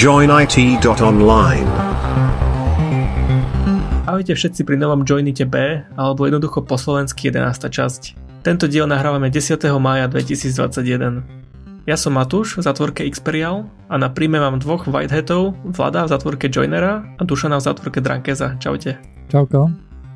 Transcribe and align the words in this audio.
joinit.online. 0.00 1.68
Ahojte 4.08 4.32
všetci 4.32 4.64
pri 4.64 4.80
novom 4.80 5.04
Joinite 5.04 5.44
B, 5.44 5.84
alebo 5.92 6.24
jednoducho 6.24 6.64
po 6.64 6.80
slovensky 6.80 7.28
11. 7.28 7.68
časť. 7.68 8.02
Tento 8.40 8.64
diel 8.64 8.88
nahrávame 8.88 9.28
10. 9.28 9.60
mája 9.76 10.08
2021. 10.08 11.84
Ja 11.84 12.00
som 12.00 12.16
Matúš 12.16 12.56
v 12.56 12.64
zatvorke 12.64 13.04
Xperial 13.12 13.68
a 13.92 14.00
na 14.00 14.08
príjme 14.08 14.40
mám 14.40 14.56
dvoch 14.56 14.88
Whitehatov, 14.88 15.60
Vlada 15.68 16.08
v 16.08 16.16
zatvorke 16.16 16.48
Joinera 16.48 17.04
a 17.04 17.20
Dušana 17.20 17.60
v 17.60 17.64
zatvorke 17.68 18.00
Drankeza. 18.00 18.56
Čaute. 18.56 18.96
Čauko. 19.28 19.68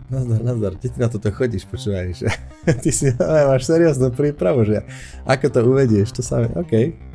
Nazdar, 0.08 0.40
nazdar, 0.48 0.72
ty 0.80 0.88
na 0.96 1.12
toto 1.12 1.28
chodíš, 1.28 1.68
počúvaj, 1.68 2.08
že 2.16 2.32
ty 2.80 2.88
si 2.88 3.12
máš 3.20 3.68
serióznu 3.68 4.16
prípravu, 4.16 4.64
že 4.64 4.80
ako 5.28 5.44
to 5.52 5.60
uvedieš, 5.60 6.16
to 6.16 6.24
sa... 6.24 6.40
OK. 6.56 7.12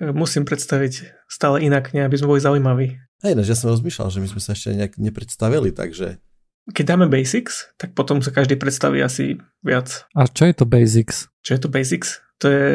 Musím 0.00 0.44
predstaviť 0.44 1.24
stále 1.26 1.64
inak, 1.64 1.92
ne, 1.96 2.04
aby 2.04 2.16
sme 2.16 2.36
boli 2.36 2.40
zaujímaví. 2.42 2.96
Hej, 3.24 3.32
no, 3.32 3.42
ja 3.42 3.56
som 3.56 3.72
rozmýšľal, 3.72 4.12
že 4.12 4.20
my 4.20 4.28
sme 4.28 4.40
sa 4.44 4.52
ešte 4.52 4.76
nejak 4.76 5.00
nepredstavili, 5.00 5.72
takže... 5.72 6.20
Keď 6.66 6.84
dáme 6.84 7.06
basics, 7.06 7.70
tak 7.78 7.94
potom 7.94 8.18
sa 8.20 8.34
každý 8.34 8.58
predstaví 8.58 8.98
asi 8.98 9.38
viac. 9.62 10.04
A 10.18 10.26
čo 10.26 10.50
je 10.50 10.54
to 10.54 10.66
basics? 10.66 11.30
Čo 11.40 11.56
je 11.56 11.60
to 11.62 11.68
basics? 11.70 12.20
To 12.42 12.46
je... 12.50 12.68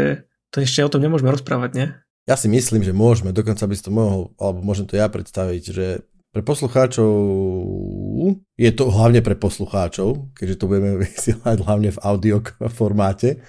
To 0.52 0.60
ešte 0.60 0.84
o 0.84 0.92
tom 0.92 1.00
nemôžeme 1.00 1.32
rozprávať, 1.32 1.72
nie? 1.76 1.88
Ja 2.28 2.36
si 2.36 2.52
myslím, 2.52 2.84
že 2.84 2.92
môžeme, 2.92 3.32
dokonca 3.32 3.64
by 3.64 3.74
si 3.76 3.84
to 3.88 3.92
mohol, 3.92 4.36
alebo 4.36 4.60
môžem 4.60 4.84
to 4.84 5.00
ja 5.00 5.08
predstaviť, 5.08 5.64
že 5.72 5.86
pre 6.32 6.44
poslucháčov 6.48 7.12
je 8.56 8.72
to 8.72 8.88
hlavne 8.88 9.20
pre 9.20 9.36
poslucháčov, 9.36 10.32
keďže 10.32 10.60
to 10.60 10.66
budeme 10.72 11.00
vysielať 11.04 11.58
hlavne 11.64 11.90
v 11.92 12.02
audio 12.04 12.40
formáte. 12.72 13.44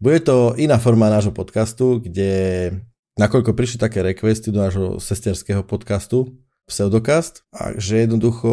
Bude 0.00 0.18
to 0.24 0.56
iná 0.56 0.80
forma 0.80 1.12
nášho 1.12 1.30
podcastu, 1.30 2.00
kde 2.00 2.72
nakoľko 3.20 3.52
prišli 3.52 3.76
také 3.76 4.00
requesty 4.00 4.48
do 4.48 4.64
nášho 4.64 4.96
sesterského 4.96 5.60
podcastu 5.60 6.40
Pseudokast, 6.64 7.44
a 7.52 7.76
že 7.76 8.06
jednoducho 8.06 8.52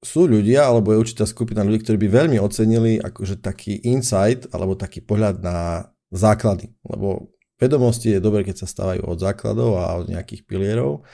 sú 0.00 0.24
ľudia, 0.24 0.66
alebo 0.66 0.90
je 0.90 1.02
určitá 1.04 1.28
skupina 1.28 1.60
ľudí, 1.60 1.84
ktorí 1.84 2.00
by 2.00 2.08
veľmi 2.08 2.38
ocenili 2.40 2.96
akože 2.98 3.38
taký 3.38 3.84
insight, 3.84 4.48
alebo 4.50 4.74
taký 4.74 5.04
pohľad 5.04 5.44
na 5.44 5.92
základy, 6.08 6.72
lebo 6.88 7.30
vedomosti 7.60 8.16
je 8.16 8.24
dobré, 8.24 8.42
keď 8.42 8.64
sa 8.64 8.66
stávajú 8.66 9.04
od 9.04 9.20
základov 9.20 9.76
a 9.76 10.00
od 10.00 10.08
nejakých 10.08 10.48
pilierov. 10.48 11.04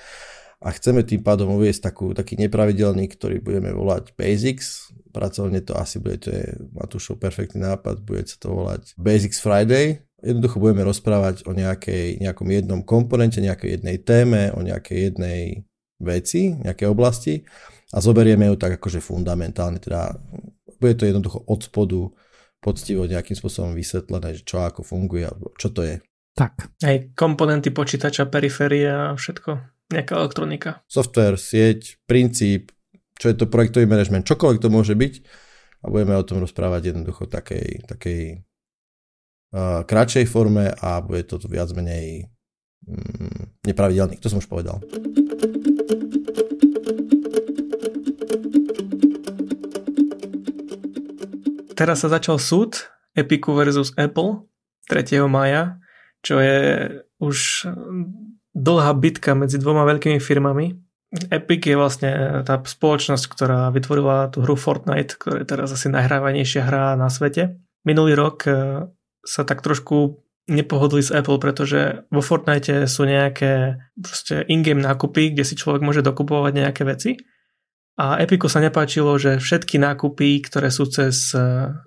A 0.62 0.72
chceme 0.72 1.04
tým 1.04 1.20
pádom 1.20 1.52
uviesť 1.52 1.92
takú, 1.92 2.16
taký 2.16 2.40
nepravidelný, 2.40 3.12
ktorý 3.12 3.44
budeme 3.44 3.76
volať 3.76 4.16
Basics. 4.16 4.88
Pracovne 5.12 5.60
to 5.60 5.76
asi 5.76 6.00
bude, 6.00 6.22
to 6.24 6.32
je 6.32 6.56
Matúšov 6.72 7.20
perfektný 7.20 7.60
nápad, 7.60 8.00
bude 8.00 8.24
sa 8.24 8.40
to 8.40 8.56
volať 8.56 8.96
Basics 8.96 9.36
Friday, 9.42 10.00
Jednoducho 10.26 10.58
budeme 10.58 10.82
rozprávať 10.82 11.46
o 11.46 11.54
nejakej, 11.54 12.18
nejakom 12.18 12.50
jednom 12.50 12.80
komponente, 12.82 13.38
nejakej 13.38 13.78
jednej 13.78 14.02
téme, 14.02 14.50
o 14.50 14.60
nejakej 14.66 15.14
jednej 15.14 15.62
veci, 16.02 16.58
nejakej 16.58 16.88
oblasti 16.90 17.46
a 17.94 18.02
zoberieme 18.02 18.50
ju 18.50 18.58
tak 18.58 18.82
akože 18.82 18.98
fundamentálne, 18.98 19.78
teda 19.78 20.18
bude 20.82 20.94
to 20.98 21.06
jednoducho 21.06 21.46
od 21.46 21.60
spodu 21.62 22.00
poctivo 22.60 23.06
nejakým 23.06 23.38
spôsobom 23.38 23.72
vysvetlené, 23.72 24.42
čo 24.42 24.60
ako 24.60 24.82
funguje, 24.82 25.24
alebo 25.24 25.54
čo 25.54 25.70
to 25.70 25.86
je. 25.86 26.02
Tak. 26.36 26.82
Aj 26.84 26.96
komponenty 27.16 27.72
počítača, 27.72 28.28
periféria 28.28 29.12
a 29.12 29.16
všetko. 29.16 29.50
Nejaká 29.94 30.12
elektronika. 30.18 30.82
Software, 30.90 31.38
sieť, 31.38 31.96
princíp, 32.04 32.74
čo 33.16 33.32
je 33.32 33.36
to 33.38 33.48
projektový 33.48 33.88
management, 33.88 34.28
čokoľvek 34.28 34.60
to 34.60 34.68
môže 34.68 34.92
byť 34.98 35.14
a 35.80 35.86
budeme 35.88 36.18
o 36.18 36.26
tom 36.26 36.42
rozprávať 36.42 36.92
jednoducho 36.92 37.30
takej, 37.30 37.86
takej 37.88 38.45
kratšej 39.88 40.28
forme 40.28 40.68
a 40.68 41.00
bude 41.00 41.24
to 41.24 41.40
viac 41.48 41.72
menej 41.72 42.28
mm. 42.84 43.64
To 44.20 44.28
som 44.28 44.38
už 44.38 44.46
povedal. 44.46 44.78
Teraz 51.76 52.04
sa 52.04 52.08
začal 52.08 52.40
súd 52.40 52.88
Epiku 53.12 53.52
versus 53.52 53.92
Apple 54.00 54.48
3. 54.88 55.24
maja, 55.28 55.76
čo 56.24 56.40
je 56.40 56.88
už 57.20 57.68
dlhá 58.56 58.92
bitka 58.96 59.36
medzi 59.36 59.60
dvoma 59.60 59.84
veľkými 59.84 60.16
firmami. 60.16 60.72
Epic 61.28 61.68
je 61.68 61.76
vlastne 61.76 62.42
tá 62.48 62.60
spoločnosť, 62.62 63.24
ktorá 63.28 63.68
vytvorila 63.74 64.32
tú 64.32 64.40
hru 64.46 64.56
Fortnite, 64.56 65.20
ktorá 65.20 65.42
je 65.44 65.48
teraz 65.48 65.68
asi 65.74 65.92
najhrávanejšia 65.92 66.64
hra 66.64 66.96
na 66.96 67.12
svete. 67.12 67.60
Minulý 67.84 68.16
rok 68.16 68.46
sa 69.26 69.42
tak 69.42 69.60
trošku 69.60 70.22
nepohodli 70.46 71.02
s 71.02 71.10
Apple, 71.10 71.42
pretože 71.42 72.06
vo 72.08 72.22
Fortnite 72.22 72.86
sú 72.86 73.02
nejaké 73.02 73.82
in-game 74.46 74.78
nákupy, 74.78 75.34
kde 75.34 75.42
si 75.42 75.58
človek 75.58 75.82
môže 75.82 76.06
dokupovať 76.06 76.52
nejaké 76.54 76.82
veci. 76.86 77.18
A 77.96 78.20
Epiku 78.20 78.44
sa 78.52 78.60
nepáčilo, 78.60 79.16
že 79.16 79.40
všetky 79.40 79.80
nákupy, 79.80 80.44
ktoré 80.44 80.68
sú 80.68 80.84
cez 80.84 81.32
e, 81.32 81.40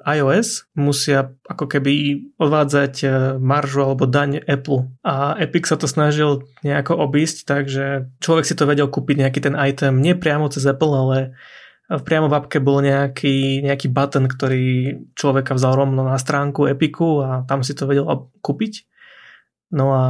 iOS, 0.10 0.66
musia 0.74 1.38
ako 1.46 1.70
keby 1.70 2.26
odvádzať 2.42 2.94
e, 3.06 3.08
maržu 3.38 3.86
alebo 3.86 4.10
daň 4.10 4.42
Apple. 4.42 4.90
A 5.06 5.38
Epic 5.38 5.70
sa 5.70 5.78
to 5.78 5.86
snažil 5.86 6.50
nejako 6.66 6.98
obísť, 6.98 7.46
takže 7.46 8.10
človek 8.26 8.42
si 8.42 8.58
to 8.58 8.66
vedel 8.66 8.90
kúpiť 8.90 9.22
nejaký 9.22 9.40
ten 9.46 9.54
item 9.54 10.02
nie 10.02 10.18
priamo 10.18 10.50
cez 10.50 10.66
Apple, 10.66 10.98
ale 10.98 11.38
priamo 11.98 12.30
v 12.30 12.38
appke 12.38 12.62
bol 12.62 12.86
nejaký, 12.86 13.66
nejaký 13.66 13.90
button, 13.90 14.30
ktorý 14.30 14.94
človeka 15.18 15.58
vzal 15.58 15.74
rovno 15.74 16.06
na 16.06 16.22
stránku 16.22 16.70
Epiku 16.70 17.26
a 17.26 17.30
tam 17.50 17.66
si 17.66 17.74
to 17.74 17.90
vedel 17.90 18.06
kúpiť. 18.46 18.86
No 19.74 19.94
a 19.94 20.04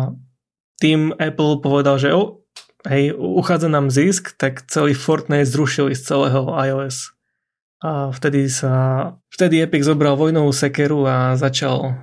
tým 0.83 1.15
Apple 1.15 1.63
povedal, 1.63 1.95
že 1.95 2.11
oh, 2.11 2.43
hej, 2.87 3.15
uchádza 3.15 3.71
nám 3.71 3.87
zisk, 3.91 4.35
tak 4.35 4.67
celý 4.67 4.91
Fortnite 4.91 5.47
zrušili 5.47 5.95
z 5.95 6.03
celého 6.03 6.51
iOS. 6.51 7.15
A 7.79 8.11
vtedy 8.11 8.51
sa, 8.51 9.15
vtedy 9.31 9.63
Epic 9.63 9.87
zobral 9.87 10.19
vojnovú 10.19 10.51
sekeru 10.51 11.07
a 11.07 11.39
začal, 11.39 11.95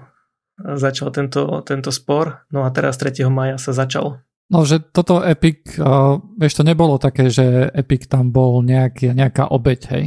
začal 0.57 1.13
tento, 1.13 1.61
tento 1.69 1.93
spor. 1.93 2.49
No 2.49 2.65
a 2.65 2.73
teraz 2.73 2.97
3. 2.97 3.29
maja 3.29 3.61
sa 3.61 3.77
začal. 3.77 4.25
No, 4.47 4.63
že 4.63 4.79
toto 4.79 5.27
Epic, 5.27 5.75
uh, 5.83 6.23
vieš, 6.39 6.63
to 6.63 6.63
nebolo 6.63 7.03
také, 7.03 7.27
že 7.27 7.67
Epic 7.75 8.07
tam 8.07 8.31
bol 8.31 8.63
nejaký, 8.63 9.11
nejaká 9.11 9.51
obeď, 9.51 9.81
hej. 9.91 10.05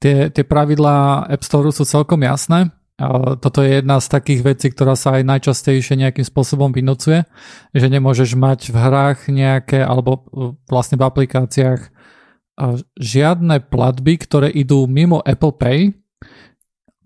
Tie, 0.00 0.28
tie 0.28 0.44
pravidlá 0.44 1.28
App 1.28 1.44
Store 1.44 1.72
sú 1.72 1.88
celkom 1.88 2.20
jasné. 2.20 2.68
Uh, 3.00 3.40
toto 3.40 3.64
je 3.64 3.80
jedna 3.80 3.96
z 3.96 4.12
takých 4.12 4.40
vecí, 4.44 4.66
ktorá 4.68 4.92
sa 5.00 5.16
aj 5.16 5.24
najčastejšie 5.24 5.96
nejakým 5.96 6.28
spôsobom 6.28 6.68
vynúcuje, 6.76 7.24
že 7.72 7.86
nemôžeš 7.88 8.36
mať 8.36 8.68
v 8.68 8.76
hrách 8.76 9.32
nejaké, 9.32 9.80
alebo 9.80 10.28
uh, 10.28 10.52
vlastne 10.68 11.00
v 11.00 11.08
aplikáciách 11.08 11.80
uh, 11.88 12.76
žiadne 13.00 13.64
platby, 13.64 14.20
ktoré 14.20 14.52
idú 14.52 14.84
mimo 14.84 15.24
Apple 15.24 15.56
Pay, 15.56 15.96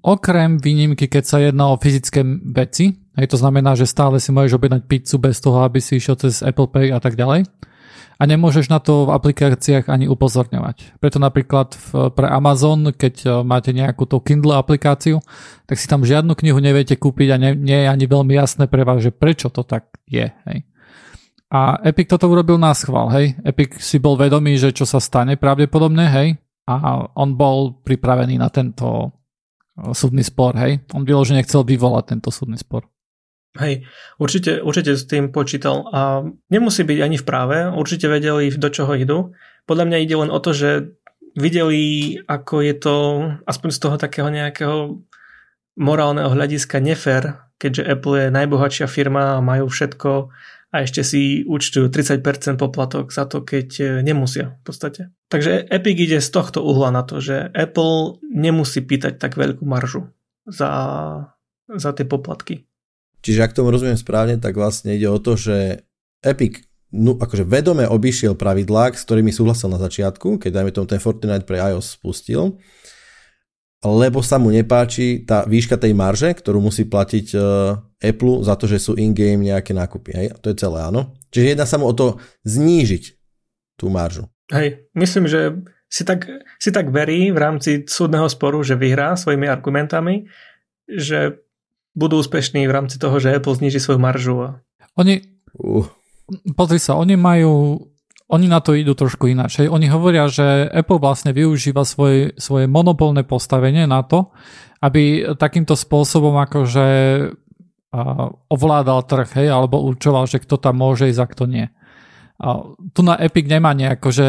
okrem 0.03 0.59
výnimky, 0.59 1.07
keď 1.07 1.23
sa 1.23 1.39
jedná 1.39 1.71
o 1.71 1.79
fyzické 1.79 2.27
veci, 2.51 3.04
Hej, 3.15 3.31
to 3.31 3.39
znamená, 3.39 3.79
že 3.79 3.87
stále 3.87 4.19
si 4.19 4.35
môžeš 4.35 4.59
objednať 4.59 4.83
pizzu 4.91 5.23
bez 5.23 5.39
toho, 5.39 5.63
aby 5.63 5.79
si 5.79 6.03
išiel 6.03 6.19
cez 6.19 6.43
Apple 6.43 6.67
Pay 6.67 6.91
a 6.91 6.99
tak 6.99 7.15
ďalej. 7.15 7.47
A 8.15 8.23
nemôžeš 8.31 8.71
na 8.71 8.79
to 8.79 9.11
v 9.11 9.15
aplikáciách 9.15 9.91
ani 9.91 10.07
upozorňovať. 10.07 11.03
Preto 11.03 11.19
napríklad 11.19 11.75
v, 11.75 12.15
pre 12.15 12.31
Amazon, 12.31 12.95
keď 12.95 13.15
e, 13.23 13.29
máte 13.43 13.75
nejakú 13.75 14.07
tú 14.07 14.23
Kindle 14.23 14.55
aplikáciu, 14.55 15.19
tak 15.67 15.83
si 15.83 15.91
tam 15.91 16.07
žiadnu 16.07 16.39
knihu 16.39 16.63
neviete 16.63 16.95
kúpiť 16.95 17.29
a 17.35 17.37
nie, 17.43 17.59
nie 17.59 17.75
je 17.75 17.89
ani 17.91 18.07
veľmi 18.07 18.39
jasné 18.39 18.71
pre 18.71 18.87
vás, 18.87 19.03
že 19.03 19.11
prečo 19.11 19.51
to 19.51 19.67
tak 19.67 19.91
je. 20.07 20.31
Hej. 20.31 20.59
A 21.51 21.83
Epic 21.83 22.07
toto 22.07 22.31
urobil 22.31 22.55
na 22.55 22.71
schvál, 22.71 23.11
hej. 23.15 23.35
Epic 23.43 23.83
si 23.83 23.99
bol 23.99 24.15
vedomý, 24.15 24.59
že 24.63 24.71
čo 24.71 24.87
sa 24.87 25.03
stane 25.03 25.35
pravdepodobne, 25.35 26.07
hej. 26.07 26.39
A 26.71 27.11
on 27.19 27.35
bol 27.35 27.83
pripravený 27.83 28.39
na 28.39 28.47
tento 28.47 29.11
e, 29.75 29.91
súdny 29.91 30.23
spor, 30.23 30.55
hej. 30.55 30.87
On 30.95 31.03
vyložene 31.03 31.43
chcel 31.43 31.67
vyvolať 31.67 32.15
tento 32.15 32.31
súdny 32.31 32.63
spor. 32.63 32.94
Hej, 33.55 33.87
určite, 34.19 34.59
určite 34.59 34.99
s 34.99 35.07
tým 35.07 35.31
počítal 35.31 35.87
a 35.95 36.27
nemusí 36.51 36.83
byť 36.83 36.99
ani 36.99 37.17
v 37.23 37.25
práve, 37.27 37.57
určite 37.71 38.11
vedeli, 38.11 38.51
do 38.51 38.67
čoho 38.67 38.99
idú. 38.99 39.31
Podľa 39.71 39.85
mňa 39.87 39.99
ide 40.03 40.17
len 40.19 40.31
o 40.35 40.43
to, 40.43 40.51
že 40.51 40.99
videli, 41.39 42.19
ako 42.27 42.55
je 42.67 42.75
to 42.75 42.97
aspoň 43.47 43.71
z 43.71 43.79
toho 43.79 43.97
takého 43.99 44.27
nejakého 44.27 44.99
morálneho 45.79 46.35
hľadiska 46.35 46.83
nefér, 46.83 47.47
keďže 47.63 47.87
Apple 47.87 48.27
je 48.27 48.35
najbohatšia 48.35 48.87
firma 48.91 49.39
a 49.39 49.45
majú 49.47 49.71
všetko 49.71 50.35
a 50.75 50.77
ešte 50.83 51.07
si 51.07 51.47
účtujú 51.47 51.87
30% 51.87 52.59
poplatok 52.59 53.15
za 53.15 53.31
to, 53.31 53.47
keď 53.47 54.03
nemusia 54.03 54.59
v 54.59 54.63
podstate. 54.67 55.03
Takže 55.31 55.71
Epic 55.71 55.95
ide 55.95 56.19
z 56.19 56.31
tohto 56.35 56.67
uhla 56.67 56.91
na 56.91 57.07
to, 57.07 57.23
že 57.23 57.55
Apple 57.55 58.19
nemusí 58.27 58.83
pýtať 58.83 59.23
tak 59.23 59.39
veľkú 59.39 59.63
maržu 59.63 60.11
za, 60.43 60.71
za 61.71 61.91
tie 61.95 62.03
poplatky. 62.03 62.67
Čiže 63.25 63.41
ak 63.41 63.57
tomu 63.57 63.73
rozumiem 63.73 63.97
správne, 63.97 64.37
tak 64.37 64.53
vlastne 64.53 64.93
ide 64.93 65.09
o 65.09 65.17
to, 65.17 65.33
že 65.41 65.89
Epic 66.21 66.61
no, 66.93 67.17
akože 67.17 67.43
vedome 67.43 67.89
obišiel 67.89 68.39
pravidlá, 68.39 68.93
s 68.93 69.03
ktorými 69.09 69.33
súhlasil 69.33 69.73
na 69.73 69.81
začiatku, 69.81 70.39
keď 70.39 70.61
dajme 70.61 70.71
tomu 70.71 70.87
ten 70.87 71.01
Fortnite 71.01 71.49
pre 71.49 71.59
iOS 71.59 71.99
spustil. 71.99 72.61
lebo 73.85 74.25
sa 74.25 74.41
mu 74.41 74.49
nepáči 74.49 75.25
tá 75.29 75.45
výška 75.45 75.77
tej 75.77 75.93
marže, 75.93 76.33
ktorú 76.33 76.61
musí 76.61 76.89
platiť 76.89 77.27
uh, 77.37 77.77
Apple 78.01 78.41
za 78.41 78.57
to, 78.57 78.65
že 78.65 78.81
sú 78.81 78.97
in-game 78.97 79.45
nejaké 79.45 79.77
nákupy. 79.77 80.11
Hej? 80.17 80.27
To 80.41 80.49
je 80.49 80.57
celé, 80.57 80.85
áno. 80.85 81.13
Čiže 81.29 81.53
jedná 81.53 81.67
sa 81.69 81.77
mu 81.77 81.89
o 81.89 81.93
to 81.93 82.17
znížiť 82.49 83.05
tú 83.77 83.93
maržu. 83.93 84.25
Hej, 84.49 84.89
myslím, 84.97 85.29
že 85.29 85.61
si 85.89 86.05
tak, 86.05 86.25
si 86.57 86.71
tak 86.73 86.89
verí 86.89 87.29
v 87.29 87.39
rámci 87.39 87.71
súdneho 87.85 88.29
sporu, 88.29 88.65
že 88.65 88.77
vyhrá 88.77 89.21
svojimi 89.21 89.49
argumentami, 89.49 90.29
že 90.89 91.44
budú 91.95 92.21
úspešní 92.21 92.67
v 92.67 92.75
rámci 92.75 92.99
toho, 92.99 93.17
že 93.23 93.33
Apple 93.33 93.55
zniží 93.55 93.79
svoju 93.79 94.03
maržu. 94.03 94.59
Oni, 94.99 95.23
uh. 95.59 95.87
pozri 96.59 96.83
sa, 96.83 96.99
oni 96.99 97.15
majú 97.15 97.81
oni 98.25 98.49
na 98.49 98.59
to 98.59 98.73
idú 98.73 98.97
trošku 98.97 99.29
ináč. 99.29 99.63
Oni 99.63 99.87
hovoria, 99.87 100.27
že 100.33 100.67
Apple 100.73 100.97
vlastne 100.97 101.37
využíva 101.37 101.85
svoje, 101.85 102.33
svoje 102.41 102.65
monopolné 102.65 103.23
postavenie 103.23 103.85
na 103.85 104.01
to, 104.01 104.33
aby 104.81 105.37
takýmto 105.37 105.77
spôsobom 105.77 106.35
akože 106.41 106.87
ovládal 108.51 109.07
trh, 109.07 109.29
hej, 109.39 109.49
alebo 109.55 109.79
určoval, 109.79 110.27
že 110.27 110.43
kto 110.43 110.59
tam 110.59 110.83
môže 110.83 111.07
ísť 111.07 111.21
a 111.23 111.31
kto 111.31 111.45
nie. 111.47 111.67
A 112.43 112.75
tu 112.91 113.01
na 113.07 113.15
Epic 113.23 113.47
nemá 113.47 113.71
nejako, 113.71 114.11
že 114.11 114.27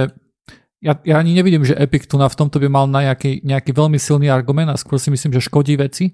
ja, 0.83 0.93
ja 1.01 1.17
ani 1.17 1.33
nevidím, 1.33 1.65
že 1.65 1.73
Epic 1.73 2.05
tu 2.05 2.21
na 2.21 2.29
v 2.29 2.37
tomto 2.37 2.61
by 2.61 2.69
mal 2.69 2.85
nejaký, 2.85 3.41
nejaký 3.41 3.73
veľmi 3.73 3.97
silný 3.97 4.29
argument 4.29 4.69
a 4.69 4.77
skôr 4.77 5.01
si 5.01 5.09
myslím, 5.09 5.33
že 5.33 5.41
škodí 5.41 5.81
veci, 5.81 6.13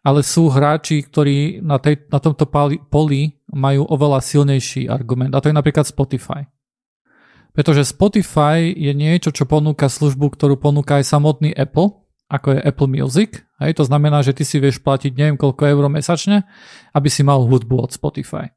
ale 0.00 0.24
sú 0.24 0.48
hráči, 0.48 1.04
ktorí 1.04 1.60
na, 1.60 1.76
tej, 1.76 2.08
na 2.08 2.18
tomto 2.20 2.48
poli 2.88 3.36
majú 3.52 3.84
oveľa 3.84 4.24
silnejší 4.24 4.88
argument 4.88 5.36
a 5.36 5.40
to 5.44 5.52
je 5.52 5.56
napríklad 5.56 5.84
Spotify. 5.84 6.48
Pretože 7.50 7.82
Spotify 7.82 8.70
je 8.70 8.94
niečo, 8.94 9.34
čo 9.34 9.44
ponúka 9.44 9.90
službu, 9.90 10.32
ktorú 10.38 10.54
ponúka 10.56 11.02
aj 11.02 11.10
samotný 11.10 11.50
Apple, 11.52 11.98
ako 12.30 12.56
je 12.56 12.60
Apple 12.62 12.88
Music. 12.88 13.42
Hej, 13.58 13.82
to 13.82 13.84
znamená, 13.84 14.22
že 14.22 14.32
ty 14.32 14.46
si 14.46 14.62
vieš 14.62 14.78
platiť 14.80 15.12
neviem 15.18 15.36
koľko 15.36 15.66
eur 15.66 15.84
mesačne, 15.90 16.46
aby 16.94 17.10
si 17.10 17.26
mal 17.26 17.42
hudbu 17.42 17.90
od 17.90 17.90
Spotify. 17.90 18.54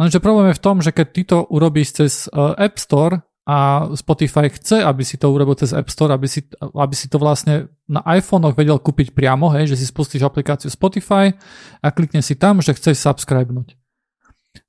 Lenže 0.00 0.24
problém 0.24 0.50
je 0.50 0.58
v 0.58 0.64
tom, 0.64 0.80
že 0.80 0.90
keď 0.90 1.06
ty 1.12 1.22
to 1.28 1.38
urobíš 1.52 1.88
cez 1.92 2.12
uh, 2.32 2.56
App 2.56 2.80
Store 2.80 3.20
a 3.42 3.90
Spotify 3.98 4.46
chce, 4.46 4.86
aby 4.86 5.02
si 5.02 5.18
to 5.18 5.26
urobil 5.34 5.58
cez 5.58 5.74
App 5.74 5.90
Store, 5.90 6.14
aby 6.14 6.30
si, 6.30 6.46
aby 6.62 6.94
si 6.94 7.10
to 7.10 7.18
vlastne 7.18 7.66
na 7.90 7.98
iPhonech 8.06 8.54
vedel 8.54 8.78
kúpiť 8.78 9.10
priamo, 9.10 9.50
hej, 9.50 9.74
že 9.74 9.82
si 9.82 9.86
spustíš 9.90 10.22
aplikáciu 10.22 10.70
Spotify 10.70 11.34
a 11.82 11.90
klikne 11.90 12.22
si 12.22 12.38
tam, 12.38 12.62
že 12.62 12.70
chceš 12.70 13.02
subscribenúť. 13.02 13.74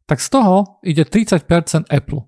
Tak 0.10 0.18
z 0.18 0.30
toho 0.34 0.82
ide 0.82 1.06
30% 1.06 1.46
Apple. 1.86 2.26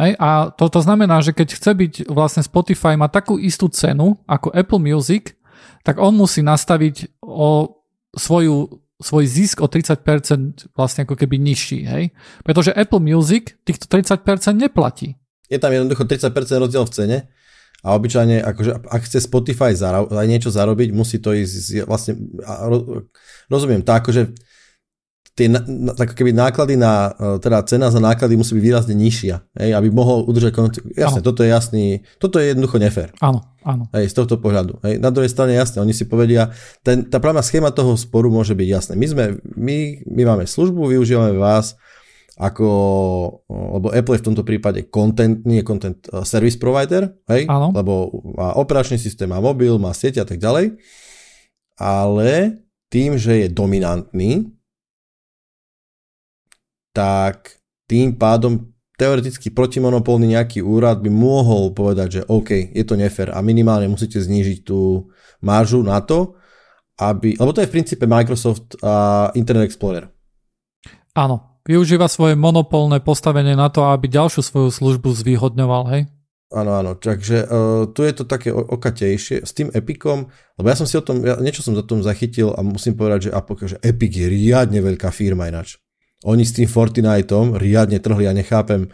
Hej? 0.00 0.16
A 0.16 0.48
to, 0.48 0.72
to 0.72 0.80
znamená, 0.80 1.20
že 1.20 1.36
keď 1.36 1.48
chce 1.52 1.70
byť 1.76 1.92
vlastne 2.08 2.40
Spotify 2.40 2.96
má 2.96 3.12
takú 3.12 3.36
istú 3.36 3.68
cenu 3.68 4.16
ako 4.24 4.56
Apple 4.56 4.80
Music, 4.80 5.36
tak 5.84 6.00
on 6.00 6.16
musí 6.16 6.40
nastaviť 6.40 7.20
o 7.20 7.68
svoju, 8.16 8.80
svoj 8.96 9.24
zisk 9.28 9.60
o 9.60 9.68
30% 9.68 10.72
vlastne 10.72 11.04
ako 11.04 11.20
keby 11.20 11.36
nižší. 11.36 11.84
Hej? 11.84 12.16
Pretože 12.48 12.72
Apple 12.72 13.04
Music 13.04 13.60
týchto 13.68 13.84
30% 13.92 14.56
neplatí. 14.56 15.19
Je 15.50 15.58
tam 15.58 15.74
jednoducho 15.74 16.06
30% 16.06 16.30
rozdiel 16.62 16.86
v 16.86 16.94
cene 16.94 17.18
a 17.82 17.96
obyčajne, 17.96 18.44
akože, 18.44 18.86
ak 18.86 19.02
chce 19.08 19.18
Spotify 19.24 19.72
zaro- 19.74 20.06
aj 20.12 20.28
niečo 20.28 20.52
zarobiť, 20.52 20.94
musí 20.94 21.18
to 21.18 21.34
ísť 21.34 21.88
vlastne, 21.88 22.16
rozumiem, 23.48 23.82
tá 23.82 23.98
akože 23.98 24.30
tie 25.40 25.48
tak 25.96 26.12
keby 26.12 26.36
náklady 26.36 26.76
na, 26.76 27.16
e, 27.16 27.40
teda 27.40 27.64
cena 27.64 27.88
za 27.88 27.96
náklady 27.96 28.36
musí 28.36 28.52
byť 28.52 28.64
výrazne 28.64 28.92
nižšia, 28.92 29.36
hej, 29.56 29.70
aby 29.72 29.88
mohol 29.88 30.28
udržať 30.28 30.52
konci. 30.52 30.78
Jasne, 30.92 31.24
toto 31.24 31.40
je 31.40 31.48
jasný, 31.48 31.84
toto 32.20 32.36
je 32.36 32.52
jednoducho 32.52 32.76
nefér. 32.76 33.16
Áno, 33.24 33.40
áno. 33.64 33.88
Hej, 33.96 34.12
z 34.12 34.14
tohto 34.20 34.36
pohľadu. 34.36 34.84
Hej, 34.84 35.00
na 35.00 35.08
druhej 35.08 35.32
strane 35.32 35.56
jasne, 35.56 35.80
oni 35.80 35.96
si 35.96 36.04
povedia, 36.04 36.52
ten, 36.84 37.08
tá 37.08 37.22
právna 37.22 37.40
schéma 37.40 37.72
toho 37.72 37.96
sporu 37.96 38.28
môže 38.28 38.52
byť 38.52 38.68
jasná. 38.68 38.92
My, 38.98 39.06
sme, 39.08 39.24
my, 39.56 39.76
my 40.04 40.22
máme 40.28 40.44
službu, 40.44 40.92
využívame 40.92 41.32
vás 41.38 41.78
ako, 42.40 42.68
lebo 43.52 43.92
Apple 43.92 44.16
je 44.16 44.22
v 44.24 44.28
tomto 44.32 44.44
prípade 44.48 44.88
content, 44.88 45.44
nie 45.44 45.60
content, 45.60 46.00
uh, 46.08 46.24
service 46.24 46.56
provider, 46.56 47.12
hej, 47.28 47.44
áno. 47.44 47.68
lebo 47.76 48.08
má 48.32 48.56
operačný 48.56 48.96
systém, 48.96 49.28
má 49.28 49.44
mobil, 49.44 49.76
má 49.76 49.92
sieť 49.92 50.24
a 50.24 50.26
tak 50.26 50.40
ďalej, 50.40 50.80
ale 51.76 52.64
tým, 52.88 53.20
že 53.20 53.44
je 53.44 53.48
dominantný, 53.52 54.56
tak 56.96 57.60
tým 57.84 58.16
pádom 58.16 58.72
teoreticky 58.96 59.52
protimonopolný 59.52 60.36
nejaký 60.36 60.64
úrad 60.64 61.04
by 61.04 61.12
mohol 61.12 61.76
povedať, 61.76 62.08
že 62.20 62.22
OK, 62.28 62.72
je 62.72 62.84
to 62.84 62.96
nefér 62.96 63.36
a 63.36 63.44
minimálne 63.44 63.88
musíte 63.88 64.16
znížiť 64.16 64.64
tú 64.64 65.12
maržu 65.44 65.84
na 65.84 66.00
to, 66.00 66.40
aby, 67.00 67.36
lebo 67.36 67.52
to 67.52 67.64
je 67.64 67.68
v 67.68 67.74
princípe 67.80 68.04
Microsoft 68.04 68.76
a 68.84 69.28
Internet 69.32 69.72
Explorer. 69.72 70.08
Áno, 71.16 71.49
využíva 71.64 72.06
svoje 72.08 72.36
monopolné 72.36 73.00
postavenie 73.00 73.56
na 73.56 73.68
to, 73.68 73.84
aby 73.88 74.08
ďalšiu 74.08 74.40
svoju 74.44 74.68
službu 74.72 75.12
zvýhodňoval, 75.12 75.82
hej? 75.96 76.02
Áno, 76.50 76.74
áno, 76.74 76.98
takže 76.98 77.46
uh, 77.46 77.86
tu 77.94 78.02
je 78.02 78.10
to 78.10 78.26
také 78.26 78.50
okatejšie 78.50 79.46
s 79.46 79.54
tým 79.54 79.70
Epicom, 79.70 80.26
lebo 80.58 80.66
ja 80.66 80.74
som 80.74 80.82
si 80.82 80.98
o 80.98 81.04
tom, 81.06 81.22
ja, 81.22 81.38
niečo 81.38 81.62
som 81.62 81.78
za 81.78 81.86
tom 81.86 82.02
zachytil 82.02 82.50
a 82.50 82.66
musím 82.66 82.98
povedať, 82.98 83.30
že, 83.30 83.30
že 83.70 83.76
Epic 83.86 84.10
je 84.10 84.26
riadne 84.26 84.82
veľká 84.82 85.14
firma 85.14 85.46
ináč. 85.46 85.78
Oni 86.26 86.42
s 86.42 86.52
tým 86.52 86.66
Fortniteom 86.66 87.54
riadne 87.54 88.02
trhli, 88.02 88.26
ja 88.26 88.34
nechápem. 88.34 88.90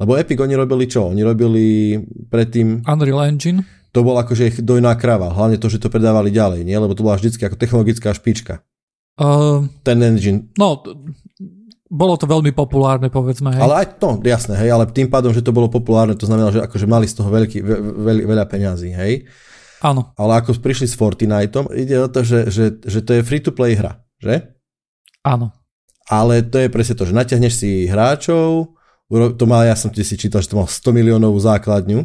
Lebo 0.00 0.16
Epic 0.16 0.38
oni 0.40 0.54
robili 0.54 0.86
čo? 0.86 1.10
Oni 1.10 1.20
robili 1.20 1.98
predtým... 2.30 2.86
Unreal 2.88 3.26
Engine? 3.26 3.66
To 3.90 4.06
bol 4.06 4.16
akože 4.16 4.48
ich 4.48 4.56
dojná 4.62 4.94
krava. 4.94 5.34
Hlavne 5.34 5.58
to, 5.58 5.66
že 5.66 5.82
to 5.82 5.92
predávali 5.92 6.30
ďalej, 6.30 6.62
nie? 6.62 6.78
Lebo 6.78 6.94
to 6.94 7.02
bola 7.02 7.18
vždycky 7.18 7.42
ako 7.42 7.58
technologická 7.58 8.14
špička. 8.14 8.62
Uh, 9.20 9.68
Ten 9.84 10.00
engine. 10.00 10.48
No, 10.56 10.80
bolo 11.90 12.14
to 12.14 12.30
veľmi 12.30 12.54
populárne, 12.54 13.10
povedzme. 13.10 13.50
Hej. 13.50 13.62
Ale 13.66 13.74
aj 13.82 13.86
to, 13.98 14.22
jasné, 14.22 14.54
hej, 14.62 14.70
ale 14.70 14.86
tým 14.88 15.10
pádom, 15.10 15.34
že 15.34 15.42
to 15.42 15.50
bolo 15.50 15.66
populárne, 15.66 16.14
to 16.14 16.30
znamená, 16.30 16.54
že 16.54 16.62
akože 16.62 16.86
mali 16.86 17.10
z 17.10 17.18
toho 17.18 17.28
veľký, 17.34 17.58
ve, 17.66 17.76
ve, 17.82 18.12
veľa 18.30 18.46
peňazí, 18.46 18.94
hej. 18.94 19.26
Áno. 19.82 20.14
Ale 20.14 20.38
ako 20.38 20.54
prišli 20.62 20.86
s 20.86 20.94
Fortniteom, 20.94 21.74
ide 21.74 21.98
o 21.98 22.06
to, 22.06 22.22
že, 22.22 22.46
že, 22.54 22.78
že 22.78 23.02
to 23.02 23.18
je 23.18 23.26
free-to-play 23.26 23.74
hra, 23.74 23.98
že? 24.22 24.54
Áno 25.26 25.50
ale 26.10 26.42
to 26.42 26.58
je 26.58 26.68
presne 26.68 26.98
to, 26.98 27.06
že 27.06 27.14
natiahneš 27.14 27.54
si 27.54 27.86
hráčov, 27.86 28.74
to 29.10 29.44
mal, 29.46 29.62
ja 29.62 29.78
som 29.78 29.94
si 29.94 30.18
čítal, 30.18 30.42
že 30.42 30.50
to 30.50 30.58
mal 30.58 30.66
100 30.66 30.90
miliónovú 30.90 31.38
základňu, 31.38 32.02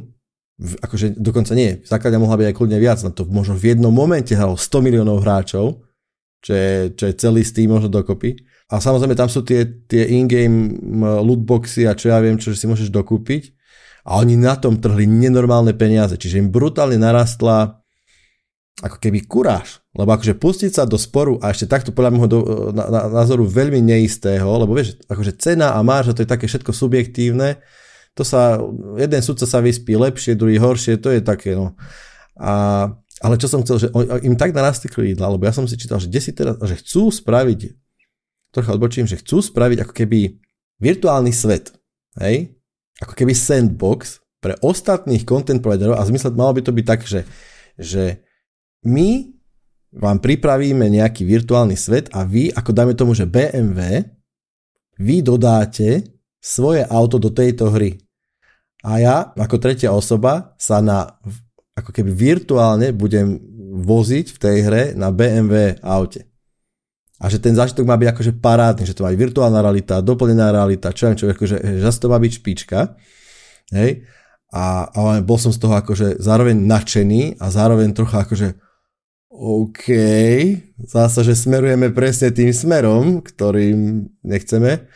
akože 0.85 1.17
dokonca 1.17 1.57
nie, 1.57 1.81
základňa 1.81 2.21
mohla 2.21 2.37
byť 2.37 2.47
aj 2.53 2.55
kľudne 2.55 2.77
viac, 2.77 3.01
na 3.01 3.09
to 3.09 3.25
možno 3.25 3.57
v 3.57 3.73
jednom 3.73 3.89
momente 3.89 4.37
hralo 4.37 4.53
100 4.53 4.85
miliónov 4.85 5.25
hráčov, 5.25 5.81
čo 6.45 6.51
je, 6.53 6.93
čo 6.93 7.03
je 7.09 7.13
celý 7.17 7.41
Steam 7.41 7.73
možno 7.73 7.89
dokopy. 7.89 8.37
A 8.65 8.81
samozrejme 8.81 9.13
tam 9.13 9.29
sú 9.29 9.45
tie, 9.45 9.85
tie 9.85 10.09
in-game 10.17 10.73
lootboxy 11.21 11.85
a 11.85 11.93
čo 11.93 12.09
ja 12.09 12.17
viem, 12.17 12.41
čo 12.41 12.49
si 12.57 12.65
môžeš 12.65 12.89
dokúpiť. 12.89 13.53
A 14.05 14.21
oni 14.21 14.37
na 14.37 14.57
tom 14.57 14.77
trhli 14.77 15.05
nenormálne 15.09 15.73
peniaze, 15.73 16.17
čiže 16.17 16.37
im 16.41 16.53
brutálne 16.53 16.97
narastla 16.97 17.81
ako 18.83 18.97
keby 18.99 19.25
kuráž. 19.25 19.79
Lebo 19.95 20.11
akože 20.11 20.35
pustiť 20.35 20.71
sa 20.75 20.83
do 20.83 20.99
sporu 20.99 21.39
a 21.39 21.55
ešte 21.55 21.71
takto 21.71 21.95
podľa 21.95 22.11
môjho 22.11 22.27
názoru 23.15 23.47
veľmi 23.47 23.79
neistého, 23.79 24.45
lebo 24.45 24.75
vieš, 24.75 24.99
akože 25.07 25.39
cena 25.39 25.73
a 25.73 25.79
márža 25.79 26.11
to 26.11 26.27
je 26.27 26.29
také 26.29 26.45
všetko 26.51 26.75
subjektívne, 26.75 27.63
to 28.15 28.27
sa, 28.27 28.59
jeden 28.99 29.21
sudca 29.23 29.47
sa 29.47 29.59
vyspí 29.63 29.95
lepšie, 29.95 30.39
druhý 30.39 30.59
horšie, 30.59 30.99
to 30.99 31.11
je 31.15 31.23
také, 31.23 31.55
no. 31.55 31.79
A, 32.35 32.87
ale 33.23 33.35
čo 33.39 33.47
som 33.47 33.63
chcel, 33.63 33.87
že 33.87 33.87
im 34.27 34.35
tak 34.35 34.51
narastli 34.51 34.91
krídla, 34.91 35.31
lebo 35.31 35.47
ja 35.47 35.55
som 35.55 35.67
si 35.67 35.79
čítal, 35.79 36.03
že 36.03 36.11
si 36.19 36.31
teraz, 36.35 36.59
že 36.59 36.75
chcú 36.79 37.11
spraviť, 37.11 37.59
trocha 38.55 38.71
odbočím, 38.71 39.03
že 39.03 39.19
chcú 39.19 39.43
spraviť 39.43 39.83
ako 39.83 39.93
keby 39.93 40.39
virtuálny 40.79 41.35
svet, 41.35 41.75
hej, 42.23 42.55
ako 43.03 43.11
keby 43.11 43.35
sandbox 43.35 44.23
pre 44.39 44.55
ostatných 44.63 45.27
content 45.27 45.59
providerov 45.59 45.99
a 45.99 46.07
zmysle 46.07 46.31
malo 46.31 46.55
by 46.55 46.61
to 46.63 46.71
byť 46.71 46.85
tak, 46.87 47.01
že, 47.03 47.27
že 47.75 48.23
my 48.87 49.35
vám 49.95 50.19
pripravíme 50.19 50.87
nejaký 50.87 51.27
virtuálny 51.27 51.75
svet 51.75 52.11
a 52.15 52.23
vy, 52.23 52.51
ako 52.51 52.71
dáme 52.71 52.93
tomu, 52.95 53.15
že 53.15 53.27
BMW, 53.27 54.03
vy 54.95 55.19
dodáte 55.23 56.03
svoje 56.39 56.83
auto 56.87 57.19
do 57.19 57.31
tejto 57.31 57.71
hry. 57.71 57.99
A 58.85 59.01
ja, 59.01 59.15
ako 59.33 59.57
tretia 59.57 59.89
osoba, 59.89 60.53
sa 60.61 60.77
na, 60.77 61.17
ako 61.73 61.89
keby 61.89 62.11
virtuálne 62.13 62.93
budem 62.93 63.41
voziť 63.81 64.25
v 64.29 64.37
tej 64.37 64.57
hre 64.61 64.83
na 64.93 65.09
BMW 65.09 65.75
aute. 65.81 66.34
A 67.15 67.31
že 67.31 67.39
ten 67.39 67.55
zážitok 67.55 67.87
má 67.87 67.95
byť 67.95 68.09
akože 68.11 68.31
parádny, 68.43 68.83
že 68.83 68.95
to 68.95 69.07
má 69.07 69.09
byť 69.15 69.19
virtuálna 69.19 69.63
realita, 69.63 70.03
doplnená 70.03 70.51
realita, 70.51 70.91
čo 70.91 71.07
viem, 71.07 71.15
čo, 71.15 71.31
akože, 71.31 71.79
že 71.79 71.89
to 71.95 72.11
má 72.11 72.19
byť 72.19 72.31
špička. 72.43 72.79
Hej? 73.71 74.03
A, 74.51 74.91
a 74.91 74.99
bol 75.23 75.39
som 75.39 75.55
z 75.55 75.59
toho 75.63 75.79
akože 75.79 76.19
zároveň 76.19 76.59
nadšený 76.59 77.39
a 77.39 77.45
zároveň 77.47 77.95
trocha 77.95 78.27
akože 78.27 78.59
OK, 79.35 79.91
zase, 80.79 81.19
že 81.27 81.35
smerujeme 81.35 81.91
presne 81.91 82.31
tým 82.31 82.55
smerom, 82.55 83.19
ktorým 83.19 84.07
nechceme. 84.23 84.87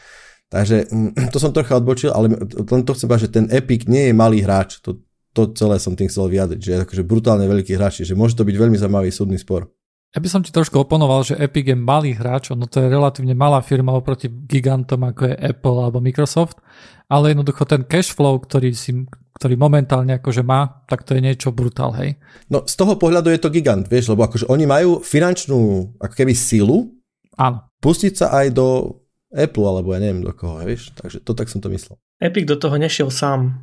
Takže 0.48 0.88
mm, 0.88 1.12
to 1.34 1.38
som 1.44 1.52
trocha 1.52 1.76
odbočil, 1.76 2.16
ale 2.16 2.32
len 2.36 2.82
to 2.84 2.96
chcem 2.96 3.08
povedať, 3.08 3.26
že 3.28 3.36
ten 3.36 3.46
Epic 3.52 3.88
nie 3.88 4.12
je 4.12 4.14
malý 4.16 4.40
hráč. 4.40 4.80
To, 4.88 4.96
to 5.36 5.52
celé 5.56 5.76
som 5.80 5.96
tým 5.96 6.08
chcel 6.08 6.32
vyjadriť, 6.32 6.60
že 6.60 6.72
je 6.72 6.84
akože 6.84 7.04
brutálne 7.04 7.46
veľký 7.48 7.76
hráči, 7.76 8.08
že 8.08 8.16
môže 8.16 8.40
to 8.40 8.48
byť 8.48 8.56
veľmi 8.56 8.80
zaujímavý 8.80 9.12
súdny 9.12 9.36
spor. 9.36 9.68
Ja 10.10 10.26
by 10.26 10.26
som 10.26 10.42
ti 10.42 10.50
trošku 10.50 10.74
oponoval, 10.74 11.22
že 11.22 11.38
Epic 11.38 11.70
je 11.70 11.78
malý 11.78 12.18
hráč, 12.18 12.50
no 12.50 12.66
to 12.66 12.82
je 12.82 12.90
relatívne 12.90 13.38
malá 13.38 13.62
firma 13.62 13.94
oproti 13.94 14.26
gigantom 14.26 15.06
ako 15.06 15.30
je 15.30 15.36
Apple 15.38 15.78
alebo 15.86 16.02
Microsoft, 16.02 16.58
ale 17.06 17.38
jednoducho 17.38 17.62
ten 17.70 17.86
cash 17.86 18.10
flow, 18.18 18.42
ktorý, 18.42 18.74
si, 18.74 19.06
ktorý 19.38 19.54
momentálne 19.54 20.18
akože 20.18 20.42
má, 20.42 20.82
tak 20.90 21.06
to 21.06 21.14
je 21.14 21.22
niečo 21.22 21.54
brutál, 21.54 21.94
hej. 21.94 22.18
No 22.50 22.66
z 22.66 22.74
toho 22.74 22.98
pohľadu 22.98 23.30
je 23.30 23.38
to 23.38 23.54
gigant, 23.54 23.86
vieš, 23.86 24.10
lebo 24.10 24.26
akože 24.26 24.50
oni 24.50 24.66
majú 24.66 24.98
finančnú 24.98 25.94
ako 26.02 26.14
keby 26.18 26.34
silu 26.34 26.90
Áno. 27.38 27.70
pustiť 27.78 28.14
sa 28.18 28.34
aj 28.42 28.58
do 28.58 28.98
Apple, 29.30 29.66
alebo 29.70 29.94
ja 29.94 30.02
neviem 30.02 30.26
do 30.26 30.34
koho, 30.34 30.58
vieš, 30.66 30.90
takže 30.98 31.22
to 31.22 31.38
tak 31.38 31.54
som 31.54 31.62
to 31.62 31.70
myslel. 31.70 32.02
Epic 32.18 32.50
do 32.50 32.58
toho 32.58 32.74
nešiel 32.82 33.14
sám. 33.14 33.62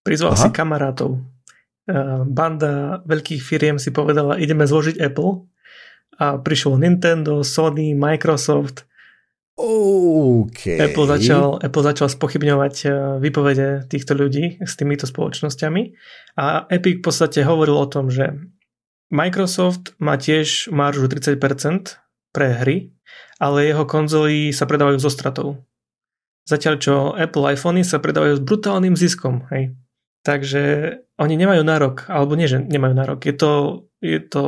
Prizval 0.00 0.40
Aha. 0.40 0.40
si 0.40 0.48
kamarátov. 0.48 1.20
Banda 2.32 3.04
veľkých 3.04 3.44
firiem 3.44 3.76
si 3.76 3.92
povedala, 3.92 4.40
ideme 4.40 4.64
zložiť 4.64 4.96
Apple 4.96 5.51
a 6.18 6.36
prišlo 6.40 6.76
Nintendo, 6.76 7.40
Sony, 7.44 7.96
Microsoft. 7.96 8.84
Okay. 9.52 10.80
Apple, 10.80 11.04
začal, 11.04 11.60
Apple 11.60 11.84
začal 11.84 12.08
spochybňovať 12.08 12.74
e, 12.82 12.86
výpovede 13.20 13.84
týchto 13.84 14.16
ľudí 14.16 14.56
s 14.64 14.72
týmito 14.80 15.04
spoločnosťami 15.04 15.82
a 16.40 16.64
Epic 16.72 17.04
v 17.04 17.04
podstate 17.04 17.44
hovoril 17.44 17.76
o 17.76 17.86
tom, 17.86 18.08
že 18.08 18.32
Microsoft 19.12 19.92
má 20.00 20.16
tiež 20.16 20.72
maržu 20.72 21.04
30% 21.04 21.36
pre 22.32 22.48
hry, 22.64 22.96
ale 23.36 23.68
jeho 23.68 23.84
konzoly 23.84 24.56
sa 24.56 24.64
predávajú 24.64 24.98
zo 25.04 25.12
stratou. 25.12 25.48
Zatiaľ 26.48 26.74
čo 26.80 26.94
Apple 27.12 27.52
iPhony 27.52 27.84
sa 27.84 28.00
predávajú 28.00 28.40
s 28.40 28.42
brutálnym 28.42 28.96
ziskom. 28.96 29.46
Hej. 29.52 29.76
Takže 30.24 30.62
oni 31.20 31.34
nemajú 31.36 31.62
nárok, 31.62 32.08
alebo 32.08 32.34
nie, 32.34 32.48
že 32.48 32.58
nemajú 32.58 32.94
nárok. 32.96 33.20
Je 33.28 33.34
to, 33.36 33.52
je 34.00 34.18
to 34.18 34.44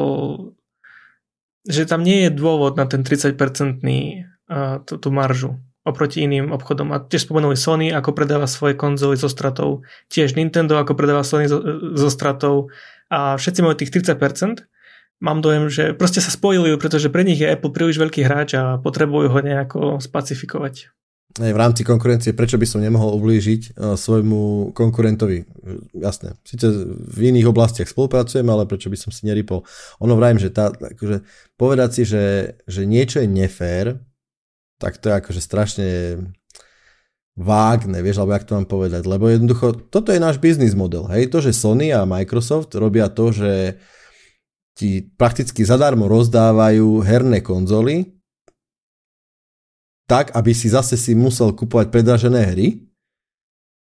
že 1.65 1.89
tam 1.89 2.05
nie 2.05 2.29
je 2.29 2.31
dôvod 2.31 2.77
na 2.77 2.85
ten 2.85 3.01
30-percentný 3.01 4.29
uh, 4.53 4.81
tú, 4.85 5.09
maržu 5.09 5.57
oproti 5.85 6.25
iným 6.25 6.49
obchodom. 6.53 6.97
A 6.97 7.01
tiež 7.05 7.29
spomenuli 7.29 7.61
Sony, 7.61 7.93
ako 7.93 8.17
predáva 8.17 8.49
svoje 8.49 8.73
konzoly 8.73 9.21
so 9.21 9.29
stratou, 9.29 9.85
tiež 10.09 10.33
Nintendo, 10.33 10.81
ako 10.81 10.97
predáva 10.97 11.21
Sony 11.21 11.45
so, 11.45 11.61
so 11.93 12.09
stratou 12.09 12.73
a 13.13 13.37
všetci 13.37 13.61
majú 13.61 13.77
tých 13.77 13.93
30%. 13.93 14.65
Mám 15.21 15.45
dojem, 15.45 15.69
že 15.69 15.93
proste 15.93 16.25
sa 16.25 16.33
spojili, 16.33 16.75
pretože 16.81 17.13
pre 17.13 17.23
nich 17.25 17.41
je 17.41 17.49
Apple 17.49 17.73
príliš 17.73 18.01
veľký 18.01 18.25
hráč 18.25 18.57
a 18.57 18.81
potrebujú 18.81 19.29
ho 19.29 19.41
nejako 19.45 19.81
spacifikovať 20.01 20.89
v 21.35 21.59
rámci 21.59 21.83
konkurencie, 21.83 22.31
prečo 22.31 22.55
by 22.55 22.67
som 22.67 22.79
nemohol 22.79 23.19
ublížiť 23.19 23.75
uh, 23.75 23.99
svojmu 23.99 24.71
konkurentovi. 24.71 25.43
Jasné, 25.99 26.39
síce 26.47 26.71
v 26.95 27.19
iných 27.35 27.51
oblastiach 27.51 27.91
spolupracujeme, 27.91 28.47
ale 28.47 28.71
prečo 28.71 28.87
by 28.87 28.95
som 28.95 29.11
si 29.11 29.27
nerypol. 29.27 29.67
Ono 29.99 30.15
vrajím, 30.15 30.39
že 30.39 30.55
tá, 30.55 30.71
akože, 30.71 31.27
povedať 31.59 31.91
si, 31.91 32.03
že, 32.07 32.55
že 32.71 32.87
niečo 32.87 33.19
je 33.19 33.27
nefér, 33.27 33.99
tak 34.79 35.03
to 35.03 35.11
je 35.11 35.15
akože 35.19 35.41
strašne 35.43 35.89
vágne, 37.35 37.99
vieš, 37.99 38.23
alebo 38.23 38.39
jak 38.39 38.47
to 38.47 38.55
mám 38.55 38.69
povedať, 38.71 39.03
lebo 39.11 39.27
jednoducho, 39.27 39.91
toto 39.91 40.15
je 40.15 40.23
náš 40.23 40.39
biznis 40.39 40.79
model, 40.79 41.11
hej, 41.11 41.27
to, 41.35 41.43
že 41.43 41.51
Sony 41.51 41.91
a 41.91 42.07
Microsoft 42.07 42.71
robia 42.79 43.11
to, 43.11 43.35
že 43.35 43.75
ti 44.79 45.03
prakticky 45.03 45.67
zadarmo 45.67 46.07
rozdávajú 46.07 47.03
herné 47.03 47.43
konzoly, 47.43 48.15
tak, 50.05 50.33
aby 50.37 50.53
si 50.53 50.69
zase 50.69 51.01
si 51.01 51.17
musel 51.17 51.57
kupovať 51.57 51.89
predražené 51.89 52.43
hry, 52.53 52.69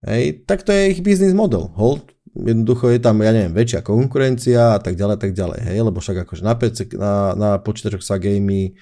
hej, 0.08 0.44
tak 0.44 0.68
to 0.68 0.76
je 0.76 0.92
ich 0.92 1.00
biznis 1.00 1.32
model. 1.32 1.72
Hold, 1.80 2.12
jednoducho 2.36 2.92
je 2.92 3.00
tam, 3.00 3.24
ja 3.24 3.32
neviem, 3.32 3.56
väčšia 3.56 3.84
konkurencia 3.84 4.76
a 4.76 4.80
tak 4.80 5.00
ďalej, 5.00 5.18
tak 5.20 5.32
ďalej, 5.32 5.60
hej, 5.72 5.78
lebo 5.84 6.00
však 6.04 6.28
akože 6.28 6.44
na, 6.44 6.54
PC, 6.56 6.78
na, 7.00 7.14
na 7.36 7.50
počítačoch 7.60 8.04
sa 8.04 8.20
gamey 8.20 8.76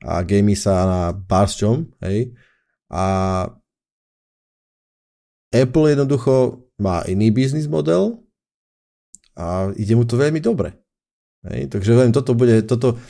a 0.00 0.24
gamey 0.24 0.56
sa 0.56 0.88
na 0.88 1.00
baršťom, 1.12 1.76
hej, 2.08 2.32
a 2.90 3.04
Apple 5.50 5.90
jednoducho 5.90 6.66
má 6.78 7.02
iný 7.10 7.34
biznis 7.34 7.66
model 7.66 8.22
a 9.34 9.70
ide 9.74 9.94
mu 9.98 10.06
to 10.06 10.14
veľmi 10.14 10.38
dobre. 10.38 10.78
Hej, 11.46 11.72
takže 11.72 11.96
veľmi 11.96 12.12
toto 12.12 12.36
bude, 12.36 12.62
toto, 12.68 13.00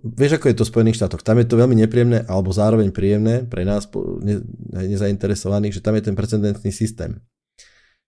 vieš, 0.00 0.40
ako 0.40 0.46
je 0.48 0.56
to 0.56 0.64
v 0.64 0.72
Spojených 0.72 0.98
štátoch. 0.98 1.20
Tam 1.20 1.36
je 1.36 1.44
to 1.44 1.60
veľmi 1.60 1.76
nepríjemné, 1.76 2.24
alebo 2.24 2.48
zároveň 2.54 2.88
príjemné 2.88 3.44
pre 3.44 3.68
nás, 3.68 3.84
ne, 4.24 4.40
nezainteresovaných, 4.72 5.76
že 5.76 5.84
tam 5.84 5.98
je 6.00 6.02
ten 6.08 6.16
precedentný 6.16 6.72
systém. 6.72 7.20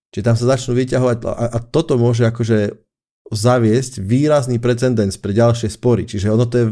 Čiže 0.09 0.25
tam 0.25 0.35
sa 0.39 0.55
začnú 0.55 0.73
vyťahovať 0.79 1.17
a, 1.27 1.45
a 1.55 1.57
toto 1.59 1.99
môže 1.99 2.23
akože 2.23 2.81
zaviesť 3.25 4.05
výrazný 4.05 4.61
precedens 4.61 5.17
pre 5.17 5.33
ďalšie 5.33 5.67
spory. 5.67 6.05
Čiže 6.05 6.29
ono 6.29 6.45
to 6.45 6.55
je, 6.61 6.65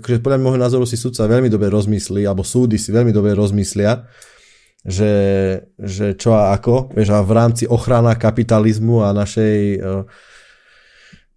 akože 0.00 0.24
podľa 0.24 0.40
môjho 0.40 0.60
názoru 0.60 0.88
si 0.88 0.96
súdca 0.96 1.28
veľmi 1.28 1.52
dobre 1.52 1.68
rozmyslí, 1.68 2.24
alebo 2.24 2.40
súdy 2.40 2.80
si 2.80 2.88
veľmi 2.88 3.12
dobre 3.12 3.36
rozmyslia, 3.36 4.08
že, 4.80 5.14
že 5.76 6.16
čo 6.16 6.32
a 6.32 6.56
ako, 6.56 6.96
vieš, 6.96 7.12
a 7.12 7.20
v 7.20 7.32
rámci 7.36 7.64
ochrana 7.68 8.16
kapitalizmu 8.16 9.04
a 9.04 9.12
našej 9.12 9.56
uh, 9.76 10.08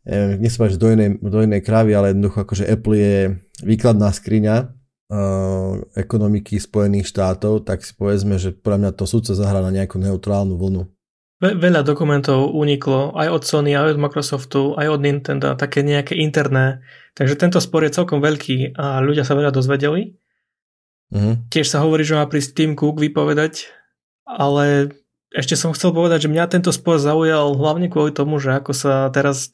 neviem, 0.09 0.41
nechcem 0.41 0.59
povedať, 0.59 0.79
do 0.81 0.89
inej, 0.89 1.09
do 1.21 1.39
inej 1.45 1.61
krávy, 1.61 1.93
ale 1.93 2.11
jednoducho 2.11 2.41
akože 2.41 2.65
Apple 2.65 2.97
je 2.97 3.17
výkladná 3.61 4.09
skriňa 4.09 4.55
uh, 4.65 5.73
ekonomiky 5.93 6.57
Spojených 6.57 7.07
štátov, 7.13 7.63
tak 7.63 7.85
si 7.85 7.93
povedzme, 7.93 8.41
že 8.41 8.51
podľa 8.51 8.89
mňa 8.89 8.91
to 8.97 9.05
súdce 9.05 9.37
zahrá 9.37 9.61
na 9.61 9.69
nejakú 9.69 10.01
neutrálnu 10.01 10.57
vlnu. 10.57 10.89
Ve- 11.39 11.55
veľa 11.55 11.87
dokumentov 11.87 12.51
uniklo 12.51 13.15
aj 13.15 13.27
od 13.31 13.43
Sony, 13.47 13.71
aj 13.71 13.95
od 13.95 14.01
Microsoftu, 14.01 14.61
aj 14.75 14.87
od 14.91 14.99
Nintendo, 14.99 15.55
také 15.55 15.85
nejaké 15.85 16.19
interné. 16.19 16.83
Takže 17.15 17.39
tento 17.39 17.59
spor 17.63 17.87
je 17.87 17.95
celkom 17.95 18.19
veľký 18.19 18.75
a 18.75 18.99
ľudia 18.99 19.23
sa 19.23 19.39
veľa 19.39 19.55
dozvedeli. 19.55 20.19
Uh-huh. 21.09 21.39
Tiež 21.47 21.71
sa 21.71 21.81
hovorí, 21.81 22.03
že 22.03 22.19
má 22.19 22.27
prísť 22.27 22.53
Tim 22.59 22.73
Cook 22.75 22.99
vypovedať, 22.99 23.71
ale 24.27 24.93
ešte 25.29 25.53
som 25.53 25.77
chcel 25.77 25.93
povedať, 25.93 26.25
že 26.25 26.33
mňa 26.33 26.49
tento 26.49 26.73
spor 26.73 26.97
zaujal 26.97 27.53
hlavne 27.53 27.85
kvôli 27.85 28.09
tomu, 28.09 28.41
že 28.41 28.49
ako 28.49 28.73
sa 28.73 29.13
teraz 29.13 29.53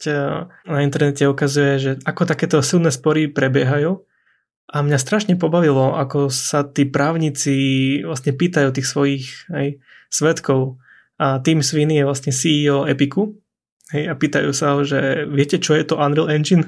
na 0.64 0.80
internete 0.80 1.28
ukazuje, 1.28 1.72
že 1.76 1.90
ako 2.08 2.24
takéto 2.24 2.64
silné 2.64 2.88
spory 2.88 3.28
prebiehajú. 3.28 4.00
A 4.66 4.82
mňa 4.82 4.98
strašne 4.98 5.38
pobavilo, 5.38 5.94
ako 5.94 6.32
sa 6.32 6.66
tí 6.66 6.88
právnici 6.88 7.54
vlastne 8.02 8.34
pýtajú 8.34 8.74
tých 8.74 8.88
svojich 8.88 9.24
hej, 9.52 9.78
svetkov. 10.10 10.80
A 11.20 11.38
Tim 11.44 11.62
Sweeney 11.62 12.02
je 12.02 12.08
vlastne 12.08 12.32
CEO 12.34 12.88
Epiku. 12.88 13.36
Hej, 13.94 14.10
a 14.10 14.18
pýtajú 14.18 14.50
sa 14.50 14.74
ho, 14.74 14.82
že 14.82 15.30
viete, 15.30 15.62
čo 15.62 15.78
je 15.78 15.86
to 15.86 15.94
Unreal 15.94 16.32
Engine? 16.32 16.66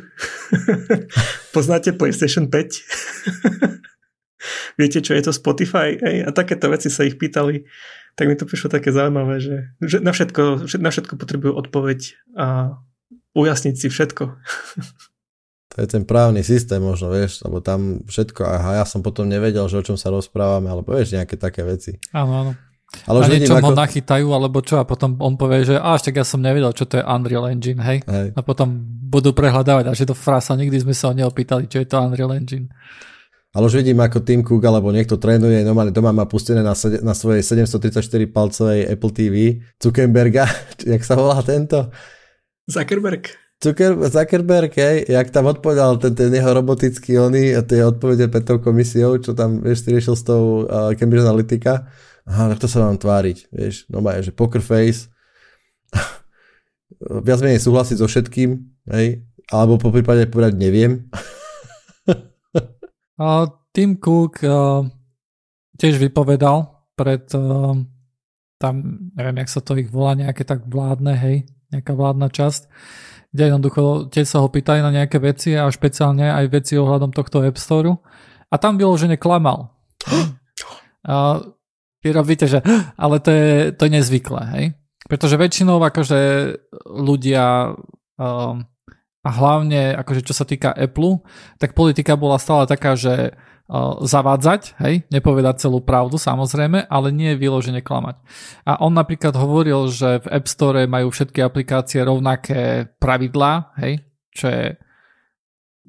Poznáte 1.57 1.91
PlayStation 1.91 2.47
5? 2.47 2.55
viete, 4.79 5.03
čo 5.03 5.19
je 5.19 5.23
to 5.27 5.35
Spotify? 5.35 5.99
Hej, 5.99 6.29
a 6.29 6.31
takéto 6.31 6.71
veci 6.71 6.87
sa 6.95 7.03
ich 7.03 7.19
pýtali 7.19 7.67
tak 8.19 8.27
mi 8.27 8.35
to 8.35 8.51
prišlo 8.51 8.75
také 8.75 8.91
zaujímavé, 8.91 9.39
že, 9.39 9.57
že 9.79 10.03
na, 10.03 10.11
všetko, 10.11 10.67
na 10.83 10.91
všetko 10.91 11.15
potrebujú 11.15 11.55
odpoveď 11.55 12.19
a 12.35 12.75
ujasniť 13.39 13.75
si 13.79 13.87
všetko. 13.87 14.25
To 15.69 15.77
je 15.85 15.95
ten 15.95 16.03
právny 16.03 16.43
systém 16.43 16.83
možno, 16.83 17.15
vieš, 17.15 17.47
lebo 17.47 17.63
tam 17.63 18.03
všetko, 18.11 18.43
aha, 18.43 18.83
ja 18.83 18.85
som 18.89 19.05
potom 19.05 19.31
nevedel, 19.31 19.63
že 19.71 19.79
o 19.79 19.87
čom 19.87 19.95
sa 19.95 20.11
rozprávame, 20.11 20.67
alebo 20.67 20.91
vieš, 20.91 21.15
nejaké 21.15 21.39
také 21.39 21.63
veci. 21.63 21.95
Áno, 22.11 22.33
áno. 22.35 22.53
Ale 23.05 23.21
už 23.21 23.29
a 23.29 23.33
niečo 23.37 23.55
ako... 23.55 23.63
ho 23.69 23.73
nachytajú, 23.77 24.27
alebo 24.33 24.59
čo, 24.65 24.81
a 24.81 24.89
potom 24.89 25.21
on 25.21 25.37
povie, 25.37 25.69
že 25.69 25.77
až 25.77 26.09
tak 26.09 26.19
ja 26.19 26.27
som 26.27 26.41
nevedel, 26.41 26.73
čo 26.73 26.89
to 26.89 26.99
je 26.99 27.05
Unreal 27.05 27.53
Engine, 27.53 27.79
hej? 27.85 28.01
hej. 28.03 28.33
A 28.35 28.41
potom 28.43 28.81
budú 29.07 29.37
prehľadávať, 29.37 29.85
a 29.87 29.95
že 29.95 30.09
to 30.09 30.17
frasa, 30.17 30.59
nikdy 30.59 30.83
sme 30.83 30.97
sa 30.97 31.13
ho 31.13 31.15
neopýtali, 31.15 31.69
čo 31.71 31.79
je 31.79 31.87
to 31.87 32.01
Unreal 32.01 32.33
Engine. 32.33 32.73
Ale 33.57 33.65
už 33.65 33.81
vidím, 33.81 33.97
ako 33.97 34.21
Tim 34.21 34.45
Cook 34.45 34.61
alebo 34.69 34.93
niekto 34.93 35.17
trénuje, 35.17 35.65
normálne 35.65 35.89
doma 35.89 36.13
má 36.13 36.29
pustené 36.29 36.61
na, 36.61 36.77
na 37.01 37.15
svojej 37.17 37.41
734 37.41 38.05
palcovej 38.29 38.93
Apple 38.93 39.13
TV 39.17 39.35
Zuckerberga, 39.81 40.45
jak 40.93 41.01
sa 41.01 41.17
volá 41.17 41.41
tento? 41.41 41.89
Zuckerberg. 42.69 43.33
Zucker, 43.59 43.99
Zuckerberg, 44.07 44.71
hej, 44.71 45.11
jak 45.11 45.35
tam 45.35 45.51
odpovedal 45.51 45.99
ten, 45.99 46.15
ten 46.15 46.31
jeho 46.31 46.55
robotický 46.55 47.19
ony 47.19 47.59
a 47.59 47.67
tie 47.67 47.83
odpovede 47.83 48.31
pred 48.31 48.47
tou 48.47 48.63
komisiou, 48.63 49.19
čo 49.19 49.35
tam, 49.35 49.59
vieš, 49.59 49.83
riešil 49.91 50.15
s 50.15 50.23
tou 50.23 50.63
uh, 50.63 50.95
Cambridge 50.95 51.27
Analytica. 51.27 51.91
Aha, 52.23 52.55
tak 52.55 52.63
to 52.63 52.71
sa 52.71 52.87
mám 52.87 53.03
tváriť, 53.03 53.51
vieš, 53.51 53.83
no 53.91 53.99
že 54.23 54.31
poker 54.31 54.63
face, 54.63 55.11
viac 57.27 57.43
menej 57.43 57.59
súhlasiť 57.59 57.99
so 57.99 58.07
všetkým, 58.07 58.63
hej, 58.95 59.27
alebo 59.51 59.75
po 59.75 59.91
prípade 59.91 60.31
povedať 60.31 60.55
neviem. 60.55 61.11
Uh, 63.19 63.51
Tim 63.75 63.99
Cook 63.99 64.41
uh, 64.47 64.87
tiež 65.75 65.99
vypovedal 65.99 66.87
pred 66.95 67.27
uh, 67.35 67.75
tam, 68.59 68.75
neviem, 69.15 69.43
jak 69.43 69.51
sa 69.51 69.61
to 69.63 69.79
ich 69.79 69.91
volá, 69.91 70.19
nejaké 70.19 70.43
tak 70.43 70.67
vládne, 70.67 71.15
hej, 71.15 71.47
nejaká 71.71 71.95
vládna 71.95 72.31
časť, 72.31 72.67
kde 73.31 73.43
jednoducho 73.55 74.11
tiež 74.11 74.27
sa 74.27 74.43
ho 74.43 74.51
pýtajú 74.51 74.83
na 74.83 74.91
nejaké 74.91 75.23
veci 75.23 75.55
a 75.55 75.71
špeciálne 75.71 76.27
aj 76.27 76.47
veci 76.51 76.75
ohľadom 76.75 77.15
tohto 77.15 77.43
App 77.47 77.59
Store 77.59 77.99
a 78.51 78.55
tam 78.59 78.77
vyložene 78.77 79.17
klamal. 79.17 79.73
A 81.09 81.41
vy 82.05 82.11
robíte, 82.13 82.45
že 82.45 82.61
ale 83.03 83.17
to 83.23 83.31
je, 83.33 83.73
to 83.73 83.87
je 83.87 83.95
nezvyklé, 83.97 84.43
hej. 84.59 84.67
Pretože 85.09 85.41
väčšinou 85.41 85.81
akože 85.81 86.21
ľudia 86.85 87.73
um, 88.21 88.67
a 89.27 89.31
hlavne 89.35 89.99
akože 89.99 90.23
čo 90.23 90.35
sa 90.35 90.47
týka 90.47 90.71
Apple, 90.73 91.23
tak 91.59 91.75
politika 91.75 92.15
bola 92.15 92.39
stále 92.39 92.71
taká, 92.71 92.95
že 92.95 93.35
uh, 93.35 93.99
zavádzať, 94.01 94.79
hej, 94.81 95.05
nepovedať 95.11 95.69
celú 95.69 95.83
pravdu 95.83 96.17
samozrejme, 96.17 96.87
ale 96.87 97.09
nie 97.11 97.35
vyložene 97.35 97.83
klamať. 97.83 98.17
A 98.65 98.81
on 98.81 98.95
napríklad 98.95 99.35
hovoril, 99.35 99.91
že 99.91 100.23
v 100.23 100.31
App 100.33 100.47
Store 100.47 100.87
majú 100.87 101.11
všetky 101.11 101.43
aplikácie 101.43 102.01
rovnaké 102.07 102.89
pravidlá, 103.03 103.75
hej, 103.83 104.07
čo 104.31 104.47
je 104.49 104.65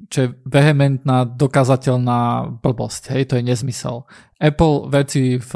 čo 0.07 0.17
je 0.23 0.29
vehementná, 0.47 1.27
dokazateľná 1.27 2.51
blbosť. 2.63 3.11
Hej, 3.11 3.23
to 3.29 3.33
je 3.35 3.43
nezmysel. 3.43 4.07
Apple 4.39 4.87
veci 4.87 5.35
v, 5.35 5.51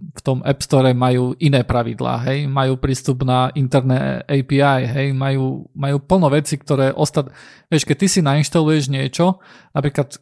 v 0.00 0.20
tom 0.24 0.40
App 0.40 0.64
Store 0.64 0.96
majú 0.96 1.36
iné 1.36 1.60
pravidlá, 1.60 2.24
hej, 2.24 2.48
majú 2.48 2.80
prístup 2.80 3.28
na 3.28 3.52
interné 3.52 4.24
API, 4.24 4.88
hej, 4.88 5.08
majú, 5.12 5.68
majú 5.76 5.96
plno 6.00 6.32
veci, 6.32 6.56
ktoré 6.56 6.96
ostat... 6.96 7.28
Vieš, 7.68 7.84
keď 7.84 7.96
ty 8.00 8.06
si 8.08 8.20
nainštaluješ 8.24 8.88
niečo, 8.88 9.44
napríklad 9.76 10.16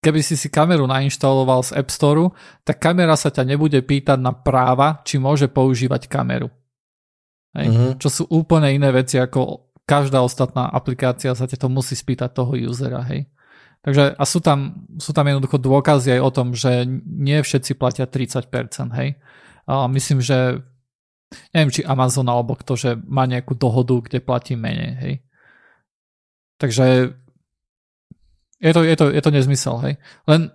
keby 0.00 0.24
si 0.24 0.34
si 0.40 0.48
kameru 0.48 0.88
nainštaloval 0.88 1.60
z 1.68 1.76
App 1.76 1.92
Store, 1.92 2.32
tak 2.64 2.80
kamera 2.80 3.14
sa 3.20 3.28
ťa 3.28 3.44
nebude 3.44 3.78
pýtať 3.84 4.16
na 4.16 4.32
práva, 4.32 5.04
či 5.04 5.20
môže 5.20 5.52
používať 5.52 6.08
kameru. 6.08 6.48
Hej, 7.52 7.68
uh-huh. 7.68 7.92
Čo 8.00 8.08
sú 8.08 8.22
úplne 8.32 8.72
iné 8.72 8.88
veci 8.94 9.20
ako 9.20 9.69
každá 9.90 10.22
ostatná 10.22 10.70
aplikácia 10.70 11.34
sa 11.34 11.50
to 11.50 11.66
musí 11.66 11.98
spýtať 11.98 12.30
toho 12.30 12.54
usera, 12.54 13.02
hej. 13.10 13.26
Takže 13.82 14.14
a 14.14 14.22
sú 14.22 14.38
tam, 14.38 14.86
sú 15.02 15.10
tam 15.10 15.26
jednoducho 15.26 15.58
dôkazy 15.58 16.14
aj 16.14 16.20
o 16.22 16.30
tom, 16.30 16.54
že 16.54 16.86
nie 17.02 17.42
všetci 17.42 17.74
platia 17.74 18.06
30%, 18.06 18.46
hej. 19.02 19.18
A 19.66 19.90
myslím, 19.90 20.22
že 20.22 20.62
neviem, 21.50 21.74
či 21.74 21.82
Amazon 21.82 22.30
alebo 22.30 22.54
kto, 22.54 22.78
že 22.78 22.90
má 22.94 23.26
nejakú 23.26 23.58
dohodu, 23.58 23.98
kde 24.06 24.18
platí 24.22 24.54
menej, 24.54 24.92
hej. 25.02 25.14
Takže 26.60 27.16
je 28.60 28.72
to, 28.76 28.80
je 28.84 28.94
to, 28.94 29.04
je 29.10 29.22
to 29.24 29.30
nezmysel, 29.32 29.80
hej. 29.82 29.98
Len 30.28 30.54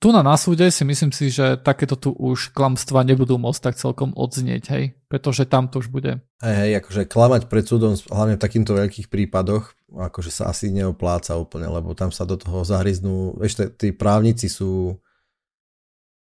tu 0.00 0.16
na, 0.16 0.24
na 0.24 0.40
súde 0.40 0.64
si 0.72 0.80
myslím 0.80 1.12
si, 1.12 1.28
že 1.28 1.60
takéto 1.60 1.92
tu 1.92 2.16
už 2.16 2.56
klamstva 2.56 3.04
nebudú 3.04 3.36
môcť 3.36 3.60
tak 3.60 3.74
celkom 3.76 4.16
odznieť, 4.16 4.64
hej, 4.72 4.84
pretože 5.12 5.44
tam 5.44 5.68
to 5.68 5.84
už 5.84 5.92
bude. 5.92 6.24
Hej, 6.40 6.56
hej, 6.56 6.72
akože 6.80 7.04
klamať 7.04 7.52
pred 7.52 7.68
súdom, 7.68 7.92
hlavne 8.08 8.40
v 8.40 8.42
takýchto 8.42 8.80
veľkých 8.80 9.12
prípadoch, 9.12 9.76
akože 9.92 10.32
sa 10.32 10.48
asi 10.48 10.72
neopláca 10.72 11.36
úplne, 11.36 11.68
lebo 11.68 11.92
tam 11.92 12.08
sa 12.08 12.24
do 12.24 12.40
toho 12.40 12.64
zahryznú, 12.64 13.36
vieš, 13.36 13.68
tí 13.76 13.92
právnici 13.92 14.48
sú, 14.48 14.96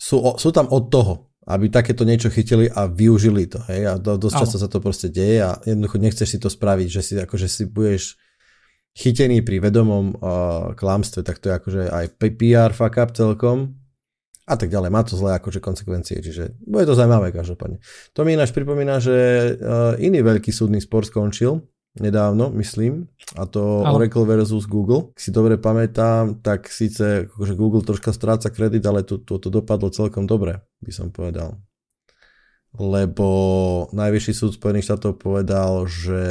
sú, 0.01 0.17
sú 0.41 0.49
tam 0.49 0.73
od 0.73 0.89
toho, 0.89 1.29
aby 1.45 1.69
takéto 1.69 2.09
niečo 2.09 2.33
chytili 2.33 2.73
a 2.73 2.89
využili 2.89 3.53
to, 3.53 3.61
hej, 3.69 3.85
a 3.85 3.95
do, 4.01 4.17
dosť 4.17 4.49
často 4.49 4.57
sa 4.57 4.73
to 4.73 4.81
proste 4.81 5.13
deje 5.13 5.45
a 5.45 5.61
jednoducho 5.69 6.01
nechceš 6.01 6.29
si 6.29 6.39
to 6.41 6.49
spraviť, 6.49 6.89
že 6.89 7.01
si 7.05 7.13
akože 7.21 7.45
si 7.45 7.69
budeš 7.69 8.17
chytený 8.99 9.47
pri 9.47 9.62
vedomom 9.62 10.19
uh, 10.19 10.75
klamstve, 10.75 11.23
tak 11.23 11.38
to 11.38 11.49
je 11.49 11.55
akože 11.55 11.83
aj 11.87 12.05
PR 12.19 12.75
fuck 12.75 12.99
up 12.99 13.14
celkom 13.14 13.78
a 14.43 14.55
tak 14.59 14.75
ďalej. 14.75 14.90
Má 14.90 15.07
to 15.07 15.14
zlé 15.14 15.38
akože 15.38 15.62
konsekvencie, 15.62 16.19
čiže 16.19 16.59
bude 16.67 16.83
to 16.83 16.99
zaujímavé 16.99 17.31
každopádne. 17.31 17.78
To 18.19 18.26
mi 18.26 18.35
ináč 18.35 18.50
pripomína, 18.50 18.99
že 18.99 19.17
uh, 19.55 19.95
iný 20.02 20.26
veľký 20.26 20.50
súdny 20.50 20.83
spor 20.83 21.07
skončil 21.07 21.62
nedávno, 21.99 22.50
myslím, 22.59 23.11
a 23.35 23.47
to 23.47 23.83
ale. 23.87 24.02
Oracle 24.02 24.26
versus 24.26 24.67
Google. 24.67 25.14
Ak 25.14 25.21
si 25.23 25.31
dobre 25.35 25.59
pamätám, 25.59 26.43
tak 26.43 26.71
síce 26.71 27.26
akože 27.31 27.55
Google 27.59 27.87
troška 27.87 28.14
stráca 28.14 28.50
kredit, 28.50 28.83
ale 28.87 29.07
to, 29.07 29.19
to, 29.23 29.38
to 29.38 29.49
dopadlo 29.50 29.90
celkom 29.90 30.26
dobre, 30.26 30.62
by 30.83 30.93
som 30.95 31.11
povedal. 31.11 31.59
Lebo 32.78 33.28
najvyšší 33.90 34.33
súd 34.37 34.50
Spojených 34.55 34.93
štátov 34.93 35.19
povedal, 35.19 35.88
že 35.88 36.23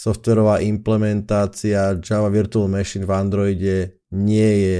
softverová 0.00 0.64
implementácia 0.64 1.92
Java 2.00 2.32
Virtual 2.32 2.72
Machine 2.72 3.04
v 3.04 3.12
Androide 3.12 3.76
nie 4.16 4.50
je 4.64 4.78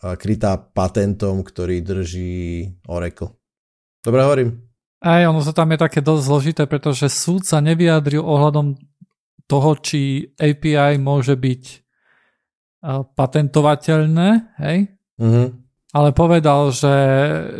krytá 0.00 0.56
patentom, 0.56 1.44
ktorý 1.44 1.84
drží 1.84 2.64
Oracle. 2.88 3.36
Dobre 4.00 4.20
hovorím? 4.24 4.50
Aj 5.04 5.28
ono 5.28 5.44
to 5.44 5.52
tam 5.52 5.76
je 5.76 5.78
také 5.84 6.00
dosť 6.00 6.22
zložité, 6.24 6.62
pretože 6.64 7.12
súd 7.12 7.44
sa 7.44 7.60
nevyjadril 7.60 8.24
ohľadom 8.24 8.80
toho, 9.44 9.70
či 9.76 10.32
API 10.40 10.96
môže 10.96 11.36
byť 11.36 11.62
patentovateľné, 13.12 14.28
hej? 14.56 14.78
Mm-hmm 15.20 15.67
ale 15.88 16.12
povedal, 16.12 16.68
že, 16.68 16.96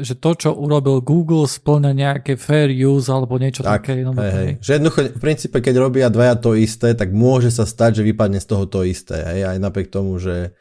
že 0.05 0.13
to, 0.21 0.37
čo 0.37 0.51
urobil 0.53 1.01
Google, 1.01 1.49
splňa 1.49 1.97
nejaké 1.97 2.37
fair 2.37 2.69
use 2.69 3.09
alebo 3.09 3.41
niečo 3.41 3.65
tak, 3.65 3.89
také. 3.89 4.05
Hej, 4.05 4.33
hej. 4.37 4.51
Že 4.61 4.71
jednoducho, 4.77 5.01
v 5.17 5.23
princípe, 5.23 5.57
keď 5.65 5.75
robia 5.81 6.13
dvaja 6.13 6.37
to 6.37 6.53
isté, 6.53 6.93
tak 6.93 7.09
môže 7.17 7.49
sa 7.49 7.65
stať, 7.65 8.01
že 8.01 8.09
vypadne 8.13 8.37
z 8.37 8.47
toho 8.47 8.69
to 8.69 8.85
isté. 8.85 9.17
Hej? 9.17 9.41
Aj 9.49 9.57
napriek 9.57 9.89
tomu, 9.89 10.21
že 10.21 10.53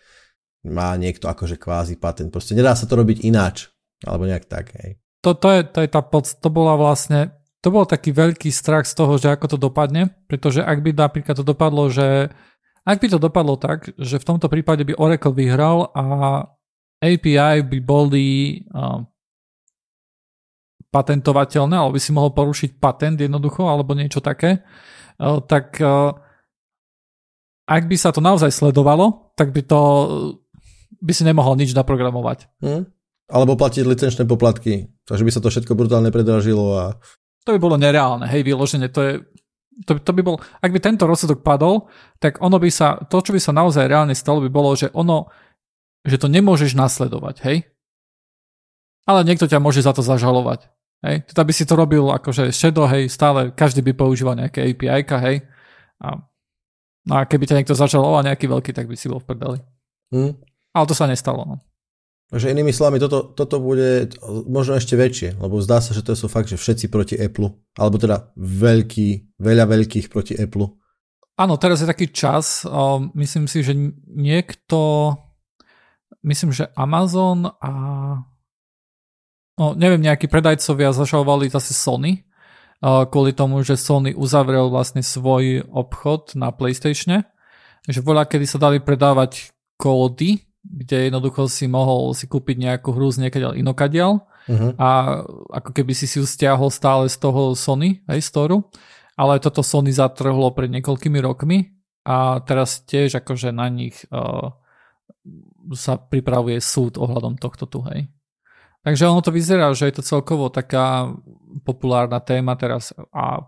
má 0.64 0.96
niekto 0.96 1.28
akože 1.28 1.60
kvázi 1.60 2.00
patent. 2.00 2.32
Proste 2.32 2.56
nedá 2.56 2.72
sa 2.72 2.88
to 2.88 2.96
robiť 2.96 3.28
ináč. 3.28 3.68
Alebo 4.08 4.24
nejak 4.24 4.48
tak. 4.48 4.72
Hej. 4.80 5.04
To, 5.28 5.36
to, 5.36 5.52
je, 5.52 5.62
to 5.68 5.80
je 5.84 5.90
tá 5.92 6.00
pod, 6.00 6.24
to 6.24 6.48
bola 6.48 6.80
vlastne 6.80 7.36
to 7.66 7.74
bol 7.74 7.84
taký 7.84 8.14
veľký 8.14 8.48
strach 8.54 8.86
z 8.86 8.96
toho, 8.96 9.18
že 9.18 9.34
ako 9.34 9.52
to 9.52 9.58
dopadne, 9.60 10.14
pretože 10.30 10.64
ak 10.64 10.80
by 10.80 10.94
napríklad 10.94 11.36
to 11.36 11.44
dopadlo, 11.44 11.90
že 11.90 12.32
ak 12.88 12.98
by 13.04 13.08
to 13.12 13.20
dopadlo 13.20 13.60
tak, 13.60 13.92
že 14.00 14.22
v 14.22 14.28
tomto 14.28 14.48
prípade 14.48 14.88
by 14.88 14.96
Oracle 14.96 15.36
vyhral 15.36 15.92
a 15.92 16.06
API 16.98 17.62
by 17.62 17.80
boli 17.84 18.58
uh, 18.74 19.02
patentovateľné, 20.90 21.76
alebo 21.78 21.96
by 21.98 22.02
si 22.02 22.12
mohol 22.16 22.34
porušiť 22.34 22.82
patent 22.82 23.18
jednoducho, 23.22 23.70
alebo 23.70 23.94
niečo 23.94 24.24
také, 24.24 24.66
uh, 25.22 25.40
tak 25.46 25.78
uh, 25.80 26.16
ak 27.68 27.84
by 27.86 27.96
sa 28.00 28.16
to 28.16 28.24
naozaj 28.24 28.50
sledovalo, 28.50 29.36
tak 29.36 29.52
by 29.52 29.62
to 29.62 29.80
by 30.98 31.14
si 31.14 31.22
nemohol 31.22 31.54
nič 31.54 31.78
naprogramovať. 31.78 32.50
Hmm. 32.64 32.90
Alebo 33.28 33.60
platiť 33.60 33.84
licenčné 33.84 34.24
poplatky, 34.24 34.88
takže 35.04 35.24
by 35.28 35.32
sa 35.36 35.44
to 35.44 35.52
všetko 35.52 35.76
brutálne 35.76 36.10
predražilo 36.10 36.66
a... 36.80 36.84
To 37.44 37.54
by 37.54 37.60
bolo 37.60 37.76
nereálne, 37.76 38.26
hej, 38.28 38.42
vyloženie, 38.44 38.88
to 38.88 39.02
je 39.04 39.14
to, 39.86 40.02
to 40.02 40.10
by 40.10 40.26
bol, 40.26 40.42
ak 40.58 40.74
by 40.74 40.80
tento 40.82 41.06
rozsudok 41.06 41.46
padol, 41.46 41.86
tak 42.18 42.42
ono 42.42 42.58
by 42.58 42.70
sa, 42.74 42.98
to, 42.98 43.22
čo 43.22 43.30
by 43.30 43.38
sa 43.38 43.54
naozaj 43.54 43.86
reálne 43.86 44.18
stalo, 44.18 44.42
by 44.42 44.50
bolo, 44.50 44.74
že 44.74 44.90
ono 44.98 45.30
že 46.04 46.20
to 46.20 46.28
nemôžeš 46.28 46.76
nasledovať, 46.76 47.36
hej? 47.48 47.58
Ale 49.08 49.24
niekto 49.24 49.48
ťa 49.48 49.64
môže 49.64 49.80
za 49.80 49.96
to 49.96 50.04
zažalovať. 50.04 50.68
Hej? 51.06 51.24
Teda 51.32 51.48
by 51.48 51.54
si 51.56 51.64
to 51.64 51.80
robil 51.80 52.12
akože 52.12 52.52
shadow, 52.52 52.90
hej, 52.92 53.08
stále 53.08 53.56
každý 53.56 53.80
by 53.86 53.96
používal 53.96 54.36
nejaké 54.36 54.76
API, 54.76 55.08
hej? 55.08 55.38
A, 56.04 56.22
no 57.08 57.14
a 57.16 57.24
keby 57.24 57.48
ťa 57.48 57.58
niekto 57.64 57.78
zažaloval 57.78 58.28
nejaký 58.28 58.52
veľký, 58.52 58.76
tak 58.76 58.92
by 58.92 59.00
si 59.00 59.08
bol 59.08 59.24
v 59.24 59.28
prdeli. 59.32 59.60
Hmm. 60.12 60.36
Ale 60.76 60.86
to 60.86 60.94
sa 60.94 61.08
nestalo, 61.08 61.48
no. 61.48 61.58
Takže 62.28 62.52
inými 62.52 62.76
slovami, 62.76 63.00
toto, 63.00 63.32
toto 63.32 63.64
bude 63.64 64.12
možno 64.52 64.76
ešte 64.76 65.00
väčšie, 65.00 65.40
lebo 65.40 65.64
zdá 65.64 65.80
sa, 65.80 65.96
že 65.96 66.04
to 66.04 66.12
sú 66.12 66.28
fakt, 66.28 66.52
že 66.52 66.60
všetci 66.60 66.92
proti 66.92 67.16
Apple, 67.16 67.56
alebo 67.80 67.96
teda 67.96 68.36
veľký, 68.36 69.40
veľa 69.40 69.64
veľkých 69.64 70.12
proti 70.12 70.36
Apple. 70.36 70.68
Áno, 71.40 71.56
teraz 71.56 71.80
je 71.80 71.88
taký 71.88 72.12
čas, 72.12 72.68
myslím 73.16 73.48
si, 73.48 73.64
že 73.64 73.72
niekto, 74.12 75.16
myslím, 76.24 76.52
že 76.56 76.70
Amazon 76.74 77.52
a 77.62 77.72
no, 79.58 79.66
neviem, 79.74 80.02
nejakí 80.02 80.30
predajcovia 80.30 80.94
zašalovali 80.94 81.50
zase 81.50 81.74
Sony, 81.74 82.28
kvôli 82.82 83.34
tomu, 83.34 83.66
že 83.66 83.74
Sony 83.74 84.14
uzavrel 84.14 84.70
vlastne 84.70 85.02
svoj 85.02 85.66
obchod 85.66 86.38
na 86.38 86.54
PlayStation, 86.54 87.26
že 87.90 88.00
voľa, 88.06 88.30
kedy 88.30 88.46
sa 88.46 88.62
dali 88.62 88.78
predávať 88.78 89.50
kódy, 89.82 90.46
kde 90.62 91.10
jednoducho 91.10 91.48
si 91.48 91.66
mohol 91.66 92.12
si 92.12 92.28
kúpiť 92.28 92.58
nejakú 92.60 92.92
hru 92.92 93.08
z 93.10 93.24
niekiaľ 93.24 93.56
inokadiaľ 93.56 94.20
uh-huh. 94.52 94.72
a 94.76 94.90
ako 95.64 95.72
keby 95.72 95.96
si 95.96 96.06
si 96.06 96.20
ju 96.20 96.26
stiahol 96.28 96.68
stále 96.70 97.08
z 97.08 97.18
toho 97.18 97.56
Sony, 97.56 98.04
aj 98.06 98.20
storu, 98.20 98.68
ale 99.16 99.40
toto 99.40 99.64
Sony 99.64 99.96
zatrhlo 99.96 100.52
pred 100.52 100.68
niekoľkými 100.70 101.20
rokmi 101.24 101.72
a 102.04 102.44
teraz 102.44 102.84
tiež 102.84 103.24
akože 103.24 103.56
na 103.56 103.72
nich 103.72 104.06
uh, 104.12 104.54
sa 105.74 105.98
pripravuje 106.00 106.60
súd 106.62 106.96
ohľadom 107.02 107.36
tohto 107.42 107.68
tu, 107.68 107.84
hej. 107.92 108.08
Takže 108.86 109.04
ono 109.10 109.20
to 109.20 109.36
vyzerá, 109.36 109.74
že 109.76 109.92
je 109.92 110.00
to 110.00 110.04
celkovo 110.06 110.48
taká 110.48 111.12
populárna 111.68 112.24
téma 112.24 112.56
teraz 112.56 112.96
a 113.12 113.44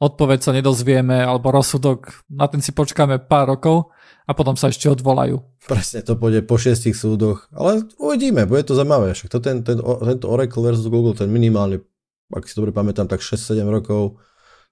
odpoveď 0.00 0.38
sa 0.40 0.56
nedozvieme, 0.56 1.20
alebo 1.20 1.52
rozsudok, 1.52 2.24
na 2.32 2.48
ten 2.48 2.64
si 2.64 2.72
počkáme 2.72 3.20
pár 3.28 3.52
rokov 3.52 3.92
a 4.24 4.32
potom 4.32 4.56
sa 4.56 4.72
ešte 4.72 4.88
odvolajú. 4.88 5.44
Presne, 5.68 6.00
to 6.00 6.16
pôjde 6.16 6.40
po 6.48 6.56
šiestich 6.56 6.96
súdoch, 6.96 7.52
ale 7.52 7.84
uvidíme, 8.00 8.48
bude 8.48 8.64
to 8.64 8.72
zaujímavé. 8.72 9.12
Však 9.12 9.28
to 9.28 9.38
ten, 9.44 9.60
ten, 9.60 9.76
tento 9.82 10.26
Oracle 10.32 10.64
versus 10.64 10.88
Google, 10.88 11.12
ten 11.12 11.28
minimálne, 11.28 11.84
ak 12.32 12.48
si 12.48 12.56
dobre 12.56 12.72
pamätám, 12.72 13.12
tak 13.12 13.20
6-7 13.20 13.60
rokov, 13.68 14.16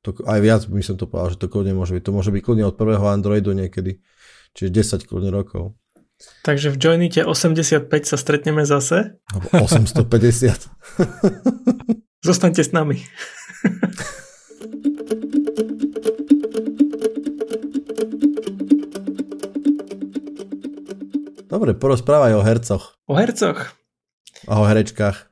to 0.00 0.14
aj 0.24 0.38
viac 0.40 0.62
by 0.64 0.80
som 0.80 0.96
to 0.96 1.04
povedal, 1.10 1.34
že 1.34 1.42
to 1.42 1.50
kľudne 1.50 1.74
môže 1.74 1.92
byť. 1.92 2.02
To 2.06 2.14
môže 2.14 2.30
byť 2.30 2.42
kľudne 2.42 2.64
od 2.70 2.78
prvého 2.78 3.02
Androidu 3.04 3.50
niekedy, 3.52 3.98
čiže 4.56 4.96
10 5.04 5.10
kľudne 5.10 5.28
rokov. 5.34 5.76
Takže 6.42 6.74
v 6.74 6.76
Joinite 6.76 7.22
85 7.22 7.86
sa 8.06 8.16
stretneme 8.18 8.66
zase. 8.66 9.18
850. 9.54 10.66
Zostaňte 12.28 12.62
s 12.66 12.74
nami. 12.74 12.98
Dobre, 21.48 21.72
porozprávaj 21.72 22.36
o 22.36 22.42
hercoch. 22.44 22.94
O 23.08 23.16
hercoch? 23.16 23.72
A 24.46 24.60
o 24.60 24.68
herečkách. 24.68 25.26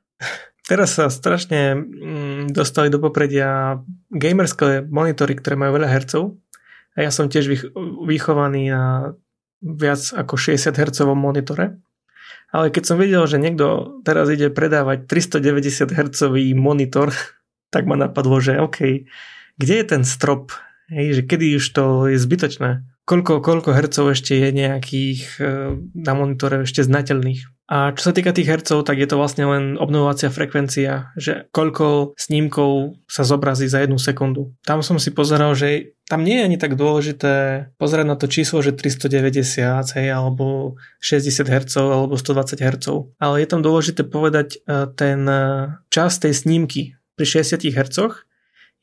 Teraz 0.67 0.99
sa 0.99 1.07
strašne 1.07 1.79
mm, 1.79 2.51
dostali 2.51 2.91
do 2.91 2.99
popredia 2.99 3.79
gamerské 4.11 4.83
monitory, 4.83 5.39
ktoré 5.39 5.55
majú 5.55 5.79
veľa 5.79 5.87
hercov. 5.93 6.41
A 6.97 7.07
ja 7.07 7.15
som 7.15 7.31
tiež 7.31 7.71
vychovaný 8.09 8.75
na 8.75 9.15
viac 9.67 10.15
ako 10.15 10.39
60 10.39 10.71
Hz 10.71 10.99
monitore. 11.19 11.83
Ale 12.55 12.71
keď 12.71 12.83
som 12.87 12.97
videl, 12.97 13.27
že 13.27 13.43
niekto 13.43 13.99
teraz 14.07 14.31
ide 14.31 14.55
predávať 14.55 15.11
390 15.11 15.91
Hz 15.91 16.21
monitor, 16.55 17.11
tak 17.75 17.91
ma 17.91 17.99
napadlo, 17.99 18.39
že 18.39 18.63
OK, 18.63 19.11
kde 19.59 19.75
je 19.83 19.87
ten 19.87 20.07
strop? 20.07 20.55
Hej, 20.87 21.19
že 21.19 21.23
kedy 21.27 21.59
už 21.59 21.67
to 21.75 22.07
je 22.07 22.15
zbytočné? 22.15 22.87
Koľko, 23.07 23.39
koľko 23.39 23.71
hercov 23.71 24.19
ešte 24.19 24.35
je 24.35 24.51
nejakých 24.51 25.39
e, 25.39 25.43
na 25.95 26.13
monitore 26.19 26.67
ešte 26.67 26.83
znateľných? 26.83 27.57
A 27.71 27.95
čo 27.95 28.11
sa 28.11 28.13
týka 28.15 28.31
tých 28.31 28.47
hercov, 28.47 28.83
tak 28.83 28.99
je 28.99 29.07
to 29.11 29.19
vlastne 29.19 29.47
len 29.47 29.65
obnovovacia 29.79 30.31
frekvencia, 30.31 31.15
že 31.19 31.51
koľko 31.51 32.15
snímkov 32.15 32.99
sa 33.11 33.27
zobrazí 33.27 33.67
za 33.67 33.83
jednu 33.83 33.99
sekundu. 33.99 34.55
Tam 34.63 34.87
som 34.87 35.03
si 35.03 35.11
pozeral, 35.11 35.55
že 35.59 35.95
tam 36.07 36.23
nie 36.23 36.39
je 36.39 36.47
ani 36.47 36.59
tak 36.63 36.79
dôležité 36.79 37.35
pozerať 37.79 38.07
na 38.07 38.15
to 38.15 38.31
číslo, 38.31 38.63
že 38.63 38.71
390 38.75 39.99
hej, 39.99 40.09
alebo 40.15 40.79
60 41.03 41.43
Hz 41.43 41.75
alebo 41.83 42.15
120 42.15 42.63
Hz. 42.63 42.87
Ale 43.19 43.43
je 43.43 43.49
tam 43.51 43.67
dôležité 43.67 44.07
povedať 44.07 44.63
e, 44.63 44.87
ten 44.95 45.27
e, 45.27 45.43
čas 45.91 46.23
tej 46.23 46.39
snímky. 46.39 46.95
Pri 47.19 47.27
60 47.27 47.67
Hz 47.71 47.99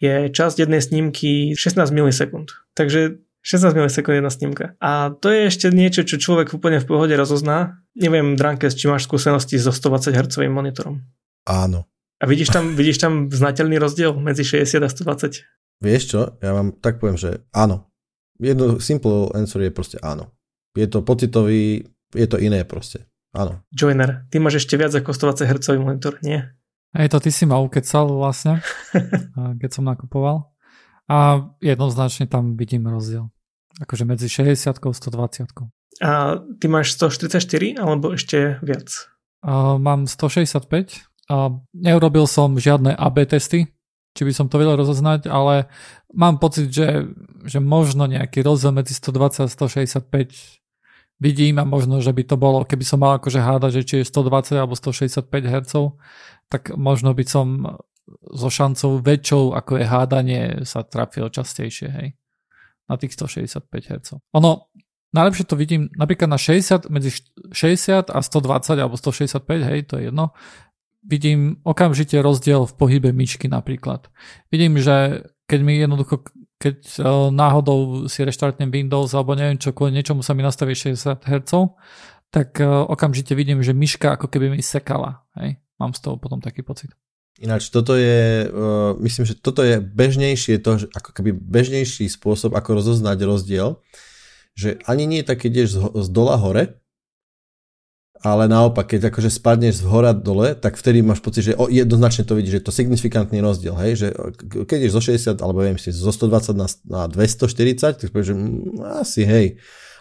je 0.03 0.27
časť 0.27 0.55
jednej 0.59 0.83
snímky 0.83 1.55
16 1.55 1.87
milisekúnd. 1.95 2.51
Takže 2.75 3.22
16 3.43 3.75
milisekúnd 3.75 4.23
jedna 4.23 4.31
snímka. 4.31 4.65
A 4.79 5.11
to 5.11 5.27
je 5.27 5.51
ešte 5.51 5.67
niečo, 5.67 6.07
čo 6.07 6.15
človek 6.15 6.55
úplne 6.55 6.79
v 6.79 6.87
pohode 6.87 7.11
rozozná. 7.11 7.83
Neviem, 7.91 8.39
Drankes, 8.39 8.79
či 8.79 8.87
máš 8.87 9.03
skúsenosti 9.03 9.59
so 9.59 9.75
120 9.75 10.15
Hz 10.15 10.35
monitorom. 10.47 11.03
Áno. 11.43 11.91
A 12.17 12.23
vidíš 12.23 12.55
tam, 12.55 12.71
vidíš 12.79 13.03
tam 13.03 13.27
znateľný 13.27 13.75
rozdiel 13.83 14.15
medzi 14.15 14.47
60 14.47 14.79
a 14.79 14.87
120? 14.87 15.43
Vieš 15.83 16.03
čo, 16.07 16.39
ja 16.39 16.55
vám 16.55 16.79
tak 16.79 17.03
poviem, 17.03 17.19
že 17.19 17.43
áno. 17.51 17.91
Jedno 18.39 18.79
simple 18.79 19.27
answer 19.35 19.67
je 19.67 19.75
proste 19.75 19.97
áno. 19.99 20.31
Je 20.73 20.87
to 20.87 21.03
pocitový, 21.03 21.83
je 22.15 22.27
to 22.31 22.39
iné 22.39 22.63
proste. 22.63 23.03
Áno. 23.35 23.59
Joiner, 23.75 24.23
ty 24.31 24.39
máš 24.39 24.63
ešte 24.63 24.79
viac 24.79 24.95
ako 24.95 25.11
120 25.11 25.51
Hz 25.51 25.67
monitor, 25.83 26.15
nie? 26.23 26.39
Hej, 26.95 27.11
to 27.11 27.17
ty 27.19 27.33
si 27.33 27.43
ma 27.43 27.59
ukecal 27.59 28.07
vlastne, 28.07 28.63
keď 29.61 29.69
som 29.73 29.83
nakupoval. 29.83 30.52
A 31.11 31.49
jednoznačne 31.59 32.29
tam 32.31 32.55
vidím 32.55 32.87
rozdiel. 32.87 33.27
Akože 33.81 34.05
medzi 34.05 34.29
60 34.29 34.69
a 34.69 34.89
120. 34.93 35.49
A 36.01 36.41
ty 36.57 36.65
máš 36.69 36.95
144 36.97 37.77
alebo 37.77 38.13
ešte 38.13 38.57
viac? 38.61 39.09
Uh, 39.43 39.75
mám 39.75 40.07
165 40.07 40.63
a 41.29 41.35
neurobil 41.75 42.25
som 42.27 42.55
žiadne 42.55 42.95
AB 42.95 43.27
testy, 43.27 43.67
či 44.13 44.21
by 44.23 44.31
som 44.31 44.45
to 44.47 44.61
vedel 44.61 44.77
rozoznať, 44.77 45.27
ale 45.27 45.67
mám 46.13 46.37
pocit, 46.37 46.69
že, 46.69 47.09
že 47.43 47.59
možno 47.59 48.05
nejaký 48.05 48.45
rozdiel 48.45 48.71
medzi 48.71 48.93
120 48.95 49.43
a 49.43 49.49
165 49.49 50.05
vidím 51.23 51.55
a 51.59 51.65
možno, 51.65 52.03
že 52.03 52.11
by 52.11 52.23
to 52.27 52.35
bolo, 52.35 52.67
keby 52.67 52.85
som 52.85 53.01
mal 53.01 53.17
akože 53.17 53.39
hádať, 53.41 53.71
že 53.79 53.83
či 53.83 53.93
je 54.01 54.09
120 54.11 54.59
alebo 54.59 54.75
165 54.75 55.27
Hz, 55.27 55.73
tak 56.51 56.75
možno 56.75 57.15
by 57.15 57.23
som 57.25 57.47
so 58.07 58.49
šancou 58.51 58.99
väčšou, 58.99 59.55
ako 59.55 59.79
je 59.79 59.85
hádanie, 59.87 60.41
sa 60.67 60.83
trafil 60.83 61.31
častejšie, 61.31 61.87
hej. 61.89 62.07
Na 62.91 62.99
tých 62.99 63.15
165 63.15 63.63
Hz. 63.71 64.19
Ono, 64.35 64.67
najlepšie 65.15 65.47
to 65.47 65.55
vidím 65.55 65.87
napríklad 65.95 66.27
na 66.27 66.35
60, 66.35 66.91
medzi 66.91 67.15
60 67.55 68.11
a 68.11 68.19
120 68.19 68.75
alebo 68.75 68.99
165, 68.99 69.47
hej, 69.63 69.79
to 69.87 70.01
je 70.01 70.11
jedno. 70.11 70.35
Vidím 71.03 71.59
okamžite 71.63 72.19
rozdiel 72.19 72.63
v 72.67 72.73
pohybe 72.75 73.11
myšky 73.11 73.47
napríklad. 73.47 74.07
Vidím, 74.51 74.79
že 74.79 75.27
keď 75.47 75.59
mi 75.63 75.79
jednoducho, 75.79 76.23
keď 76.59 76.77
uh, 76.79 77.27
náhodou 77.27 78.07
si 78.07 78.23
reštartnem 78.23 78.71
Windows 78.71 79.11
alebo 79.11 79.35
neviem 79.35 79.59
čo, 79.59 79.75
kvôli 79.75 79.95
niečomu 79.95 80.23
sa 80.23 80.31
mi 80.31 80.43
nastaví 80.43 80.75
60 80.75 81.23
Hz, 81.23 81.51
tak 82.31 82.55
uh, 82.63 82.87
okamžite 82.87 83.35
vidím, 83.35 83.59
že 83.59 83.75
myška 83.75 84.15
ako 84.15 84.31
keby 84.31 84.51
mi 84.51 84.63
sekala. 84.63 85.27
Hej. 85.35 85.59
Mám 85.79 85.91
z 85.91 85.99
toho 86.07 86.15
potom 86.15 86.39
taký 86.39 86.63
pocit. 86.63 86.95
Ináč 87.41 87.73
toto 87.73 87.97
je, 87.97 88.45
uh, 88.45 88.93
myslím, 89.01 89.25
že 89.25 89.33
toto 89.33 89.65
je 89.65 89.81
bežnejšie, 89.81 90.61
to, 90.61 90.85
ako 90.93 91.09
keby 91.17 91.33
bežnejší 91.33 92.05
spôsob, 92.05 92.53
ako 92.53 92.77
rozoznať 92.77 93.17
rozdiel, 93.25 93.81
že 94.53 94.77
ani 94.85 95.09
nie 95.09 95.25
tak, 95.25 95.41
keď 95.41 95.49
ideš 95.49 95.69
z, 95.73 95.79
z 95.81 96.07
dola 96.13 96.37
hore, 96.37 96.83
ale 98.23 98.47
naopak, 98.47 98.87
keď 98.95 99.11
akože 99.11 99.27
spadneš 99.27 99.83
z 99.83 99.85
hora 99.89 100.15
dole, 100.15 100.55
tak 100.55 100.79
vtedy 100.79 101.03
máš 101.03 101.19
pocit, 101.19 101.51
že 101.51 101.59
o, 101.59 101.67
jednoznačne 101.67 102.23
to 102.23 102.39
vidíš, 102.39 102.53
že 102.55 102.59
je 102.63 102.67
to 102.71 102.73
signifikantný 102.73 103.43
rozdiel, 103.43 103.75
hej, 103.75 103.99
že 103.99 104.07
keď 104.63 104.87
ideš 104.87 104.95
zo 104.95 105.03
60, 105.35 105.43
alebo 105.43 105.59
viem 105.59 105.75
si, 105.75 105.91
zo 105.91 106.07
120 106.07 106.55
na, 106.55 106.67
na 106.87 107.01
240, 107.11 107.99
tak 107.99 108.09
povieš, 108.15 108.31
že 108.31 108.35
mm, 108.39 108.79
asi 109.03 109.21
hej, 109.27 109.45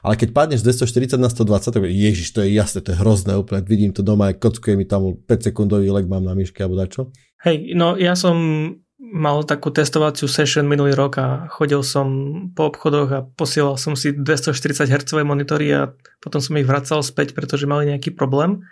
ale 0.03 0.19
keď 0.19 0.35
padneš 0.35 0.67
z 0.67 0.83
240 0.83 1.23
na 1.23 1.31
120, 1.31 1.79
tak 1.79 1.83
ježiš, 1.87 2.35
to 2.35 2.43
je 2.43 2.59
jasné, 2.59 2.83
to 2.83 2.91
je 2.91 2.99
hrozné 2.99 3.39
úplne. 3.39 3.63
Vidím 3.63 3.95
to 3.95 4.03
doma, 4.03 4.35
kockuje 4.35 4.75
mi 4.75 4.83
tam 4.83 5.15
5 5.15 5.47
sekundový 5.47 5.95
leg 5.95 6.11
mám 6.11 6.27
na 6.27 6.35
myške 6.35 6.59
alebo 6.59 6.75
dačo. 6.75 7.15
Hej, 7.47 7.79
no 7.79 7.95
ja 7.95 8.19
som 8.19 8.35
mal 8.99 9.47
takú 9.47 9.71
testovaciu 9.71 10.27
session 10.27 10.67
minulý 10.67 10.99
rok 10.99 11.23
a 11.23 11.27
chodil 11.47 11.87
som 11.87 12.07
po 12.51 12.71
obchodoch 12.75 13.11
a 13.15 13.21
posielal 13.23 13.79
som 13.79 13.95
si 13.95 14.11
240 14.11 14.91
Hz 14.91 15.11
monitory 15.23 15.71
a 15.71 15.95
potom 16.19 16.43
som 16.43 16.59
ich 16.59 16.67
vracal 16.67 17.07
späť, 17.07 17.35
pretože 17.35 17.71
mali 17.71 17.87
nejaký 17.87 18.11
problém. 18.11 18.67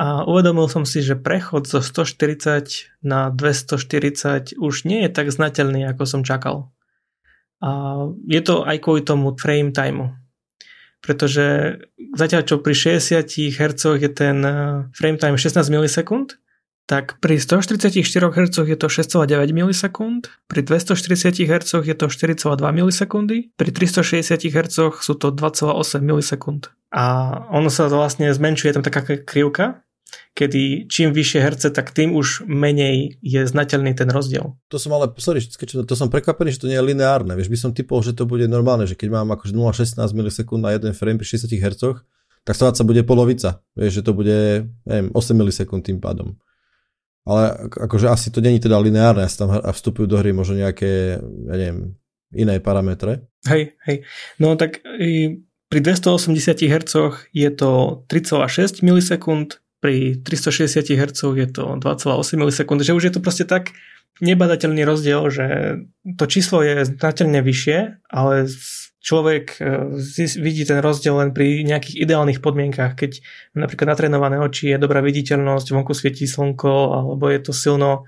A 0.00 0.24
uvedomil 0.24 0.72
som 0.72 0.88
si, 0.88 1.04
že 1.04 1.20
prechod 1.20 1.68
zo 1.68 1.84
140 1.84 3.04
na 3.04 3.28
240 3.28 4.56
už 4.56 4.74
nie 4.88 5.04
je 5.04 5.10
tak 5.12 5.28
znateľný, 5.28 5.84
ako 5.84 6.08
som 6.08 6.20
čakal. 6.24 6.72
A 7.60 8.00
je 8.24 8.40
to 8.40 8.64
aj 8.64 8.80
kvôli 8.80 9.04
tomu 9.04 9.36
frame 9.36 9.76
timeu 9.76 10.21
pretože 11.02 11.76
zatiaľ 12.14 12.46
čo 12.46 12.62
pri 12.62 12.72
60 12.78 13.26
Hz 13.58 13.82
je 13.98 14.10
ten 14.10 14.38
eh, 14.46 14.86
frame 14.94 15.18
time 15.18 15.36
16 15.36 15.66
milisekúnd, 15.68 16.38
tak 16.86 17.18
pri 17.22 17.38
144 17.38 18.02
Hz 18.04 18.56
je 18.66 18.76
to 18.78 18.86
6,9 18.90 19.26
milisekúnd, 19.54 20.30
pri 20.50 20.60
240 20.62 21.42
Hz 21.46 21.70
je 21.82 21.94
to 21.94 22.06
4,2 22.06 22.58
milisekundy, 22.58 23.54
pri 23.54 23.70
360 23.70 24.50
Hz 24.50 24.76
sú 25.02 25.14
to 25.18 25.30
2,8 25.30 26.02
milisekúnd. 26.02 26.70
A 26.92 27.04
ono 27.48 27.70
sa 27.72 27.88
vlastne 27.88 28.28
zmenšuje 28.28 28.76
tam 28.76 28.84
taká 28.84 29.02
krivka, 29.24 29.82
kedy 30.32 30.88
čím 30.88 31.12
vyššie 31.12 31.40
herce, 31.44 31.68
tak 31.68 31.92
tým 31.92 32.16
už 32.16 32.48
menej 32.48 33.20
je 33.20 33.44
znateľný 33.44 33.92
ten 33.92 34.08
rozdiel. 34.08 34.56
To 34.72 34.76
som 34.80 34.96
ale, 34.96 35.12
sorry, 35.20 35.44
to, 35.44 35.84
to 35.84 35.94
som 35.94 36.08
prekvapený, 36.08 36.56
že 36.56 36.64
to 36.64 36.70
nie 36.72 36.80
je 36.80 36.88
lineárne. 36.88 37.36
Vieš, 37.36 37.52
by 37.52 37.58
som 37.60 37.70
typol, 37.76 38.00
že 38.00 38.16
to 38.16 38.24
bude 38.24 38.48
normálne, 38.48 38.88
že 38.88 38.96
keď 38.96 39.12
mám 39.12 39.28
akože 39.36 39.52
0,16 39.52 40.00
milisekúnd 40.16 40.64
na 40.64 40.72
jeden 40.72 40.96
frame 40.96 41.20
pri 41.20 41.36
60 41.36 41.52
Hz, 41.52 41.82
tak 42.42 42.54
sa 42.58 42.72
bude 42.82 43.04
polovica. 43.04 43.60
Vieš, 43.76 44.00
že 44.00 44.02
to 44.02 44.12
bude, 44.16 44.66
neviem, 44.88 45.12
8 45.12 45.36
milisekúnd 45.36 45.84
tým 45.84 46.00
pádom. 46.00 46.40
Ale 47.22 47.70
akože 47.70 48.10
asi 48.10 48.34
to 48.34 48.42
není 48.42 48.58
teda 48.58 48.82
lineárne, 48.82 49.22
asi 49.22 49.38
tam 49.38 49.54
vstupujú 49.54 50.10
do 50.10 50.18
hry 50.18 50.34
možno 50.34 50.58
nejaké, 50.58 51.22
ja 51.22 51.54
neviem, 51.54 51.94
iné 52.34 52.58
parametre. 52.58 53.30
Hej, 53.46 53.78
hej. 53.86 54.02
No 54.42 54.58
tak 54.58 54.82
pri 54.82 55.78
280 55.80 56.34
Hz 56.66 56.92
je 57.30 57.50
to 57.54 58.02
3,6 58.10 58.82
milisekúnd, 58.82 59.61
pri 59.82 60.22
360 60.22 60.94
Hz 60.94 61.20
je 61.34 61.48
to 61.50 61.74
2,8 61.82 62.38
milisekúnd, 62.38 62.86
že 62.86 62.94
už 62.94 63.10
je 63.10 63.12
to 63.18 63.20
proste 63.20 63.50
tak 63.50 63.74
nebadateľný 64.22 64.86
rozdiel, 64.86 65.26
že 65.26 65.46
to 66.06 66.24
číslo 66.30 66.62
je 66.62 66.86
znateľne 66.86 67.42
vyššie, 67.42 68.06
ale 68.06 68.46
človek 69.02 69.58
e, 69.58 69.62
vidí 70.38 70.62
ten 70.62 70.78
rozdiel 70.78 71.18
len 71.18 71.30
pri 71.34 71.66
nejakých 71.66 71.98
ideálnych 71.98 72.38
podmienkach, 72.38 72.94
keď 72.94 73.18
napríklad 73.58 73.98
natrénované 73.98 74.38
oči 74.38 74.70
je 74.70 74.78
dobrá 74.78 75.02
viditeľnosť, 75.02 75.74
vonku 75.74 75.90
svietí 75.90 76.30
slnko, 76.30 77.02
alebo 77.02 77.26
je 77.26 77.40
to 77.42 77.50
silno 77.50 78.06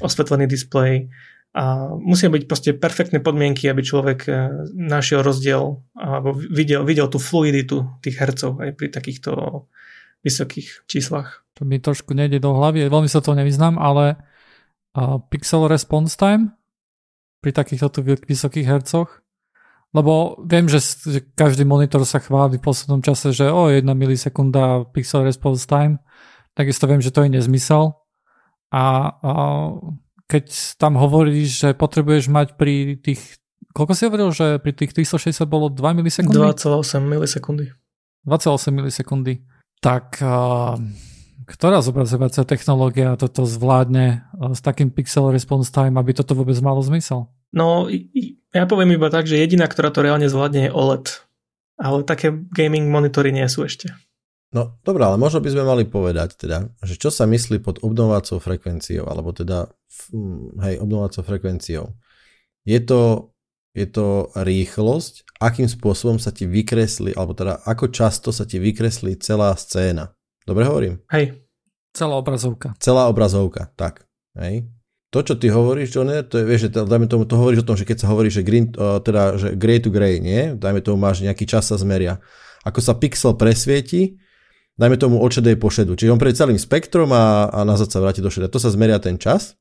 osvetlený 0.00 0.48
displej. 0.48 1.12
A 1.52 1.92
musia 1.98 2.32
byť 2.32 2.42
proste 2.48 2.70
perfektné 2.72 3.20
podmienky, 3.20 3.68
aby 3.68 3.84
človek 3.84 4.20
e, 4.24 4.32
našiel 4.72 5.20
rozdiel 5.20 5.84
alebo 5.92 6.32
videl, 6.32 6.88
videl 6.88 7.12
tú 7.12 7.20
fluiditu 7.20 8.00
tých 8.00 8.16
hercov 8.16 8.56
aj 8.64 8.80
pri 8.80 8.88
takýchto 8.88 9.30
vysokých 10.24 10.84
číslach. 10.84 11.44
To 11.60 11.68
mi 11.68 11.80
trošku 11.80 12.12
nejde 12.16 12.40
do 12.40 12.52
hlavy, 12.56 12.88
veľmi 12.88 13.08
sa 13.08 13.20
to 13.20 13.36
nevyznám, 13.36 13.76
ale 13.76 14.16
uh, 14.96 15.20
pixel 15.28 15.68
response 15.68 16.16
time 16.16 16.56
pri 17.40 17.56
takýchto 17.56 18.04
vysokých 18.04 18.68
hercoch, 18.68 19.24
lebo 19.96 20.38
viem, 20.44 20.68
že, 20.70 20.80
že 21.02 21.20
každý 21.34 21.64
monitor 21.66 22.04
sa 22.04 22.20
chváli 22.22 22.60
v 22.60 22.64
poslednom 22.64 23.00
čase, 23.02 23.32
že 23.32 23.48
o 23.50 23.66
1 23.72 23.82
milisekunda 23.82 24.86
pixel 24.92 25.24
response 25.24 25.64
time, 25.66 25.98
takisto 26.54 26.86
viem, 26.86 27.00
že 27.00 27.10
to 27.10 27.24
je 27.24 27.32
nezmysel 27.32 27.96
A, 28.70 28.84
a 29.18 29.32
keď 30.30 30.46
tam 30.78 30.94
hovoríš, 30.94 31.48
že 31.58 31.68
potrebuješ 31.74 32.30
mať 32.30 32.54
pri 32.54 32.94
tých, 33.02 33.42
koľko 33.74 33.92
si 33.98 34.06
hovoril, 34.06 34.30
že 34.30 34.62
pri 34.62 34.72
tých 34.76 34.94
360 34.94 35.42
bolo 35.50 35.66
2 35.66 35.82
milisekundy? 35.98 36.38
2,8 36.38 37.02
milisekundy. 37.02 37.66
2,8 38.22 38.70
milisekundy. 38.70 39.42
Tak 39.80 40.20
ktorá 41.50 41.82
zobrazovacia 41.82 42.46
technológia 42.46 43.18
toto 43.18 43.42
zvládne 43.42 44.22
s 44.54 44.62
takým 44.62 44.94
pixel 44.94 45.34
response 45.34 45.74
time, 45.74 45.98
aby 45.98 46.14
toto 46.14 46.38
vôbec 46.38 46.54
malo 46.62 46.78
zmysel? 46.78 47.26
No, 47.50 47.90
ja 48.54 48.64
poviem 48.70 48.94
iba 48.94 49.10
tak, 49.10 49.26
že 49.26 49.42
jediná, 49.42 49.66
ktorá 49.66 49.90
to 49.90 50.06
reálne 50.06 50.30
zvládne 50.30 50.70
je 50.70 50.74
OLED. 50.74 51.26
Ale 51.80 52.04
také 52.06 52.30
gaming 52.54 52.92
monitory 52.92 53.34
nie 53.34 53.48
sú 53.50 53.66
ešte. 53.66 53.90
No, 54.50 54.78
dobré, 54.82 55.06
ale 55.06 55.18
možno 55.18 55.38
by 55.42 55.50
sme 55.50 55.64
mali 55.66 55.86
povedať 55.86 56.34
teda, 56.34 56.70
že 56.82 56.98
čo 56.98 57.10
sa 57.10 57.26
myslí 57.26 57.62
pod 57.62 57.82
obnovacou 57.86 58.42
frekvenciou, 58.42 59.06
alebo 59.06 59.30
teda, 59.30 59.70
hej, 60.66 60.82
obnovacou 60.82 61.22
frekvenciou. 61.22 61.94
Je 62.66 62.78
to, 62.82 63.29
je 63.76 63.86
to 63.86 64.30
rýchlosť, 64.34 65.38
akým 65.38 65.70
spôsobom 65.70 66.18
sa 66.18 66.34
ti 66.34 66.46
vykreslí, 66.46 67.14
alebo 67.14 67.32
teda 67.34 67.62
ako 67.64 67.90
často 67.94 68.34
sa 68.34 68.44
ti 68.44 68.58
vykreslí 68.58 69.18
celá 69.22 69.54
scéna. 69.54 70.14
Dobre 70.44 70.66
hovorím? 70.66 71.02
Hej. 71.12 71.42
Celá 71.90 72.14
obrazovka. 72.18 72.74
Celá 72.78 73.10
obrazovka, 73.10 73.70
tak. 73.74 74.06
Hej 74.38 74.70
to, 75.10 75.26
čo 75.26 75.34
ty 75.34 75.50
hovoríš, 75.50 75.90
John, 75.90 76.06
to 76.30 76.38
je, 76.38 76.44
vieš, 76.46 76.70
že 76.70 76.86
dajme 76.86 77.10
tomu, 77.10 77.26
to 77.26 77.34
hovoríš 77.34 77.66
o 77.66 77.68
tom, 77.74 77.74
že 77.74 77.82
keď 77.82 78.06
sa 78.06 78.10
hovorí, 78.14 78.30
že, 78.30 78.46
green, 78.46 78.70
teda, 78.78 79.34
že 79.34 79.58
gray 79.58 79.82
to 79.82 79.90
gray, 79.90 80.22
nie? 80.22 80.54
Dajme 80.54 80.78
tomu, 80.86 81.02
máš 81.02 81.26
nejaký 81.26 81.50
čas 81.50 81.66
sa 81.66 81.74
zmeria. 81.74 82.22
Ako 82.62 82.78
sa 82.78 82.94
pixel 82.94 83.34
presvieti, 83.34 84.22
dajme 84.78 84.94
tomu 84.94 85.18
od 85.18 85.34
šedej 85.34 85.58
po 85.58 85.66
šedu. 85.66 85.98
Čiže 85.98 86.14
on 86.14 86.20
prejde 86.22 86.46
celým 86.46 86.62
spektrom 86.62 87.10
a, 87.10 87.50
a 87.50 87.66
nazad 87.66 87.90
sa 87.90 87.98
vráti 87.98 88.22
do 88.22 88.30
šeda. 88.30 88.46
To 88.54 88.62
sa 88.62 88.70
zmeria 88.70 89.02
ten 89.02 89.18
čas. 89.18 89.58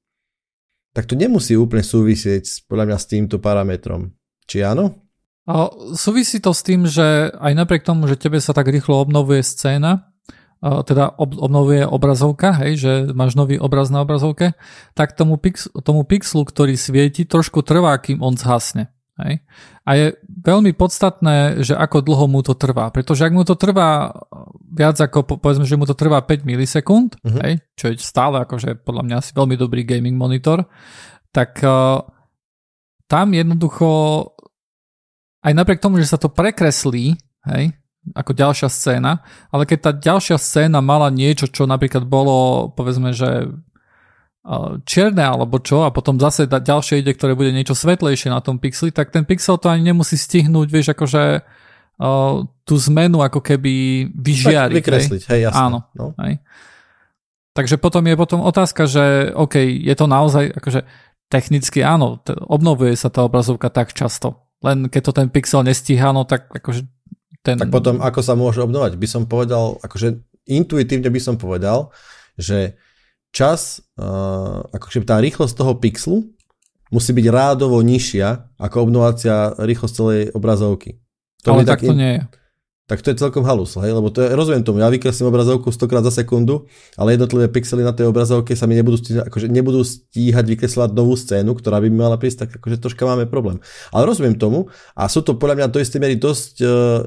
Tak 1.00 1.08
to 1.08 1.16
nemusí 1.16 1.56
úplne 1.56 1.80
súvisieť 1.80 2.68
podľa 2.68 2.92
mňa 2.92 2.98
s 3.00 3.08
týmto 3.08 3.40
parametrom. 3.40 4.12
Či 4.52 4.68
áno? 4.68 5.00
A 5.48 5.72
súvisí 5.96 6.44
to 6.44 6.52
s 6.52 6.60
tým, 6.60 6.84
že 6.84 7.32
aj 7.40 7.56
napriek 7.56 7.88
tomu, 7.88 8.04
že 8.12 8.20
tebe 8.20 8.44
sa 8.44 8.52
tak 8.52 8.68
rýchlo 8.68 9.00
obnovuje 9.00 9.40
scéna, 9.40 10.12
teda 10.60 11.16
ob, 11.16 11.40
obnovuje 11.40 11.88
obrazovka, 11.88 12.52
hej, 12.60 12.72
že 12.76 12.92
máš 13.16 13.40
nový 13.40 13.56
obraz 13.56 13.88
na 13.88 14.04
obrazovke, 14.04 14.60
tak 14.92 15.16
tomu, 15.16 15.40
pix, 15.40 15.72
tomu 15.88 16.04
pixelu, 16.04 16.44
ktorý 16.44 16.76
svieti, 16.76 17.24
trošku 17.24 17.64
trvá, 17.64 17.96
kým 17.96 18.20
on 18.20 18.36
zhasne. 18.36 18.92
Hej. 19.20 19.44
A 19.84 19.90
je 20.00 20.06
veľmi 20.24 20.72
podstatné, 20.72 21.60
že 21.60 21.76
ako 21.76 22.08
dlho 22.08 22.26
mu 22.32 22.40
to 22.40 22.56
trvá. 22.56 22.88
Pretože 22.88 23.28
ak 23.28 23.36
mu 23.36 23.44
to 23.44 23.60
trvá 23.60 24.16
viac 24.72 24.96
ako, 24.96 25.40
povedzme, 25.44 25.68
že 25.68 25.76
mu 25.76 25.84
to 25.84 25.98
trvá 25.98 26.24
5 26.24 26.48
milisekúnd, 26.48 27.20
uh-huh. 27.20 27.42
hej, 27.44 27.60
čo 27.76 27.92
je 27.92 28.00
stále 28.00 28.40
akože 28.48 28.80
podľa 28.88 29.04
mňa 29.04 29.16
asi 29.20 29.32
veľmi 29.36 29.56
dobrý 29.60 29.84
gaming 29.84 30.16
monitor, 30.16 30.64
tak 31.36 31.60
uh, 31.62 32.00
tam 33.12 33.28
jednoducho 33.36 33.90
aj 35.44 35.54
napriek 35.56 35.84
tomu, 35.84 36.00
že 36.00 36.08
sa 36.08 36.20
to 36.20 36.32
prekreslí, 36.32 37.16
hej, 37.52 37.64
ako 38.16 38.32
ďalšia 38.32 38.70
scéna, 38.72 39.20
ale 39.52 39.68
keď 39.68 39.80
tá 39.84 39.92
ďalšia 39.92 40.38
scéna 40.40 40.80
mala 40.80 41.12
niečo, 41.12 41.52
čo 41.52 41.68
napríklad 41.68 42.08
bolo, 42.08 42.72
povedzme, 42.74 43.12
že 43.12 43.52
čierne 44.88 45.22
alebo 45.22 45.60
čo 45.60 45.84
a 45.84 45.92
potom 45.92 46.16
zase 46.16 46.48
ďalšie 46.48 47.04
ide, 47.04 47.12
ktoré 47.12 47.36
bude 47.36 47.52
niečo 47.52 47.76
svetlejšie 47.76 48.32
na 48.32 48.40
tom 48.40 48.58
pixeli, 48.58 48.90
tak 48.90 49.12
ten 49.12 49.28
pixel 49.28 49.60
to 49.60 49.68
ani 49.68 49.92
nemusí 49.92 50.16
stihnúť, 50.16 50.68
vieš, 50.72 50.88
akože 50.96 51.44
uh, 51.44 52.48
tú 52.64 52.76
zmenu 52.90 53.20
ako 53.20 53.44
keby 53.44 54.08
vyžiariť. 54.16 54.80
Tak 54.80 54.80
vykresliť, 54.80 55.22
hej, 55.28 55.32
hej 55.36 55.42
jasné. 55.52 55.60
Áno, 55.60 55.80
no. 55.92 56.16
hej. 56.24 56.40
Takže 57.52 57.76
potom 57.76 58.08
je 58.08 58.16
potom 58.16 58.40
otázka, 58.40 58.88
že 58.88 59.36
OK, 59.36 59.60
je 59.60 59.96
to 59.98 60.06
naozaj, 60.08 60.56
akože 60.56 60.88
technicky 61.28 61.84
áno, 61.84 62.24
obnovuje 62.48 62.96
sa 62.96 63.12
tá 63.12 63.28
obrazovka 63.28 63.68
tak 63.68 63.92
často, 63.92 64.48
len 64.64 64.88
keď 64.88 65.02
to 65.04 65.12
ten 65.12 65.28
pixel 65.28 65.62
nestíha, 65.68 66.16
no 66.16 66.24
tak 66.24 66.48
akože 66.48 66.88
ten... 67.44 67.60
Tak 67.60 67.76
potom 67.76 68.00
ako 68.00 68.20
sa 68.24 68.40
môže 68.40 68.64
obnovať? 68.64 68.96
By 68.96 69.08
som 69.08 69.24
povedal, 69.28 69.78
akože 69.84 70.24
intuitívne 70.48 71.12
by 71.12 71.22
som 71.22 71.36
povedal, 71.36 71.92
že 72.40 72.80
čas, 73.30 73.84
uh, 74.00 74.66
akože 74.74 75.06
tá 75.06 75.22
rýchlosť 75.22 75.54
toho 75.54 75.74
pixlu 75.78 76.30
musí 76.90 77.14
byť 77.14 77.28
rádovo 77.30 77.78
nižšia 77.86 78.58
ako 78.58 78.90
obnovacia 78.90 79.54
rýchlosť 79.58 79.94
celej 79.94 80.22
obrazovky. 80.34 80.98
To 81.46 81.56
Ale 81.56 81.64
tak, 81.64 81.86
tak 81.86 81.94
to 81.94 81.96
nie 81.96 82.12
je 82.18 82.22
tak 82.90 83.06
to 83.06 83.14
je 83.14 83.22
celkom 83.22 83.46
halus, 83.46 83.78
hej? 83.78 83.94
lebo 83.94 84.10
to 84.10 84.26
je, 84.26 84.34
rozumiem 84.34 84.66
tomu, 84.66 84.82
ja 84.82 84.90
vykreslím 84.90 85.30
obrazovku 85.30 85.70
100 85.70 85.86
krát 85.86 86.02
za 86.02 86.10
sekundu, 86.10 86.66
ale 86.98 87.14
jednotlivé 87.14 87.46
pixely 87.46 87.86
na 87.86 87.94
tej 87.94 88.10
obrazovke 88.10 88.58
sa 88.58 88.66
mi 88.66 88.74
nebudú 88.74 88.98
stíhať, 88.98 89.30
akože 89.30 89.46
nebudú 89.46 89.86
stíhať 89.86 90.46
vykreslovať 90.50 90.98
novú 90.98 91.14
scénu, 91.14 91.54
ktorá 91.54 91.78
by 91.78 91.86
mi 91.86 92.02
mala 92.02 92.18
prísť, 92.18 92.50
tak 92.50 92.58
akože 92.58 92.82
troška 92.82 93.06
máme 93.06 93.30
problém. 93.30 93.62
Ale 93.94 94.10
rozumiem 94.10 94.42
tomu 94.42 94.74
a 94.98 95.06
sú 95.06 95.22
to 95.22 95.38
podľa 95.38 95.62
mňa 95.62 95.68
do 95.70 95.78
istej 95.78 96.02
miery 96.02 96.18
dosť, 96.18 96.54
uh, 96.66 97.06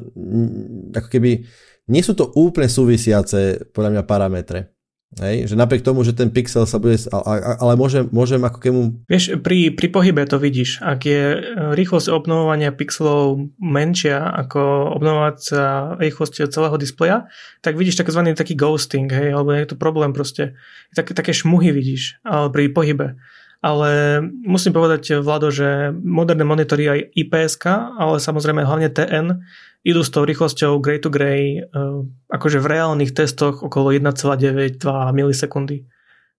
ako 1.02 1.08
keby, 1.10 1.50
nie 1.90 2.02
sú 2.06 2.14
to 2.14 2.30
úplne 2.38 2.70
súvisiace 2.70 3.74
podľa 3.74 3.98
mňa 3.98 4.02
parametre. 4.06 4.71
Hej, 5.20 5.52
že 5.52 5.60
napriek 5.60 5.84
tomu, 5.84 6.00
že 6.08 6.16
ten 6.16 6.32
pixel 6.32 6.64
sa 6.64 6.80
bude, 6.80 6.96
ale 7.12 7.76
môžem, 7.76 8.08
môžem 8.08 8.40
ako 8.40 8.58
kemu... 8.64 8.80
Vieš, 9.12 9.44
pri, 9.44 9.68
pri 9.68 9.92
pohybe 9.92 10.24
to 10.24 10.40
vidíš. 10.40 10.80
Ak 10.80 11.04
je 11.04 11.36
e, 11.36 11.38
rýchlosť 11.76 12.08
obnovovania 12.08 12.72
pixelov 12.72 13.52
menšia 13.60 14.24
ako 14.24 14.96
obnovovacia 14.96 16.00
rýchlosť 16.00 16.48
celého 16.48 16.80
displeja, 16.80 17.28
tak 17.60 17.76
vidíš 17.76 18.00
tzv. 18.00 18.24
taký 18.32 18.56
ghosting, 18.56 19.12
hej, 19.12 19.36
alebo 19.36 19.52
je 19.52 19.68
to 19.68 19.76
problém 19.76 20.16
proste. 20.16 20.56
Tak, 20.96 21.12
také 21.12 21.36
šmuhy 21.36 21.76
vidíš 21.76 22.24
ale 22.24 22.48
pri 22.48 22.72
pohybe. 22.72 23.20
Ale 23.62 24.18
musím 24.42 24.74
povedať, 24.74 25.22
Vlado, 25.22 25.54
že 25.54 25.94
moderné 25.94 26.42
monitory 26.42 26.88
aj 26.88 27.00
IPS, 27.14 27.62
ale 27.94 28.18
samozrejme 28.18 28.66
hlavne 28.66 28.90
TN, 28.90 29.38
idú 29.82 30.00
s 30.06 30.10
tou 30.14 30.22
rýchlosťou 30.22 30.78
gray 30.78 30.98
to 31.02 31.10
gray 31.10 31.62
uh, 31.62 32.06
akože 32.30 32.62
v 32.62 32.70
reálnych 32.70 33.14
testoch 33.14 33.66
okolo 33.66 33.90
1,92 33.90 34.78
milisekundy. 35.10 35.86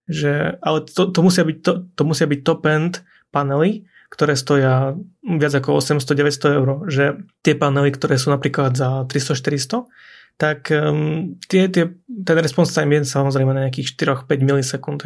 Že, 0.03 0.59
ale 0.59 0.83
to, 0.83 1.11
to, 1.11 1.19
musia 1.23 1.47
byť, 1.47 1.57
to, 1.63 1.71
to 1.95 2.01
musia 2.03 2.27
byť 2.27 2.39
top-end 2.43 3.03
panely, 3.31 3.87
ktoré 4.11 4.35
stoja 4.35 4.95
viac 5.23 5.53
ako 5.55 5.79
800-900 5.79 6.59
eur. 6.59 6.69
Že 6.87 7.03
tie 7.43 7.55
panely, 7.55 7.91
ktoré 7.95 8.19
sú 8.19 8.31
napríklad 8.31 8.75
za 8.75 9.07
300-400, 9.07 9.87
tak 10.35 10.71
um, 10.75 11.39
tie, 11.47 11.71
tie, 11.71 11.93
ten 12.09 12.37
response 12.39 12.73
time 12.75 12.99
je 12.99 13.07
samozrejme 13.07 13.51
na 13.55 13.67
nejakých 13.67 13.95
4-5 13.95 14.27
milisekúnd. 14.43 15.03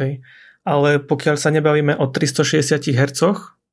Ale 0.66 0.90
pokiaľ 1.00 1.36
sa 1.38 1.54
nebavíme 1.54 1.94
o 1.96 2.04
360 2.10 2.92
Hz, 2.92 3.20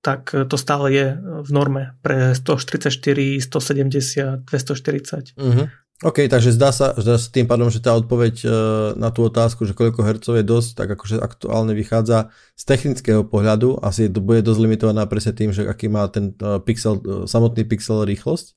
tak 0.05 0.29
to 0.29 0.53
stále 0.53 0.93
je 0.93 1.17
v 1.17 1.49
norme 1.49 1.97
pre 2.05 2.37
144, 2.37 2.93
170, 3.41 4.45
240. 4.45 5.33
Uh-huh. 5.33 5.65
OK, 6.05 6.29
takže 6.29 6.53
zdá 6.53 6.69
sa, 6.69 6.93
zdá 6.93 7.17
sa 7.17 7.31
tým 7.33 7.49
pádom, 7.49 7.71
že 7.73 7.81
tá 7.81 7.95
odpoveď 7.97 8.35
uh, 8.43 8.51
na 8.99 9.09
tú 9.09 9.25
otázku, 9.25 9.65
že 9.65 9.73
koľko 9.73 10.05
hercov 10.05 10.37
je 10.37 10.45
dosť, 10.45 10.69
tak 10.77 10.87
akože 10.93 11.17
aktuálne 11.17 11.73
vychádza 11.73 12.29
z 12.53 12.63
technického 12.67 13.25
pohľadu, 13.25 13.81
asi 13.81 14.11
bude 14.11 14.45
dosť 14.45 14.59
limitovaná 14.59 15.09
presne 15.09 15.33
tým, 15.33 15.49
že 15.55 15.65
aký 15.65 15.89
má 15.89 16.05
ten 16.11 16.37
pixel, 16.67 17.25
samotný 17.25 17.65
pixel 17.65 18.05
rýchlosť. 18.05 18.53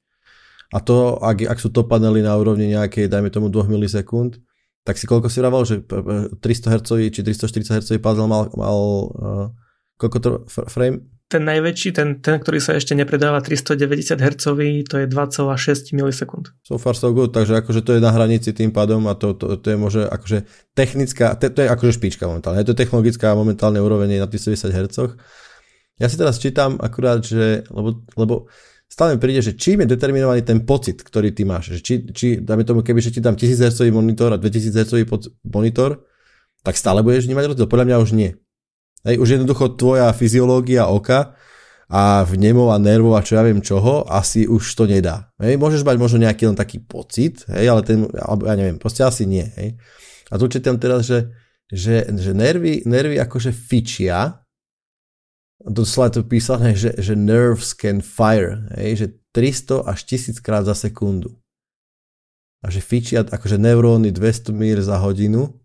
A 0.75 0.85
to, 0.85 1.17
ak, 1.17 1.49
ak 1.49 1.59
sú 1.63 1.73
to 1.73 1.89
panely 1.89 2.21
na 2.21 2.37
úrovni 2.37 2.77
nejakej, 2.77 3.09
dajme 3.09 3.33
tomu 3.33 3.49
2 3.49 3.73
milisekúnd, 3.73 4.37
tak 4.85 5.01
si 5.01 5.09
koľko 5.09 5.33
si 5.33 5.39
rával, 5.41 5.65
že 5.65 5.81
300 5.81 6.43
Hz 6.75 6.91
či 7.15 7.21
340 7.25 7.81
Hz 7.81 7.89
puzzle 8.03 8.29
mal, 8.29 8.53
mal 8.53 8.79
uh, 9.15 9.47
koľko 9.97 10.17
to 10.21 10.29
frame? 10.69 11.18
Ten 11.29 11.45
najväčší, 11.45 11.93
ten, 11.93 12.09
ten, 12.25 12.41
ktorý 12.41 12.57
sa 12.57 12.73
ešte 12.81 12.97
nepredáva 12.97 13.45
390 13.45 14.17
Hz, 14.17 14.45
to 14.89 14.95
je 14.97 15.07
2,6 15.07 15.93
milisekúnd. 15.93 16.57
So 16.65 16.81
far 16.81 16.97
so 16.97 17.13
good, 17.13 17.37
takže 17.37 17.61
akože 17.61 17.85
to 17.85 17.91
je 17.97 18.01
na 18.01 18.09
hranici 18.09 18.57
tým 18.57 18.73
pádom 18.73 19.05
a 19.05 19.13
to, 19.13 19.37
to, 19.37 19.61
to 19.61 19.67
je 19.69 19.77
môže 19.77 20.03
akože 20.09 20.49
technická, 20.73 21.37
to, 21.37 21.53
to 21.53 21.61
je 21.65 21.69
akože 21.69 22.01
špička 22.01 22.25
momentálne, 22.25 22.65
je 22.65 22.73
to 22.73 22.81
technologická 22.81 23.37
momentálne 23.37 23.77
úroveň 23.77 24.25
na 24.25 24.25
tých 24.25 24.57
70 24.57 24.73
Hz. 24.73 24.97
Ja 26.01 26.09
si 26.09 26.17
teraz 26.17 26.41
čítam 26.41 26.81
akurát, 26.81 27.21
že, 27.21 27.69
lebo, 27.69 28.01
lebo 28.17 28.49
stále 28.89 29.13
mi 29.15 29.21
príde, 29.21 29.45
že 29.45 29.53
čím 29.53 29.85
je 29.85 29.93
determinovaný 29.93 30.41
ten 30.49 30.65
pocit, 30.65 31.05
ktorý 31.05 31.37
ty 31.37 31.45
máš, 31.45 31.77
že 31.77 31.81
či, 31.85 31.95
či 32.09 32.27
dáme 32.41 32.65
tomu, 32.65 32.81
keby 32.81 33.05
že 33.05 33.13
ti 33.13 33.21
dám 33.21 33.37
1000 33.37 33.69
Hz 33.69 33.79
monitor 33.93 34.33
a 34.33 34.41
2000 34.41 34.73
Hz 34.73 34.93
monitor, 35.45 36.09
tak 36.65 36.81
stále 36.81 37.05
budeš 37.05 37.29
vnímať 37.29 37.53
rozdiel, 37.53 37.69
podľa 37.69 37.87
mňa 37.93 37.97
už 38.01 38.11
nie. 38.17 38.33
Hej, 39.07 39.23
už 39.23 39.29
jednoducho 39.39 39.79
tvoja 39.79 40.11
fyziológia 40.11 40.91
oka 40.91 41.39
a 41.89 42.27
vnemov 42.27 42.75
a 42.75 43.25
čo 43.25 43.39
ja 43.39 43.43
viem 43.47 43.65
čoho, 43.65 44.05
asi 44.11 44.45
už 44.45 44.65
to 44.77 44.85
nedá. 44.85 45.33
Hej, 45.41 45.57
môžeš 45.57 45.87
mať 45.87 45.97
možno 45.97 46.19
nejaký 46.27 46.51
len 46.51 46.59
taký 46.59 46.83
pocit, 46.83 47.47
hej, 47.49 47.71
ale 47.71 47.81
ten, 47.87 48.05
alebo 48.13 48.45
ja 48.45 48.55
neviem, 48.59 48.77
proste 48.77 49.07
asi 49.07 49.25
nie. 49.25 49.47
Hej. 49.57 49.81
A 50.29 50.37
tu 50.37 50.51
čítam 50.53 50.77
teraz, 50.77 51.09
že, 51.09 51.33
že, 51.73 52.05
že 52.13 52.37
nervy, 52.37 52.85
nervy 52.85 53.17
akože 53.17 53.55
fičia, 53.57 54.45
doslova 55.65 56.13
to 56.13 56.29
písané, 56.29 56.77
že, 56.77 56.93
že 57.01 57.17
nerves 57.17 57.73
can 57.73 58.05
fire, 58.05 58.69
hej, 58.77 59.07
že 59.07 59.07
300 59.33 59.89
až 59.89 59.99
1000 60.05 60.45
krát 60.45 60.69
za 60.69 60.77
sekundu. 60.77 61.39
A 62.61 62.75
že 62.75 62.83
fičia 62.83 63.23
akože 63.23 63.55
neuróny 63.55 64.11
200 64.11 64.51
mír 64.51 64.83
za 64.83 64.99
hodinu 64.99 65.57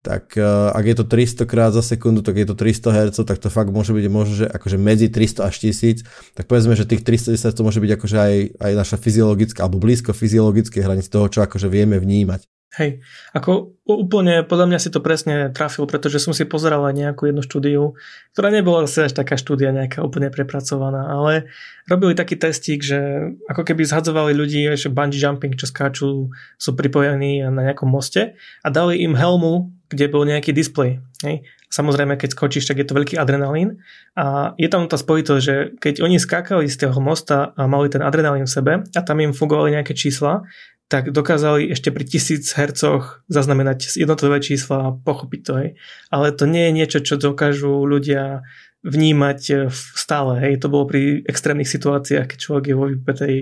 tak 0.00 0.32
uh, 0.40 0.72
ak 0.72 0.84
je 0.84 0.96
to 0.96 1.04
300 1.04 1.44
krát 1.44 1.70
za 1.76 1.84
sekundu, 1.84 2.24
tak 2.24 2.40
je 2.40 2.48
to 2.48 2.56
300 2.56 2.88
Hz, 2.88 3.16
tak 3.28 3.36
to 3.36 3.52
fakt 3.52 3.68
môže 3.68 3.92
byť 3.92 4.06
možno, 4.08 4.34
že 4.44 4.46
akože 4.48 4.80
medzi 4.80 5.12
300 5.12 5.44
až 5.44 5.54
1000, 5.60 6.08
tak 6.32 6.48
povedzme, 6.48 6.72
že 6.72 6.88
tých 6.88 7.04
310 7.04 7.36
to 7.36 7.60
môže 7.60 7.84
byť 7.84 7.90
akože 8.00 8.16
aj, 8.16 8.34
aj 8.56 8.72
naša 8.80 8.96
fyziologická, 8.96 9.60
alebo 9.68 9.76
blízko 9.76 10.16
fyziologické 10.16 10.80
hranice 10.80 11.12
toho, 11.12 11.28
čo 11.28 11.44
akože 11.44 11.68
vieme 11.68 12.00
vnímať. 12.00 12.48
Hej, 12.70 13.02
ako 13.34 13.82
úplne, 13.82 14.46
podľa 14.46 14.70
mňa 14.70 14.78
si 14.78 14.94
to 14.94 15.02
presne 15.02 15.50
trafil, 15.50 15.90
pretože 15.90 16.22
som 16.22 16.30
si 16.30 16.46
pozeral 16.46 16.86
aj 16.86 16.94
nejakú 16.94 17.26
jednu 17.26 17.42
štúdiu, 17.42 17.98
ktorá 18.30 18.54
nebola 18.54 18.86
asi 18.86 19.10
až 19.10 19.18
taká 19.18 19.34
štúdia 19.34 19.74
nejaká 19.74 20.06
úplne 20.06 20.30
prepracovaná, 20.30 21.10
ale 21.10 21.50
robili 21.90 22.14
taký 22.14 22.38
testík, 22.38 22.86
že 22.86 23.34
ako 23.50 23.66
keby 23.66 23.82
zhadzovali 23.82 24.38
ľudí, 24.38 24.70
že 24.78 24.86
bungee 24.86 25.18
jumping, 25.18 25.58
čo 25.58 25.66
skáču, 25.66 26.30
sú 26.30 26.70
pripojení 26.78 27.42
na 27.50 27.74
nejakom 27.74 27.90
moste 27.90 28.38
a 28.62 28.68
dali 28.70 29.02
im 29.02 29.18
helmu, 29.18 29.74
kde 29.90 30.06
bol 30.06 30.22
nejaký 30.22 30.54
displej. 30.54 31.02
Hej. 31.26 31.42
Samozrejme, 31.70 32.14
keď 32.14 32.34
skočíš, 32.34 32.70
tak 32.70 32.78
je 32.78 32.86
to 32.86 32.94
veľký 32.94 33.18
adrenalín 33.18 33.82
a 34.14 34.54
je 34.54 34.70
tam 34.70 34.86
tá 34.86 34.94
spojitosť, 34.94 35.42
že 35.42 35.54
keď 35.78 35.94
oni 36.02 36.22
skákali 36.22 36.70
z 36.70 36.86
toho 36.86 36.98
mosta 37.02 37.50
a 37.58 37.66
mali 37.66 37.90
ten 37.90 38.02
adrenalín 38.02 38.46
v 38.46 38.54
sebe 38.54 38.72
a 38.86 39.00
tam 39.02 39.18
im 39.18 39.34
fungovali 39.34 39.74
nejaké 39.74 39.94
čísla, 39.94 40.46
tak 40.90 41.14
dokázali 41.14 41.70
ešte 41.70 41.94
pri 41.94 42.02
1000 42.02 42.50
hercoch 42.58 43.22
zaznamenať 43.30 43.94
jednotlivé 43.94 44.42
čísla 44.42 44.90
a 44.90 44.94
pochopiť 44.94 45.40
to. 45.46 45.52
Hej. 45.54 45.68
Ale 46.10 46.34
to 46.34 46.50
nie 46.50 46.66
je 46.66 46.72
niečo, 46.74 46.98
čo 47.02 47.14
dokážu 47.14 47.86
ľudia 47.86 48.42
vnímať 48.82 49.40
e, 49.50 49.54
stále. 49.74 50.42
Hej. 50.42 50.66
To 50.66 50.66
bolo 50.66 50.90
pri 50.90 51.22
extrémnych 51.22 51.70
situáciách, 51.70 52.26
keď 52.34 52.38
človek 52.42 52.64
je 52.66 52.74
vo 52.74 52.90
vypetej. 52.90 53.34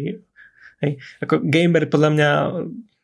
Hej. 0.84 0.92
Ako 1.24 1.40
gamer 1.40 1.88
podľa 1.88 2.10
mňa 2.12 2.30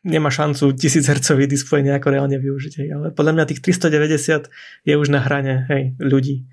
nemá 0.05 0.29
šancu 0.29 0.77
1000 0.77 1.01
hercový 1.01 1.49
displej 1.49 1.81
nejako 1.81 2.13
reálne 2.13 2.37
využiť. 2.37 2.73
Hej. 2.77 2.89
Ale 2.93 3.05
podľa 3.11 3.33
mňa 3.41 3.43
tých 3.49 3.61
390 3.65 4.53
je 4.85 4.93
už 4.93 5.07
na 5.09 5.25
hrane 5.25 5.65
hej, 5.67 5.97
ľudí. 5.97 6.45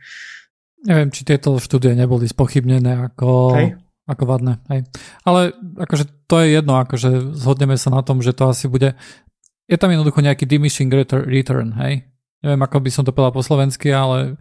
Neviem, 0.82 1.12
či 1.12 1.22
tieto 1.28 1.60
štúdie 1.60 1.94
neboli 1.94 2.26
spochybnené 2.26 3.12
ako 3.12 3.28
hej 3.54 3.68
ako 4.02 4.24
vadné, 4.26 4.58
hej. 4.66 4.82
Ale 5.22 5.54
akože 5.78 6.26
to 6.26 6.42
je 6.42 6.58
jedno, 6.58 6.74
akože 6.82 7.38
zhodneme 7.38 7.78
sa 7.78 7.94
na 7.94 8.02
tom, 8.02 8.18
že 8.18 8.34
to 8.34 8.50
asi 8.50 8.66
bude, 8.66 8.98
je 9.70 9.76
tam 9.78 9.94
jednoducho 9.94 10.18
nejaký 10.18 10.44
diminishing 10.44 10.90
return, 11.06 11.78
hej. 11.78 12.02
Neviem, 12.42 12.62
ako 12.66 12.82
by 12.82 12.90
som 12.90 13.06
to 13.06 13.14
povedal 13.14 13.38
po 13.38 13.46
slovensky, 13.46 13.94
ale 13.94 14.34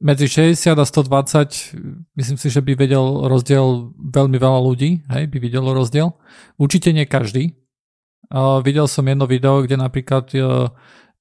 medzi 0.00 0.24
60 0.24 0.80
a 0.80 0.84
120 0.84 2.16
myslím 2.16 2.38
si, 2.40 2.48
že 2.48 2.64
by 2.64 2.72
vedel 2.72 3.28
rozdiel 3.28 3.92
veľmi 4.00 4.40
veľa 4.40 4.60
ľudí, 4.64 5.04
hej, 5.12 5.28
by 5.28 5.36
videlo 5.36 5.76
rozdiel. 5.76 6.16
Určite 6.56 6.96
nie 6.96 7.04
každý. 7.04 7.52
Videl 8.66 8.90
som 8.90 9.06
jedno 9.06 9.30
video, 9.30 9.62
kde 9.62 9.78
napríklad 9.78 10.26
uh, 10.34 10.66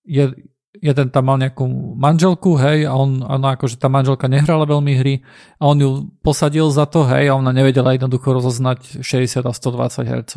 je, 0.02 0.34
jeden 0.82 1.08
tam 1.14 1.24
mal 1.30 1.38
nejakú 1.38 1.64
manželku, 1.94 2.58
hej, 2.58 2.90
a 2.90 2.98
on, 2.98 3.22
ona 3.22 3.54
akože 3.54 3.78
tá 3.78 3.88
manželka 3.88 4.26
nehrala 4.26 4.66
veľmi 4.66 4.94
hry 4.98 5.22
a 5.62 5.70
on 5.70 5.78
ju 5.78 5.90
posadil 6.26 6.68
za 6.74 6.90
to, 6.90 7.06
hej, 7.06 7.30
a 7.30 7.38
ona 7.38 7.54
nevedela 7.54 7.94
jednoducho 7.94 8.34
rozoznať 8.34 9.06
60 9.06 9.46
a 9.46 9.54
120 9.54 10.10
Hz. 10.10 10.34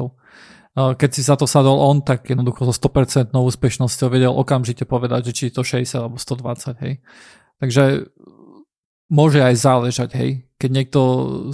Keď 0.76 1.10
si 1.10 1.24
za 1.24 1.40
to 1.40 1.48
sadol 1.48 1.80
on, 1.80 2.04
tak 2.04 2.28
jednoducho 2.28 2.68
so 2.68 2.74
100% 2.76 3.32
úspešnosťou 3.32 4.12
vedel 4.12 4.28
okamžite 4.28 4.84
povedať, 4.84 5.32
že 5.32 5.34
či 5.34 5.42
je 5.48 5.54
to 5.56 5.62
60 5.64 6.04
alebo 6.04 6.20
120, 6.20 6.84
hej. 6.84 7.00
Takže 7.56 8.12
môže 9.08 9.40
aj 9.40 9.56
záležať, 9.56 10.10
hej. 10.20 10.44
Keď 10.60 10.70
niekto 10.70 11.00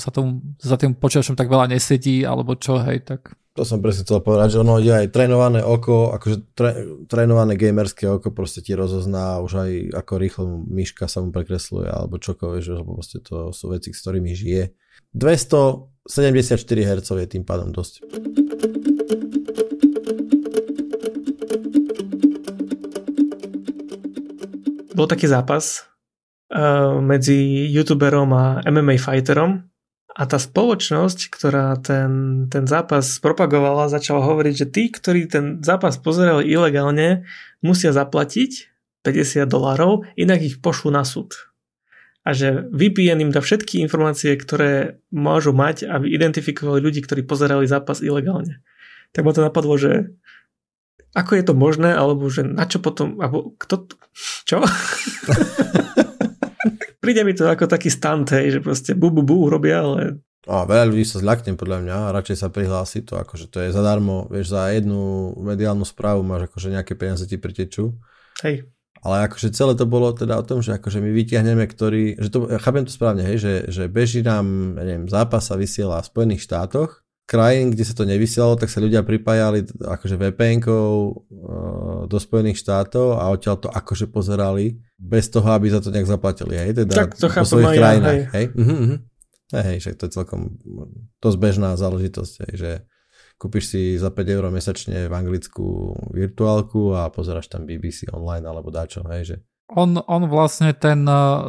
sa 0.03 0.11
tom, 0.11 0.59
za 0.59 0.75
tým 0.75 0.99
počítačom 0.99 1.39
tak 1.39 1.47
veľa 1.47 1.71
nesedí, 1.71 2.27
alebo 2.27 2.59
čo, 2.59 2.83
hej, 2.83 3.07
tak 3.07 3.39
to 3.53 3.69
som 3.69 3.85
presne 3.85 4.09
chcel 4.09 4.25
povedať, 4.25 4.57
že 4.57 4.63
ono 4.65 4.81
je 4.81 4.89
aj 4.89 5.13
trénované 5.13 5.61
oko, 5.61 6.17
akože 6.17 6.57
tre, 6.57 6.89
trénované 7.05 7.61
gamerské 7.61 8.09
oko 8.09 8.33
proste 8.33 8.65
ti 8.65 8.73
rozozná 8.73 9.45
už 9.45 9.53
aj 9.69 9.71
ako 9.93 10.13
rýchlo 10.17 10.45
myška 10.73 11.05
sa 11.05 11.21
mu 11.21 11.29
prekresluje 11.29 11.85
alebo 11.85 12.17
čokoľvek, 12.17 12.61
že 12.65 12.73
proste 12.81 13.19
to 13.21 13.53
sú 13.53 13.69
veci, 13.69 13.93
s 13.93 14.01
ktorými 14.01 14.33
žije. 14.33 14.73
274 15.13 16.57
Hz 16.65 17.09
je 17.13 17.29
tým 17.29 17.45
pádom 17.45 17.77
dosť. 17.77 18.09
Bol 24.97 25.07
taký 25.09 25.29
zápas 25.29 25.85
uh, 26.57 26.97
medzi 27.05 27.69
youtuberom 27.69 28.33
a 28.33 28.65
MMA 28.65 28.97
fighterom, 28.97 29.72
a 30.13 30.29
tá 30.29 30.37
spoločnosť, 30.37 31.33
ktorá 31.33 31.73
ten, 31.81 32.45
ten 32.53 32.69
zápas 32.69 33.17
propagovala, 33.17 33.89
začala 33.89 34.21
hovoriť, 34.21 34.55
že 34.55 34.67
tí, 34.69 34.85
ktorí 34.93 35.25
ten 35.25 35.65
zápas 35.65 35.97
pozerali 35.97 36.45
ilegálne, 36.53 37.25
musia 37.65 37.97
zaplatiť 37.97 38.69
50 39.09 39.49
dolárov, 39.49 40.05
inak 40.21 40.45
ich 40.45 40.57
pošlu 40.61 40.93
na 40.93 41.09
súd. 41.09 41.49
A 42.23 42.37
že 42.37 42.69
VPN 42.71 43.25
im 43.25 43.35
dá 43.35 43.43
všetky 43.43 43.83
informácie, 43.83 44.37
ktoré 44.37 45.03
môžu 45.11 45.51
mať, 45.57 45.89
aby 45.89 46.13
identifikovali 46.13 46.79
ľudí, 46.79 47.03
ktorí 47.03 47.27
pozerali 47.27 47.67
zápas 47.67 47.99
ilegálne. 48.05 48.63
Tak 49.17 49.27
ma 49.27 49.33
to 49.35 49.43
napadlo, 49.43 49.75
že 49.81 50.13
ako 51.17 51.41
je 51.41 51.45
to 51.45 51.55
možné, 51.57 51.93
alebo 51.93 52.29
že 52.29 52.45
na 52.47 52.69
čo 52.69 52.79
potom, 52.79 53.19
alebo 53.19 53.57
kto, 53.59 53.91
čo? 54.45 54.61
príde 57.03 57.27
mi 57.27 57.35
to 57.35 57.51
ako 57.51 57.67
taký 57.67 57.91
stunt, 57.91 58.31
hej, 58.31 58.57
že 58.57 58.61
proste 58.63 58.95
bu, 58.95 59.11
bu, 59.11 59.27
bu 59.27 59.51
urobia, 59.51 59.83
ale... 59.83 60.23
A 60.47 60.67
veľa 60.67 60.91
ľudí 60.91 61.07
sa 61.07 61.23
zľakne 61.23 61.55
podľa 61.59 61.79
mňa 61.87 61.97
a 62.07 62.15
radšej 62.15 62.37
sa 62.39 62.49
prihlási 62.51 63.03
to, 63.03 63.19
akože 63.19 63.51
to 63.51 63.59
je 63.63 63.75
zadarmo, 63.75 64.31
vieš, 64.31 64.55
za 64.55 64.71
jednu 64.71 65.35
mediálnu 65.39 65.87
správu 65.87 66.23
máš 66.23 66.51
akože 66.51 66.71
nejaké 66.71 66.95
peniaze 66.95 67.27
ti 67.27 67.39
pritečú. 67.39 67.95
Hej. 68.43 68.67
Ale 69.03 69.27
akože 69.27 69.51
celé 69.51 69.75
to 69.75 69.83
bolo 69.83 70.15
teda 70.15 70.39
o 70.39 70.47
tom, 70.47 70.63
že 70.63 70.79
akože 70.79 71.03
my 71.03 71.11
vytiahneme, 71.11 71.67
ktorý, 71.67 72.23
že 72.23 72.31
to, 72.31 72.47
ja 72.47 72.63
chápem 72.63 72.87
to 72.87 72.95
správne, 72.95 73.27
hej, 73.27 73.39
že, 73.43 73.55
že 73.71 73.85
beží 73.91 74.23
nám, 74.23 74.79
ja 74.79 74.83
neviem, 74.87 75.07
zápas 75.11 75.51
sa 75.51 75.59
vysiela 75.59 75.99
v 75.99 76.11
Spojených 76.11 76.47
štátoch 76.47 77.02
krajín, 77.33 77.73
kde 77.73 77.89
sa 77.89 77.97
to 77.97 78.05
nevysielalo, 78.05 78.61
tak 78.61 78.69
sa 78.69 78.85
ľudia 78.85 79.01
pripájali 79.01 79.65
akože 79.81 80.21
VPN-kou 80.21 80.93
uh, 80.93 81.15
do 82.05 82.19
Spojených 82.21 82.61
štátov 82.61 83.17
a 83.17 83.33
odtiaľ 83.33 83.57
to 83.57 83.73
akože 83.73 84.13
pozerali 84.13 84.77
bez 85.01 85.33
toho, 85.33 85.49
aby 85.49 85.73
za 85.73 85.81
to 85.81 85.89
nejak 85.89 86.05
zaplatili. 86.05 86.61
Hej? 86.61 86.85
Teda 86.85 87.09
tak 87.09 87.17
to 87.17 87.33
chápem 87.33 87.65
aj 87.65 87.77
krajinách, 87.81 88.13
ja, 88.13 88.21
hej. 88.21 88.29
Hej? 88.37 88.47
Uh-huh, 88.53 88.77
uh-huh. 88.77 88.99
Hej, 89.53 89.65
hej, 89.65 89.79
však 89.81 89.95
to 89.97 90.05
je 90.05 90.13
celkom 90.13 90.41
dosť 91.25 91.39
bežná 91.41 91.71
záležitosť, 91.77 92.35
hej, 92.45 92.53
že 92.57 92.71
kúpiš 93.41 93.65
si 93.73 93.83
za 93.97 94.13
5 94.13 94.23
eur 94.29 94.45
mesačne 94.53 95.09
v 95.09 95.13
Anglicku 95.17 95.97
virtuálku 96.13 96.93
a 96.97 97.09
pozeráš 97.09 97.49
tam 97.49 97.65
BBC 97.65 98.13
online 98.13 98.45
alebo 98.45 98.69
dačo, 98.69 99.05
hej, 99.09 99.25
že 99.25 99.37
on, 99.73 99.99
on 100.05 100.23
vlastne 100.29 100.77
ten, 100.77 101.03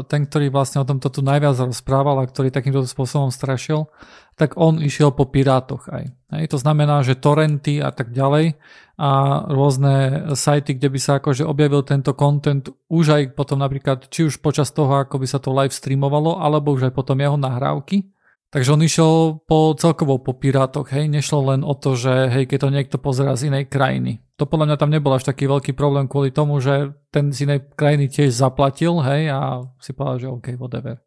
ten, 0.07 0.21
ktorý 0.23 0.47
vlastne 0.49 0.81
o 0.81 0.88
tomto 0.88 1.12
tu 1.12 1.19
najviac 1.19 1.59
rozprával 1.59 2.23
a 2.23 2.29
ktorý 2.29 2.49
takýmto 2.49 2.88
spôsobom 2.88 3.29
strašil, 3.29 3.91
tak 4.33 4.57
on 4.57 4.81
išiel 4.81 5.13
po 5.13 5.29
pirátoch 5.29 5.86
aj. 5.91 6.09
Hej, 6.33 6.45
to 6.49 6.57
znamená, 6.57 7.05
že 7.05 7.19
torrenty 7.19 7.77
a 7.83 7.93
tak 7.93 8.09
ďalej 8.09 8.57
a 8.97 9.43
rôzne 9.49 9.93
sajty, 10.33 10.77
kde 10.77 10.89
by 10.89 10.99
sa 11.01 11.12
akože 11.17 11.45
objavil 11.45 11.81
tento 11.86 12.13
content 12.13 12.69
už 12.89 13.05
aj 13.13 13.23
potom 13.38 13.62
napríklad, 13.62 14.09
či 14.09 14.25
už 14.25 14.41
počas 14.41 14.69
toho, 14.73 15.01
ako 15.01 15.21
by 15.21 15.27
sa 15.29 15.41
to 15.41 15.53
live 15.53 15.73
streamovalo, 15.73 16.41
alebo 16.41 16.73
už 16.73 16.89
aj 16.89 16.93
potom 16.93 17.17
jeho 17.17 17.38
nahrávky, 17.38 18.09
Takže 18.54 18.70
on 18.70 18.86
išiel 18.86 19.42
po 19.50 19.74
celkovo 19.74 20.22
po 20.22 20.38
pirátoch, 20.38 20.94
hej, 20.94 21.10
nešlo 21.10 21.50
len 21.50 21.66
o 21.66 21.74
to, 21.74 21.98
že 21.98 22.30
hej, 22.30 22.46
keď 22.46 22.58
to 22.62 22.70
niekto 22.70 22.98
pozerá 23.02 23.34
z 23.34 23.50
inej 23.50 23.66
krajiny. 23.66 24.22
To 24.38 24.46
podľa 24.46 24.70
mňa 24.70 24.78
tam 24.78 24.94
nebol 24.94 25.10
až 25.10 25.26
taký 25.26 25.50
veľký 25.50 25.74
problém 25.74 26.06
kvôli 26.06 26.30
tomu, 26.30 26.62
že 26.62 26.94
ten 27.10 27.34
z 27.34 27.50
inej 27.50 27.74
krajiny 27.74 28.13
tiež 28.13 28.30
zaplatil, 28.30 29.02
hej, 29.02 29.34
a 29.34 29.66
si 29.82 29.98
povedal, 29.98 30.18
že 30.22 30.28
OK, 30.30 30.48
whatever. 30.62 31.02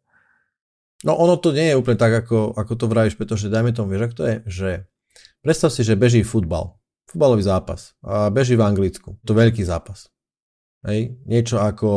No 1.07 1.15
ono 1.15 1.39
to 1.39 1.55
nie 1.55 1.71
je 1.71 1.79
úplne 1.79 1.95
tak, 1.95 2.27
ako, 2.27 2.51
ako 2.51 2.73
to 2.75 2.85
vravíš, 2.91 3.15
pretože 3.15 3.47
dajme 3.47 3.71
tomu, 3.71 3.95
vieš, 3.95 4.11
ak 4.11 4.17
to 4.19 4.23
je, 4.27 4.35
že 4.51 4.69
predstav 5.39 5.71
si, 5.71 5.87
že 5.87 5.95
beží 5.95 6.27
futbal, 6.27 6.75
futbalový 7.07 7.47
zápas. 7.47 7.95
A 8.03 8.27
beží 8.27 8.59
v 8.59 8.67
Anglicku, 8.67 9.23
to 9.23 9.31
veľký 9.31 9.63
zápas. 9.63 10.11
Hej, 10.83 11.15
niečo 11.23 11.63
ako, 11.63 11.91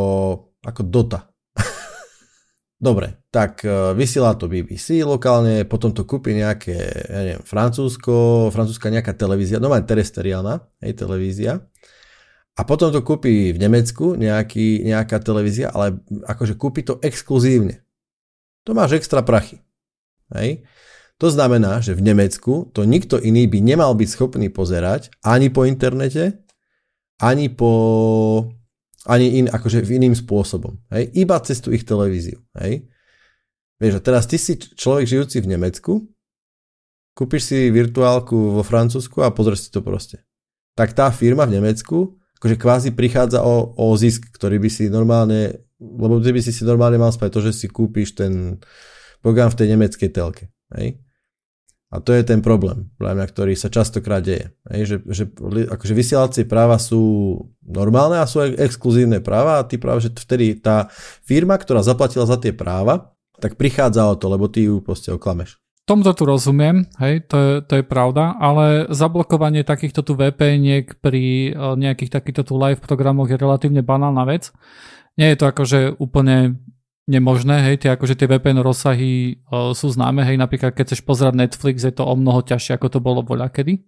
ako 0.62 0.82
Dota, 0.86 1.26
Dobre, 2.86 3.19
tak 3.30 3.62
uh, 3.62 3.94
vysiela 3.94 4.34
to 4.34 4.50
BBC 4.50 5.06
lokálne, 5.06 5.62
potom 5.62 5.94
to 5.94 6.02
kúpi 6.02 6.34
nejaké, 6.34 6.74
ja 7.06 7.20
neviem, 7.22 7.44
Francúzsko, 7.46 8.50
francúzska 8.50 8.90
nejaká 8.90 9.14
televízia, 9.14 9.62
normálne 9.62 9.86
terestriálna, 9.86 10.66
hej, 10.82 10.98
televízia. 10.98 11.62
A 12.58 12.66
potom 12.66 12.90
to 12.90 13.06
kúpi 13.06 13.54
v 13.54 13.58
Nemecku 13.62 14.18
nejaký, 14.18 14.82
nejaká 14.82 15.22
televízia, 15.22 15.70
ale 15.70 16.02
akože 16.26 16.58
kúpi 16.58 16.82
to 16.82 16.98
exkluzívne. 17.00 17.80
To 18.66 18.74
máš 18.74 18.98
extra 18.98 19.22
prachy. 19.22 19.62
Hej. 20.34 20.66
To 21.22 21.30
znamená, 21.30 21.78
že 21.84 21.94
v 21.94 22.02
Nemecku 22.02 22.68
to 22.74 22.82
nikto 22.82 23.20
iný 23.20 23.46
by 23.46 23.62
nemal 23.62 23.94
byť 23.94 24.08
schopný 24.10 24.48
pozerať 24.50 25.12
ani 25.22 25.52
po 25.52 25.68
internete, 25.68 26.42
ani 27.22 27.52
po 27.52 27.72
ani 29.08 29.40
in, 29.40 29.46
akože 29.48 29.80
v 29.80 29.96
iným 29.96 30.14
spôsobom. 30.16 30.76
Hej? 30.92 31.12
Iba 31.16 31.40
cez 31.40 31.60
tú 31.64 31.72
ich 31.72 31.88
televíziu. 31.88 32.40
Hej? 32.60 32.88
Vieš, 33.80 33.98
a 33.98 34.04
teraz 34.04 34.28
ty 34.28 34.36
si 34.36 34.60
človek 34.60 35.08
žijúci 35.08 35.40
v 35.40 35.56
Nemecku, 35.56 36.04
kúpiš 37.16 37.48
si 37.48 37.58
virtuálku 37.72 38.60
vo 38.60 38.62
Francúzsku 38.62 39.24
a 39.24 39.32
pozrieš 39.32 39.68
si 39.68 39.70
to 39.72 39.80
proste. 39.80 40.20
Tak 40.76 40.92
tá 40.92 41.08
firma 41.08 41.48
v 41.48 41.58
Nemecku 41.58 42.20
akože 42.40 42.56
kvázi 42.56 42.90
prichádza 42.96 43.44
o, 43.44 43.76
o 43.76 43.92
zisk, 44.00 44.32
ktorý 44.32 44.56
by 44.56 44.70
si 44.72 44.88
normálne, 44.88 45.60
lebo 45.76 46.16
ty 46.24 46.32
by 46.32 46.40
si 46.40 46.56
si 46.56 46.64
normálne 46.64 46.96
mal 46.96 47.12
spať 47.12 47.28
to, 47.36 47.40
že 47.44 47.52
si 47.52 47.66
kúpiš 47.68 48.16
ten 48.16 48.56
program 49.20 49.52
v 49.52 49.58
tej 49.60 49.66
nemeckej 49.76 50.08
telke. 50.08 50.48
Hej? 50.72 50.96
A 51.92 52.00
to 52.00 52.16
je 52.16 52.24
ten 52.24 52.40
problém, 52.40 52.88
mňa, 52.96 53.26
ktorý 53.28 53.52
sa 53.58 53.68
častokrát 53.68 54.24
deje. 54.24 54.56
Hej, 54.72 54.82
že, 54.86 54.96
že 55.10 55.24
akože 55.68 55.92
vysielacie 55.92 56.48
práva 56.48 56.80
sú 56.80 57.36
normálne 57.60 58.16
a 58.16 58.30
sú 58.30 58.40
exkluzívne 58.46 59.20
práva 59.20 59.60
a 59.60 59.66
ty 59.66 59.76
práve, 59.76 60.08
že 60.08 60.14
vtedy 60.14 60.56
tá 60.56 60.88
firma, 61.26 61.58
ktorá 61.60 61.84
zaplatila 61.84 62.24
za 62.24 62.40
tie 62.40 62.54
práva, 62.56 63.12
tak 63.40 63.56
prichádza 63.56 64.04
o 64.04 64.14
to, 64.14 64.28
lebo 64.28 64.46
ty 64.52 64.68
ju 64.68 64.84
proste 64.84 65.10
oklameš. 65.10 65.56
Tomuto 65.88 66.14
tu 66.14 66.22
rozumiem, 66.28 66.86
hej, 67.02 67.26
to 67.26 67.36
je, 67.40 67.52
to 67.66 67.72
je 67.80 67.84
pravda, 67.84 68.38
ale 68.38 68.86
zablokovanie 68.94 69.66
takýchto 69.66 70.06
tu 70.06 70.14
vpn 70.14 70.86
pri 71.02 71.50
e, 71.50 71.52
nejakých 71.56 72.14
takýchto 72.14 72.46
tu 72.46 72.54
live 72.60 72.78
programoch 72.78 73.26
je 73.26 73.40
relatívne 73.40 73.82
banálna 73.82 74.22
vec. 74.22 74.54
Nie 75.18 75.34
je 75.34 75.38
to 75.40 75.50
akože 75.50 75.98
úplne 75.98 76.62
nemožné, 77.10 77.66
hej, 77.66 77.76
tie, 77.82 77.90
akože 77.90 78.14
tie 78.14 78.30
VPN 78.30 78.62
rozsahy 78.62 79.42
uh, 79.50 79.74
sú 79.74 79.90
známe, 79.90 80.22
hej, 80.22 80.38
napríklad 80.38 80.70
keď 80.70 80.94
chceš 80.94 81.02
pozerať 81.02 81.34
Netflix, 81.34 81.82
je 81.82 81.90
to 81.90 82.06
o 82.06 82.14
mnoho 82.14 82.46
ťažšie, 82.46 82.78
ako 82.78 82.86
to 82.86 83.00
bolo 83.02 83.26
voľakedy. 83.26 83.82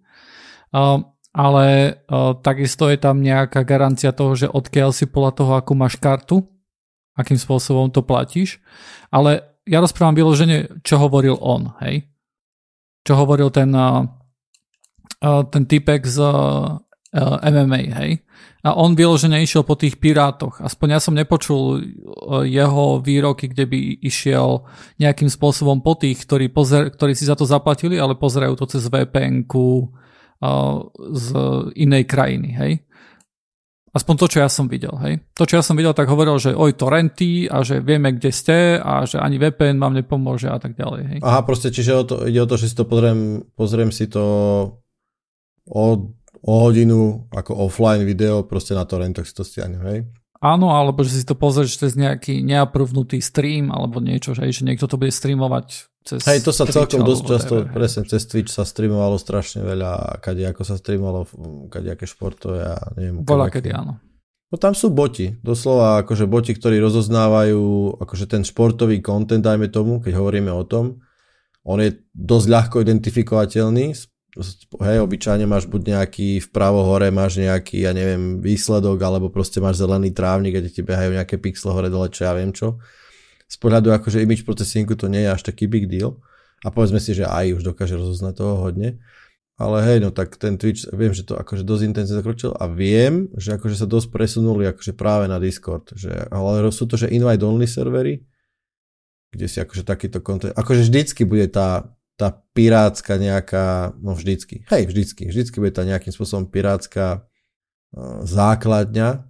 Uh, 0.75 0.99
ale 1.31 1.97
uh, 2.11 2.35
takisto 2.43 2.91
je 2.91 2.99
tam 2.99 3.23
nejaká 3.23 3.63
garancia 3.63 4.11
toho, 4.11 4.35
že 4.35 4.51
odkiaľ 4.51 4.91
si 4.91 5.07
podľa 5.07 5.31
toho, 5.39 5.51
akú 5.55 5.73
máš 5.73 5.95
kartu, 5.95 6.43
akým 7.13 7.37
spôsobom 7.37 7.89
to 7.89 8.05
platíš. 8.05 8.61
Ale 9.13 9.45
ja 9.63 9.79
rozprávam 9.79 10.17
vyloženie, 10.17 10.83
čo 10.83 10.99
hovoril 10.99 11.39
on, 11.39 11.71
hej. 11.85 12.09
Čo 13.03 13.19
hovoril 13.19 13.51
ten, 13.51 13.71
ten 15.23 15.63
typek 15.67 16.03
z 16.03 16.19
MMA, 17.43 17.81
hej 17.95 18.11
a 18.63 18.79
on 18.79 18.95
vyložene 18.95 19.43
išiel 19.43 19.67
po 19.67 19.75
tých 19.75 19.99
pirátoch. 19.99 20.63
Aspoň 20.63 20.87
ja 20.95 20.99
som 21.03 21.11
nepočul 21.11 21.63
e, 21.75 21.81
jeho 22.47 23.03
výroky, 23.03 23.51
kde 23.51 23.67
by 23.67 23.79
išiel 24.07 24.63
nejakým 25.03 25.27
spôsobom 25.27 25.83
po 25.83 25.99
tých, 25.99 26.23
ktorí, 26.23 26.47
pozer, 26.47 26.87
ktorí 26.87 27.11
si 27.11 27.27
za 27.27 27.35
to 27.35 27.43
zaplatili, 27.43 27.99
ale 27.99 28.15
pozerajú 28.15 28.55
to 28.55 28.71
cez 28.71 28.87
VPN-ku 28.87 29.83
e, 29.83 29.87
z 31.11 31.27
inej 31.75 32.07
krajiny, 32.07 32.49
hej. 32.55 32.73
Aspoň 33.93 34.15
to, 34.17 34.25
čo 34.25 34.37
ja 34.41 34.49
som 34.49 34.65
videl, 34.65 34.93
hej. 35.05 35.21
To, 35.37 35.45
čo 35.45 35.61
ja 35.61 35.63
som 35.63 35.77
videl, 35.77 35.93
tak 35.93 36.09
hovoril, 36.09 36.41
že 36.41 36.57
oj, 36.57 36.73
to 36.73 36.89
renty 36.89 37.45
a 37.45 37.61
že 37.61 37.77
vieme, 37.77 38.09
kde 38.17 38.33
ste 38.33 38.81
a 38.81 39.05
že 39.05 39.21
ani 39.21 39.37
VPN 39.37 39.77
vám 39.77 39.93
nepomôže 39.93 40.49
a 40.49 40.57
tak 40.57 40.73
ďalej, 40.73 41.01
hej. 41.13 41.19
Aha, 41.21 41.45
proste, 41.45 41.69
čiže 41.69 41.93
o 41.93 42.03
to, 42.03 42.15
ide 42.25 42.41
o 42.41 42.49
to, 42.49 42.57
že 42.57 42.73
si 42.73 42.75
to 42.75 42.89
pozriem, 42.89 43.45
pozriem 43.53 43.93
si 43.93 44.09
to 44.09 44.25
od 45.69 46.01
o 46.43 46.53
hodinu 46.67 47.23
ako 47.31 47.55
offline 47.55 48.03
video 48.03 48.43
proste 48.43 48.75
na 48.75 48.83
torrentoch 48.83 49.23
si 49.23 49.31
to 49.31 49.47
stiahnem, 49.47 49.83
hej? 49.87 49.99
Áno, 50.43 50.75
alebo 50.75 51.07
že 51.07 51.15
si 51.15 51.23
to 51.23 51.39
pozrieš 51.39 51.79
cez 51.79 51.95
nejaký 51.95 52.43
neapruvnutý 52.43 53.23
stream 53.23 53.71
alebo 53.71 54.03
niečo, 54.03 54.35
že, 54.35 54.43
že 54.51 54.67
niekto 54.67 54.91
to 54.91 54.99
bude 54.99 55.15
streamovať 55.15 55.87
cez 56.03 56.19
Hej, 56.27 56.43
to 56.43 56.51
sa 56.51 56.67
Twitch, 56.67 56.75
celkom 56.75 57.07
dosť 57.07 57.23
často, 57.23 57.53
TV. 57.63 57.71
presne, 57.71 58.01
cez 58.03 58.27
Twitch 58.27 58.51
sa 58.51 58.67
streamovalo 58.67 59.15
strašne 59.15 59.63
veľa 59.63 60.19
kade 60.19 60.43
ako 60.43 60.61
sa 60.67 60.75
streamovalo, 60.75 61.31
kade 61.71 61.95
aké 61.95 62.03
športové 62.03 62.75
a 62.75 62.75
neviem. 62.99 63.23
Bola 63.23 63.47
kedy 63.47 63.71
áno. 63.71 64.03
No 64.51 64.55
tam 64.59 64.75
sú 64.75 64.91
boti, 64.91 65.33
doslova 65.41 66.03
akože 66.05 66.27
boti, 66.27 66.53
ktorí 66.53 66.77
rozoznávajú 66.77 67.97
akože 68.03 68.25
ten 68.27 68.43
športový 68.43 68.99
content, 68.99 69.41
dajme 69.41 69.71
tomu, 69.71 70.03
keď 70.03 70.19
hovoríme 70.19 70.51
o 70.51 70.61
tom, 70.67 71.01
on 71.63 71.79
je 71.79 72.03
dosť 72.11 72.47
ľahko 72.51 72.75
identifikovateľný 72.83 73.95
hej, 74.81 74.97
obyčajne 75.05 75.45
máš 75.45 75.69
buď 75.69 75.93
nejaký 75.93 76.41
vpravo 76.49 76.81
hore 76.81 77.13
máš 77.13 77.37
nejaký, 77.37 77.85
ja 77.85 77.93
neviem, 77.93 78.41
výsledok, 78.41 78.97
alebo 78.97 79.29
proste 79.29 79.61
máš 79.61 79.77
zelený 79.77 80.09
trávnik, 80.09 80.57
kde 80.57 80.73
ti 80.73 80.81
behajú 80.81 81.13
nejaké 81.13 81.37
pixle 81.37 81.69
hore 81.69 81.93
dole, 81.93 82.09
čo 82.09 82.25
ja 82.25 82.33
viem 82.33 82.49
čo. 82.49 82.81
Z 83.45 83.61
pohľadu 83.61 83.93
akože 83.93 84.25
image 84.25 84.41
procesingu 84.41 84.97
to 84.97 85.05
nie 85.05 85.21
je 85.21 85.29
až 85.29 85.45
taký 85.45 85.69
big 85.69 85.85
deal. 85.85 86.17
A 86.65 86.71
povedzme 86.71 86.97
si, 86.97 87.13
že 87.13 87.27
aj 87.27 87.59
už 87.59 87.61
dokáže 87.61 87.93
rozoznať 87.99 88.33
toho 88.39 88.55
hodne. 88.57 89.03
Ale 89.53 89.85
hej, 89.85 90.01
no 90.01 90.09
tak 90.09 90.33
ten 90.41 90.57
Twitch, 90.57 90.89
viem, 90.89 91.13
že 91.13 91.21
to 91.21 91.37
akože 91.37 91.61
dosť 91.61 91.83
intenzívne 91.85 92.25
zakročil 92.25 92.57
a 92.57 92.65
viem, 92.65 93.29
že 93.37 93.53
akože 93.53 93.77
sa 93.77 93.85
dosť 93.85 94.09
presunuli 94.09 94.65
akože 94.65 94.97
práve 94.97 95.29
na 95.29 95.37
Discord. 95.37 95.93
Že, 95.93 96.33
ale 96.33 96.73
sú 96.73 96.89
to, 96.89 96.97
že 96.97 97.13
invite 97.13 97.45
only 97.45 97.69
servery, 97.69 98.25
kde 99.29 99.45
si 99.45 99.61
akože 99.61 99.85
takýto 99.85 100.25
content, 100.25 100.57
akože 100.57 100.89
vždycky 100.89 101.21
bude 101.29 101.45
tá, 101.53 101.93
tá 102.13 102.29
pirátska 102.53 103.17
nejaká, 103.17 103.97
no 103.97 104.13
vždycky, 104.13 104.63
hej, 104.69 104.83
vždycky, 104.85 105.27
vždycky 105.27 105.55
bude 105.57 105.73
tá 105.73 105.81
nejakým 105.81 106.13
spôsobom 106.13 106.45
pirátska 106.45 107.25
uh, 107.25 108.21
základňa, 108.21 109.25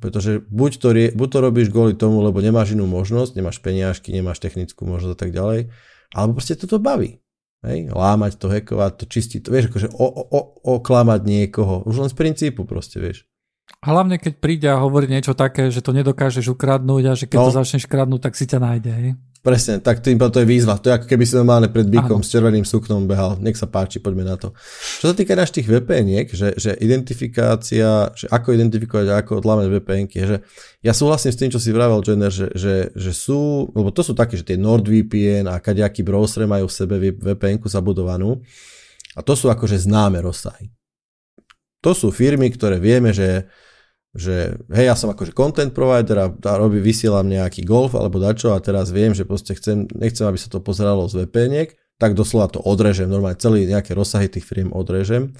pretože 0.00 0.42
buď 0.48 0.72
to, 0.80 0.88
buď 1.16 1.28
to 1.28 1.38
robíš 1.40 1.68
kvôli 1.68 1.94
tomu, 1.94 2.24
lebo 2.24 2.40
nemáš 2.40 2.72
inú 2.72 2.88
možnosť, 2.88 3.36
nemáš 3.36 3.60
peniažky, 3.60 4.10
nemáš 4.10 4.40
technickú 4.40 4.88
možnosť 4.88 5.14
a 5.14 5.20
tak 5.20 5.30
ďalej, 5.32 5.60
alebo 6.12 6.40
proste 6.40 6.56
toto 6.56 6.80
baví. 6.80 7.20
Hej, 7.64 7.96
lámať 7.96 8.36
to, 8.36 8.52
hekovať 8.52 8.92
to, 9.00 9.04
čistiť 9.08 9.40
to, 9.40 9.48
vieš, 9.48 9.72
akože 9.72 9.88
o, 9.96 10.04
o, 10.04 10.40
oklamať 10.76 11.20
niekoho, 11.24 11.80
už 11.88 11.96
len 11.96 12.10
z 12.12 12.16
princípu 12.16 12.68
proste, 12.68 13.00
vieš. 13.00 13.24
Hlavne 13.84 14.16
keď 14.16 14.32
príde 14.40 14.68
a 14.72 14.80
hovorí 14.80 15.04
niečo 15.04 15.36
také, 15.36 15.68
že 15.68 15.84
to 15.84 15.92
nedokážeš 15.92 16.48
ukradnúť 16.56 17.04
a 17.04 17.12
že 17.12 17.28
keď 17.28 17.38
no. 17.38 17.44
to 17.52 17.52
začneš 17.60 17.84
kradnúť, 17.84 18.20
tak 18.24 18.34
si 18.34 18.48
ťa 18.48 18.58
nájde. 18.58 18.90
Hej? 18.96 19.10
Presne, 19.44 19.76
tak 19.76 20.00
tým 20.00 20.16
to 20.16 20.40
je 20.40 20.48
výzva. 20.48 20.80
To 20.80 20.88
je 20.88 20.96
ako 20.96 21.04
keby 21.04 21.28
si 21.28 21.36
normálne 21.36 21.68
pred 21.68 21.84
bykom 21.84 22.24
s 22.24 22.32
červeným 22.32 22.64
suknom 22.64 23.04
behal. 23.04 23.36
Nech 23.44 23.60
sa 23.60 23.68
páči, 23.68 24.00
poďme 24.00 24.24
na 24.24 24.40
to. 24.40 24.56
Čo 25.04 25.12
sa 25.12 25.14
týka 25.14 25.36
našich 25.36 25.68
vpn 25.68 26.32
že, 26.32 26.56
že 26.56 26.72
identifikácia, 26.80 28.08
že 28.16 28.24
ako 28.32 28.56
identifikovať 28.56 29.06
a 29.12 29.20
ako 29.20 29.44
odlámať 29.44 29.68
vpn 29.68 30.04
že 30.08 30.36
ja 30.80 30.96
súhlasím 30.96 31.36
s 31.36 31.40
tým, 31.44 31.52
čo 31.52 31.60
si 31.60 31.76
vravel, 31.76 32.00
Jenner, 32.00 32.32
že, 32.32 32.48
že, 32.56 32.88
že 32.96 33.12
sú, 33.12 33.68
lebo 33.76 33.92
to 33.92 34.00
sú 34.00 34.16
také, 34.16 34.40
že 34.40 34.48
tie 34.48 34.56
NordVPN 34.56 35.44
a 35.52 35.60
kadejaký 35.60 36.00
browser 36.00 36.48
majú 36.48 36.64
v 36.64 36.76
sebe 36.80 36.96
vpn 37.12 37.60
zabudovanú 37.68 38.40
a 39.12 39.20
to 39.20 39.36
sú 39.36 39.52
akože 39.52 39.76
známe 39.76 40.24
rozsahy. 40.24 40.72
To 41.84 41.92
sú 41.92 42.08
firmy, 42.08 42.48
ktoré 42.48 42.80
vieme, 42.80 43.12
že 43.12 43.44
že 44.14 44.54
hej, 44.70 44.86
ja 44.86 44.94
som 44.94 45.10
akože 45.10 45.34
content 45.34 45.74
provider 45.74 46.16
a, 46.22 46.28
a 46.30 46.52
robí, 46.54 46.78
vysielam 46.78 47.26
nejaký 47.26 47.66
golf 47.66 47.98
alebo 47.98 48.22
dačo 48.22 48.54
a 48.54 48.62
teraz 48.62 48.94
viem, 48.94 49.10
že 49.10 49.26
proste 49.26 49.58
chcem, 49.58 49.90
nechcem, 49.90 50.22
aby 50.24 50.38
sa 50.38 50.46
to 50.46 50.62
pozeralo 50.62 51.10
z 51.10 51.26
vpn 51.26 51.74
tak 51.98 52.18
doslova 52.18 52.50
to 52.50 52.60
odrežem, 52.62 53.06
normálne 53.06 53.38
celý 53.38 53.66
nejaké 53.70 53.94
rozsahy 53.94 54.26
tých 54.26 54.46
firm 54.46 54.74
odrežem. 54.74 55.34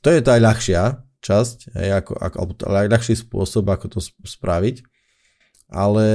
To 0.00 0.08
je 0.14 0.22
tá 0.22 0.38
ľahšia 0.38 1.02
časť, 1.20 1.76
hej, 1.76 1.88
ako, 2.00 2.12
ako, 2.16 2.36
alebo 2.40 2.52
ľahší 2.64 3.14
spôsob, 3.18 3.68
ako 3.68 3.98
to 3.98 4.00
spraviť, 4.24 4.86
ale 5.70 6.06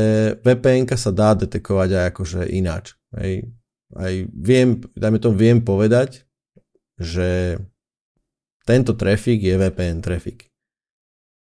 vpn 0.41 0.87
sa 0.97 1.11
dá 1.13 1.37
detekovať 1.37 1.89
aj 1.93 2.05
akože 2.15 2.41
ináč. 2.51 2.97
Hej. 3.15 3.53
Aj 3.95 4.13
viem, 4.33 4.81
dajme 4.97 5.21
tomu, 5.21 5.35
viem 5.37 5.59
povedať, 5.61 6.25
že 6.97 7.59
tento 8.65 8.97
trafik 8.97 9.45
je 9.45 9.55
VPN 9.55 10.01
trafik. 10.01 10.49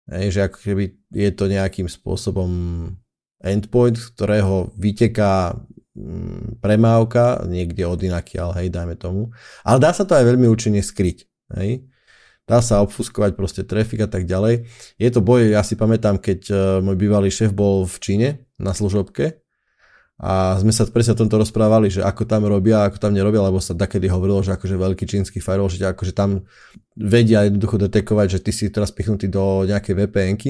Hej, 0.07 0.27
že 0.31 0.39
ako 0.47 0.57
keby 0.63 0.83
je 1.11 1.29
to 1.35 1.45
nejakým 1.51 1.87
spôsobom 1.91 2.49
endpoint, 3.43 3.99
z 3.99 4.07
ktorého 4.15 4.71
vyteká 4.79 5.55
mm, 5.93 6.63
premávka 6.63 7.43
niekde 7.43 7.83
od 7.83 7.99
inakiaľ, 7.99 8.55
hej, 8.57 8.71
dajme 8.71 8.95
tomu. 8.95 9.35
Ale 9.67 9.83
dá 9.83 9.91
sa 9.91 10.07
to 10.07 10.15
aj 10.15 10.23
veľmi 10.23 10.47
účinne 10.47 10.79
skryť. 10.79 11.27
Hej. 11.59 11.87
Dá 12.47 12.63
sa 12.63 12.79
obfuskovať 12.79 13.35
proste 13.35 13.61
trafik 13.67 14.07
a 14.07 14.09
tak 14.09 14.23
ďalej. 14.23 14.63
Je 14.95 15.09
to 15.11 15.19
boj, 15.19 15.51
ja 15.51 15.59
si 15.67 15.75
pamätám, 15.75 16.15
keď 16.15 16.39
uh, 16.47 16.57
môj 16.79 16.95
bývalý 16.95 17.27
šéf 17.27 17.51
bol 17.51 17.83
v 17.83 17.97
Číne 17.99 18.29
na 18.55 18.71
služobke 18.71 19.46
a 20.17 20.57
sme 20.57 20.73
sa 20.73 20.89
presne 20.89 21.13
o 21.13 21.21
tomto 21.21 21.37
rozprávali, 21.37 21.93
že 21.93 22.01
ako 22.01 22.25
tam 22.25 22.49
robia, 22.49 22.89
ako 22.89 22.97
tam 22.97 23.13
nerobia, 23.13 23.45
lebo 23.45 23.61
sa 23.61 23.77
takedy 23.77 24.09
hovorilo, 24.09 24.41
že 24.41 24.57
akože 24.57 24.73
veľký 24.73 25.05
čínsky 25.05 25.37
firewall, 25.37 25.69
že 25.69 25.85
akože 25.85 26.17
tam 26.17 26.49
vedia 26.97 27.45
jednoducho 27.45 27.77
detekovať, 27.85 28.27
že 28.33 28.39
ty 28.41 28.49
si 28.49 28.65
teraz 28.73 28.89
pichnutý 28.89 29.29
do 29.29 29.61
nejakej 29.69 29.93
VPNky 29.93 30.49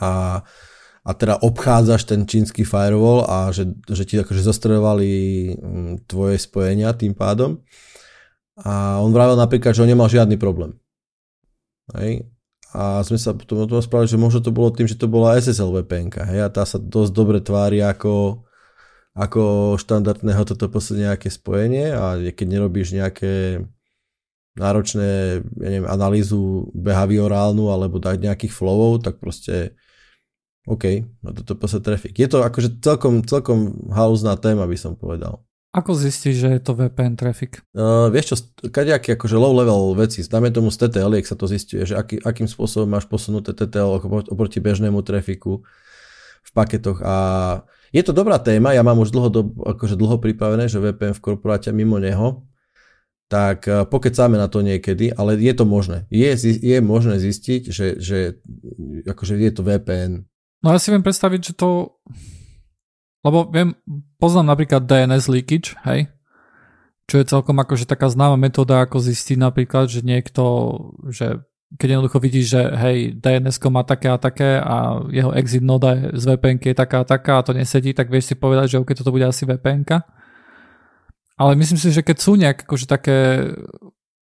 a, 0.00 0.40
a 1.04 1.10
teda 1.12 1.44
obchádzaš 1.44 2.08
ten 2.08 2.24
čínsky 2.24 2.64
firewall 2.64 3.28
a 3.28 3.52
že, 3.52 3.76
že 3.84 4.08
ti 4.08 4.16
akože 4.16 4.40
zostredovali 4.40 5.10
mm, 5.60 5.94
tvoje 6.08 6.40
spojenia 6.40 6.96
tým 6.96 7.12
pádom. 7.12 7.60
A 8.64 9.04
on 9.04 9.12
vravel 9.12 9.36
napríklad, 9.36 9.76
že 9.76 9.84
on 9.84 9.90
nemal 9.92 10.08
žiadny 10.08 10.40
problém. 10.40 10.80
Hej? 11.92 12.24
A 12.76 13.00
sme 13.00 13.16
sa 13.16 13.32
potom 13.32 13.64
o 13.64 13.70
tom 13.70 13.80
spravili, 13.80 14.12
že 14.12 14.20
možno 14.20 14.44
to 14.44 14.52
bolo 14.52 14.68
tým, 14.68 14.84
že 14.84 15.00
to 15.00 15.08
bola 15.08 15.40
SSL 15.40 15.72
VPN. 15.72 16.12
Hej, 16.12 16.40
a 16.44 16.48
tá 16.52 16.68
sa 16.68 16.76
dosť 16.76 17.12
dobre 17.16 17.40
tvári 17.40 17.80
ako, 17.80 18.44
ako 19.16 19.42
štandardného 19.80 20.44
toto 20.44 20.68
posledne 20.68 21.08
nejaké 21.08 21.32
spojenie 21.32 21.96
a 21.96 22.20
keď 22.20 22.46
nerobíš 22.46 22.92
nejaké 22.92 23.64
náročné 24.58 25.40
ja 25.40 25.68
neviem, 25.70 25.88
analýzu 25.88 26.68
behaviorálnu 26.76 27.72
alebo 27.72 27.96
dať 27.96 28.20
nejakých 28.20 28.52
flowov, 28.52 29.00
tak 29.00 29.16
proste 29.16 29.78
OK, 30.68 31.08
no 31.24 31.32
toto 31.32 31.56
posledne 31.56 31.88
trafik. 31.88 32.20
Je 32.20 32.28
to 32.28 32.44
akože 32.44 32.84
celkom, 32.84 33.24
celkom 33.24 33.88
halúzná 33.88 34.36
téma, 34.36 34.68
by 34.68 34.76
som 34.76 34.92
povedal. 34.92 35.47
Ako 35.68 35.92
zistíš, 35.92 36.40
že 36.40 36.48
je 36.56 36.60
to 36.64 36.72
VPN 36.72 37.20
traffic? 37.20 37.60
Uh, 37.76 38.08
vieš 38.08 38.32
čo, 38.32 38.36
kadejaký 38.72 39.20
akože 39.20 39.36
low 39.36 39.52
level 39.52 39.92
veci, 40.00 40.24
dáme 40.24 40.48
tomu 40.48 40.72
z 40.72 40.88
TTL, 40.88 41.12
ak 41.20 41.28
sa 41.28 41.36
to 41.36 41.44
zistuje, 41.44 41.84
že 41.84 41.92
aký, 41.92 42.16
akým 42.24 42.48
spôsobom 42.48 42.88
máš 42.88 43.04
posunuté 43.04 43.52
TTL 43.52 44.00
oproti 44.32 44.64
bežnému 44.64 45.04
trafiku 45.04 45.60
v 46.40 46.50
paketoch 46.56 47.04
a 47.04 47.14
je 47.92 48.00
to 48.00 48.16
dobrá 48.16 48.40
téma, 48.40 48.72
ja 48.72 48.80
mám 48.80 49.00
už 49.00 49.12
dlho, 49.12 49.28
akože 49.76 49.96
dlho 49.96 50.16
pripravené, 50.20 50.72
že 50.72 50.80
VPN 50.80 51.16
v 51.16 51.24
korporáte 51.24 51.68
mimo 51.72 52.00
neho, 52.00 52.48
tak 53.28 53.68
pokecáme 53.68 54.40
na 54.40 54.48
to 54.48 54.64
niekedy, 54.64 55.12
ale 55.12 55.36
je 55.36 55.52
to 55.52 55.68
možné. 55.68 56.08
Je, 56.08 56.32
je 56.64 56.78
možné 56.80 57.20
zistiť, 57.20 57.68
že, 57.68 58.00
že 58.00 58.40
akože 59.04 59.36
je 59.36 59.52
to 59.52 59.60
VPN. 59.60 60.24
No 60.64 60.72
ja 60.72 60.80
si 60.80 60.88
viem 60.88 61.04
predstaviť, 61.04 61.52
že 61.52 61.54
to... 61.56 62.00
Lebo 63.26 63.50
viem, 63.50 63.74
poznám 64.22 64.54
napríklad 64.54 64.86
DNS 64.86 65.26
leakage, 65.26 65.74
hej, 65.82 66.06
čo 67.08 67.18
je 67.18 67.26
celkom 67.26 67.56
akože 67.58 67.88
taká 67.88 68.12
známa 68.12 68.36
metóda, 68.36 68.84
ako 68.84 69.00
zistiť 69.00 69.40
napríklad, 69.40 69.88
že 69.88 70.04
niekto, 70.04 70.44
že 71.08 71.42
keď 71.76 71.88
jednoducho 71.98 72.18
vidíš, 72.20 72.46
že 72.48 72.62
hej, 72.80 72.98
DNS 73.16 73.56
má 73.68 73.82
také 73.84 74.08
a 74.08 74.16
také 74.16 74.56
a 74.56 75.04
jeho 75.12 75.32
exit 75.36 75.60
noda 75.60 76.16
z 76.16 76.24
vpn 76.36 76.60
je 76.64 76.76
taká 76.76 77.04
a 77.04 77.08
taká 77.08 77.40
a 77.40 77.44
to 77.44 77.52
nesedí, 77.52 77.92
tak 77.92 78.08
vieš 78.08 78.32
si 78.32 78.34
povedať, 78.36 78.76
že 78.76 78.80
ok, 78.80 78.92
toto 78.96 79.12
bude 79.12 79.28
asi 79.28 79.44
vpn 79.44 79.84
Ale 81.36 81.52
myslím 81.56 81.76
si, 81.80 81.92
že 81.92 82.04
keď 82.04 82.16
sú 82.16 82.40
nejak, 82.40 82.64
akože 82.64 82.86
také 82.88 83.50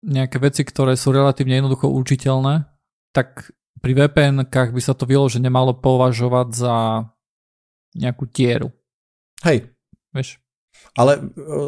nejaké 0.01 0.41
veci, 0.41 0.65
ktoré 0.65 0.97
sú 0.97 1.13
relatívne 1.13 1.61
jednoducho 1.61 1.89
učiteľné, 1.89 2.65
tak 3.13 3.53
pri 3.81 3.93
vpn 4.09 4.45
by 4.49 4.81
sa 4.81 4.93
to 4.97 5.05
že 5.29 5.41
nemalo 5.41 5.77
považovať 5.77 6.49
za 6.53 6.77
nejakú 7.97 8.29
tieru. 8.29 8.73
Hej. 9.45 9.73
Vieš? 10.13 10.41
Ale 10.97 11.19
e, 11.19 11.23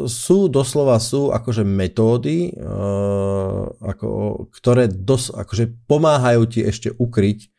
sú, 0.09 0.51
doslova 0.51 0.99
sú 0.99 1.31
akože 1.31 1.63
metódy, 1.63 2.51
uh, 2.55 3.67
ako, 3.79 4.07
ktoré 4.51 4.89
dos, 4.91 5.31
akože 5.31 5.87
pomáhajú 5.87 6.43
ti 6.49 6.59
ešte 6.65 6.91
ukryť 6.91 7.53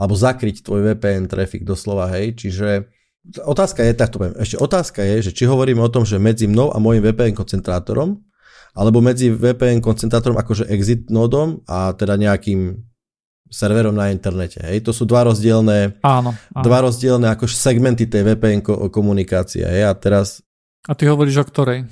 alebo 0.00 0.16
zakryť 0.16 0.64
tvoj 0.64 0.80
VPN 0.92 1.28
trafik 1.28 1.60
doslova, 1.60 2.08
hej, 2.16 2.32
čiže 2.32 2.88
otázka 3.44 3.84
je, 3.84 3.92
tak 3.92 4.08
to 4.08 4.16
poviem, 4.16 4.36
ešte 4.40 4.56
otázka 4.56 5.04
je, 5.04 5.28
že 5.28 5.36
či 5.36 5.44
hovoríme 5.44 5.84
o 5.84 5.92
tom, 5.92 6.08
že 6.08 6.16
medzi 6.16 6.48
mnou 6.48 6.72
a 6.72 6.80
môjim 6.80 7.04
VPN 7.04 7.36
koncentrátorom, 7.36 8.16
alebo 8.72 9.04
medzi 9.04 9.28
VPN 9.28 9.84
koncentrátorom 9.84 10.40
akože 10.40 10.72
exit 10.72 11.12
nodom 11.12 11.60
a 11.68 11.92
teda 11.92 12.16
nejakým 12.16 12.80
serverom 13.50 13.92
na 13.92 14.14
internete. 14.14 14.62
Hej? 14.62 14.86
To 14.86 14.94
sú 14.94 15.04
dva 15.04 15.26
rozdielne, 15.26 15.98
áno, 16.00 16.32
áno. 16.32 16.62
dva 16.64 16.78
rozdielne 16.86 17.28
akože 17.34 17.58
segmenty 17.58 18.06
tej 18.06 18.22
VPN 18.22 18.62
komunikácie. 18.88 19.66
Hej? 19.66 19.90
A 19.90 19.92
teraz 19.98 20.40
a 20.88 20.96
ty 20.96 21.04
hovoríš 21.04 21.44
o 21.44 21.44
ktorej? 21.44 21.84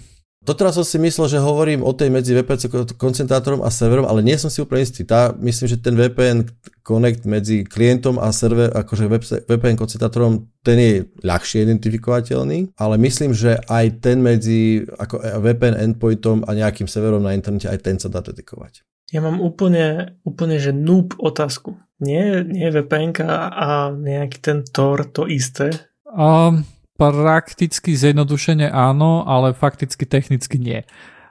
teraz 0.56 0.80
som 0.80 0.86
si 0.86 0.96
myslel, 0.96 1.28
že 1.28 1.44
hovorím 1.44 1.84
o 1.84 1.92
tej 1.92 2.08
medzi 2.08 2.32
VPC 2.32 2.72
koncentrátorom 2.96 3.60
a 3.60 3.68
serverom, 3.68 4.08
ale 4.08 4.24
nie 4.24 4.32
som 4.40 4.48
si 4.48 4.64
úplne 4.64 4.80
istý. 4.80 5.04
Tá, 5.04 5.36
myslím, 5.36 5.68
že 5.68 5.76
ten 5.76 5.92
VPN 5.92 6.48
connect 6.80 7.28
medzi 7.28 7.68
klientom 7.68 8.16
a 8.16 8.32
server, 8.32 8.72
akože 8.72 9.12
VPN 9.44 9.76
koncentrátorom, 9.76 10.48
ten 10.64 10.78
je 10.80 10.94
ľahšie 11.20 11.68
identifikovateľný, 11.68 12.72
ale 12.80 12.94
myslím, 12.96 13.36
že 13.36 13.60
aj 13.68 14.00
ten 14.00 14.24
medzi 14.24 14.88
ako 14.96 15.20
VPN 15.20 15.76
endpointom 15.84 16.48
a 16.48 16.56
nejakým 16.56 16.88
serverom 16.88 17.20
na 17.20 17.36
internete, 17.36 17.68
aj 17.68 17.84
ten 17.84 18.00
sa 18.00 18.08
dá 18.08 18.24
detekovať. 18.24 18.88
Ja 19.08 19.24
mám 19.24 19.40
úplne, 19.40 20.18
úplne 20.20 20.60
že 20.60 20.76
noob 20.76 21.16
otázku. 21.16 21.80
Nie, 21.98 22.44
nie 22.44 22.68
VPN 22.68 23.16
a 23.26 23.90
nejaký 23.90 24.38
ten 24.38 24.58
Tor 24.62 25.08
to 25.08 25.26
isté? 25.26 25.72
Um, 26.04 26.62
prakticky 27.00 27.96
zjednodušene 27.96 28.68
áno, 28.68 29.24
ale 29.24 29.56
fakticky 29.56 30.04
technicky 30.04 30.60
nie. 30.60 30.84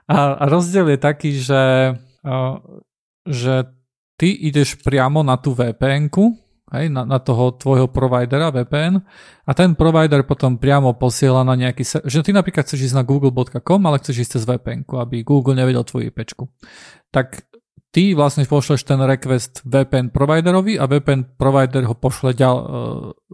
A 0.08 0.48
rozdiel 0.48 0.96
je 0.96 0.98
taký, 0.98 1.30
že, 1.36 1.94
že 3.28 3.54
ty 4.16 4.28
ideš 4.32 4.80
priamo 4.80 5.20
na 5.20 5.36
tú 5.36 5.52
VPN-ku, 5.52 6.36
hej, 6.72 6.92
na, 6.92 7.04
na 7.04 7.20
toho 7.20 7.52
tvojho 7.56 7.88
providera 7.88 8.52
VPN 8.52 9.00
a 9.44 9.50
ten 9.56 9.72
provider 9.72 10.24
potom 10.24 10.60
priamo 10.60 10.96
posiela 10.96 11.44
na 11.44 11.56
nejaký, 11.56 11.84
že 12.04 12.20
ty 12.20 12.32
napríklad 12.32 12.64
chceš 12.64 12.92
ísť 12.92 12.96
na 12.96 13.04
google.com, 13.04 13.80
ale 13.88 14.00
chceš 14.00 14.28
ísť 14.28 14.32
cez 14.36 14.42
VPN, 14.44 14.84
aby 14.84 15.24
Google 15.24 15.56
nevedel 15.56 15.84
tvoju 15.84 16.12
IP. 16.12 16.28
Tak 17.08 17.47
ty 17.88 18.12
vlastne 18.12 18.44
pošleš 18.44 18.84
ten 18.84 19.00
request 19.00 19.64
VPN 19.64 20.12
providerovi 20.12 20.76
a 20.76 20.84
VPN 20.84 21.40
provider 21.40 21.88
ho 21.88 21.96
pošle 21.96 22.36
ďal, 22.36 22.56
uh, 22.56 22.66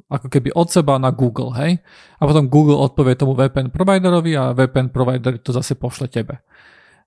ako 0.06 0.26
keby 0.30 0.54
od 0.54 0.68
seba 0.70 0.94
na 1.02 1.10
Google, 1.10 1.50
hej? 1.58 1.82
A 2.18 2.22
potom 2.22 2.46
Google 2.46 2.78
odpovie 2.78 3.18
tomu 3.18 3.34
VPN 3.34 3.74
providerovi 3.74 4.32
a 4.38 4.54
VPN 4.54 4.94
provider 4.94 5.38
to 5.42 5.50
zase 5.50 5.74
pošle 5.74 6.06
tebe. 6.06 6.38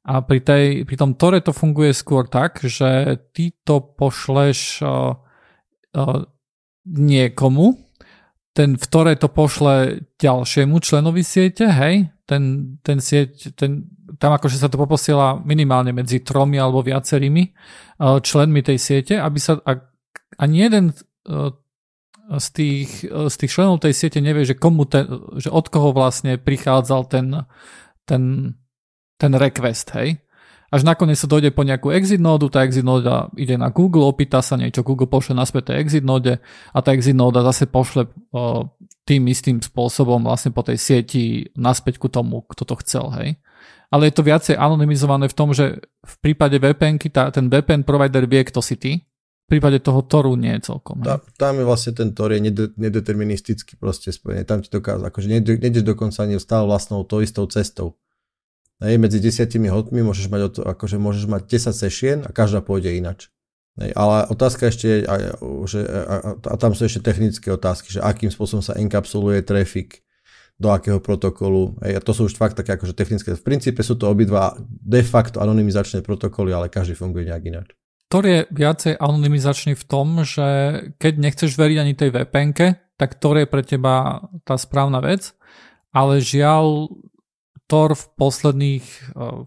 A 0.07 0.23
pri, 0.23 0.39
tej, 0.39 0.87
pri 0.87 0.95
tom 0.95 1.19
Tore 1.19 1.43
to 1.43 1.51
funguje 1.51 1.91
skôr 1.91 2.31
tak, 2.31 2.63
že 2.63 3.19
ty 3.35 3.51
to 3.63 3.83
pošleš 3.83 4.83
uh, 4.83 5.15
uh, 5.95 6.19
niekomu, 6.87 7.86
ten 8.57 8.73
v 8.73 8.85
Tore 8.89 9.13
to 9.21 9.29
pošle 9.29 10.01
ďalšiemu 10.17 10.81
členovi 10.81 11.21
siete, 11.21 11.69
hej, 11.69 12.09
ten, 12.25 12.73
ten 12.81 12.97
sieť, 12.97 13.53
ten, 13.53 13.85
tam 14.17 14.33
akože 14.33 14.57
sa 14.57 14.65
to 14.65 14.81
poposiela 14.81 15.37
minimálne 15.45 15.93
medzi 15.93 16.25
tromi 16.25 16.57
alebo 16.57 16.81
viacerými 16.81 17.53
uh, 17.53 18.17
členmi 18.17 18.65
tej 18.65 18.81
siete, 18.81 19.21
aby 19.21 19.37
sa, 19.37 19.61
a, 19.61 19.77
ani 20.41 20.65
jeden 20.65 20.89
uh, 20.89 21.53
z 22.33 22.47
tých, 22.49 22.89
uh, 23.05 23.29
z 23.29 23.35
tých 23.45 23.51
členov 23.53 23.77
tej 23.77 23.93
siete 23.93 24.17
nevie, 24.25 24.41
že, 24.41 24.57
komu 24.57 24.89
ten, 24.89 25.05
že 25.37 25.53
od 25.53 25.69
koho 25.69 25.93
vlastne 25.93 26.41
prichádzal 26.41 27.01
ten, 27.13 27.45
ten, 28.09 28.57
ten 29.21 29.31
request, 29.37 29.93
hej. 29.93 30.17
Až 30.67 30.83
nakoniec 30.83 31.15
sa 31.15 31.31
dojde 31.31 31.55
po 31.55 31.63
nejakú 31.63 31.95
exit 31.95 32.19
nódu, 32.19 32.51
tá 32.51 32.67
exit 32.67 32.83
nóda 32.83 33.31
ide 33.39 33.55
na 33.55 33.71
Google, 33.71 34.03
opýta 34.03 34.43
sa 34.43 34.59
niečo, 34.59 34.83
Google 34.83 35.07
pošle 35.07 35.31
naspäť 35.31 35.71
tej 35.71 35.77
exit 35.79 36.03
nóde 36.03 36.43
a 36.75 36.77
tá 36.83 36.91
exit 36.91 37.15
nóda 37.15 37.39
zase 37.39 37.71
pošle 37.71 38.11
uh, 38.35 38.67
tým 39.07 39.31
istým 39.31 39.63
spôsobom 39.63 40.19
vlastne 40.27 40.51
po 40.51 40.67
tej 40.67 40.75
sieti 40.75 41.47
naspäť 41.55 42.03
ku 42.03 42.11
tomu, 42.11 42.43
kto 42.51 42.67
to 42.67 42.75
chcel, 42.83 43.15
hej. 43.15 43.39
Ale 43.87 44.11
je 44.11 44.13
to 44.19 44.27
viacej 44.27 44.59
anonymizované 44.59 45.31
v 45.31 45.37
tom, 45.39 45.55
že 45.55 45.79
v 46.03 46.15
prípade 46.19 46.59
VPN 46.59 46.99
ten 47.31 47.47
VPN 47.47 47.87
provider 47.87 48.27
vie, 48.27 48.43
kto 48.43 48.59
si 48.59 48.75
ty, 48.75 49.07
v 49.47 49.55
prípade 49.55 49.79
toho 49.79 50.03
Toru 50.03 50.35
nie 50.35 50.51
je 50.59 50.75
celkom. 50.75 50.99
Tá, 51.07 51.23
tam 51.39 51.55
je 51.55 51.63
vlastne 51.63 51.95
ten 51.95 52.11
Tor 52.11 52.35
je 52.35 52.43
nedeterministicky 52.75 53.79
proste 53.79 54.11
spojený. 54.11 54.43
Tam 54.43 54.59
ti 54.59 54.67
dokáza, 54.67 55.07
akože 55.07 55.31
nejdeš 55.31 55.87
dokonca 55.87 56.27
ani 56.27 56.35
stále 56.43 56.67
vlastnou 56.67 57.07
to 57.07 57.23
istou 57.23 57.47
cestou. 57.47 57.95
Hej, 58.77 59.01
medzi 59.01 59.17
desiatimi 59.17 59.73
hotmi 59.73 60.05
môžeš 60.05 60.29
mať, 60.29 60.61
akože 60.61 61.01
môžeš 61.01 61.25
mať 61.25 61.41
10 61.49 61.73
session 61.73 62.17
a 62.25 62.29
každá 62.29 62.61
pôjde 62.61 62.93
inač. 62.93 63.33
Hej, 63.81 63.93
ale 63.97 64.29
otázka 64.29 64.69
ešte, 64.69 65.05
a, 65.05 65.37
že, 65.65 65.81
a, 65.85 66.37
a 66.37 66.55
tam 66.61 66.77
sú 66.77 66.85
ešte 66.85 67.01
technické 67.01 67.49
otázky, 67.49 67.89
že 67.97 68.05
akým 68.05 68.29
spôsobom 68.29 68.61
sa 68.61 68.77
enkapsuluje 68.77 69.41
trafik, 69.41 70.05
do 70.57 70.73
akého 70.73 70.97
protokolu. 70.97 71.77
Hej, 71.85 72.01
a 72.01 72.01
to 72.01 72.11
sú 72.17 72.25
už 72.25 72.33
fakt 72.33 72.57
také 72.57 72.73
akože 72.73 72.97
technické. 72.97 73.37
V 73.37 73.45
princípe 73.45 73.85
sú 73.85 73.93
to 73.93 74.09
obidva 74.09 74.57
de 74.67 75.05
facto 75.05 75.37
anonymizačné 75.37 76.01
protokoly, 76.01 76.49
ale 76.49 76.73
každý 76.73 76.97
funguje 76.97 77.29
nejak 77.29 77.45
ináč. 77.45 77.67
Tor 78.09 78.25
je 78.25 78.49
viacej 78.49 78.97
anonymizačný 78.97 79.77
v 79.77 79.85
tom, 79.85 80.25
že 80.25 80.45
keď 80.97 81.13
nechceš 81.21 81.53
veriť 81.53 81.77
ani 81.77 81.93
tej 81.93 82.09
vpn 82.09 82.51
tak 82.97 83.21
Tor 83.21 83.37
je 83.37 83.45
pre 83.45 83.61
teba 83.61 84.25
tá 84.41 84.57
správna 84.57 84.97
vec, 85.05 85.37
ale 85.93 86.17
žiaľ 86.17 86.89
Tor 87.67 87.93
v 87.93 88.05
posledných 88.15 88.85
eh, 89.13 89.43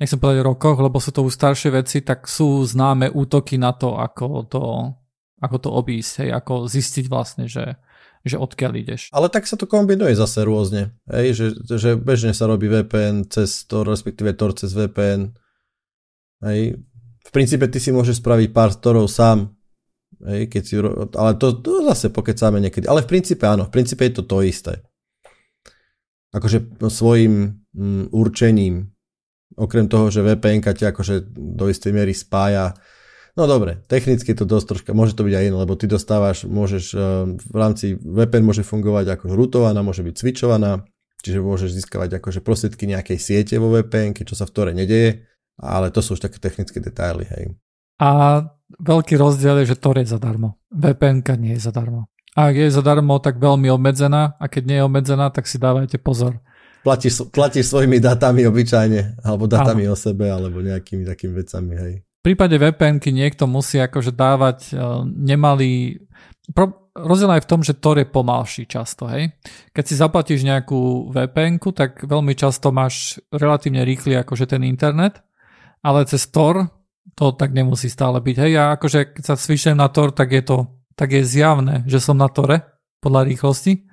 nechcem 0.00 0.16
povedať 0.16 0.40
rokoch, 0.40 0.80
lebo 0.80 0.96
sú 0.96 1.12
to 1.12 1.28
už 1.28 1.36
staršie 1.36 1.70
veci, 1.76 2.00
tak 2.00 2.24
sú 2.24 2.64
známe 2.64 3.12
útoky 3.12 3.60
na 3.60 3.76
to, 3.76 4.00
ako 4.00 4.48
to, 4.48 4.64
ako 5.44 5.56
to 5.60 5.68
obísť, 5.68 6.24
hej, 6.24 6.30
ako 6.32 6.64
zistiť 6.64 7.04
vlastne, 7.12 7.44
že, 7.44 7.76
že 8.24 8.40
odkiaľ 8.40 8.72
ideš. 8.80 9.12
Ale 9.12 9.28
tak 9.28 9.44
sa 9.44 9.60
to 9.60 9.68
kombinuje 9.68 10.16
zase 10.16 10.40
rôzne, 10.48 10.96
hej, 11.12 11.36
že, 11.36 11.46
že 11.68 12.00
bežne 12.00 12.32
sa 12.32 12.48
robí 12.48 12.72
VPN 12.72 13.28
cez 13.28 13.68
Tor, 13.68 13.84
respektíve 13.84 14.32
Tor 14.32 14.56
cez 14.56 14.72
VPN. 14.72 15.36
Hej. 16.40 16.80
V 17.20 17.30
princípe 17.36 17.68
ty 17.68 17.76
si 17.76 17.92
môžeš 17.92 18.24
spraviť 18.24 18.48
pár 18.56 18.72
Torov 18.80 19.12
sám, 19.12 19.52
hej, 20.24 20.48
keď 20.48 20.62
si, 20.64 20.74
ale 21.12 21.36
to, 21.36 21.60
to 21.60 21.84
zase 21.92 22.08
pokecáme 22.08 22.56
niekedy. 22.56 22.88
Ale 22.88 23.04
v 23.04 23.12
princípe 23.12 23.44
áno, 23.44 23.68
v 23.68 23.72
princípe 23.76 24.08
je 24.08 24.16
to 24.16 24.24
to 24.24 24.40
isté 24.40 24.80
akože 26.30 26.78
svojim 26.90 27.64
mm, 27.74 28.14
určením, 28.14 28.90
okrem 29.58 29.86
toho, 29.90 30.10
že 30.10 30.22
VPN 30.22 30.62
ťa 30.62 30.94
akože 30.94 31.34
do 31.34 31.66
istej 31.66 31.90
miery 31.90 32.14
spája. 32.14 32.78
No 33.38 33.46
dobre, 33.46 33.82
technicky 33.86 34.34
to 34.34 34.46
dosť 34.46 34.66
troška, 34.66 34.90
môže 34.90 35.14
to 35.14 35.22
byť 35.26 35.34
aj 35.34 35.44
iné, 35.46 35.56
lebo 35.56 35.78
ty 35.78 35.86
dostávaš, 35.86 36.46
môžeš 36.46 36.84
eh, 36.94 37.00
v 37.38 37.56
rámci 37.56 37.94
VPN 37.98 38.46
môže 38.46 38.66
fungovať 38.66 39.16
ako 39.18 39.34
routovaná, 39.34 39.80
môže 39.82 40.02
byť 40.02 40.14
switchovaná, 40.18 40.82
čiže 41.22 41.38
môžeš 41.38 41.70
získavať 41.82 42.18
akože 42.18 42.42
prostriedky 42.42 42.90
nejakej 42.90 43.18
siete 43.18 43.54
vo 43.62 43.70
VPN, 43.70 44.18
čo 44.18 44.34
sa 44.34 44.46
v 44.46 44.54
tore 44.54 44.72
nedeje, 44.74 45.30
ale 45.62 45.94
to 45.94 46.02
sú 46.02 46.18
už 46.18 46.26
také 46.26 46.42
technické 46.42 46.82
detaily, 46.82 47.26
hej. 47.30 47.54
A 48.00 48.40
veľký 48.80 49.14
rozdiel 49.20 49.62
je, 49.62 49.76
že 49.76 49.80
Tor 49.80 50.00
je 50.00 50.08
zadarmo. 50.08 50.56
VPN 50.72 51.20
nie 51.38 51.54
je 51.54 51.62
zadarmo. 51.68 52.08
Ak 52.38 52.54
je 52.54 52.70
zadarmo, 52.70 53.18
tak 53.18 53.42
veľmi 53.42 53.66
obmedzená 53.74 54.38
a 54.38 54.44
keď 54.46 54.62
nie 54.66 54.76
je 54.78 54.86
obmedzená, 54.86 55.34
tak 55.34 55.50
si 55.50 55.58
dávajte 55.58 55.98
pozor. 55.98 56.38
platíš, 56.86 57.28
platíš 57.28 57.68
svojimi 57.68 58.00
datami 58.00 58.46
obyčajne, 58.46 59.20
alebo 59.26 59.50
datami 59.50 59.84
Áno. 59.84 59.92
o 59.92 59.96
sebe, 59.98 60.30
alebo 60.30 60.62
nejakými 60.62 61.04
takými 61.04 61.32
vecami, 61.36 61.74
hej. 61.76 61.92
V 62.20 62.22
prípade 62.22 62.60
vpn 62.60 63.00
niekto 63.00 63.48
musí 63.48 63.80
akože 63.80 64.12
dávať 64.12 64.58
uh, 64.76 65.02
nemalý... 65.08 66.04
Pro, 66.52 66.92
rozdiel 66.94 67.32
aj 67.32 67.42
v 67.44 67.50
tom, 67.50 67.60
že 67.64 67.78
Tor 67.78 67.96
je 67.96 68.06
pomalší 68.06 68.68
často, 68.68 69.08
hej. 69.08 69.32
Keď 69.72 69.84
si 69.84 69.94
zaplatíš 69.96 70.40
nejakú 70.44 71.10
vpn 71.10 71.56
tak 71.72 72.04
veľmi 72.04 72.36
často 72.36 72.70
máš 72.70 73.18
relatívne 73.32 73.82
rýchly 73.82 74.14
akože 74.20 74.46
ten 74.46 74.62
internet, 74.62 75.24
ale 75.82 76.04
cez 76.06 76.28
Tor 76.28 76.68
to 77.16 77.34
tak 77.34 77.50
nemusí 77.50 77.90
stále 77.90 78.22
byť, 78.22 78.36
hej. 78.38 78.52
A 78.60 78.76
akože 78.76 79.18
keď 79.18 79.24
sa 79.24 79.34
svišem 79.34 79.74
na 79.74 79.88
Tor, 79.90 80.12
tak 80.14 80.30
je 80.30 80.44
to 80.44 80.79
tak 80.94 81.14
je 81.14 81.22
zjavné, 81.22 81.84
že 81.86 82.02
som 82.02 82.16
na 82.16 82.28
Tore 82.28 82.62
podľa 83.00 83.26
rýchlosti, 83.28 83.90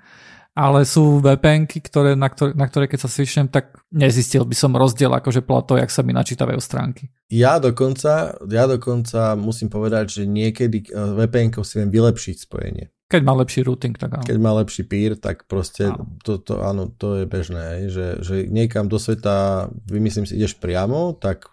ale 0.57 0.89
sú 0.89 1.21
vpn 1.21 1.69
ktoré, 1.69 2.17
na, 2.17 2.33
ktoré, 2.33 2.57
na 2.57 2.65
ktoré 2.65 2.89
keď 2.89 3.05
sa 3.05 3.09
svišnem, 3.13 3.45
tak 3.53 3.77
nezistil 3.93 4.41
by 4.41 4.57
som 4.57 4.73
rozdiel 4.73 5.13
akože 5.13 5.45
podľa 5.45 5.63
toho, 5.69 5.77
jak 5.85 5.93
sa 5.93 6.01
mi 6.01 6.17
načítavajú 6.17 6.57
stránky. 6.57 7.13
Ja 7.29 7.61
dokonca, 7.61 8.33
ja 8.49 8.65
dokonca 8.65 9.37
musím 9.37 9.69
povedať, 9.69 10.21
že 10.21 10.23
niekedy 10.25 10.89
eh, 10.89 11.27
vpn 11.29 11.61
si 11.61 11.73
viem 11.77 11.93
vylepšiť 11.93 12.35
spojenie. 12.49 12.89
Keď 13.07 13.21
má 13.23 13.39
lepší 13.39 13.63
routing, 13.63 13.95
tak 13.95 14.19
áno. 14.19 14.27
Keď 14.27 14.37
má 14.41 14.51
lepší 14.59 14.83
peer, 14.83 15.15
tak 15.15 15.47
proste 15.47 15.87
áno. 15.87 16.19
To, 16.27 16.43
to, 16.43 16.59
áno, 16.59 16.91
to 16.91 17.23
je 17.23 17.25
bežné, 17.29 17.87
že, 17.87 18.19
že 18.19 18.51
niekam 18.51 18.91
do 18.91 18.99
sveta, 18.99 19.71
vymyslím 19.87 20.27
si, 20.27 20.35
ideš 20.35 20.59
priamo, 20.59 21.15
tak 21.15 21.47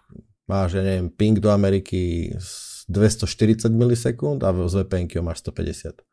máš, 0.51 0.75
ja 0.75 0.83
neviem, 0.83 1.07
ping 1.07 1.39
do 1.39 1.47
Ameriky 1.47 2.33
240 2.85 3.73
milisekúnd 3.73 4.45
a 4.45 4.53
z 4.53 4.75
vpn 4.85 5.25
máš 5.25 5.41
150. 5.41 6.05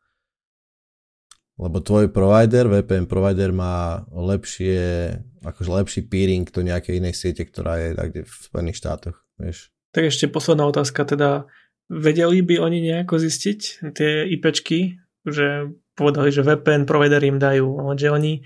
Lebo 1.53 1.77
tvoj 1.85 2.09
provider, 2.09 2.65
VPN 2.65 3.05
provider 3.05 3.53
má 3.53 4.01
lepšie, 4.09 5.13
akože 5.45 5.69
lepší 5.69 6.01
peering 6.09 6.49
do 6.49 6.65
nejakej 6.65 6.97
inej 6.97 7.13
siete, 7.13 7.45
ktorá 7.45 7.77
je 7.77 7.89
tak 7.93 8.09
v 8.25 8.33
Spojených 8.49 8.79
štátoch, 8.81 9.17
vieš. 9.37 9.69
Tak 9.93 10.09
ešte 10.09 10.33
posledná 10.33 10.65
otázka, 10.65 11.05
teda 11.05 11.45
vedeli 11.93 12.41
by 12.41 12.57
oni 12.57 12.79
nejako 12.89 13.21
zistiť 13.21 13.59
tie 13.93 14.25
IPčky, 14.33 14.97
že 15.29 15.69
povedali, 15.93 16.33
že 16.33 16.41
VPN 16.41 16.89
provider 16.89 17.21
im 17.21 17.37
dajú, 17.37 17.85
ale 17.85 18.01
že 18.01 18.09
oni, 18.09 18.41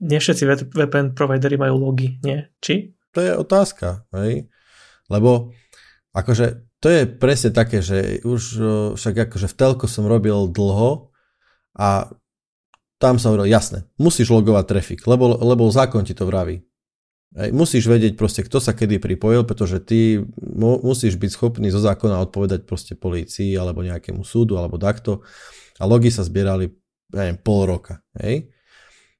nie 0.00 0.16
všetci 0.16 0.72
VPN 0.72 1.12
providery 1.12 1.60
majú 1.60 1.76
logy, 1.76 2.16
nie? 2.24 2.48
Či? 2.64 2.96
To 3.12 3.20
je 3.20 3.36
otázka, 3.36 4.08
hej? 4.16 4.48
Lebo 5.12 5.52
akože 6.16 6.65
to 6.86 6.94
je 6.94 7.02
presne 7.02 7.50
také, 7.50 7.82
že 7.82 8.22
už 8.22 8.42
však 8.94 9.26
akože 9.26 9.50
v 9.50 9.58
telko 9.58 9.90
som 9.90 10.06
robil 10.06 10.46
dlho 10.46 11.10
a 11.74 12.14
tam 13.02 13.18
som 13.18 13.34
hovoril, 13.34 13.50
jasné, 13.50 13.90
musíš 13.98 14.30
logovať 14.30 14.64
trafik, 14.70 15.02
lebo, 15.10 15.34
lebo 15.34 15.66
zákon 15.66 16.06
ti 16.06 16.14
to 16.14 16.30
vraví. 16.30 16.62
Hej, 17.34 17.50
musíš 17.50 17.90
vedieť 17.90 18.14
proste, 18.14 18.46
kto 18.46 18.62
sa 18.62 18.70
kedy 18.70 19.02
pripojil, 19.02 19.42
pretože 19.42 19.82
ty 19.82 20.22
mu, 20.38 20.78
musíš 20.78 21.18
byť 21.18 21.30
schopný 21.34 21.74
zo 21.74 21.82
zákona 21.82 22.22
odpovedať 22.22 22.70
proste 22.70 22.94
polícii 22.94 23.58
alebo 23.58 23.82
nejakému 23.82 24.22
súdu 24.22 24.54
alebo 24.54 24.78
takto. 24.78 25.26
A 25.82 25.90
logy 25.90 26.14
sa 26.14 26.22
zbierali, 26.22 26.70
ja 27.10 27.26
neviem, 27.26 27.42
pol 27.42 27.66
roka. 27.66 27.98
Hej. 28.22 28.54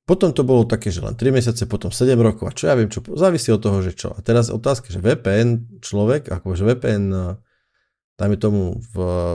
Potom 0.06 0.30
to 0.30 0.46
bolo 0.46 0.70
také, 0.70 0.94
že 0.94 1.02
len 1.02 1.18
3 1.18 1.34
mesiace, 1.34 1.66
potom 1.66 1.90
7 1.90 2.14
rokov 2.14 2.46
a 2.46 2.54
čo 2.54 2.70
ja 2.70 2.78
viem, 2.78 2.86
čo 2.86 3.02
závisí 3.18 3.50
od 3.50 3.58
toho, 3.58 3.82
že 3.82 3.90
čo. 3.90 4.14
A 4.14 4.22
teraz 4.22 4.54
otázka, 4.54 4.94
že 4.94 5.02
VPN 5.02 5.82
človek, 5.82 6.30
akože 6.30 6.62
VPN, 6.62 7.42
dajme 8.16 8.36
tomu 8.40 8.80
v 8.92 8.94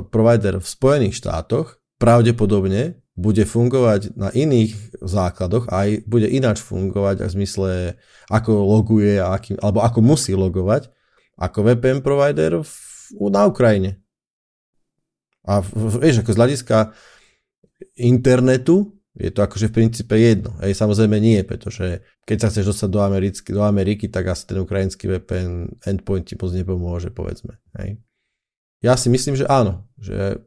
provider 0.09 0.57
v 0.57 0.67
Spojených 0.67 1.21
štátoch, 1.21 1.81
pravdepodobne 2.01 3.01
bude 3.13 3.45
fungovať 3.45 4.17
na 4.17 4.33
iných 4.33 4.97
základoch 5.03 5.69
a 5.69 5.85
aj 5.85 5.89
bude 6.09 6.25
ináč 6.25 6.63
fungovať 6.65 7.27
v 7.27 7.33
zmysle, 7.37 7.69
ako 8.31 8.51
loguje 8.65 9.21
aký, 9.21 9.59
alebo 9.61 9.85
ako 9.85 9.99
musí 10.01 10.33
logovať 10.33 10.89
ako 11.37 11.57
VPN 11.65 11.99
provider 12.05 12.61
v, 12.61 12.73
na 13.29 13.49
Ukrajine. 13.49 14.01
A 15.41 15.61
vieš, 16.01 16.21
ako 16.21 16.33
z 16.33 16.39
hľadiska 16.39 16.77
internetu 17.97 18.93
je 19.17 19.27
to 19.27 19.43
akože 19.43 19.67
v 19.67 19.75
princípe 19.75 20.15
jedno. 20.15 20.55
Hej, 20.63 20.77
samozrejme 20.77 21.19
nie, 21.19 21.43
pretože 21.43 22.05
keď 22.23 22.37
sa 22.37 22.47
chceš 22.47 22.71
dostať 22.71 22.89
do 22.89 23.01
Ameriky, 23.03 23.49
do 23.51 23.63
Ameriky 23.65 24.05
tak 24.07 24.31
asi 24.31 24.47
ten 24.47 24.63
ukrajinský 24.63 25.11
VPN 25.11 25.81
endpoint 25.83 26.29
ti 26.29 26.39
moc 26.39 26.55
nepomôže, 26.55 27.11
povedzme. 27.11 27.59
Hej. 27.75 27.99
Ja 28.81 28.97
si 28.97 29.13
myslím, 29.13 29.37
že 29.37 29.45
áno, 29.45 29.85
že 30.01 30.41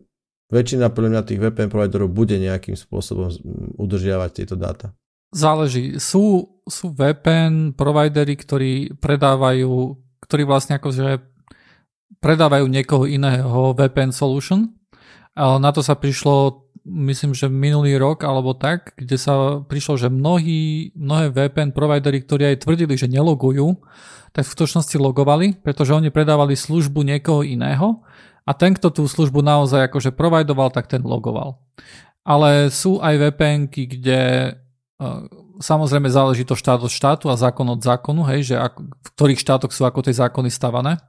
väčšina 0.51 0.91
podľa 0.91 1.11
mňa 1.11 1.23
tých 1.23 1.41
VPN 1.41 1.71
providerov 1.71 2.11
bude 2.11 2.35
nejakým 2.39 2.75
spôsobom 2.75 3.31
udržiavať 3.79 4.31
tieto 4.35 4.55
dáta. 4.59 4.91
Záleží. 5.35 5.99
Sú, 5.99 6.47
sú 6.67 6.95
VPN 6.95 7.75
providery, 7.75 8.39
ktorí 8.39 8.95
predávajú, 8.99 9.99
ktorí 10.23 10.43
vlastne 10.47 10.79
akože 10.79 11.19
predávajú 12.23 12.67
niekoho 12.71 13.05
iného 13.11 13.75
VPN 13.75 14.15
solution. 14.15 14.71
Na 15.35 15.71
to 15.75 15.83
sa 15.83 15.99
prišlo, 15.99 16.64
myslím, 16.85 17.33
že 17.33 17.49
minulý 17.49 17.97
rok 17.97 18.23
alebo 18.29 18.53
tak, 18.53 18.93
kde 19.01 19.17
sa 19.17 19.65
prišlo, 19.65 19.97
že 19.97 20.13
mnohí, 20.13 20.93
mnohé 20.93 21.33
VPN 21.33 21.73
providery, 21.73 22.21
ktorí 22.21 22.55
aj 22.55 22.69
tvrdili, 22.69 22.95
že 22.95 23.09
nelogujú, 23.09 23.81
tak 24.37 24.45
v 24.45 24.53
skutočnosti 24.53 24.97
logovali, 25.01 25.57
pretože 25.65 25.97
oni 25.97 26.13
predávali 26.13 26.55
službu 26.55 27.01
niekoho 27.03 27.41
iného 27.41 28.05
a 28.45 28.53
ten, 28.53 28.77
kto 28.77 28.93
tú 28.93 29.09
službu 29.09 29.41
naozaj 29.41 29.89
akože 29.89 30.13
providoval, 30.13 30.69
tak 30.69 30.87
ten 30.91 31.01
logoval. 31.01 31.57
Ale 32.25 32.69
sú 32.69 33.01
aj 33.01 33.33
vpn 33.33 33.69
kde 33.69 34.21
uh, 35.01 35.25
samozrejme 35.61 36.09
záleží 36.11 36.45
to 36.45 36.59
štát 36.59 36.81
od 36.83 36.93
štátu 36.93 37.31
a 37.31 37.39
zákon 37.39 37.65
od 37.69 37.81
zákonu, 37.81 38.27
hej, 38.29 38.55
že 38.55 38.57
ako, 38.59 38.81
v 38.91 39.09
ktorých 39.17 39.41
štátoch 39.41 39.73
sú 39.73 39.87
ako 39.87 40.01
tie 40.05 40.15
zákony 40.17 40.49
stavané. 40.51 41.01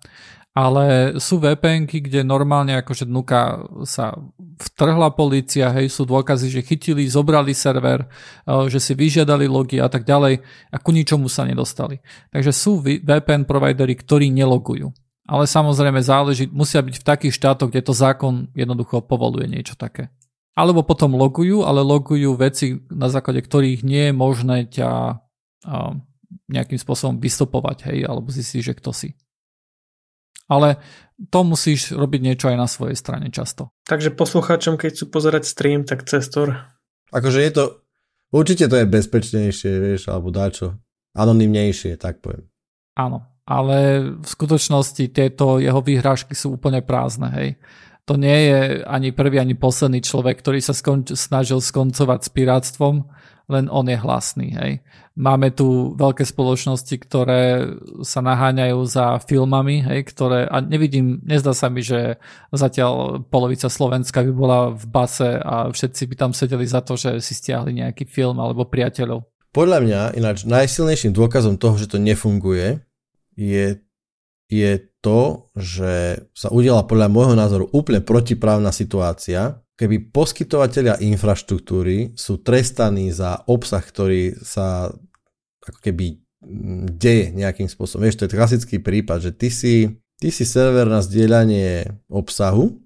Ale 0.55 1.19
sú 1.19 1.43
vpn 1.43 1.83
kde 1.83 2.23
normálne 2.23 2.79
akože 2.79 3.03
dnuka 3.03 3.67
sa 3.83 4.15
vtrhla 4.55 5.11
policia, 5.11 5.67
hej, 5.75 5.91
sú 5.91 6.07
dôkazy, 6.07 6.47
že 6.47 6.63
chytili, 6.63 7.11
zobrali 7.11 7.51
server, 7.51 8.07
uh, 8.47 8.63
že 8.71 8.79
si 8.79 8.95
vyžiadali 8.95 9.51
logy 9.51 9.83
a 9.83 9.91
tak 9.91 10.07
ďalej 10.07 10.39
a 10.71 10.75
ku 10.79 10.95
ničomu 10.95 11.27
sa 11.27 11.43
nedostali. 11.43 11.99
Takže 12.31 12.55
sú 12.55 12.79
VPN 12.79 13.43
providery, 13.43 13.99
ktorí 13.99 14.31
nelogujú. 14.31 14.95
Ale 15.27 15.43
samozrejme 15.43 15.99
záleží, 15.99 16.47
musia 16.47 16.79
byť 16.79 17.03
v 17.03 17.07
takých 17.07 17.35
štátoch, 17.35 17.67
kde 17.67 17.83
to 17.83 17.91
zákon 17.91 18.47
jednoducho 18.55 19.03
povoluje 19.03 19.51
niečo 19.51 19.75
také. 19.75 20.07
Alebo 20.55 20.87
potom 20.87 21.19
logujú, 21.19 21.67
ale 21.67 21.83
logujú 21.83 22.31
veci, 22.39 22.79
na 22.87 23.11
základe 23.11 23.43
ktorých 23.43 23.83
nie 23.83 24.07
je 24.07 24.13
možné 24.15 24.71
ťa 24.71 25.19
uh, 25.19 25.91
nejakým 26.47 26.79
spôsobom 26.79 27.19
vystupovať, 27.19 27.91
hej, 27.91 28.07
alebo 28.07 28.31
zistiť, 28.31 28.61
že 28.71 28.73
kto 28.79 28.95
si. 28.95 29.19
Ale 30.45 30.77
to 31.31 31.47
musíš 31.47 31.95
robiť 31.95 32.21
niečo 32.21 32.51
aj 32.51 32.57
na 32.59 32.67
svojej 32.67 32.97
strane 32.99 33.31
často. 33.31 33.71
Takže 33.87 34.13
poslucháčom, 34.13 34.75
keď 34.75 34.89
chcú 34.93 35.05
pozerať 35.09 35.43
stream, 35.47 35.87
tak 35.87 36.03
cestor. 36.05 36.75
Akože 37.09 37.39
je 37.39 37.51
to, 37.55 37.63
určite 38.35 38.67
to 38.67 38.75
je 38.75 38.85
bezpečnejšie, 38.85 39.71
vieš, 39.79 40.11
alebo 40.11 40.29
dáčo, 40.29 40.75
anonymnejšie, 41.15 41.95
tak 41.95 42.19
poviem. 42.19 42.51
Áno, 42.99 43.23
ale 43.47 44.03
v 44.19 44.27
skutočnosti 44.27 45.11
tieto 45.11 45.61
jeho 45.61 45.79
výhrážky 45.79 46.35
sú 46.35 46.59
úplne 46.59 46.83
prázdne, 46.83 47.29
hej. 47.35 47.49
To 48.05 48.21
nie 48.21 48.37
je 48.53 48.85
ani 48.85 49.09
prvý, 49.09 49.41
ani 49.41 49.57
posledný 49.57 50.05
človek, 50.05 50.37
ktorý 50.37 50.61
sa 50.61 50.77
skon- 50.77 51.09
snažil 51.09 51.57
skoncovať 51.57 52.19
s 52.21 52.29
pirátstvom, 52.29 53.09
len 53.45 53.69
on 53.69 53.85
je 53.85 53.97
hlasný, 53.97 54.47
hej. 54.57 54.71
Máme 55.15 55.53
tu 55.53 55.95
veľké 55.95 56.27
spoločnosti, 56.27 56.95
ktoré 56.97 57.71
sa 58.03 58.19
naháňajú 58.19 58.79
za 58.83 59.21
filmami, 59.23 59.85
hej, 59.85 59.99
ktoré, 60.11 60.49
a 60.49 60.59
nevidím, 60.59 61.23
nezdá 61.23 61.55
sa 61.55 61.71
mi, 61.71 61.85
že 61.85 62.19
zatiaľ 62.51 63.23
polovica 63.23 63.71
Slovenska 63.71 64.25
by 64.25 64.31
bola 64.33 64.59
v 64.73 64.85
base 64.89 65.29
a 65.39 65.69
všetci 65.71 66.01
by 66.11 66.15
tam 66.19 66.31
sedeli 66.33 66.65
za 66.67 66.83
to, 66.83 66.97
že 66.99 67.21
si 67.23 67.37
stiahli 67.37 67.71
nejaký 67.79 68.03
film 68.09 68.41
alebo 68.41 68.67
priateľov. 68.67 69.23
Podľa 69.55 69.79
mňa 69.87 70.01
ináč 70.19 70.43
najsilnejším 70.43 71.15
dôkazom 71.15 71.55
toho, 71.55 71.79
že 71.79 71.87
to 71.87 71.95
nefunguje, 71.95 72.83
je, 73.39 73.79
je 74.51 74.71
to, 74.99 75.47
že 75.55 76.27
sa 76.35 76.51
udiala 76.51 76.83
podľa 76.83 77.07
môjho 77.07 77.35
názoru 77.39 77.65
úplne 77.71 78.03
protiprávna 78.03 78.75
situácia, 78.75 79.63
keby 79.75 80.11
poskytovateľia 80.11 81.03
infraštruktúry 81.03 82.15
sú 82.15 82.39
trestaní 82.39 83.11
za 83.11 83.43
obsah, 83.47 83.83
ktorý 83.83 84.39
sa 84.39 84.91
ako 85.67 85.79
keby 85.83 86.05
mm, 86.15 86.95
deje 86.95 87.25
nejakým 87.35 87.67
spôsobom. 87.67 88.07
Vieš, 88.07 88.23
to 88.23 88.25
je 88.27 88.35
klasický 88.35 88.77
prípad, 88.79 89.19
že 89.19 89.31
ty 89.35 89.51
si, 89.51 89.75
ty 90.19 90.31
si 90.31 90.47
server 90.47 90.87
na 90.87 91.03
zdieľanie 91.03 91.91
obsahu, 92.07 92.79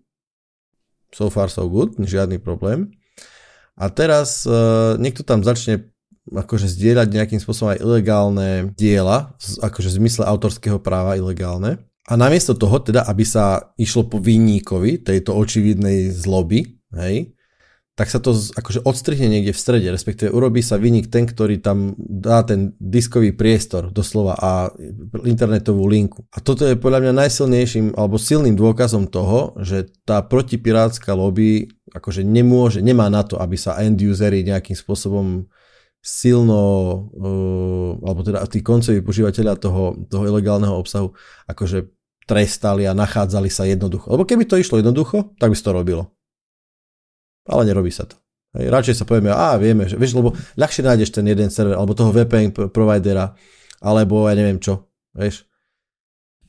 so 1.14 1.30
far 1.30 1.50
so 1.50 1.66
good, 1.70 1.98
žiadny 1.98 2.38
problém. 2.42 2.94
A 3.80 3.90
teraz 3.90 4.44
uh, 4.46 5.00
niekto 5.00 5.24
tam 5.24 5.42
začne 5.42 5.90
akože 6.30 6.70
zdieľať 6.70 7.08
nejakým 7.10 7.42
spôsobom 7.42 7.74
aj 7.74 7.82
ilegálne 7.82 8.50
diela, 8.78 9.34
akože 9.40 9.90
v 9.90 9.98
zmysle 10.06 10.24
autorského 10.30 10.78
práva 10.78 11.18
ilegálne. 11.18 11.82
A 12.10 12.18
namiesto 12.18 12.58
toho 12.58 12.82
teda, 12.82 13.06
aby 13.06 13.26
sa 13.26 13.74
išlo 13.78 14.10
po 14.10 14.18
vinníkovi 14.22 15.06
tejto 15.06 15.34
očividnej 15.34 16.10
zloby, 16.10 16.79
hej, 16.96 17.34
tak 18.00 18.08
sa 18.08 18.24
to 18.24 18.32
akože 18.32 18.88
odstrihne 18.88 19.28
niekde 19.28 19.52
v 19.52 19.60
strede, 19.60 19.92
respektíve 19.92 20.32
urobí 20.32 20.64
sa 20.64 20.80
vynik 20.80 21.12
ten, 21.12 21.28
ktorý 21.28 21.60
tam 21.60 22.00
dá 22.00 22.48
ten 22.48 22.72
diskový 22.80 23.36
priestor 23.36 23.92
doslova 23.92 24.40
a 24.40 24.72
internetovú 25.28 25.84
linku. 25.84 26.24
A 26.32 26.40
toto 26.40 26.64
je 26.64 26.80
podľa 26.80 27.04
mňa 27.04 27.28
najsilnejším 27.28 28.00
alebo 28.00 28.16
silným 28.16 28.56
dôkazom 28.56 29.12
toho, 29.12 29.52
že 29.60 29.92
tá 30.08 30.24
protipirátska 30.24 31.12
lobby 31.12 31.68
akože 31.92 32.24
nemôže, 32.24 32.80
nemá 32.80 33.12
na 33.12 33.20
to, 33.28 33.36
aby 33.36 33.60
sa 33.60 33.76
end 33.84 34.00
usery 34.00 34.48
nejakým 34.48 34.80
spôsobom 34.80 35.52
silno, 36.00 36.64
uh, 37.20 37.92
alebo 38.00 38.24
teda 38.24 38.48
tí 38.48 38.64
koncoví 38.64 39.04
požívateľia 39.04 39.60
toho, 39.60 40.08
toho 40.08 40.24
ilegálneho 40.24 40.72
obsahu 40.72 41.12
akože 41.52 41.92
trestali 42.24 42.88
a 42.88 42.96
nachádzali 42.96 43.52
sa 43.52 43.68
jednoducho. 43.68 44.08
Lebo 44.08 44.24
keby 44.24 44.48
to 44.48 44.56
išlo 44.56 44.80
jednoducho, 44.80 45.36
tak 45.36 45.52
by 45.52 45.56
sa 45.60 45.68
to 45.68 45.76
robilo 45.76 46.16
ale 47.46 47.62
nerobí 47.70 47.94
sa 47.94 48.10
to. 48.10 48.18
Hej, 48.58 48.74
radšej 48.74 48.96
sa 48.98 49.06
povieme, 49.06 49.30
a 49.30 49.54
vieme, 49.62 49.86
že, 49.86 49.94
vieš, 49.94 50.18
lebo 50.18 50.34
ľahšie 50.58 50.82
nájdeš 50.82 51.14
ten 51.14 51.26
jeden 51.30 51.54
server, 51.54 51.78
alebo 51.78 51.94
toho 51.94 52.10
VPN 52.10 52.74
providera, 52.74 53.38
alebo 53.78 54.26
ja 54.26 54.34
neviem 54.34 54.58
čo, 54.58 54.90
vieš. 55.14 55.46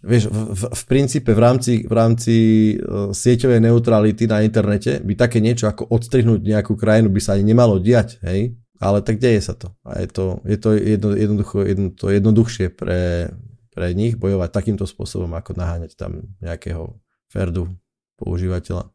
Vieš, 0.01 0.32
v, 0.32 0.57
v, 0.57 0.62
v 0.72 0.82
princípe 0.88 1.36
v 1.36 1.41
rámci, 1.45 1.84
v 1.84 1.93
rámci 1.93 2.36
uh, 2.80 3.12
sieťovej 3.12 3.61
neutrality 3.61 4.24
na 4.24 4.41
internete 4.41 4.97
by 5.05 5.12
také 5.12 5.45
niečo 5.45 5.68
ako 5.68 5.93
odstrihnúť 5.93 6.41
nejakú 6.41 6.72
krajinu 6.72 7.12
by 7.12 7.20
sa 7.20 7.36
ani 7.36 7.53
nemalo 7.53 7.76
diať, 7.76 8.16
hej, 8.24 8.57
ale 8.80 9.05
tak 9.05 9.20
deje 9.20 9.45
sa 9.45 9.53
to. 9.53 9.76
A 9.84 10.01
je 10.01 10.09
to, 10.09 10.41
je 10.49 10.57
to 10.57 10.68
jedno, 10.72 11.12
jednoducho, 11.12 11.68
jedno, 11.68 11.93
to 11.93 12.09
jednoduchšie 12.09 12.72
pre, 12.72 13.28
pre 13.76 13.93
nich 13.93 14.16
bojovať 14.16 14.49
takýmto 14.49 14.88
spôsobom, 14.88 15.36
ako 15.36 15.53
naháňať 15.53 16.01
tam 16.01 16.32
nejakého 16.41 16.97
ferdu 17.28 17.68
používateľa. 18.16 18.88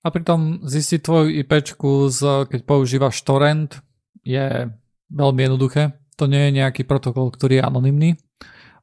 A 0.00 0.08
pritom 0.08 0.64
zistiť 0.64 1.00
tvoju 1.04 1.28
IP, 1.44 1.52
keď 2.48 2.60
používaš 2.64 3.20
torrent, 3.20 3.84
je 4.24 4.68
veľmi 5.12 5.40
jednoduché. 5.44 5.92
To 6.16 6.24
nie 6.24 6.48
je 6.48 6.56
nejaký 6.60 6.88
protokol, 6.88 7.28
ktorý 7.32 7.60
je 7.60 7.66
anonymný. 7.66 8.10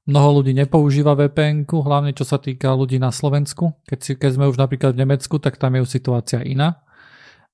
Mnoho 0.08 0.40
ľudí 0.40 0.56
nepoužíva 0.56 1.20
vpn 1.20 1.68
hlavne 1.68 2.16
čo 2.16 2.24
sa 2.24 2.40
týka 2.40 2.72
ľudí 2.72 2.96
na 2.96 3.12
Slovensku. 3.12 3.76
Keď, 3.84 4.00
si, 4.00 4.12
keď 4.16 4.32
sme 4.40 4.46
už 4.48 4.56
napríklad 4.56 4.96
v 4.96 5.04
Nemecku, 5.04 5.36
tak 5.42 5.60
tam 5.60 5.76
je 5.76 5.84
už 5.84 5.92
situácia 5.92 6.40
iná. 6.46 6.80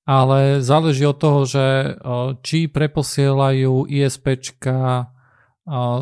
Ale 0.04 0.60
záleží 0.60 1.08
od 1.08 1.16
toho, 1.16 1.48
že 1.48 1.96
či 2.44 2.68
preposielajú 2.68 3.88
ISPčka 3.88 5.08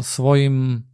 svojim 0.03 0.85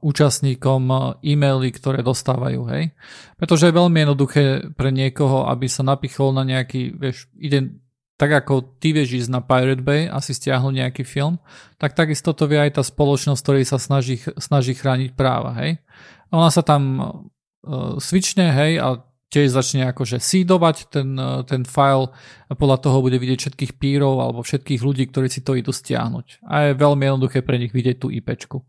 účastníkom 0.00 0.82
e-maily, 1.22 1.70
ktoré 1.74 2.00
dostávajú, 2.04 2.60
hej. 2.72 2.94
Pretože 3.40 3.68
je 3.68 3.78
veľmi 3.78 3.98
jednoduché 4.02 4.44
pre 4.74 4.90
niekoho, 4.94 5.48
aby 5.50 5.66
sa 5.66 5.82
napichol 5.82 6.32
na 6.32 6.46
nejaký, 6.46 6.94
vieš, 6.96 7.30
ide 7.36 7.76
tak 8.16 8.32
ako 8.32 8.80
ty 8.80 8.96
vieš 8.96 9.24
ísť 9.24 9.30
na 9.30 9.44
Pirate 9.44 9.84
Bay 9.84 10.08
a 10.08 10.24
si 10.24 10.32
stiahnuť 10.32 10.72
nejaký 10.72 11.04
film, 11.04 11.36
tak 11.76 11.92
takisto 11.92 12.32
to 12.32 12.48
vie 12.48 12.56
aj 12.56 12.80
tá 12.80 12.82
spoločnosť, 12.82 13.40
ktorej 13.44 13.64
sa 13.68 13.76
snaží, 13.76 14.16
snaží 14.40 14.72
chrániť 14.72 15.12
práva, 15.12 15.52
hej. 15.60 15.84
Ona 16.32 16.48
sa 16.48 16.64
tam 16.64 16.82
uh, 16.96 18.00
switchne, 18.00 18.56
hej, 18.56 18.80
a 18.80 19.04
tiež 19.28 19.52
začne 19.52 19.92
akože 19.92 20.16
sídovať 20.16 20.88
ten, 20.88 21.12
uh, 21.20 21.44
ten 21.44 21.68
file 21.68 22.08
a 22.48 22.56
podľa 22.56 22.88
toho 22.88 23.04
bude 23.04 23.20
vidieť 23.20 23.38
všetkých 23.46 23.72
pírov 23.76 24.16
alebo 24.24 24.40
všetkých 24.40 24.80
ľudí, 24.80 25.12
ktorí 25.12 25.28
si 25.28 25.44
to 25.44 25.52
idú 25.52 25.76
stiahnuť. 25.76 26.40
A 26.48 26.72
je 26.72 26.80
veľmi 26.80 27.04
jednoduché 27.04 27.44
pre 27.44 27.60
nich 27.60 27.76
vidieť 27.76 28.00
tú 28.00 28.08
IPčku 28.08 28.64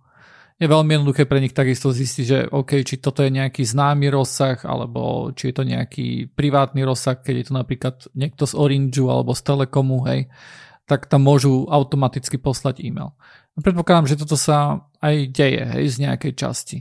je 0.57 0.65
veľmi 0.65 0.97
jednoduché 0.97 1.29
pre 1.29 1.37
nich 1.37 1.53
takisto 1.53 1.93
zistiť, 1.93 2.25
že 2.25 2.39
OK, 2.49 2.81
či 2.81 2.97
toto 2.97 3.21
je 3.21 3.29
nejaký 3.29 3.61
známy 3.61 4.09
rozsah, 4.09 4.57
alebo 4.65 5.29
či 5.37 5.53
je 5.53 5.55
to 5.55 5.63
nejaký 5.63 6.33
privátny 6.33 6.81
rozsah, 6.81 7.13
keď 7.21 7.33
je 7.37 7.45
to 7.45 7.53
napríklad 7.53 7.95
niekto 8.17 8.49
z 8.49 8.57
Orangeu 8.57 9.05
alebo 9.13 9.37
z 9.37 9.41
Telekomu, 9.45 10.01
hej, 10.09 10.25
tak 10.89 11.05
tam 11.05 11.29
môžu 11.29 11.69
automaticky 11.69 12.41
poslať 12.41 12.81
e-mail. 12.81 13.13
Predpokladám, 13.53 14.09
že 14.09 14.17
toto 14.17 14.33
sa 14.33 14.89
aj 14.97 15.29
deje, 15.29 15.61
hej, 15.61 15.85
z 15.93 15.97
nejakej 16.09 16.33
časti. 16.33 16.77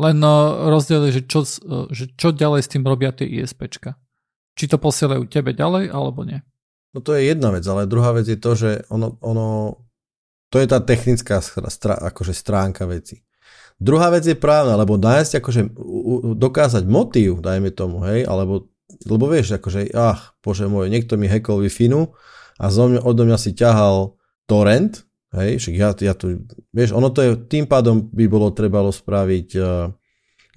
Len 0.00 0.16
no, 0.16 0.64
rozdiel 0.72 1.12
je, 1.12 1.20
že 1.20 1.22
čo, 1.28 1.44
že 1.92 2.16
čo 2.16 2.32
ďalej 2.32 2.60
s 2.64 2.72
tým 2.72 2.88
robia 2.88 3.12
tie 3.12 3.28
ISPčka. 3.28 4.00
Či 4.56 4.64
to 4.70 4.80
posielajú 4.80 5.28
tebe 5.28 5.52
ďalej, 5.52 5.92
alebo 5.92 6.24
nie. 6.24 6.40
No 6.96 7.04
to 7.04 7.12
je 7.12 7.28
jedna 7.28 7.52
vec, 7.52 7.68
ale 7.68 7.84
druhá 7.84 8.16
vec 8.16 8.24
je 8.24 8.40
to, 8.40 8.56
že 8.56 8.70
ono, 8.88 9.20
ono 9.20 9.76
to 10.50 10.58
je 10.58 10.66
tá 10.66 10.82
technická 10.82 11.38
strá, 11.42 11.94
akože 11.94 12.34
stránka 12.34 12.84
veci. 12.84 13.22
Druhá 13.80 14.12
vec 14.12 14.28
je 14.28 14.36
právna, 14.36 14.76
lebo 14.76 15.00
nájsť 15.00 15.40
akože 15.40 15.62
dokázať 16.36 16.84
motív, 16.84 17.40
dajme 17.40 17.72
tomu, 17.72 18.04
hej, 18.04 18.28
alebo, 18.28 18.68
lebo 19.08 19.24
vieš, 19.24 19.56
akože, 19.56 19.96
ach, 19.96 20.36
bože 20.44 20.68
môj, 20.68 20.92
niekto 20.92 21.16
mi 21.16 21.30
hackol 21.30 21.64
wi 21.64 21.72
a 22.60 22.64
zo 22.68 22.92
mňa, 22.92 23.00
odo 23.00 23.24
mňa 23.24 23.38
si 23.40 23.56
ťahal 23.56 24.20
torrent, 24.44 25.08
hej, 25.32 25.56
však 25.56 25.74
ja, 25.80 25.88
ja 25.96 26.12
tu, 26.12 26.44
vieš, 26.76 26.92
ono 26.92 27.08
to 27.08 27.24
je, 27.24 27.30
tým 27.48 27.64
pádom 27.64 28.12
by 28.12 28.28
bolo 28.28 28.52
trebalo 28.52 28.92
spraviť 28.92 29.48
uh, 29.56 29.88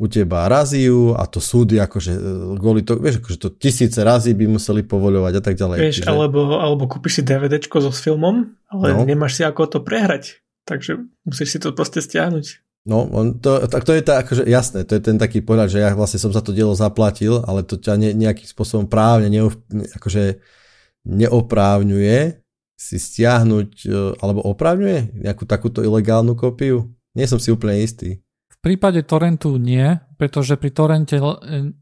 u 0.04 0.08
teba 0.12 0.51
raziu 0.51 1.16
a 1.16 1.24
to 1.24 1.39
súdy 1.39 1.80
akože 1.80 2.12
e, 2.12 2.20
kvôli 2.60 2.84
to, 2.84 2.99
vieš, 2.99 3.24
akože 3.24 3.39
to 3.39 3.49
tisíce 3.56 3.95
razy 4.04 4.36
by 4.36 4.51
museli 4.51 4.84
povoľovať 4.84 5.34
a 5.39 5.41
tak 5.41 5.56
ďalej. 5.56 5.78
Vieš, 5.80 5.97
čiže... 6.04 6.12
alebo, 6.12 6.60
alebo 6.60 6.91
kúpiš 6.91 7.14
si 7.16 7.22
DVDčko 7.24 7.80
so 7.80 7.88
s 7.88 8.04
filmom, 8.04 8.51
ale 8.68 8.86
no. 8.91 9.08
nemáš 9.08 9.39
si 9.39 9.47
ako 9.47 9.72
to 9.72 9.80
prehrať, 9.80 10.43
takže 10.68 10.99
musíš 11.24 11.56
si 11.56 11.58
to 11.64 11.72
proste 11.72 12.04
stiahnuť. 12.04 12.60
No, 12.84 13.08
on 13.16 13.39
to, 13.39 13.64
tak 13.72 13.88
to 13.88 13.95
je 13.95 14.04
tá, 14.04 14.28
akože 14.28 14.43
jasné, 14.43 14.84
to 14.84 14.99
je 14.99 15.01
ten 15.08 15.16
taký 15.16 15.39
pohľad, 15.39 15.72
že 15.72 15.80
ja 15.80 15.95
vlastne 15.95 16.20
som 16.20 16.36
za 16.36 16.43
to 16.43 16.51
dielo 16.51 16.76
zaplatil, 16.76 17.39
ale 17.47 17.64
to 17.64 17.80
ťa 17.80 17.95
ne, 17.95 18.12
nejakým 18.12 18.43
spôsobom 18.43 18.91
právne 18.91 19.32
neov, 19.32 19.56
akože 19.95 20.43
neoprávňuje 21.08 22.43
si 22.76 22.97
stiahnuť, 22.99 23.70
e, 23.88 24.20
alebo 24.20 24.43
oprávňuje 24.51 25.16
nejakú 25.16 25.47
takúto 25.47 25.80
ilegálnu 25.80 26.36
kópiu? 26.36 26.91
Nie 27.16 27.30
som 27.30 27.39
si 27.39 27.56
úplne 27.56 27.80
istý 27.80 28.23
prípade 28.64 29.03
torrentu 29.03 29.59
nie, 29.59 29.99
pretože 30.16 30.55
pri 30.55 30.72
torrente 30.72 31.20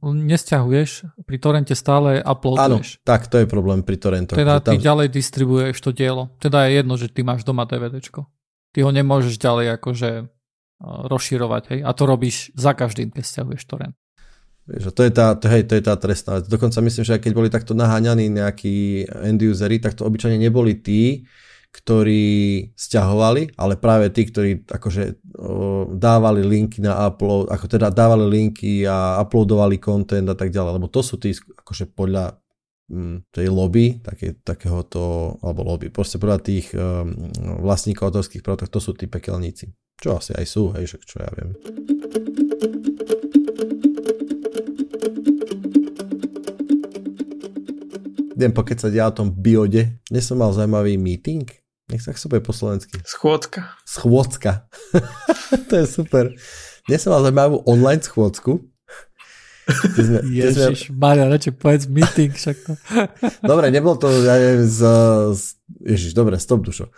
nesťahuješ, 0.01 1.21
pri 1.29 1.38
torrente 1.38 1.77
stále 1.77 2.25
uploaduješ. 2.25 2.97
Áno, 2.97 3.05
tak 3.05 3.29
to 3.29 3.38
je 3.38 3.45
problém 3.45 3.86
pri 3.86 4.01
torrentoch. 4.01 4.34
Teda 4.34 4.57
tam... 4.57 4.73
ty 4.73 4.82
ďalej 4.82 5.13
distribuuješ 5.13 5.77
to 5.77 5.93
dielo. 5.93 6.34
Teda 6.41 6.65
je 6.65 6.82
jedno, 6.82 6.97
že 6.97 7.13
ty 7.13 7.21
máš 7.21 7.45
doma 7.45 7.69
DVDčko. 7.69 8.25
Ty 8.73 8.79
ho 8.82 8.89
nemôžeš 8.89 9.38
ďalej 9.38 9.77
akože 9.77 10.09
rozširovať, 10.82 11.63
hej? 11.77 11.79
A 11.86 11.93
to 11.93 12.09
robíš 12.09 12.49
za 12.57 12.73
každým, 12.73 13.13
keď 13.13 13.23
stiahuješ 13.23 13.61
torrent. 13.69 13.93
Vieš, 14.65 14.89
to 14.97 15.05
je 15.05 15.11
tá, 15.13 15.38
to, 15.38 15.45
hej, 15.45 15.69
to 15.69 15.77
je 15.77 15.84
tá 15.86 15.93
trestná 15.97 16.41
vec. 16.41 16.49
Dokonca 16.49 16.82
myslím, 16.82 17.03
že 17.05 17.13
aj 17.17 17.21
keď 17.21 17.32
boli 17.38 17.49
takto 17.53 17.77
naháňaní 17.77 18.34
nejakí 18.34 19.05
end 19.05 19.41
usery, 19.45 19.77
tak 19.77 19.93
to 19.93 20.05
obyčajne 20.09 20.41
neboli 20.41 20.82
tí, 20.82 21.29
ktorí 21.72 22.67
stiahovali, 22.76 23.55
ale 23.55 23.80
práve 23.80 24.11
tí, 24.11 24.28
ktorí 24.28 24.67
akože 24.67 25.24
dávali 25.95 26.43
linky 26.43 26.84
na 26.84 27.07
upload, 27.07 27.47
ako 27.47 27.65
teda 27.72 27.88
dávali 27.88 28.28
linky 28.28 28.84
a 28.84 29.24
uploadovali 29.24 29.80
content 29.80 30.28
a 30.28 30.36
tak 30.36 30.51
ďalej, 30.51 30.72
lebo 30.76 30.91
to 30.91 30.99
sú 30.99 31.15
tí 31.15 31.32
akože 31.32 31.95
podľa 31.95 32.36
m, 32.91 33.24
tej 33.32 33.47
lobby, 33.47 34.03
také, 34.03 34.36
takéhoto, 34.43 35.39
alebo 35.39 35.63
lobby, 35.63 35.88
proste 35.88 36.19
podľa 36.19 36.43
tých 36.43 36.76
um, 36.76 37.32
vlastníkov 37.63 38.11
autorských 38.11 38.43
práv, 38.43 38.67
to 38.67 38.84
sú 38.84 38.91
tí 38.91 39.07
pekelníci. 39.07 39.72
Čo 39.95 40.19
asi 40.19 40.36
aj 40.36 40.45
sú, 40.51 40.76
hej, 40.76 40.91
však 40.91 41.01
čo 41.07 41.24
ja 41.24 41.32
viem. 41.32 41.55
Idem 48.36 48.57
pokecať 48.57 48.91
ja 48.91 49.05
o 49.05 49.13
tom 49.13 49.30
biode. 49.30 50.01
Dnes 50.09 50.26
som 50.26 50.41
mal 50.41 50.49
zaujímavý 50.49 50.97
meeting 50.97 51.61
nech 51.92 52.02
sa 52.02 52.28
povie 52.32 52.39
po 52.39 52.56
slovensky. 52.56 52.96
Schôdzka. 53.04 53.76
Schôdzka. 53.84 54.72
to 55.70 55.74
je 55.76 55.86
super. 55.86 56.32
Dnes 56.88 57.04
som 57.04 57.12
mal 57.12 57.22
zaujímavú 57.28 57.68
online 57.68 58.00
schôdzku. 58.00 58.72
Sme, 59.72 60.20
Ježiš, 60.26 60.89
sme... 60.89 60.98
Maria, 60.98 61.30
radšej 61.30 61.54
povedz 61.56 61.86
meeting 61.88 62.34
však 62.34 62.58
to. 62.66 62.74
dobre, 63.52 63.70
nebolo 63.70 63.96
to, 63.96 64.10
ja 64.26 64.36
neviem, 64.36 64.66
z, 64.66 64.82
z... 65.38 65.44
Ježiš, 65.86 66.12
dobre, 66.18 66.42
stop 66.42 66.66
dušo. 66.66 66.89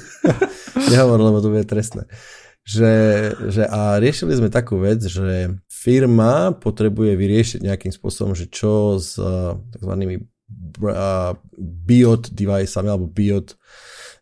Nehovor, 0.92 1.20
lebo 1.22 1.38
to 1.40 1.52
bude 1.52 1.64
trestné. 1.64 2.10
Že, 2.66 2.92
že 3.54 3.62
a 3.70 4.02
riešili 4.02 4.34
sme 4.34 4.50
takú 4.50 4.82
vec, 4.82 4.98
že 5.06 5.54
firma 5.70 6.50
potrebuje 6.50 7.14
vyriešiť 7.14 7.60
nejakým 7.62 7.94
spôsobom, 7.94 8.34
že 8.34 8.50
čo 8.50 8.98
s 8.98 9.14
takzvanými 9.70 10.18
BIOT 11.86 12.34
deviceami 12.34 12.90
alebo 12.90 13.06
BIOT 13.06 13.54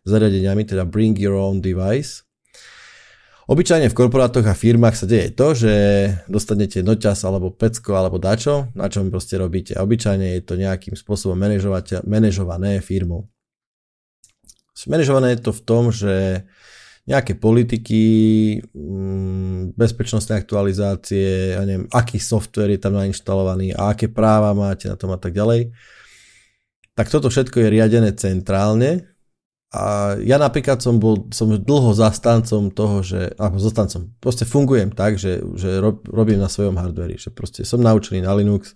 zariadeniami, 0.05 0.63
teda 0.63 0.85
Bring 0.85 1.17
Your 1.17 1.35
Own 1.35 1.59
Device. 1.59 2.23
Obyčajne 3.45 3.93
v 3.93 3.97
korporátoch 3.97 4.45
a 4.49 4.57
firmách 4.57 4.97
sa 4.97 5.05
deje 5.05 5.29
to, 5.37 5.53
že 5.53 5.73
dostanete 6.25 6.81
noťas 6.81 7.21
alebo 7.29 7.53
pecko 7.53 7.93
alebo 7.93 8.17
dačo, 8.17 8.73
na 8.73 8.89
čom 8.89 9.13
proste 9.13 9.37
robíte. 9.37 9.77
Obyčajne 9.77 10.33
je 10.33 10.41
to 10.41 10.57
nejakým 10.57 10.97
spôsobom 10.97 11.37
manažované 12.09 12.81
firmou. 12.81 13.29
Manažované 14.89 15.37
je 15.37 15.45
to 15.45 15.51
v 15.53 15.61
tom, 15.61 15.93
že 15.93 16.41
nejaké 17.05 17.37
politiky, 17.37 18.01
mm, 18.73 19.77
bezpečnostné 19.77 20.41
aktualizácie, 20.41 21.53
ja 21.53 21.61
neviem, 21.61 21.85
aký 21.93 22.17
software 22.17 22.73
je 22.73 22.81
tam 22.81 22.97
nainštalovaný 22.97 23.77
a 23.77 23.93
aké 23.93 24.09
práva 24.09 24.57
máte 24.57 24.89
na 24.89 24.97
tom 24.97 25.13
a 25.13 25.21
tak 25.21 25.37
ďalej 25.37 25.69
tak 26.95 27.11
toto 27.11 27.27
všetko 27.27 27.59
je 27.59 27.73
riadené 27.75 28.15
centrálne 28.15 29.03
a 29.75 30.15
ja 30.23 30.39
napríklad 30.39 30.79
som 30.79 31.03
bol 31.03 31.27
som 31.35 31.51
dlho 31.51 31.91
zastancom 31.91 32.71
toho, 32.71 33.03
že, 33.03 33.35
alebo 33.35 33.59
zastancom, 33.59 34.15
proste 34.23 34.47
fungujem 34.47 34.95
tak, 34.95 35.19
že, 35.19 35.43
že 35.59 35.83
rob, 35.83 35.99
robím 36.07 36.39
na 36.39 36.47
svojom 36.47 36.79
hardveri, 36.79 37.19
že 37.19 37.27
proste 37.27 37.67
som 37.67 37.83
naučený 37.83 38.23
na 38.23 38.31
Linux, 38.39 38.71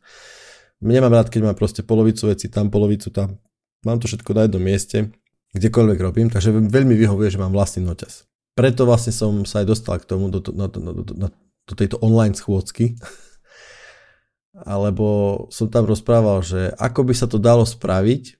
nemám 0.83 1.15
rád, 1.15 1.31
keď 1.31 1.47
mám 1.47 1.55
proste 1.55 1.87
polovicu 1.87 2.27
veci 2.27 2.51
tam, 2.51 2.67
polovicu 2.67 3.15
tam, 3.15 3.39
mám 3.87 4.03
to 4.03 4.11
všetko 4.11 4.35
na 4.35 4.43
jednom 4.43 4.59
mieste, 4.59 5.07
kdekoľvek 5.55 5.99
robím, 6.03 6.27
takže 6.27 6.51
veľmi 6.51 6.99
vyhovuje, 6.99 7.31
že 7.31 7.39
mám 7.39 7.55
vlastný 7.55 7.87
noťaz. 7.87 8.27
Preto 8.59 8.83
vlastne 8.83 9.15
som 9.15 9.47
sa 9.47 9.63
aj 9.63 9.67
dostal 9.71 10.03
k 10.03 10.09
tomu, 10.09 10.27
do, 10.27 10.43
do, 10.43 10.51
do, 10.51 10.91
do, 10.99 11.13
do 11.63 11.73
tejto 11.79 11.95
online 12.03 12.35
schôdzky, 12.35 12.99
alebo 14.67 15.47
som 15.47 15.71
tam 15.71 15.87
rozprával, 15.87 16.43
že 16.43 16.75
ako 16.75 17.07
by 17.07 17.13
sa 17.15 17.31
to 17.31 17.39
dalo 17.39 17.63
spraviť, 17.63 18.38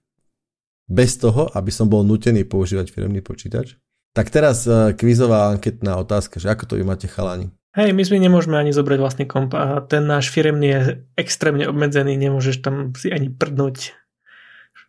bez 0.90 1.22
toho, 1.22 1.48
aby 1.54 1.70
som 1.70 1.86
bol 1.86 2.02
nutený 2.02 2.44
používať 2.50 2.90
firmný 2.90 3.22
počítač. 3.22 3.78
Tak 4.18 4.34
teraz 4.34 4.66
uh, 4.66 4.92
kvízová 4.98 5.54
anketná 5.54 6.02
otázka, 6.02 6.42
že 6.42 6.50
ako 6.50 6.66
to 6.66 6.74
vy 6.82 6.84
máte 6.84 7.06
chalani? 7.06 7.54
Hej, 7.78 7.94
my 7.94 8.02
si 8.02 8.18
nemôžeme 8.18 8.58
ani 8.58 8.74
zobrať 8.74 8.98
vlastný 8.98 9.26
komp 9.30 9.54
a 9.54 9.86
ten 9.86 10.10
náš 10.10 10.34
firmný 10.34 10.68
je 10.74 10.82
extrémne 11.14 11.70
obmedzený, 11.70 12.18
nemôžeš 12.18 12.66
tam 12.66 12.98
si 12.98 13.14
ani 13.14 13.30
prdnúť. 13.30 13.94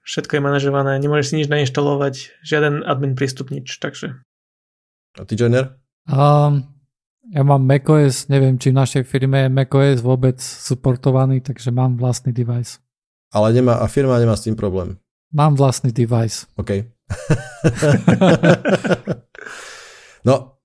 Všetko 0.00 0.40
je 0.40 0.42
manažované, 0.42 0.96
nemôžeš 0.96 1.26
si 1.28 1.34
nič 1.44 1.48
nainštalovať, 1.52 2.40
žiaden 2.40 2.80
admin 2.88 3.12
prístup, 3.12 3.52
nič, 3.52 3.76
takže. 3.76 4.24
A 5.20 5.28
ty, 5.28 5.36
Joiner? 5.36 5.76
Um, 6.08 6.64
ja 7.28 7.44
mám 7.44 7.68
macOS, 7.68 8.32
neviem, 8.32 8.56
či 8.56 8.72
v 8.72 8.80
našej 8.80 9.04
firme 9.04 9.44
je 9.44 9.52
macOS 9.52 10.00
vôbec 10.00 10.40
supportovaný, 10.40 11.44
takže 11.44 11.68
mám 11.68 12.00
vlastný 12.00 12.32
device. 12.32 12.80
Ale 13.28 13.52
nemá, 13.52 13.76
a 13.76 13.86
firma 13.92 14.16
nemá 14.16 14.40
s 14.40 14.48
tým 14.48 14.56
problém. 14.56 14.96
Mám 15.30 15.54
vlastný 15.54 15.94
device. 15.94 16.50
OK. 16.58 16.90
no, 20.28 20.60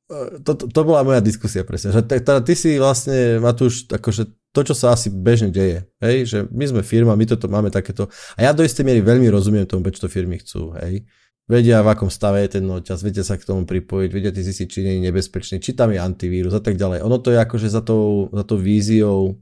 to, 0.45 0.53
to, 0.53 0.65
to 0.69 0.81
bola 0.85 1.01
moja 1.01 1.21
diskusia 1.21 1.65
presne. 1.65 1.93
Že 1.93 2.05
teda 2.05 2.41
ty 2.45 2.53
si 2.53 2.77
vlastne, 2.77 3.41
Matúš, 3.41 3.89
akože 3.89 4.29
to, 4.55 4.61
čo 4.63 4.75
sa 4.77 4.95
asi 4.95 5.11
bežne 5.11 5.51
deje, 5.51 5.83
hej, 5.99 6.17
že 6.23 6.37
my 6.47 6.63
sme 6.63 6.81
firma, 6.85 7.17
my 7.17 7.25
toto 7.27 7.51
máme 7.51 7.67
takéto. 7.67 8.07
A 8.39 8.47
ja 8.47 8.55
do 8.55 8.63
istej 8.63 8.87
miery 8.87 9.03
veľmi 9.03 9.27
rozumiem 9.27 9.67
tomu, 9.67 9.83
prečo 9.83 10.07
to 10.07 10.09
firmy 10.09 10.39
chcú, 10.39 10.71
hej. 10.79 11.03
Vedia, 11.45 11.85
v 11.85 11.93
akom 11.93 12.09
stave 12.09 12.41
je 12.41 12.57
ten 12.57 12.65
noťaz, 12.65 13.05
vedia 13.05 13.21
sa 13.21 13.37
k 13.37 13.45
tomu 13.45 13.69
pripojiť, 13.69 14.09
vedia 14.09 14.33
ty 14.33 14.41
zistiť, 14.41 14.65
či 14.65 14.79
nie 14.81 14.93
je 14.97 15.05
nebezpečný, 15.11 15.61
či 15.61 15.77
tam 15.77 15.93
je 15.93 16.01
antivírus 16.01 16.55
a 16.57 16.61
tak 16.63 16.73
ďalej. 16.73 17.05
Ono 17.05 17.21
to 17.21 17.29
je 17.29 17.37
akože 17.37 17.69
za 17.69 17.85
tou, 17.85 18.33
za 18.33 18.41
tou 18.41 18.57
víziou 18.57 19.37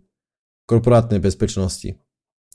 korporátnej 0.67 1.24
bezpečnosti. 1.24 1.95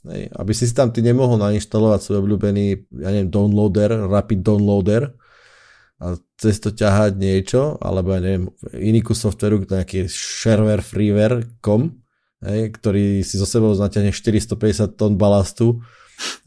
Hej, 0.07 0.31
aby 0.31 0.51
si 0.55 0.63
si 0.63 0.71
tam 0.71 0.95
ty 0.95 1.03
nemohol 1.03 1.35
nainštalovať 1.43 1.99
svoj 1.99 2.17
obľúbený, 2.23 2.87
ja 3.03 3.11
neviem, 3.11 3.27
downloader, 3.27 4.07
rapid 4.07 4.39
downloader 4.39 5.11
a 5.99 6.15
cez 6.39 6.63
to 6.63 6.71
ťahať 6.71 7.19
niečo, 7.19 7.75
alebo 7.83 8.15
ja 8.15 8.23
neviem, 8.23 8.47
iný 8.79 9.03
kus 9.03 9.19
softveru, 9.19 9.59
nejaký 9.67 10.07
shareware 10.07 10.79
freeware.com, 10.79 11.99
hej, 12.47 12.71
ktorý 12.79 13.19
si 13.27 13.35
zo 13.35 13.43
sebou 13.43 13.75
natiahne 13.75 14.15
450 14.15 14.95
tón 14.95 15.19
balastu 15.19 15.83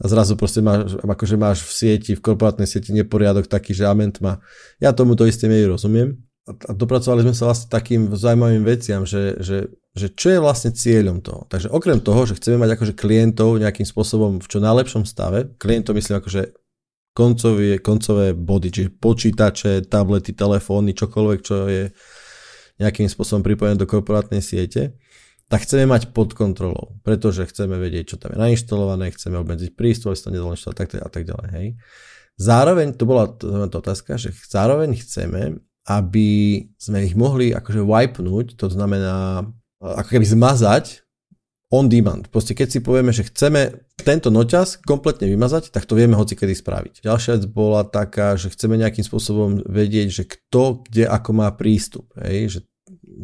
a 0.01 0.09
zrazu 0.09 0.33
proste 0.33 0.65
máš, 0.65 0.97
akože 0.97 1.35
máš 1.37 1.61
v 1.61 1.71
sieti, 1.77 2.11
v 2.17 2.25
korporátnej 2.25 2.65
sieti 2.65 2.89
neporiadok 2.89 3.45
taký, 3.45 3.77
že 3.77 3.85
ament 3.85 4.17
má. 4.17 4.41
Ja 4.81 4.97
tomu 4.97 5.13
to 5.13 5.29
isté 5.29 5.45
miery 5.45 5.69
rozumiem, 5.69 6.17
a 6.43 6.71
dopracovali 6.75 7.23
sme 7.23 7.35
sa 7.35 7.47
vlastne 7.47 7.71
takým 7.71 8.11
zaujímavým 8.11 8.67
veciam, 8.67 9.07
že, 9.07 9.39
že, 9.39 9.71
že 9.95 10.11
čo 10.11 10.27
je 10.35 10.39
vlastne 10.43 10.75
cieľom 10.75 11.23
toho. 11.23 11.47
Takže 11.47 11.71
okrem 11.71 12.03
toho, 12.03 12.27
že 12.27 12.35
chceme 12.35 12.59
mať 12.59 12.75
akože 12.75 12.93
klientov 12.99 13.63
nejakým 13.63 13.87
spôsobom 13.87 14.43
v 14.43 14.47
čo 14.51 14.59
najlepšom 14.59 15.07
stave, 15.07 15.55
klientov 15.55 15.95
myslím 15.95 16.19
akože 16.19 16.51
koncové, 17.15 17.79
koncové 17.79 18.35
body, 18.35 18.69
čiže 18.75 18.89
počítače, 18.99 19.87
tablety, 19.87 20.35
telefóny, 20.35 20.91
čokoľvek, 20.91 21.39
čo 21.39 21.55
je 21.71 21.83
nejakým 22.81 23.07
spôsobom 23.07 23.45
pripojené 23.45 23.79
do 23.79 23.87
korporátnej 23.87 24.43
siete, 24.43 24.99
tak 25.47 25.63
chceme 25.63 25.85
mať 25.85 26.11
pod 26.11 26.33
kontrolou, 26.33 26.97
pretože 27.05 27.45
chceme 27.45 27.77
vedieť, 27.77 28.15
čo 28.15 28.17
tam 28.17 28.35
je 28.35 28.41
nainštalované, 28.41 29.13
chceme 29.13 29.39
obmedziť 29.39 29.77
prístup, 29.77 30.11
aby 30.11 30.17
sa 30.57 30.73
to 30.73 30.83
a 30.99 31.09
tak 31.13 31.23
ďalej. 31.23 31.47
Hej. 31.55 31.67
Zároveň, 32.41 32.97
to 32.97 33.05
bola 33.05 33.29
to, 33.29 33.69
to 33.69 33.77
otázka, 33.77 34.17
že 34.17 34.33
zároveň 34.49 34.97
chceme, 34.97 35.61
aby 35.87 36.63
sme 36.79 37.03
ich 37.03 37.15
mohli 37.15 37.51
akože 37.51 37.83
wipenúť, 37.83 38.55
to 38.55 38.71
znamená 38.71 39.43
ako 39.83 40.09
keby 40.15 40.23
zmazať 40.23 41.03
on 41.73 41.89
demand. 41.89 42.29
Proste 42.29 42.53
keď 42.53 42.67
si 42.69 42.79
povieme, 42.85 43.09
že 43.09 43.25
chceme 43.25 43.89
tento 43.97 44.29
noťaz 44.29 44.85
kompletne 44.85 45.25
vymazať, 45.25 45.73
tak 45.73 45.89
to 45.89 45.97
vieme 45.97 46.13
hoci 46.13 46.37
kedy 46.37 46.53
spraviť. 46.53 47.01
Ďalšia 47.01 47.41
vec 47.41 47.43
bola 47.49 47.81
taká, 47.81 48.37
že 48.37 48.53
chceme 48.53 48.77
nejakým 48.77 49.01
spôsobom 49.01 49.65
vedieť, 49.65 50.07
že 50.13 50.23
kto 50.29 50.85
kde 50.85 51.09
ako 51.09 51.29
má 51.33 51.49
prístup. 51.57 52.13
Hej? 52.21 52.53
Že, 52.53 52.59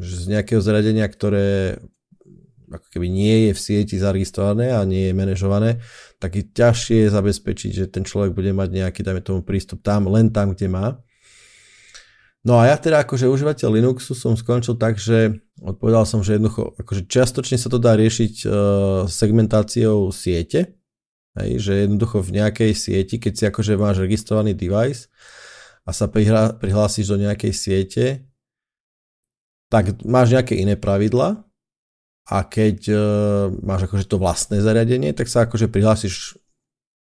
že 0.01 0.13
z 0.17 0.25
nejakého 0.33 0.61
zariadenia, 0.65 1.05
ktoré 1.05 1.77
ako 2.69 2.87
keby 2.89 3.07
nie 3.09 3.49
je 3.49 3.51
v 3.53 3.59
sieti 3.61 3.95
zaregistrované 3.97 4.73
a 4.73 4.85
nie 4.85 5.09
je 5.09 5.17
manažované, 5.17 5.81
tak 6.21 6.37
je 6.37 6.43
ťažšie 6.45 7.09
zabezpečiť, 7.09 7.71
že 7.73 7.85
ten 7.89 8.05
človek 8.05 8.33
bude 8.33 8.53
mať 8.53 8.69
nejaký, 8.69 9.01
dajme 9.01 9.21
tomu, 9.25 9.39
prístup 9.41 9.81
tam, 9.81 10.09
len 10.09 10.29
tam, 10.29 10.53
kde 10.53 10.69
má. 10.69 11.01
No 12.47 12.55
a 12.55 12.71
ja 12.71 12.79
teda 12.79 13.03
akože 13.03 13.27
užívateľ 13.27 13.67
Linuxu 13.75 14.15
som 14.15 14.39
skončil 14.39 14.79
tak, 14.79 14.95
že 14.95 15.43
odpovedal 15.59 16.07
som, 16.07 16.23
že 16.23 16.39
jednoducho, 16.39 16.71
akože 16.79 17.11
čiastočne 17.11 17.59
sa 17.59 17.67
to 17.67 17.75
dá 17.75 17.99
riešiť 17.99 18.33
uh, 18.47 18.51
segmentáciou 19.11 20.07
siete, 20.15 20.79
hej, 21.35 21.59
že 21.59 21.83
jednoducho 21.83 22.23
v 22.23 22.39
nejakej 22.39 22.71
sieti, 22.71 23.19
keď 23.19 23.33
si 23.35 23.43
akože 23.43 23.75
máš 23.75 23.99
registrovaný 23.99 24.55
device 24.55 25.11
a 25.83 25.91
sa 25.91 26.07
prihla, 26.07 26.55
prihlásiš 26.55 27.11
do 27.11 27.19
nejakej 27.19 27.51
siete, 27.51 28.05
tak 29.67 29.99
máš 30.07 30.31
nejaké 30.31 30.55
iné 30.55 30.79
pravidla 30.79 31.43
a 32.23 32.37
keď 32.47 32.77
uh, 32.87 32.99
máš 33.59 33.91
akože 33.91 34.07
to 34.07 34.15
vlastné 34.15 34.63
zariadenie, 34.63 35.11
tak 35.11 35.27
sa 35.27 35.43
akože 35.43 35.67
prihlásiš 35.67 36.39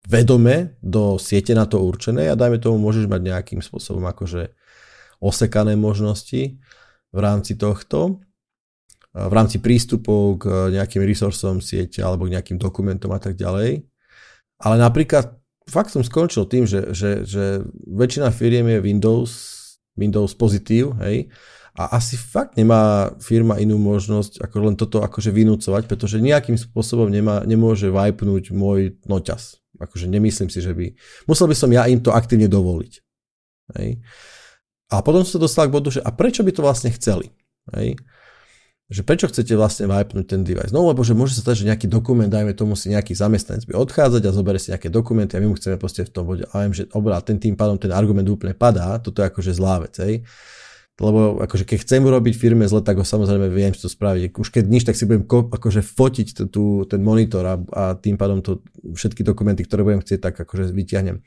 vedome 0.09 0.80
do 0.80 1.20
siete 1.20 1.53
na 1.53 1.68
to 1.68 1.82
určené 1.84 2.32
a 2.32 2.39
dajme 2.39 2.57
tomu 2.57 2.80
môžeš 2.80 3.05
mať 3.05 3.20
nejakým 3.20 3.61
spôsobom 3.61 4.07
akože 4.09 4.55
osekané 5.23 5.75
možnosti 5.77 6.59
v 7.12 7.19
rámci 7.19 7.57
tohto, 7.57 8.21
v 9.17 9.33
rámci 9.33 9.61
prístupov 9.64 10.45
k 10.45 10.77
nejakým 10.77 11.01
resursom 11.01 11.64
siete 11.64 12.05
alebo 12.05 12.29
k 12.29 12.37
nejakým 12.37 12.61
dokumentom 12.61 13.09
a 13.17 13.21
tak 13.21 13.37
ďalej. 13.37 13.89
Ale 14.61 14.77
napríklad 14.77 15.37
fakt 15.64 15.93
som 15.93 16.05
skončil 16.05 16.45
tým, 16.49 16.69
že, 16.69 16.93
že, 16.93 17.25
že 17.25 17.64
väčšina 17.89 18.29
firiem 18.29 18.69
je 18.77 18.79
Windows, 18.85 19.33
Windows 19.97 20.37
pozitív, 20.37 20.93
hej, 21.01 21.33
a 21.77 22.01
asi 22.01 22.17
fakt 22.17 22.57
nemá 22.57 23.12
firma 23.21 23.61
inú 23.61 23.77
možnosť 23.77 24.41
ako 24.41 24.57
len 24.64 24.75
toto 24.81 25.05
akože 25.05 25.29
vynúcovať, 25.29 25.85
pretože 25.85 26.25
nejakým 26.25 26.57
spôsobom 26.57 27.12
nemá, 27.12 27.45
nemôže 27.45 27.93
wipenúť 27.93 28.49
môj 28.57 28.97
noťaz. 29.05 29.61
Akože 29.77 30.09
nemyslím 30.09 30.49
si, 30.49 30.64
že 30.64 30.73
by... 30.73 30.97
Musel 31.29 31.53
by 31.53 31.57
som 31.57 31.69
ja 31.69 31.85
im 31.85 32.01
to 32.01 32.17
aktívne 32.17 32.49
dovoliť. 32.49 32.93
Hej. 33.77 34.01
A 34.87 35.03
potom 35.03 35.26
sa 35.26 35.43
dostal 35.43 35.66
k 35.66 35.74
bodu, 35.74 35.91
že 35.91 36.01
a 36.03 36.14
prečo 36.14 36.47
by 36.47 36.53
to 36.55 36.62
vlastne 36.62 36.95
chceli? 36.95 37.34
Hej? 37.74 37.99
Že 38.87 39.03
prečo 39.03 39.26
chcete 39.26 39.51
vlastne 39.59 39.91
wipenúť 39.91 40.26
ten 40.30 40.47
device? 40.47 40.70
No 40.70 40.87
lebo 40.87 41.03
že 41.03 41.11
môže 41.11 41.34
sa 41.34 41.43
stať, 41.43 41.66
že 41.66 41.74
nejaký 41.74 41.91
dokument, 41.91 42.30
dajme 42.30 42.55
tomu 42.55 42.78
si 42.78 42.87
nejaký 42.95 43.18
zamestnanec 43.18 43.66
by 43.66 43.74
odchádzať 43.74 44.22
a 44.22 44.30
zoberie 44.30 44.62
si 44.62 44.70
nejaké 44.70 44.95
dokumenty 44.95 45.34
a 45.34 45.43
my 45.43 45.51
mu 45.51 45.59
chceme 45.59 45.74
proste 45.74 46.07
v 46.07 46.11
tom 46.14 46.22
bode, 46.22 46.47
a 46.47 46.55
viem, 46.62 46.70
že 46.70 46.87
obrá, 46.95 47.18
ten 47.18 47.34
tým 47.43 47.59
pádom 47.59 47.74
ten 47.82 47.91
argument 47.91 48.30
úplne 48.30 48.55
padá, 48.55 48.95
toto 49.03 49.26
je 49.26 49.26
akože 49.26 49.59
zlá 49.59 49.82
vec, 49.82 49.99
hej. 49.99 50.22
Lebo 50.97 51.43
akože 51.45 51.66
keď 51.68 51.82
chcem 51.82 52.01
urobiť 52.07 52.34
firme 52.39 52.64
zle, 52.64 52.80
tak 52.80 52.97
ho 52.97 53.05
samozrejme 53.05 53.53
viem 53.53 53.74
si 53.74 53.84
to 53.84 53.91
spraviť. 53.91 54.32
Už 54.32 54.49
keď 54.49 54.64
nič, 54.64 54.87
tak 54.87 54.97
si 54.97 55.05
budem 55.05 55.28
ko, 55.28 55.45
akože 55.45 55.84
fotiť 55.84 56.26
t- 56.32 56.49
tú, 56.49 56.89
ten 56.89 57.05
monitor 57.05 57.45
a, 57.45 57.61
a 57.74 57.82
tým 57.99 58.16
pádom 58.16 58.41
to, 58.41 58.64
všetky 58.97 59.20
dokumenty, 59.20 59.61
ktoré 59.66 59.84
budem 59.84 60.01
chcieť, 60.01 60.30
tak 60.30 60.34
akože 60.41 60.72
vyťahnem. 60.72 61.20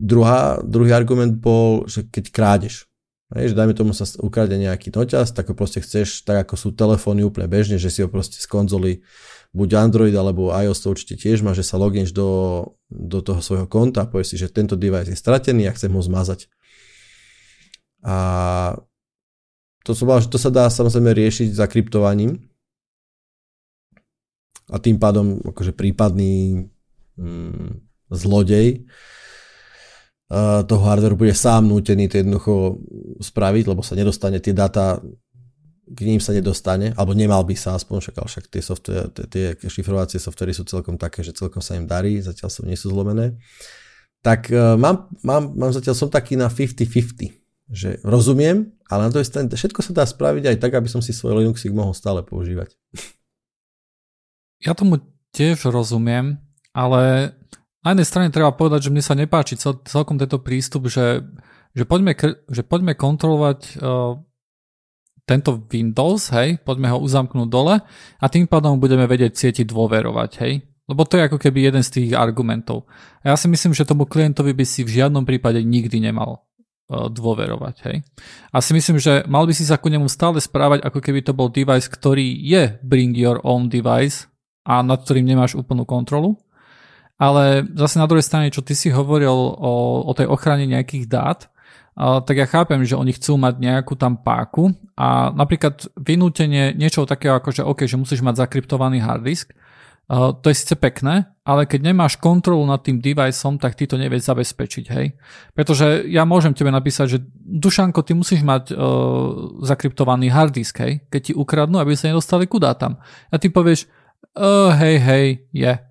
Druhá, 0.00 0.64
druhý 0.64 0.96
argument 0.96 1.36
bol, 1.36 1.84
že 1.84 2.08
keď 2.08 2.32
krádež. 2.32 2.88
Hej, 3.30 3.52
že 3.52 3.58
dajme 3.60 3.76
tomu 3.76 3.92
sa 3.94 4.08
ukradne 4.18 4.58
nejaký 4.58 4.90
noťaz, 4.90 5.30
tak 5.30 5.52
ho 5.52 5.54
proste 5.54 5.78
chceš, 5.84 6.26
tak 6.26 6.48
ako 6.48 6.54
sú 6.58 6.68
telefóny 6.74 7.22
úplne 7.22 7.46
bežne, 7.46 7.78
že 7.78 7.92
si 7.92 8.02
ho 8.02 8.10
proste 8.10 8.42
z 8.42 8.48
konzoly 8.48 9.06
buď 9.54 9.68
Android 9.78 10.14
alebo 10.14 10.50
iOS 10.50 10.82
to 10.82 10.88
určite 10.90 11.14
tiež 11.18 11.42
má, 11.46 11.54
že 11.54 11.66
sa 11.66 11.78
loginš 11.78 12.10
do, 12.10 12.30
do 12.90 13.22
toho 13.22 13.38
svojho 13.38 13.66
konta 13.70 14.02
a 14.02 14.10
povieš 14.10 14.34
si, 14.34 14.36
že 14.38 14.50
tento 14.50 14.74
device 14.74 15.14
je 15.14 15.18
stratený 15.18 15.70
a 15.70 15.74
chcem 15.74 15.90
ho 15.90 16.02
zmazať. 16.02 16.50
A 18.02 18.16
to 19.84 19.94
som 19.94 20.10
že 20.18 20.30
to 20.30 20.38
sa 20.38 20.50
dá 20.50 20.66
samozrejme 20.70 21.10
riešiť 21.14 21.54
zakryptovaním 21.54 22.50
a 24.70 24.78
tým 24.78 25.02
pádom 25.02 25.42
akože 25.42 25.74
prípadný 25.74 26.66
mm, 27.18 27.78
zlodej 28.14 28.86
toho 30.62 30.82
hardwareu 30.86 31.18
bude 31.18 31.34
sám 31.34 31.66
nútený 31.66 32.06
to 32.06 32.22
jednoducho 32.22 32.78
spraviť, 33.18 33.64
lebo 33.66 33.82
sa 33.82 33.98
nedostane 33.98 34.38
tie 34.38 34.54
dáta 34.54 35.02
k 35.90 36.06
ním 36.06 36.22
sa 36.22 36.30
nedostane, 36.30 36.94
alebo 36.94 37.18
nemal 37.18 37.42
by 37.42 37.58
sa 37.58 37.74
aspoň, 37.74 37.98
však, 37.98 38.14
ale 38.22 38.28
však 38.30 38.44
tie, 38.46 38.62
software, 38.62 39.10
tie, 39.10 39.58
tie 39.58 39.66
šifrovacie 39.66 40.22
softvery 40.22 40.54
sú 40.54 40.62
celkom 40.62 40.94
také, 40.94 41.26
že 41.26 41.34
celkom 41.34 41.58
sa 41.58 41.74
im 41.74 41.90
darí, 41.90 42.22
zatiaľ 42.22 42.46
sú, 42.46 42.62
nie 42.62 42.78
sú 42.78 42.94
zlomené. 42.94 43.34
Tak 44.22 44.54
uh, 44.54 44.78
mám, 44.78 45.10
mám, 45.26 45.50
mám 45.50 45.74
zatiaľ, 45.74 45.98
som 45.98 46.06
taký 46.06 46.38
na 46.38 46.46
50-50, 46.46 47.34
že 47.74 47.98
rozumiem, 48.06 48.70
ale 48.86 49.00
na 49.06 49.10
to 49.10 49.18
je 49.18 49.26
všetko 49.26 49.82
sa 49.82 49.90
dá 49.90 50.04
spraviť 50.06 50.54
aj 50.54 50.56
tak, 50.62 50.78
aby 50.78 50.86
som 50.86 51.02
si 51.02 51.10
svoj 51.10 51.42
Linuxik 51.42 51.74
mohol 51.74 51.90
stále 51.90 52.22
používať. 52.22 52.78
Ja 54.62 54.78
tomu 54.78 55.02
tiež 55.34 55.66
rozumiem, 55.74 56.38
ale 56.70 57.34
na 57.80 57.96
jednej 57.96 58.08
strane 58.08 58.28
treba 58.28 58.52
povedať, 58.52 58.88
že 58.88 58.92
mne 58.92 59.04
sa 59.04 59.16
nepáči 59.16 59.56
cel, 59.56 59.80
celkom 59.88 60.20
tento 60.20 60.36
prístup, 60.40 60.92
že, 60.92 61.24
že, 61.72 61.84
poďme, 61.88 62.12
že 62.52 62.60
poďme 62.60 62.92
kontrolovať 62.92 63.80
uh, 63.80 64.20
tento 65.24 65.50
Windows, 65.64 66.28
hej, 66.36 66.60
poďme 66.60 66.92
ho 66.92 66.98
uzamknúť 67.00 67.48
dole 67.48 67.80
a 68.20 68.24
tým 68.28 68.44
pádom 68.44 68.76
budeme 68.76 69.08
vedieť 69.08 69.32
sieti 69.32 69.62
dôverovať, 69.64 70.30
hej. 70.44 70.60
Lebo 70.90 71.06
to 71.06 71.16
je 71.16 71.26
ako 71.30 71.38
keby 71.38 71.70
jeden 71.70 71.86
z 71.86 71.90
tých 72.02 72.10
argumentov. 72.18 72.90
A 73.22 73.32
ja 73.32 73.36
si 73.38 73.46
myslím, 73.46 73.72
že 73.72 73.86
tomu 73.86 74.10
klientovi 74.10 74.52
by 74.52 74.64
si 74.66 74.82
v 74.82 75.00
žiadnom 75.00 75.22
prípade 75.22 75.62
nikdy 75.64 76.04
nemal 76.04 76.44
uh, 76.92 77.08
dôverovať, 77.08 77.74
hej. 77.88 77.96
A 78.52 78.60
si 78.60 78.76
myslím, 78.76 79.00
že 79.00 79.24
mal 79.24 79.48
by 79.48 79.56
si 79.56 79.64
sa 79.64 79.80
ku 79.80 79.88
nemu 79.88 80.04
stále 80.04 80.36
správať, 80.36 80.84
ako 80.84 81.00
keby 81.00 81.24
to 81.24 81.32
bol 81.32 81.48
device, 81.48 81.88
ktorý 81.88 82.28
je 82.44 82.76
bring 82.84 83.16
your 83.16 83.40
own 83.40 83.72
device 83.72 84.28
a 84.68 84.84
nad 84.84 85.00
ktorým 85.00 85.24
nemáš 85.24 85.56
úplnú 85.56 85.88
kontrolu 85.88 86.36
ale 87.20 87.68
zase 87.76 88.00
na 88.00 88.08
druhej 88.08 88.24
strane, 88.24 88.48
čo 88.48 88.64
ty 88.64 88.72
si 88.72 88.88
hovoril 88.88 89.28
o, 89.36 90.08
o 90.08 90.12
tej 90.16 90.24
ochrane 90.24 90.64
nejakých 90.64 91.04
dát, 91.04 91.52
tak 92.00 92.32
ja 92.32 92.48
chápem, 92.48 92.80
že 92.80 92.96
oni 92.96 93.12
chcú 93.12 93.36
mať 93.36 93.60
nejakú 93.60 93.92
tam 93.92 94.16
páku 94.16 94.72
a 94.96 95.28
napríklad 95.36 95.84
vynútenie 96.00 96.72
niečoho 96.72 97.04
takého 97.04 97.36
ako, 97.36 97.52
že 97.52 97.60
OK, 97.60 97.84
že 97.84 98.00
musíš 98.00 98.24
mať 98.24 98.40
zakryptovaný 98.40 99.04
hard 99.04 99.20
disk, 99.20 99.52
to 100.10 100.46
je 100.48 100.56
síce 100.56 100.74
pekné, 100.80 101.28
ale 101.44 101.70
keď 101.70 101.92
nemáš 101.92 102.16
kontrolu 102.18 102.64
nad 102.66 102.82
tým 102.82 102.98
deviceom, 102.98 103.60
tak 103.62 103.76
ty 103.76 103.86
to 103.86 103.94
nevieš 103.94 104.26
zabezpečiť, 104.26 104.84
hej. 104.90 105.14
Pretože 105.54 106.08
ja 106.10 106.26
môžem 106.26 106.50
tebe 106.50 106.72
napísať, 106.72 107.06
že 107.06 107.18
Dušanko, 107.46 108.02
ty 108.02 108.18
musíš 108.18 108.42
mať 108.42 108.74
uh, 108.74 109.60
zakryptovaný 109.62 110.34
hard 110.34 110.56
disk, 110.56 110.82
hej, 110.82 111.06
keď 111.06 111.20
ti 111.20 111.32
ukradnú, 111.36 111.78
aby 111.78 111.94
sa 111.94 112.10
nedostali 112.10 112.50
ku 112.50 112.58
dátam. 112.58 112.98
A 113.30 113.38
ty 113.38 113.54
povieš, 113.54 113.86
uh, 114.34 114.74
hej, 114.74 114.96
hej, 114.98 115.26
je. 115.54 115.62
Yeah. 115.62 115.89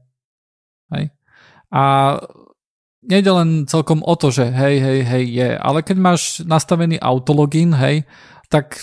A 1.70 2.18
nejde 3.06 3.32
len 3.32 3.50
celkom 3.70 4.04
o 4.04 4.14
to, 4.18 4.34
že 4.34 4.50
hej, 4.50 4.76
hej, 4.82 5.00
hej, 5.06 5.26
je, 5.30 5.50
ale 5.58 5.80
keď 5.86 5.98
máš 5.98 6.44
nastavený 6.44 7.00
autologin, 7.00 7.72
hej, 7.78 8.04
tak 8.50 8.78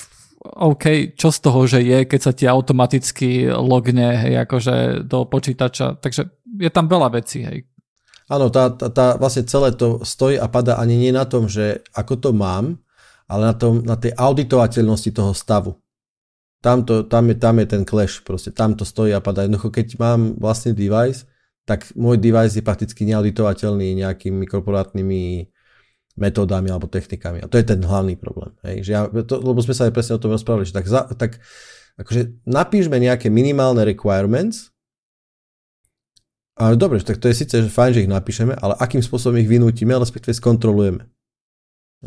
OK, 0.46 1.14
čo 1.18 1.34
z 1.34 1.38
toho, 1.42 1.60
že 1.66 1.82
je, 1.82 2.06
keď 2.06 2.20
sa 2.22 2.32
ti 2.32 2.46
automaticky 2.46 3.50
logne, 3.50 4.14
hej, 4.14 4.34
akože 4.46 5.06
do 5.06 5.26
počítača, 5.26 5.98
takže 5.98 6.30
je 6.56 6.70
tam 6.70 6.86
veľa 6.86 7.10
vecí, 7.18 7.42
hej. 7.42 7.66
Áno, 8.26 8.50
tá, 8.50 8.74
tá, 8.74 8.90
tá, 8.90 9.06
vlastne 9.14 9.46
celé 9.46 9.70
to 9.74 10.02
stojí 10.02 10.34
a 10.34 10.50
pada 10.50 10.82
ani 10.82 10.98
nie 10.98 11.14
na 11.14 11.26
tom, 11.26 11.46
že 11.46 11.86
ako 11.94 12.14
to 12.18 12.30
mám, 12.34 12.82
ale 13.30 13.42
na, 13.50 13.54
tom, 13.54 13.82
na 13.86 13.94
tej 13.94 14.14
auditovateľnosti 14.18 15.10
toho 15.14 15.30
stavu. 15.34 15.78
Tam, 16.58 16.82
to, 16.82 17.06
tam, 17.06 17.30
je, 17.30 17.36
tam 17.38 17.62
je 17.62 17.66
ten 17.70 17.82
clash, 17.86 18.22
proste 18.26 18.50
tam 18.50 18.74
to 18.74 18.82
stojí 18.82 19.14
a 19.14 19.22
pada. 19.22 19.46
Jednoducho, 19.46 19.70
keď 19.70 19.86
mám 20.02 20.34
vlastný 20.42 20.74
device, 20.74 21.22
tak 21.66 21.90
môj 21.98 22.22
device 22.22 22.54
je 22.54 22.62
prakticky 22.62 23.02
neauditovateľný 23.10 23.98
nejakými 24.06 24.46
korporátnymi 24.46 25.50
metódami 26.16 26.72
alebo 26.72 26.88
technikami. 26.88 27.44
A 27.44 27.50
to 27.50 27.60
je 27.60 27.66
ten 27.66 27.82
hlavný 27.82 28.16
problém. 28.16 28.54
Hej? 28.64 28.88
Že 28.88 28.90
ja, 28.94 29.00
to, 29.26 29.34
lebo 29.42 29.60
sme 29.60 29.74
sa 29.76 29.84
aj 29.84 29.92
presne 29.92 30.16
o 30.16 30.22
tom 30.22 30.32
rozprávali, 30.32 30.64
že 30.64 30.72
tak, 30.72 30.86
za, 30.88 31.04
tak 31.12 31.42
akože 32.00 32.46
napíšme 32.48 32.96
nejaké 32.96 33.28
minimálne 33.28 33.84
requirements, 33.84 34.72
ale 36.56 36.80
dobre, 36.80 37.04
tak 37.04 37.20
to 37.20 37.28
je 37.28 37.36
síce 37.36 37.52
fajn, 37.68 37.90
že 37.92 38.02
ich 38.08 38.10
napíšeme, 38.10 38.56
ale 38.56 38.72
akým 38.80 39.04
spôsobom 39.04 39.36
ich 39.36 39.50
vynútime, 39.50 39.92
respektíve 39.92 40.32
skontrolujeme. 40.32 41.04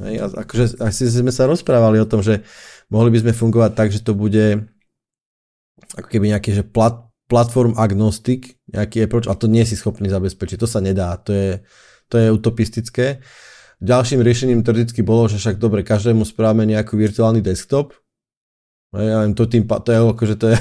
Hej? 0.02 0.26
Akože 0.34 0.82
asi 0.82 1.06
sme 1.06 1.30
sa 1.30 1.46
rozprávali 1.46 2.02
o 2.02 2.10
tom, 2.10 2.26
že 2.26 2.42
mohli 2.90 3.14
by 3.14 3.28
sme 3.28 3.34
fungovať 3.38 3.72
tak, 3.78 3.94
že 3.94 4.02
to 4.02 4.18
bude 4.18 4.66
ako 6.00 6.08
keby 6.10 6.34
nejaký 6.34 6.54
že 6.54 6.64
plat, 6.66 7.09
platform 7.30 7.78
agnostik, 7.78 8.58
nejaký 8.74 9.06
approach, 9.06 9.30
a 9.30 9.38
to 9.38 9.46
nie 9.46 9.62
si 9.64 9.78
schopný 9.78 10.10
zabezpečiť, 10.10 10.58
to 10.58 10.66
sa 10.66 10.82
nedá, 10.82 11.14
to 11.22 11.32
je, 11.32 11.52
to 12.10 12.18
je 12.18 12.28
utopistické. 12.34 13.22
Ďalším 13.80 14.26
riešením 14.26 14.66
teoreticky 14.66 15.06
bolo, 15.06 15.30
že 15.30 15.38
však 15.38 15.62
dobre, 15.62 15.86
každému 15.86 16.26
správame 16.26 16.66
nejaký 16.68 16.98
virtuálny 16.98 17.46
desktop, 17.46 17.94
ja 18.90 19.22
viem, 19.22 19.38
to, 19.38 19.46
tým, 19.46 19.70
to 19.70 19.90
je 19.94 20.00
akože 20.02 20.36
to 20.42 20.48
je, 20.50 20.58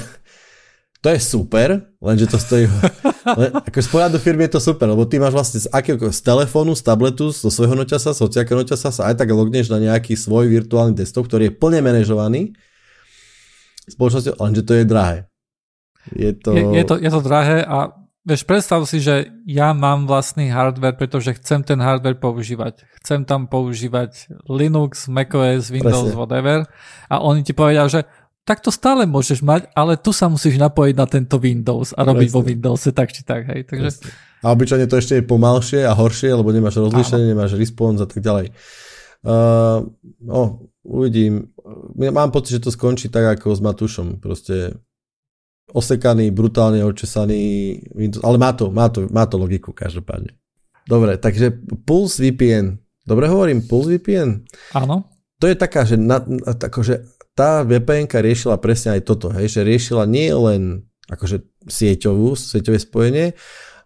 to 1.03 1.07
je 1.09 1.19
super, 1.19 1.89
lenže 1.97 2.29
to 2.29 2.37
stojí, 2.37 2.69
len, 3.41 3.49
ako 3.65 3.77
z 3.81 3.89
pohľadu 3.89 4.17
firmy 4.21 4.45
je 4.45 4.53
to 4.53 4.61
super, 4.61 4.85
lebo 4.85 5.09
ty 5.09 5.17
máš 5.17 5.33
vlastne 5.33 5.59
z, 5.65 5.67
akého, 5.73 5.97
z 5.97 6.21
telefónu, 6.21 6.77
z 6.77 6.85
tabletu, 6.85 7.33
zo 7.33 7.49
svojho 7.49 7.73
noťasa, 7.73 8.13
z 8.13 8.21
hociakého 8.21 8.61
noťasa 8.61 8.93
sa 8.93 9.09
aj 9.09 9.25
tak 9.25 9.33
logneš 9.33 9.73
na 9.73 9.81
nejaký 9.81 10.13
svoj 10.13 10.45
virtuálny 10.45 10.93
desktop, 10.93 11.25
ktorý 11.25 11.49
je 11.49 11.53
plne 11.57 11.81
manažovaný 11.81 12.53
spoločnosťou, 13.89 14.37
lenže 14.37 14.61
to 14.61 14.73
je 14.77 14.85
drahé. 14.85 15.28
Je 16.15 16.31
to... 16.33 16.55
Je, 16.55 16.63
je, 16.79 16.83
to, 16.87 16.95
je 16.95 17.09
to 17.11 17.21
drahé 17.21 17.65
a 17.65 17.93
vieš, 18.23 18.45
predstav 18.45 18.83
si, 18.87 19.03
že 19.03 19.31
ja 19.43 19.73
mám 19.73 20.05
vlastný 20.05 20.53
hardware, 20.53 20.95
pretože 20.95 21.35
chcem 21.39 21.65
ten 21.65 21.79
hardware 21.81 22.19
používať. 22.19 22.85
Chcem 23.03 23.25
tam 23.25 23.49
používať 23.49 24.31
Linux, 24.47 25.09
macOS, 25.11 25.73
Windows, 25.73 26.13
Presne. 26.13 26.19
whatever 26.19 26.57
a 27.09 27.15
oni 27.19 27.41
ti 27.43 27.51
povedia, 27.51 27.89
že 27.89 28.05
tak 28.49 28.65
to 28.65 28.73
stále 28.73 29.05
môžeš 29.05 29.45
mať, 29.45 29.69
ale 29.77 29.93
tu 29.93 30.09
sa 30.09 30.25
musíš 30.25 30.57
napojiť 30.57 30.95
na 30.97 31.05
tento 31.05 31.37
Windows 31.37 31.93
a 31.93 32.01
robiť 32.01 32.33
Presne. 32.33 32.37
vo 32.37 32.41
Windowse 32.41 32.89
tak 32.97 33.13
či 33.13 33.21
tak. 33.21 33.45
Hej. 33.45 33.69
Takže... 33.69 34.09
A 34.41 34.55
obyčajne 34.57 34.89
to 34.89 34.97
ešte 34.97 35.21
je 35.21 35.23
pomalšie 35.29 35.85
a 35.85 35.93
horšie, 35.93 36.33
lebo 36.33 36.49
nemáš 36.49 36.81
rozlíšenie, 36.81 37.29
nemáš 37.29 37.53
response 37.53 38.01
a 38.01 38.09
tak 38.09 38.25
ďalej. 38.25 38.49
Uh, 39.21 39.85
oh, 40.31 40.65
uvidím. 40.81 41.53
Mám 41.93 42.33
pocit, 42.33 42.57
že 42.57 42.65
to 42.65 42.73
skončí 42.73 43.13
tak 43.13 43.37
ako 43.37 43.53
s 43.53 43.61
Matušom. 43.61 44.17
Proste 44.17 44.81
osekaný, 45.73 46.33
brutálne 46.33 46.81
očesaný, 46.85 47.41
ale 48.23 48.37
má 48.37 48.51
to, 48.53 48.69
má 48.73 48.89
to, 48.89 49.05
má 49.09 49.25
to 49.29 49.35
logiku 49.37 49.73
každopádne. 49.73 50.33
Dobre, 50.89 51.21
takže 51.21 51.53
Pulse 51.85 52.17
VPN. 52.17 52.81
Dobre 53.05 53.29
hovorím, 53.29 53.65
Pulse 53.65 53.97
VPN? 53.97 54.45
Áno. 54.73 55.09
To 55.39 55.45
je 55.47 55.55
taká, 55.55 55.87
že, 55.87 55.95
na, 55.95 56.19
akože 56.43 57.19
tá 57.31 57.63
vpn 57.63 58.11
riešila 58.11 58.59
presne 58.59 58.99
aj 58.99 59.07
toto, 59.07 59.31
hej, 59.31 59.47
že 59.47 59.63
riešila 59.63 60.03
nie 60.03 60.27
len 60.35 60.83
akože 61.07 61.47
sieťovú, 61.71 62.35
sieťové 62.35 62.79
spojenie, 62.83 63.27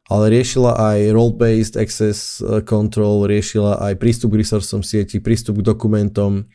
ale 0.09 0.25
riešila 0.33 0.73
aj 0.73 1.13
role-based 1.13 1.75
access 1.77 2.41
control, 2.65 3.29
riešila 3.29 3.77
aj 3.79 3.93
prístup 4.01 4.33
k 4.33 4.41
resursom 4.41 4.81
sieti, 4.81 5.21
prístup 5.21 5.61
k 5.61 5.67
dokumentom, 5.69 6.49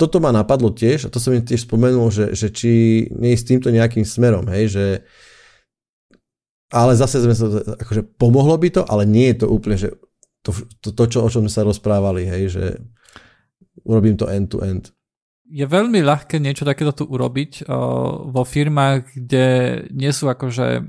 toto 0.00 0.16
ma 0.24 0.32
napadlo 0.32 0.72
tiež, 0.72 1.06
a 1.06 1.12
to 1.12 1.20
som 1.20 1.36
mi 1.36 1.44
tiež 1.44 1.68
spomenul, 1.68 2.08
že, 2.08 2.32
že 2.32 2.48
či 2.48 3.04
nie 3.12 3.36
s 3.36 3.44
týmto 3.44 3.68
nejakým 3.68 4.08
smerom, 4.08 4.48
hej, 4.48 4.72
že 4.72 4.84
ale 6.70 6.94
zase 6.94 7.20
sme 7.20 7.34
sa, 7.34 7.46
akože 7.76 8.16
pomohlo 8.16 8.54
by 8.56 8.70
to, 8.70 8.82
ale 8.86 9.04
nie 9.04 9.34
je 9.34 9.44
to 9.44 9.46
úplne, 9.50 9.76
že 9.76 9.90
to, 10.40 10.54
to, 10.80 10.94
to 10.94 11.04
čo, 11.10 11.18
o 11.26 11.28
čom 11.28 11.44
sme 11.44 11.52
sa 11.52 11.66
rozprávali, 11.66 12.24
hej, 12.24 12.42
že 12.48 12.64
urobím 13.84 14.16
to 14.16 14.30
end 14.30 14.48
to 14.48 14.62
end. 14.62 14.94
Je 15.50 15.66
veľmi 15.66 15.98
ľahké 15.98 16.38
niečo 16.38 16.62
takéto 16.62 16.94
tu 16.94 17.04
urobiť 17.10 17.66
uh, 17.66 18.30
vo 18.30 18.42
firmách, 18.46 19.18
kde 19.18 19.46
nie 19.90 20.14
sú 20.14 20.30
akože, 20.30 20.86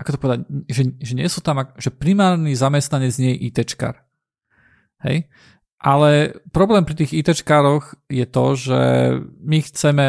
ako 0.00 0.08
to 0.08 0.18
povedať, 0.18 0.40
že, 0.72 0.82
že 0.96 1.12
nie 1.12 1.28
sú 1.28 1.44
tam, 1.44 1.60
že 1.76 1.92
primárny 1.92 2.56
zamestnanec 2.56 3.12
nie 3.20 3.36
je 3.36 3.52
ITčkar. 3.52 4.08
Hej? 5.04 5.28
Ale 5.78 6.34
problém 6.50 6.82
pri 6.82 6.98
tých 6.98 7.14
ITčkároch 7.22 7.94
je 8.10 8.26
to, 8.26 8.44
že 8.58 8.80
my 9.38 9.58
chceme, 9.62 10.06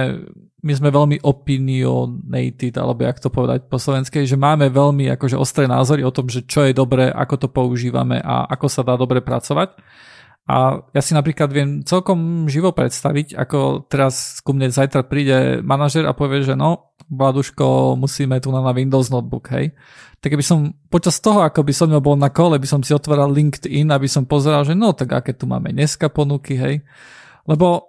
my 0.65 0.73
sme 0.73 0.89
veľmi 0.89 1.21
opinionated, 1.21 2.73
alebo 2.73 3.05
jak 3.05 3.21
to 3.21 3.29
povedať 3.29 3.69
po 3.69 3.77
slovenskej, 3.77 4.25
že 4.25 4.33
máme 4.33 4.73
veľmi 4.73 5.13
akože 5.13 5.37
ostré 5.37 5.69
názory 5.69 6.01
o 6.01 6.09
tom, 6.09 6.25
že 6.25 6.41
čo 6.49 6.65
je 6.65 6.73
dobré, 6.73 7.13
ako 7.13 7.35
to 7.45 7.47
používame 7.53 8.17
a 8.17 8.49
ako 8.49 8.65
sa 8.65 8.81
dá 8.81 8.97
dobre 8.97 9.21
pracovať. 9.21 9.77
A 10.49 10.81
ja 10.97 11.01
si 11.05 11.13
napríklad 11.13 11.53
viem 11.53 11.85
celkom 11.85 12.49
živo 12.49 12.73
predstaviť, 12.73 13.37
ako 13.37 13.85
teraz 13.85 14.41
ku 14.41 14.57
mne 14.57 14.73
zajtra 14.73 15.05
príde 15.05 15.61
manažer 15.61 16.09
a 16.09 16.17
povie, 16.17 16.41
že 16.41 16.57
no, 16.57 16.89
Vladuško, 17.05 17.93
musíme 17.93 18.41
tu 18.41 18.49
na, 18.49 18.65
Windows 18.73 19.13
notebook, 19.13 19.45
hej. 19.53 19.77
Tak 20.19 20.35
keby 20.35 20.43
som 20.43 20.75
počas 20.91 21.23
toho, 21.23 21.43
ako 21.47 21.63
by 21.63 21.73
som 21.73 21.87
bol 22.03 22.19
na 22.19 22.27
kole, 22.27 22.59
by 22.59 22.67
som 22.67 22.83
si 22.83 22.91
otváral 22.91 23.31
LinkedIn, 23.31 23.87
aby 23.87 24.07
som 24.07 24.27
pozeral, 24.27 24.67
že 24.67 24.75
no, 24.75 24.91
tak 24.91 25.15
aké 25.15 25.31
tu 25.31 25.47
máme 25.47 25.71
dneska 25.71 26.11
ponuky, 26.11 26.59
hej. 26.59 26.83
Lebo 27.47 27.87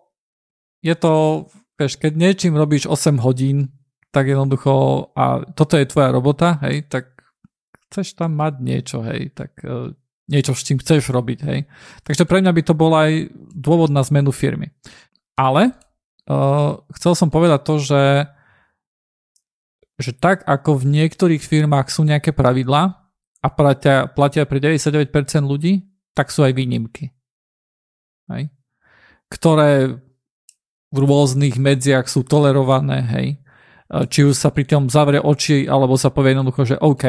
je 0.80 0.94
to, 0.94 1.46
vieš, 1.74 1.98
keď 1.98 2.12
niečím 2.14 2.54
robíš 2.54 2.86
8 2.86 3.18
hodín, 3.18 3.74
tak 4.10 4.30
jednoducho, 4.30 5.10
a 5.14 5.42
toto 5.54 5.74
je 5.74 5.90
tvoja 5.90 6.10
robota, 6.14 6.58
hej, 6.66 6.86
tak 6.86 7.18
chceš 7.90 8.14
tam 8.14 8.38
mať 8.38 8.62
niečo, 8.62 9.02
hej, 9.02 9.34
tak 9.34 9.58
e, 9.62 9.94
niečo, 10.30 10.54
s 10.54 10.62
čím 10.62 10.78
chceš 10.78 11.10
robiť. 11.10 11.38
Hej. 11.42 11.66
Takže 12.06 12.24
pre 12.26 12.38
mňa 12.38 12.52
by 12.54 12.62
to 12.62 12.74
bol 12.78 12.94
aj 12.94 13.26
dôvod 13.50 13.90
na 13.90 14.06
zmenu 14.06 14.30
firmy. 14.30 14.70
Ale 15.34 15.74
uh, 16.30 16.78
chcel 16.94 17.16
som 17.18 17.32
povedať 17.32 17.60
to, 17.66 17.74
že, 17.82 18.30
že 20.00 20.16
tak 20.16 20.42
ako 20.48 20.80
v 20.80 20.88
niektorých 20.96 21.44
firmách 21.44 21.92
sú 21.92 22.08
nejaké 22.08 22.32
pravidlá 22.32 22.82
a 23.40 23.48
platia, 23.52 24.08
platia 24.08 24.48
pre 24.48 24.58
99% 24.58 25.12
ľudí, 25.44 25.84
tak 26.16 26.32
sú 26.32 26.42
aj 26.44 26.52
výnimky. 26.56 27.12
Hej? 28.32 28.48
Ktoré 29.30 30.00
v 30.90 30.98
rôznych 30.98 31.54
medziach 31.60 32.10
sú 32.10 32.26
tolerované, 32.26 32.98
hej. 33.14 33.28
Či 33.90 34.26
už 34.26 34.34
sa 34.34 34.50
pri 34.50 34.66
tom 34.66 34.90
zavrie 34.90 35.22
oči, 35.22 35.66
alebo 35.66 35.94
sa 35.94 36.10
povie 36.10 36.34
jednoducho, 36.34 36.62
že 36.66 36.76
OK, 36.78 37.04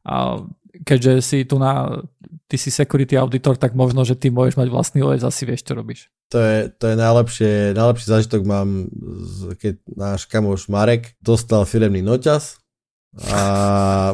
a 0.00 0.42
keďže 0.86 1.12
si 1.22 1.38
tu 1.44 1.58
na, 1.58 2.02
ty 2.46 2.56
si 2.58 2.70
security 2.70 3.18
auditor, 3.18 3.58
tak 3.58 3.74
možno, 3.74 4.02
že 4.06 4.18
ty 4.18 4.30
môžeš 4.30 4.58
mať 4.58 4.68
vlastný 4.70 5.00
OS, 5.02 5.26
asi 5.26 5.46
vieš, 5.46 5.66
čo 5.66 5.74
robíš. 5.78 6.10
To 6.30 6.38
je, 6.38 6.70
to 6.70 6.94
je 6.94 6.96
najlepšie, 6.96 7.52
najlepší 7.74 8.06
zážitok 8.06 8.42
mám, 8.46 8.86
keď 9.58 9.82
náš 9.90 10.30
kamoš 10.30 10.70
Marek 10.70 11.18
dostal 11.18 11.66
firemný 11.66 12.02
noťaz 12.06 12.62
a 13.34 13.42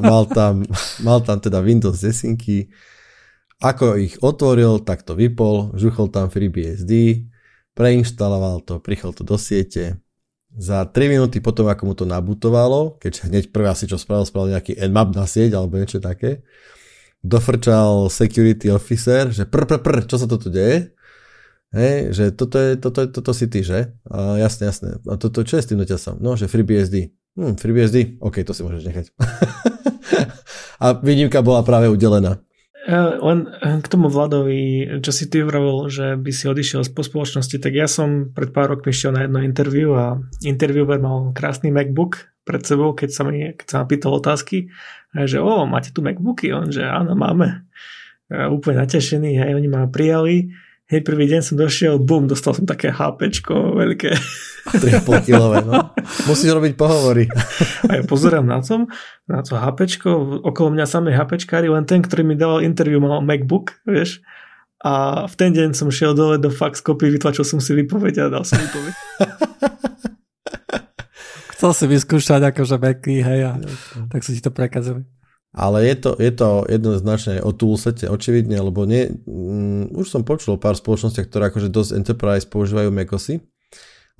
mal 0.01 0.25
tam, 0.25 0.65
mal 1.07 1.21
tam 1.21 1.39
teda 1.41 1.61
Windows 1.61 2.01
10 2.01 2.37
ako 3.57 3.97
ich 3.97 4.21
otvoril, 4.21 4.85
tak 4.85 5.01
to 5.01 5.17
vypol, 5.17 5.73
žuchol 5.77 6.13
tam 6.13 6.29
FreeBSD, 6.29 7.25
preinštaloval 7.73 8.61
to, 8.65 8.81
prichol 8.85 9.17
to 9.17 9.25
do 9.25 9.41
siete. 9.41 9.97
Za 10.57 10.89
3 10.89 11.13
minúty 11.13 11.45
potom, 11.45 11.69
ako 11.69 11.83
mu 11.85 11.93
to 11.93 12.09
nabutovalo, 12.09 12.97
keď 12.97 13.29
hneď 13.29 13.53
prvá 13.53 13.77
si 13.77 13.85
čo 13.85 14.01
spravil, 14.01 14.25
spravil 14.25 14.57
nejaký 14.57 14.73
nmap 14.89 15.13
na 15.13 15.29
sieť 15.29 15.53
alebo 15.53 15.77
niečo 15.77 16.01
také, 16.01 16.41
dofrčal 17.21 18.09
security 18.09 18.73
officer, 18.73 19.29
že 19.29 19.45
pr, 19.45 19.69
pr, 19.69 19.85
pr, 19.85 20.09
čo 20.09 20.17
sa 20.17 20.25
toto 20.25 20.49
deje? 20.49 20.97
Hej, 21.77 22.17
že 22.17 22.25
toto, 22.33 22.57
je, 22.57 22.81
toto, 22.81 23.05
toto 23.05 23.37
si 23.37 23.53
ty, 23.53 23.61
že? 23.61 23.93
A 24.09 24.41
jasne, 24.41 24.71
jasne. 24.71 24.89
A 25.05 25.21
toto, 25.21 25.45
čo 25.45 25.61
je 25.61 25.63
s 25.67 25.69
tým 25.69 25.77
noťasom? 25.77 26.25
No, 26.25 26.39
že 26.39 26.49
FreeBSD. 26.49 27.13
Hm, 27.37 27.61
FreeBSD? 27.61 28.23
OK, 28.23 28.41
to 28.47 28.57
si 28.57 28.65
môžeš 28.65 28.87
nechať. 28.87 29.07
a 30.85 30.87
výnimka 30.97 31.45
bola 31.45 31.61
práve 31.67 31.91
udelená. 31.93 32.41
Len 32.87 33.39
k 33.83 33.87
tomu 33.91 34.07
Vladovi, 34.07 34.87
čo 35.03 35.11
si 35.11 35.27
ty 35.27 35.43
vravil, 35.43 35.91
že 35.91 36.15
by 36.15 36.31
si 36.31 36.47
odišiel 36.47 36.87
z 36.87 36.95
spoločnosti, 36.95 37.59
tak 37.59 37.75
ja 37.75 37.91
som 37.91 38.31
pred 38.31 38.55
pár 38.55 38.79
rokmi 38.79 38.95
išiel 38.95 39.11
na 39.11 39.27
jedno 39.27 39.43
interview 39.43 39.91
a 39.99 40.23
interviewer 40.47 41.03
mal 41.03 41.35
krásny 41.35 41.75
MacBook 41.75 42.31
pred 42.47 42.63
sebou, 42.63 42.95
keď 42.95 43.11
sa, 43.11 43.23
mi, 43.27 43.51
keď 43.59 43.67
sa 43.67 43.77
ma 43.83 43.91
pýtal 43.91 44.15
otázky, 44.15 44.71
že 45.11 45.43
o, 45.43 45.67
máte 45.67 45.91
tu 45.91 45.99
MacBooky? 45.99 46.55
On, 46.55 46.71
že 46.71 46.87
áno, 46.87 47.19
máme. 47.19 47.67
Úplne 48.31 48.87
natešený, 48.87 49.35
hej, 49.35 49.51
oni 49.59 49.67
ma 49.67 49.91
prijali 49.91 50.55
Hej, 50.87 51.03
prvý 51.03 51.27
deň 51.27 51.43
som 51.43 51.59
došiel, 51.59 51.99
bum, 51.99 52.31
dostal 52.31 52.55
som 52.55 52.63
také 52.63 52.95
HPčko 52.95 53.75
veľké. 53.75 54.15
3,5 54.71 55.27
kilové, 55.27 55.67
no. 55.67 55.91
Musíš 56.31 56.55
robiť 56.55 56.79
pohovory. 56.79 57.27
A 57.91 57.99
ja 57.99 58.03
pozerám 58.07 58.47
na 58.47 58.63
tom, 58.63 58.87
na 59.27 59.43
to 59.43 59.59
HPčko, 59.59 60.47
okolo 60.47 60.79
mňa 60.79 60.87
samé 60.87 61.11
HPčkári, 61.11 61.67
len 61.67 61.83
ten, 61.91 62.07
ktorý 62.07 62.23
mi 62.23 62.39
dával 62.39 62.63
interview, 62.63 63.03
mal 63.03 63.19
MacBook, 63.19 63.83
vieš. 63.83 64.23
A 64.79 65.27
v 65.27 65.35
ten 65.35 65.51
deň 65.51 65.75
som 65.75 65.91
šiel 65.91 66.15
dole 66.15 66.39
do 66.39 66.55
fax 66.55 66.79
kopy, 66.87 67.11
vytlačil 67.11 67.43
som 67.43 67.59
si 67.59 67.75
výpoveď 67.75 68.31
a 68.31 68.39
dal 68.39 68.47
som 68.47 68.55
výpoveď. 68.55 68.95
Chcel 71.59 71.71
si 71.75 71.85
vyskúšať 71.91 72.55
akože 72.55 72.79
Macy, 72.79 73.27
hej, 73.27 73.41
a 73.43 73.59
tak 74.07 74.23
si 74.23 74.39
ti 74.39 74.43
to 74.45 74.55
prekazili. 74.55 75.03
Ale 75.57 75.89
je 75.89 75.97
to, 75.97 76.11
je 76.21 76.33
to 76.37 76.69
jednoznačne 76.69 77.41
o 77.41 77.49
toolsete, 77.49 78.13
očividne, 78.13 78.61
lebo 78.61 78.85
nie, 78.85 79.09
um, 79.25 79.89
už 79.97 80.13
som 80.13 80.21
počul 80.21 80.55
o 80.55 80.61
pár 80.61 80.77
spoločnostiach, 80.77 81.33
ktoré 81.33 81.49
akože 81.49 81.73
dosť 81.73 81.91
enterprise 81.97 82.45
používajú 82.45 82.93
macOSy, 82.93 83.41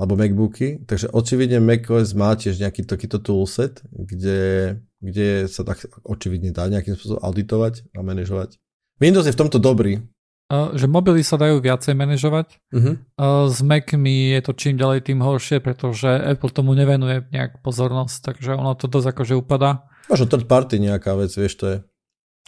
alebo 0.01 0.17
MacBooky, 0.17 0.89
takže 0.89 1.13
očividne 1.13 1.61
macOS 1.61 2.17
má 2.17 2.33
tiež 2.33 2.57
nejaký 2.57 2.89
takýto 2.89 3.21
toolset, 3.21 3.85
kde, 3.93 4.81
kde 5.05 5.45
sa 5.45 5.61
tak 5.65 5.85
očividne 6.09 6.57
dá 6.57 6.73
nejakým 6.73 6.97
spôsobom 6.97 7.21
auditovať 7.21 7.85
a 7.93 8.01
manažovať. 8.01 8.57
Windows 8.97 9.29
je 9.29 9.37
v 9.37 9.41
tomto 9.45 9.61
dobrý. 9.61 10.01
Uh, 10.47 10.73
že 10.79 10.87
mobily 10.87 11.27
sa 11.27 11.37
dajú 11.37 11.59
viacej 11.59 11.99
manažovať. 11.99 12.63
Uh-huh. 12.71 12.97
Uh, 13.19 13.51
s 13.51 13.61
Macmi 13.67 14.31
je 14.31 14.41
to 14.41 14.55
čím 14.55 14.79
ďalej 14.79 15.11
tým 15.11 15.19
horšie, 15.19 15.59
pretože 15.59 16.07
Apple 16.07 16.55
tomu 16.55 16.73
nevenuje 16.73 17.29
nejak 17.35 17.67
pozornosť, 17.67 18.31
takže 18.33 18.55
ono 18.55 18.79
to 18.79 18.87
dosť 18.87 19.11
akože 19.11 19.35
upadá. 19.37 19.91
Možno 20.07 20.27
third 20.31 20.47
party 20.47 20.79
nejaká 20.79 21.15
vec, 21.19 21.35
vieš, 21.35 21.55
to 21.59 21.65
je 21.67 21.77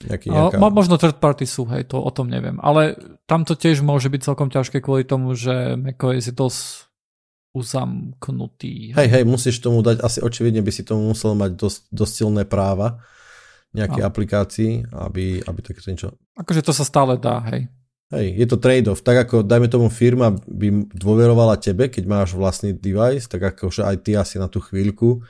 nejaký, 0.07 0.31
nejaká... 0.31 0.57
Mo, 0.63 0.71
možno 0.71 0.95
third 0.95 1.19
party 1.19 1.43
sú, 1.43 1.67
hej, 1.75 1.91
to 1.91 1.99
o 1.99 2.11
tom 2.15 2.31
neviem. 2.31 2.63
Ale 2.63 2.95
tam 3.27 3.43
to 3.43 3.59
tiež 3.59 3.83
môže 3.83 4.07
byť 4.07 4.21
celkom 4.23 4.49
ťažké 4.49 4.79
kvôli 4.79 5.03
tomu, 5.03 5.35
že 5.35 5.75
macOS 5.75 6.31
je 6.31 6.35
dosť 6.35 6.63
uzamknutý. 7.57 8.95
Hej, 8.95 9.09
hej, 9.11 9.25
musíš 9.27 9.59
tomu 9.59 9.83
dať, 9.83 9.99
asi 10.05 10.23
očividne 10.23 10.63
by 10.63 10.71
si 10.71 10.87
tomu 10.87 11.11
musel 11.11 11.35
mať 11.35 11.59
dosť, 11.59 11.81
dosť 11.91 12.13
silné 12.15 12.43
práva 12.47 13.03
nejaké 13.75 14.01
aplikácií, 14.01 14.87
aby, 14.95 15.43
aby 15.45 15.59
takéto 15.61 15.91
niečo... 15.93 16.09
Akože 16.39 16.65
to 16.65 16.73
sa 16.73 16.87
stále 16.87 17.21
dá, 17.21 17.43
hej. 17.53 17.69
Hej, 18.09 18.41
je 18.41 18.47
to 18.49 18.57
trade-off. 18.57 19.05
Tak 19.05 19.29
ako, 19.29 19.37
dajme 19.45 19.69
tomu, 19.69 19.93
firma 19.93 20.33
by 20.33 20.89
dôverovala 20.97 21.61
tebe, 21.61 21.93
keď 21.93 22.09
máš 22.09 22.33
vlastný 22.33 22.73
device, 22.73 23.29
tak 23.29 23.45
ako, 23.45 23.69
že 23.69 23.85
aj 23.85 23.97
ty 24.01 24.17
asi 24.17 24.41
na 24.41 24.49
tú 24.49 24.65
chvíľku 24.65 25.21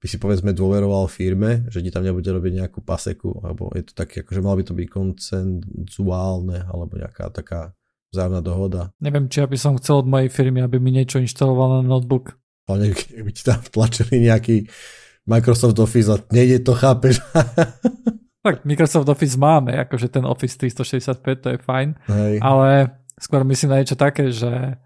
by 0.00 0.06
si 0.08 0.16
povedzme 0.16 0.56
dôveroval 0.56 1.04
firme, 1.12 1.68
že 1.68 1.84
ti 1.84 1.92
tam 1.92 2.00
nebude 2.00 2.24
robiť 2.24 2.64
nejakú 2.64 2.80
paseku, 2.80 3.36
alebo 3.44 3.68
je 3.76 3.84
to 3.84 3.92
také, 3.92 4.24
akože 4.24 4.40
malo 4.40 4.56
by 4.56 4.64
to 4.64 4.72
byť 4.72 4.88
koncenzuálne, 4.88 6.64
alebo 6.64 6.96
nejaká 6.96 7.28
taká 7.28 7.76
vzájomná 8.08 8.40
dohoda. 8.40 8.80
Neviem, 9.04 9.28
či 9.28 9.44
ja 9.44 9.46
by 9.46 9.58
som 9.60 9.76
chcel 9.76 10.00
od 10.00 10.08
mojej 10.08 10.32
firmy, 10.32 10.64
aby 10.64 10.80
mi 10.80 10.90
niečo 10.90 11.20
inštaloval 11.20 11.80
na 11.80 11.82
notebook. 11.84 12.40
Ale 12.64 12.96
by 13.28 13.30
ti 13.36 13.44
tam 13.44 13.60
tlačili 13.60 14.24
nejaký 14.24 14.72
Microsoft 15.28 15.76
Office 15.76 16.08
a 16.08 16.16
nejde 16.32 16.64
to, 16.64 16.72
chápeš? 16.72 17.20
tak 18.46 18.64
Microsoft 18.64 19.04
Office 19.04 19.36
máme, 19.36 19.76
akože 19.84 20.08
ten 20.08 20.24
Office 20.24 20.56
365, 20.56 21.44
to 21.44 21.48
je 21.54 21.58
fajn, 21.60 21.88
Hej. 22.08 22.34
ale 22.40 22.96
skôr 23.20 23.44
myslím 23.44 23.76
na 23.76 23.84
niečo 23.84 24.00
také, 24.00 24.32
že 24.32 24.80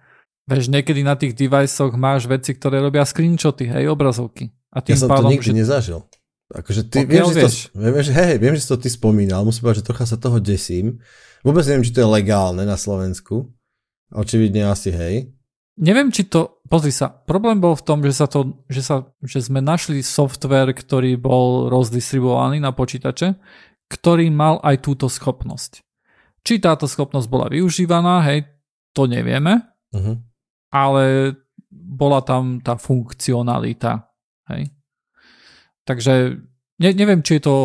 Vieš, 0.45 0.69
niekedy 0.69 1.01
na 1.01 1.17
tých 1.17 1.33
deviceoch 1.33 1.97
máš 1.97 2.29
veci, 2.29 2.53
ktoré 2.53 2.77
robia 2.77 3.01
screenshoty, 3.01 3.65
hej, 3.65 3.89
obrazovky. 3.89 4.53
A 4.75 4.83
tým 4.83 4.99
ja 4.99 5.07
som 5.07 5.09
pádom, 5.09 5.31
to 5.31 5.35
nikdy 5.39 5.51
že... 5.55 5.59
nezažil. 5.63 6.01
Akože 6.53 6.83
ty, 6.91 7.09
viem, 7.09 7.25
že 7.25 7.35
vieš. 7.35 7.73
To, 7.73 7.81
viem, 7.81 8.05
že, 8.05 8.13
hej, 8.13 8.35
viem, 8.37 8.55
že 8.59 8.63
si 8.67 8.69
to 8.69 8.77
ty 8.77 8.91
spomínal, 8.93 9.47
musím 9.47 9.65
povedať, 9.65 9.81
že 9.81 9.89
trocha 9.89 10.05
sa 10.05 10.19
toho 10.21 10.39
desím. 10.43 11.01
Vôbec 11.41 11.65
neviem, 11.65 11.87
či 11.87 11.95
to 11.95 12.05
je 12.05 12.09
legálne 12.11 12.63
na 12.67 12.77
Slovensku. 12.77 13.49
Očividne 14.13 14.69
asi 14.69 14.93
hej. 14.93 15.33
Neviem, 15.75 16.15
či 16.15 16.31
to, 16.31 16.63
pozri 16.71 16.95
sa, 16.95 17.11
problém 17.11 17.59
bol 17.59 17.75
v 17.75 17.83
tom, 17.83 17.99
že, 18.05 18.15
sa 18.15 18.31
to, 18.31 18.63
že, 18.71 18.87
sa, 18.87 19.11
že 19.27 19.43
sme 19.43 19.59
našli 19.59 20.07
software, 20.07 20.71
ktorý 20.71 21.19
bol 21.19 21.67
rozdistribuovaný 21.67 22.63
na 22.63 22.71
počítače, 22.71 23.35
ktorý 23.91 24.31
mal 24.31 24.63
aj 24.63 24.87
túto 24.87 25.11
schopnosť. 25.11 25.83
Či 26.47 26.63
táto 26.63 26.87
schopnosť 26.87 27.27
bola 27.27 27.51
využívaná, 27.51 28.23
hej, 28.31 28.47
to 28.95 29.11
nevieme, 29.11 29.67
uh-huh. 29.91 30.15
ale 30.71 31.35
bola 31.75 32.23
tam 32.23 32.63
tá 32.63 32.79
funkcionalita 32.79 34.14
Hej. 34.51 34.73
Takže 35.85 36.41
ne, 36.81 36.91
neviem, 36.97 37.21
či 37.21 37.39
je 37.39 37.45
to, 37.45 37.57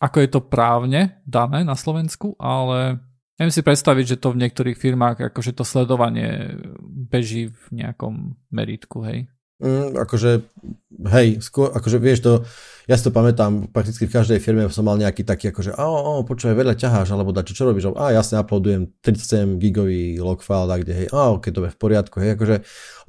ako 0.00 0.16
je 0.24 0.28
to 0.28 0.40
právne 0.44 1.20
dané 1.24 1.64
na 1.64 1.76
Slovensku, 1.76 2.36
ale 2.40 3.00
neviem 3.38 3.54
si 3.54 3.62
predstaviť, 3.62 4.04
že 4.16 4.20
to 4.20 4.34
v 4.34 4.40
niektorých 4.44 4.76
firmách, 4.76 5.30
akože 5.30 5.54
to 5.54 5.64
sledovanie 5.64 6.58
beží 6.84 7.52
v 7.52 7.64
nejakom 7.72 8.36
meritku, 8.50 9.04
hej. 9.06 9.30
Mm, 9.58 9.98
akože, 10.06 10.30
hej, 11.10 11.42
skôr, 11.42 11.74
akože 11.74 11.98
vieš 11.98 12.22
to, 12.22 12.32
ja 12.86 12.94
si 12.94 13.02
to 13.02 13.10
pamätám, 13.10 13.66
prakticky 13.74 14.06
v 14.06 14.14
každej 14.14 14.38
firme 14.38 14.62
som 14.70 14.86
mal 14.86 14.94
nejaký 14.94 15.26
taký, 15.26 15.50
akože, 15.50 15.74
o, 15.74 15.82
o, 15.82 16.12
počúvaj, 16.22 16.54
veľa 16.54 16.74
ťaháš, 16.78 17.10
alebo 17.10 17.34
dačo, 17.34 17.58
čo 17.58 17.66
robíš? 17.66 17.90
A 17.98 18.14
jasne, 18.14 18.38
uploadujem 18.38 18.86
37 19.02 19.58
gigový 19.58 20.22
log 20.22 20.46
file, 20.46 20.70
tak 20.70 20.86
kde, 20.86 20.94
hej, 20.94 21.06
a 21.10 21.34
ok, 21.34 21.50
to 21.50 21.66
je 21.66 21.74
v 21.74 21.78
poriadku, 21.78 22.22
hej, 22.22 22.38
akože, 22.38 22.56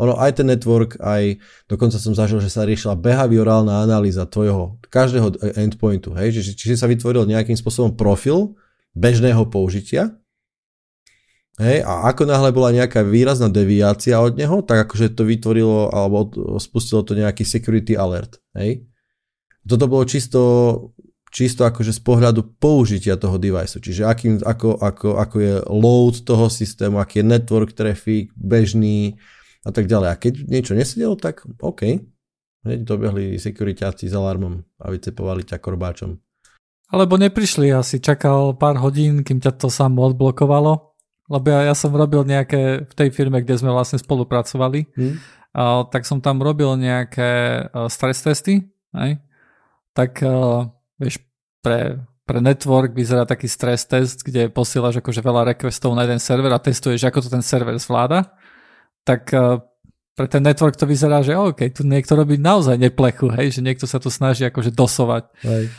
ono, 0.02 0.18
aj 0.18 0.32
ten 0.42 0.50
network, 0.50 0.98
aj, 0.98 1.38
dokonca 1.70 2.02
som 2.02 2.18
zažil, 2.18 2.42
že 2.42 2.50
sa 2.50 2.66
riešila 2.66 2.98
behaviorálna 2.98 3.86
analýza 3.86 4.26
tvojho, 4.26 4.82
každého 4.90 5.38
endpointu, 5.54 6.18
hej, 6.18 6.34
že, 6.34 6.58
čiže 6.58 6.82
sa 6.82 6.90
vytvoril 6.90 7.30
nejakým 7.30 7.56
spôsobom 7.56 7.94
profil 7.94 8.58
bežného 8.98 9.46
použitia, 9.48 10.19
Hej, 11.60 11.84
a 11.84 12.08
ako 12.08 12.24
náhle 12.24 12.56
bola 12.56 12.72
nejaká 12.72 13.04
výrazná 13.04 13.52
deviácia 13.52 14.16
od 14.16 14.40
neho, 14.40 14.64
tak 14.64 14.88
akože 14.88 15.12
to 15.12 15.28
vytvorilo 15.28 15.92
alebo 15.92 16.32
spustilo 16.56 17.04
to 17.04 17.20
nejaký 17.20 17.44
security 17.44 18.00
alert. 18.00 18.40
Hej. 18.56 18.88
Toto 19.68 19.92
bolo 19.92 20.08
čisto, 20.08 20.40
čisto 21.36 21.68
akože 21.68 21.92
z 21.92 22.00
pohľadu 22.00 22.56
použitia 22.64 23.20
toho 23.20 23.36
device, 23.36 23.76
čiže 23.76 24.08
akým, 24.08 24.40
ako, 24.40 24.80
ako, 24.80 25.20
ako 25.20 25.36
je 25.36 25.54
load 25.68 26.16
toho 26.24 26.48
systému, 26.48 26.96
aký 26.96 27.20
je 27.20 27.28
network 27.28 27.76
traffic, 27.76 28.32
bežný 28.40 29.20
a 29.68 29.76
tak 29.76 29.92
ďalej. 29.92 30.10
A 30.10 30.16
keď 30.16 30.34
niečo 30.48 30.80
nesedelo, 30.80 31.20
tak 31.20 31.44
OK. 31.60 32.00
Hneď 32.64 32.88
dobehli 32.88 33.36
securityáci 33.36 34.08
s 34.08 34.16
alarmom 34.16 34.64
a 34.80 34.96
vycepovali 34.96 35.44
ťa 35.44 35.60
korbáčom. 35.60 36.16
Alebo 36.88 37.20
neprišli, 37.20 37.68
asi 37.76 38.00
čakal 38.00 38.56
pár 38.56 38.80
hodín, 38.80 39.28
kým 39.28 39.44
ťa 39.44 39.60
to 39.60 39.68
samo 39.68 40.08
odblokovalo 40.08 40.89
lebo 41.30 41.46
ja, 41.54 41.70
ja 41.70 41.76
som 41.78 41.94
robil 41.94 42.26
nejaké, 42.26 42.90
v 42.90 42.94
tej 42.98 43.10
firme, 43.14 43.46
kde 43.46 43.56
sme 43.62 43.70
vlastne 43.70 44.02
spolupracovali, 44.02 44.90
hmm. 44.90 45.16
uh, 45.54 45.86
tak 45.94 46.04
som 46.10 46.18
tam 46.20 46.42
robil 46.42 46.74
nejaké 46.76 47.64
uh, 47.70 47.86
stres 47.88 48.26
testy, 48.26 48.66
hej? 48.98 49.22
tak 49.94 50.20
uh, 50.26 50.66
vieš, 50.98 51.22
pre, 51.62 52.02
pre 52.26 52.40
network 52.42 52.98
vyzerá 52.98 53.30
taký 53.30 53.46
stres 53.46 53.86
test, 53.86 54.26
kde 54.26 54.50
posielaš 54.50 55.06
akože 55.06 55.22
veľa 55.22 55.54
requestov 55.54 55.94
na 55.94 56.10
jeden 56.10 56.18
server 56.18 56.50
a 56.50 56.60
testuješ, 56.60 57.06
ako 57.06 57.26
to 57.26 57.30
ten 57.30 57.46
server 57.46 57.78
zvláda, 57.78 58.34
tak 59.06 59.30
uh, 59.32 59.62
pre 60.20 60.28
ten 60.28 60.44
network 60.44 60.76
to 60.76 60.84
vyzerá, 60.84 61.24
že 61.24 61.32
OK, 61.32 61.72
tu 61.72 61.88
niekto 61.88 62.12
robí 62.12 62.36
naozaj 62.36 62.76
neplechu, 62.76 63.32
hej, 63.40 63.56
že 63.56 63.64
niekto 63.64 63.88
sa 63.88 64.04
tu 64.04 64.12
snaží 64.12 64.44
akože 64.44 64.76
dosovať. 64.76 65.32
Hej. 65.48 65.72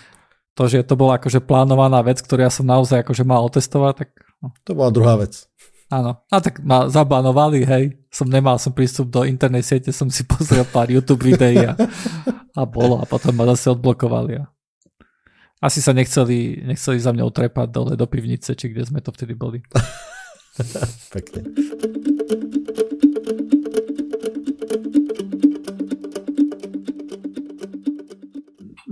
To, 0.57 0.65
že 0.65 0.81
to 0.81 0.97
bola 0.97 1.21
akože 1.21 1.45
plánovaná 1.45 2.01
vec, 2.01 2.25
ktorú 2.25 2.41
ja 2.41 2.49
som 2.49 2.65
naozaj 2.65 3.05
akože 3.05 3.25
mal 3.29 3.45
otestovať, 3.45 4.07
tak... 4.07 4.11
No. 4.41 4.53
To 4.65 4.73
bola 4.73 4.91
druhá 4.93 5.15
vec. 5.21 5.47
Áno. 5.93 6.23
A 6.31 6.37
tak 6.41 6.63
ma 6.65 6.89
zabánovali, 6.89 7.67
hej. 7.67 7.85
Som 8.09 8.31
nemal 8.31 8.57
som 8.57 8.73
prístup 8.73 9.11
do 9.13 9.27
internej 9.27 9.63
siete, 9.63 9.93
som 9.93 10.09
si 10.09 10.25
pozrel 10.31 10.65
pár 10.65 10.89
YouTube 10.89 11.25
videí 11.25 11.61
a, 11.65 11.77
a 12.57 12.63
bolo. 12.65 12.99
A 13.01 13.05
potom 13.05 13.37
ma 13.37 13.45
zase 13.53 13.75
odblokovali. 13.75 14.41
A 14.41 14.45
asi 15.61 15.85
sa 15.85 15.93
nechceli, 15.93 16.65
nechceli 16.65 16.97
za 16.97 17.13
mňa 17.13 17.29
trepať 17.29 17.69
dole 17.69 17.93
do 17.93 18.07
pivnice, 18.09 18.57
či 18.57 18.73
kde 18.73 18.89
sme 18.89 19.05
to 19.05 19.13
vtedy 19.13 19.37
boli. 19.37 19.61
Pekne. 21.15 21.41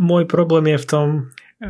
môj 0.09 0.25
problém 0.25 0.73
je 0.73 0.79
v 0.81 0.89
tom 0.89 1.09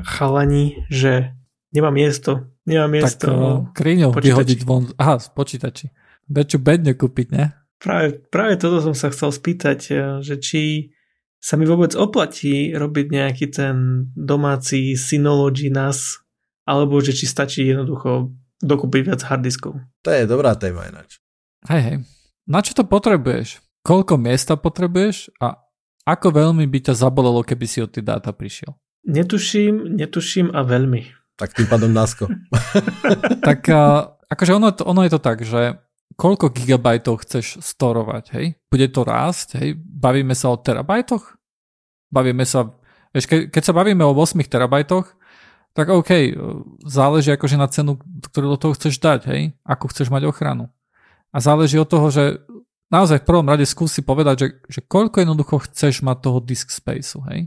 chalani, 0.06 0.86
že 0.92 1.34
nemám 1.74 1.96
miesto. 1.98 2.46
Nemám 2.68 2.90
miesto. 2.92 3.26
Tak 3.26 3.32
uh, 3.32 3.64
kríňou 3.72 4.12
vyhodiť 4.12 4.60
von. 4.68 4.92
Aha, 5.00 5.16
z 5.16 5.32
počítači. 5.32 5.86
Väčšiu 6.28 6.60
bedne 6.60 6.92
kúpiť, 6.92 7.26
ne? 7.32 7.56
Práve, 7.80 8.20
práve 8.28 8.60
toto 8.60 8.84
som 8.84 8.92
sa 8.92 9.08
chcel 9.08 9.32
spýtať, 9.32 9.80
eh, 9.88 10.20
že 10.20 10.36
či 10.36 10.92
sa 11.38 11.56
mi 11.56 11.64
vôbec 11.64 11.94
oplatí 11.94 12.74
robiť 12.74 13.06
nejaký 13.08 13.46
ten 13.48 14.06
domáci 14.12 14.98
Synology 14.98 15.70
NAS, 15.70 16.20
alebo 16.66 16.98
že 17.00 17.14
či 17.14 17.24
stačí 17.24 17.64
jednoducho 17.64 18.34
dokúpiť 18.58 19.00
viac 19.06 19.22
harddiskov. 19.24 19.78
To 20.02 20.10
je 20.10 20.26
dobrá 20.26 20.58
téma 20.58 20.90
ináč. 20.90 21.22
Hej, 21.70 21.82
hej. 21.82 21.96
Na 22.50 22.60
čo 22.60 22.74
to 22.74 22.82
potrebuješ? 22.82 23.62
Koľko 23.86 24.18
miesta 24.18 24.58
potrebuješ 24.58 25.30
a 25.38 25.62
ako 26.02 26.34
veľmi 26.34 26.66
by 26.66 26.90
ťa 26.90 26.94
zabolelo, 26.98 27.46
keby 27.46 27.66
si 27.70 27.78
od 27.84 27.94
tie 27.94 28.02
dáta 28.02 28.34
prišiel? 28.34 28.74
Netuším, 29.06 29.94
netuším 29.94 30.50
a 30.50 30.66
veľmi. 30.66 31.06
Tak 31.38 31.54
tým 31.54 31.70
pádom 31.70 31.94
násko. 31.94 32.26
tak 33.48 33.70
akože 34.26 34.52
ono, 34.58 34.74
ono 34.74 35.00
je 35.06 35.12
to 35.14 35.20
tak, 35.22 35.46
že 35.46 35.78
koľko 36.18 36.50
gigabajtov 36.50 37.22
chceš 37.22 37.62
storovať, 37.62 38.24
hej? 38.34 38.46
Bude 38.66 38.90
to 38.90 39.06
rásť, 39.06 39.62
hej? 39.62 39.78
Bavíme 39.78 40.34
sa 40.34 40.50
o 40.50 40.58
terabajtoch? 40.58 41.38
Bavíme 42.10 42.42
sa, 42.42 42.74
vieš, 43.14 43.30
ke, 43.30 43.36
keď 43.46 43.62
sa 43.62 43.72
bavíme 43.72 44.02
o 44.02 44.10
8 44.10 44.34
terabajtoch, 44.42 45.14
tak 45.78 45.94
OK, 45.94 46.34
záleží 46.82 47.30
akože 47.30 47.54
na 47.54 47.70
cenu, 47.70 48.02
ktorú 48.26 48.56
do 48.56 48.58
toho 48.58 48.74
chceš 48.74 48.98
dať, 48.98 49.30
hej? 49.30 49.54
Ako 49.62 49.94
chceš 49.94 50.10
mať 50.10 50.26
ochranu. 50.26 50.74
A 51.30 51.38
záleží 51.38 51.78
od 51.78 51.86
toho, 51.86 52.10
že 52.10 52.42
naozaj 52.90 53.22
v 53.22 53.28
prvom 53.28 53.46
rade 53.46 53.62
skúsi 53.62 54.02
povedať, 54.02 54.36
že, 54.42 54.48
že 54.66 54.80
koľko 54.82 55.22
jednoducho 55.22 55.62
chceš 55.70 56.02
mať 56.02 56.18
toho 56.18 56.38
disk 56.42 56.74
spaceu, 56.74 57.22
hej? 57.30 57.46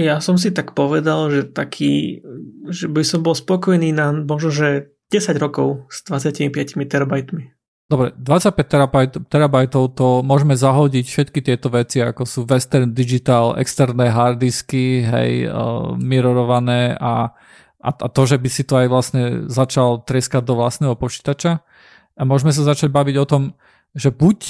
Ja 0.00 0.24
som 0.24 0.40
si 0.40 0.48
tak 0.48 0.72
povedal, 0.72 1.28
že 1.28 1.42
taký, 1.52 2.24
že 2.64 2.88
by 2.88 3.04
som 3.04 3.20
bol 3.20 3.36
spokojný 3.36 3.92
na 3.92 4.12
možno, 4.12 4.48
že 4.48 4.92
10 5.12 5.36
rokov 5.36 5.84
s 5.92 6.00
25 6.08 6.48
terabajtmi. 6.88 7.52
Dobre, 7.92 8.16
25 8.16 8.56
terabajt, 8.56 9.12
terabajtov 9.28 9.92
to 9.92 10.24
môžeme 10.24 10.56
zahodiť 10.56 11.04
všetky 11.04 11.44
tieto 11.44 11.68
veci, 11.68 12.00
ako 12.00 12.24
sú 12.24 12.48
Western 12.48 12.96
Digital, 12.96 13.52
externé 13.60 14.08
harddisky, 14.08 15.04
hej, 15.04 15.52
uh, 15.52 15.92
mirrorované 16.00 16.96
a, 16.96 17.36
a, 17.84 17.90
a 17.92 18.06
to, 18.08 18.24
že 18.24 18.40
by 18.40 18.48
si 18.48 18.64
to 18.64 18.80
aj 18.80 18.88
vlastne 18.88 19.24
začal 19.44 20.08
treskať 20.08 20.40
do 20.40 20.56
vlastného 20.56 20.96
počítača. 20.96 21.60
A 22.16 22.22
môžeme 22.24 22.56
sa 22.56 22.64
začať 22.64 22.88
baviť 22.88 23.16
o 23.20 23.28
tom, 23.28 23.42
že 23.92 24.08
buď, 24.08 24.40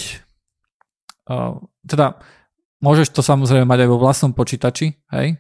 uh, 1.27 1.59
teda 1.83 2.23
môžeš 2.83 3.15
to 3.15 3.23
samozrejme 3.23 3.65
mať 3.65 3.87
aj 3.87 3.89
vo 3.89 3.99
vlastnom 4.03 4.35
počítači, 4.35 4.99
hej, 5.15 5.39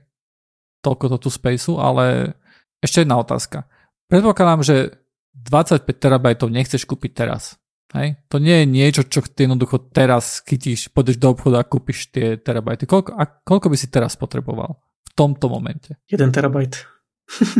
toľko 0.82 1.05
to 1.16 1.16
tu 1.27 1.28
spaceu, 1.28 1.78
ale 1.82 2.35
ešte 2.82 3.06
jedna 3.06 3.19
otázka. 3.19 3.66
Predpokladám, 4.10 4.62
že 4.66 4.77
25 5.32 5.89
terabajtov 5.89 6.48
nechceš 6.52 6.85
kúpiť 6.85 7.12
teraz. 7.24 7.56
Hej? 7.93 8.20
To 8.32 8.40
nie 8.40 8.64
je 8.64 8.66
niečo, 8.66 9.02
čo 9.05 9.20
ty 9.23 9.44
jednoducho 9.44 9.93
teraz 9.93 10.40
chytíš, 10.44 10.89
pôjdeš 10.93 11.20
do 11.20 11.32
obchodu 11.32 11.60
a 11.60 11.69
kúpiš 11.69 12.09
tie 12.12 12.40
terabajty. 12.40 12.89
Koľko, 12.89 13.16
a 13.16 13.24
koľko 13.28 13.66
by 13.69 13.77
si 13.77 13.89
teraz 13.93 14.16
potreboval 14.16 14.81
v 14.81 15.10
tomto 15.12 15.48
momente? 15.52 16.01
1 16.09 16.32
terabajt. 16.32 16.89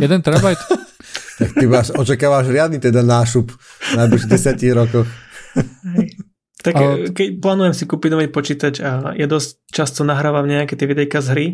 1 0.01 0.25
terabajt? 0.25 0.59
tak 1.39 1.49
ty 1.53 1.65
máš, 1.69 1.93
očakávaš 1.93 2.49
riadny 2.49 2.81
teda 2.81 3.05
nášup 3.05 3.53
v 3.53 3.91
najbližších 3.97 4.31
10 4.57 4.79
rokoch. 4.79 5.09
Hej. 5.97 6.32
Tak 6.63 6.73
Ale... 6.79 7.11
keď 7.11 7.43
plánujem 7.43 7.75
si 7.75 7.83
kúpiť 7.83 8.09
nový 8.15 8.27
počítač 8.31 8.79
a 8.79 9.11
ja 9.19 9.27
dosť 9.27 9.59
často 9.67 10.07
nahrávam 10.07 10.47
nejaké 10.47 10.79
tie 10.79 10.87
videjka 10.87 11.19
z 11.19 11.27
hry 11.35 11.47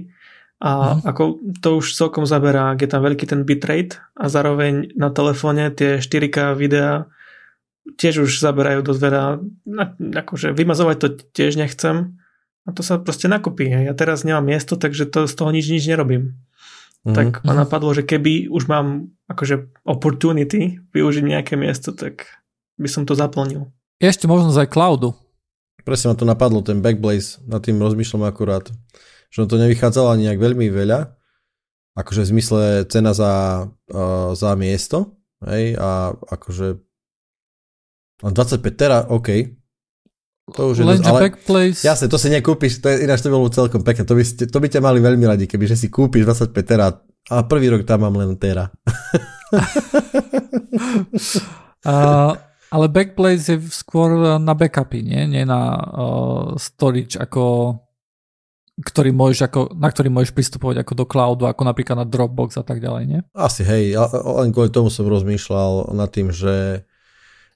a 0.61 0.93
uh-huh. 0.93 1.09
ako 1.09 1.23
to 1.65 1.81
už 1.81 1.97
celkom 1.97 2.29
zaberá, 2.29 2.69
ak 2.75 2.85
je 2.85 2.89
tam 2.93 3.01
veľký 3.01 3.25
ten 3.25 3.41
bitrate 3.41 3.97
a 4.13 4.29
zároveň 4.29 4.93
na 4.93 5.09
telefóne 5.09 5.73
tie 5.73 5.97
4K 5.97 6.53
videá 6.53 7.09
tiež 7.97 8.29
už 8.29 8.37
zaberajú 8.37 8.85
dosť 8.85 9.01
veľa, 9.01 9.25
akože 10.13 10.53
vymazovať 10.53 10.97
to 11.01 11.07
tiež 11.33 11.57
nechcem 11.57 12.21
a 12.67 12.69
to 12.69 12.85
sa 12.85 13.01
proste 13.01 13.25
nakupí. 13.25 13.65
Ja 13.65 13.97
teraz 13.97 14.21
nemám 14.21 14.45
miesto, 14.45 14.77
takže 14.77 15.09
to, 15.09 15.25
z 15.25 15.33
toho 15.33 15.49
nič 15.49 15.73
nič 15.73 15.89
nerobím. 15.89 16.37
Uh-huh. 17.01 17.15
Tak 17.17 17.41
ma 17.47 17.57
mhm. 17.57 17.59
napadlo, 17.65 17.95
že 17.97 18.05
keby 18.05 18.51
už 18.51 18.69
mám 18.69 19.09
akože 19.25 19.73
opportunity 19.89 20.83
využiť 20.93 21.23
nejaké 21.25 21.57
miesto, 21.57 21.97
tak 21.97 22.29
by 22.77 22.85
som 22.91 23.09
to 23.09 23.17
zaplnil. 23.17 23.73
Ešte 23.99 24.31
možno 24.31 24.55
aj 24.55 24.71
cloudu. 24.71 25.11
Presne 25.83 26.11
ma 26.11 26.15
to 26.15 26.23
napadlo, 26.23 26.63
ten 26.63 26.79
Backblaze, 26.79 27.43
nad 27.43 27.59
tým 27.59 27.83
rozmýšľam 27.83 28.31
akurát. 28.31 28.71
Že 29.27 29.51
to 29.51 29.59
nevychádzalo 29.59 30.15
ani 30.15 30.31
nejak 30.31 30.39
veľmi 30.39 30.71
veľa, 30.71 31.19
akože 31.99 32.23
v 32.23 32.31
zmysle 32.31 32.61
cena 32.87 33.11
za, 33.11 33.67
uh, 33.67 34.31
za 34.39 34.55
miesto, 34.55 35.19
hej, 35.43 35.75
a 35.75 36.15
akože 36.15 36.79
25 38.23 38.79
tera, 38.79 39.03
OK. 39.11 39.51
To 40.55 40.71
už 40.71 40.81
je 40.81 40.83
dosť, 40.87 41.05
ale 41.11 41.19
Backblaze... 41.27 41.83
Jasne, 41.83 42.07
to 42.07 42.15
si 42.15 42.31
nekúpiš, 42.31 42.79
to 42.79 42.87
je, 42.87 43.03
ináč 43.03 43.19
to 43.19 43.27
bolo 43.27 43.51
celkom 43.51 43.83
pekné, 43.83 44.07
to 44.07 44.15
by, 44.15 44.23
ste, 44.23 44.47
to 44.47 44.63
by 44.63 44.71
ťa 44.71 44.79
mali 44.79 45.03
veľmi 45.03 45.27
radi, 45.27 45.43
keby 45.43 45.67
že 45.67 45.75
si 45.75 45.91
kúpiš 45.91 46.23
25 46.23 46.55
tera 46.63 46.87
a 47.29 47.43
prvý 47.43 47.67
rok 47.67 47.83
tam 47.83 48.07
mám 48.07 48.15
len 48.15 48.39
tera. 48.39 48.71
uh, 51.83 52.31
Ale 52.69 52.85
Backblaze 52.85 53.57
je 53.57 53.57
skôr 53.73 54.37
na 54.37 54.53
backupy, 54.53 55.01
nie? 55.01 55.25
Nie 55.25 55.41
na 55.41 55.73
uh, 55.73 56.53
storage, 56.61 57.17
ako, 57.17 57.73
ktorý 58.77 59.09
môžeš 59.09 59.49
ako, 59.49 59.61
na 59.73 59.89
ktorý 59.89 60.13
môžeš 60.13 60.37
pristupovať 60.37 60.85
ako 60.85 60.93
do 60.93 61.05
cloudu, 61.09 61.43
ako 61.49 61.65
napríklad 61.65 61.97
na 61.97 62.05
Dropbox 62.05 62.61
a 62.61 62.65
tak 62.65 62.77
ďalej, 62.77 63.03
nie? 63.09 63.19
Asi, 63.33 63.65
hej. 63.65 63.97
Len 64.13 64.53
kvôli 64.53 64.69
tomu 64.69 64.93
som 64.93 65.09
rozmýšľal 65.09 65.97
nad 65.97 66.13
tým, 66.13 66.29
že, 66.29 66.85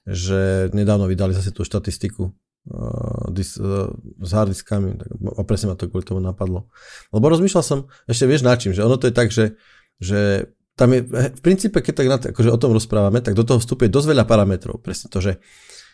že 0.02 0.66
nedávno 0.74 1.06
vydali 1.06 1.30
zase 1.30 1.54
tú 1.54 1.62
štatistiku 1.62 2.34
uh, 2.34 3.30
dis, 3.30 3.54
uh, 3.54 3.94
s 4.18 4.30
harddiskami 4.34 4.98
a 5.38 5.40
presne 5.46 5.70
ma 5.70 5.78
to 5.78 5.86
kvôli 5.86 6.02
tomu 6.02 6.18
napadlo. 6.18 6.66
Lebo 7.14 7.30
rozmýšľal 7.30 7.62
som, 7.62 7.86
ešte 8.10 8.26
vieš 8.26 8.42
na 8.42 8.58
čím, 8.58 8.74
že 8.74 8.82
ono 8.82 8.98
to 8.98 9.06
je 9.06 9.14
tak, 9.14 9.30
že, 9.30 9.54
že 10.02 10.50
tam 10.74 10.90
je, 10.90 11.06
v 11.06 11.40
princípe, 11.42 11.78
keď 11.78 11.94
tak 11.94 12.08
na 12.10 12.18
to, 12.18 12.24
akože 12.34 12.50
o 12.50 12.58
tom 12.58 12.74
rozprávame, 12.74 13.22
tak 13.22 13.38
do 13.38 13.46
toho 13.46 13.62
vstupuje 13.62 13.86
dosť 13.86 14.10
veľa 14.10 14.24
parametrov. 14.26 14.82
Presne 14.82 15.06
to, 15.06 15.22
že, 15.22 15.38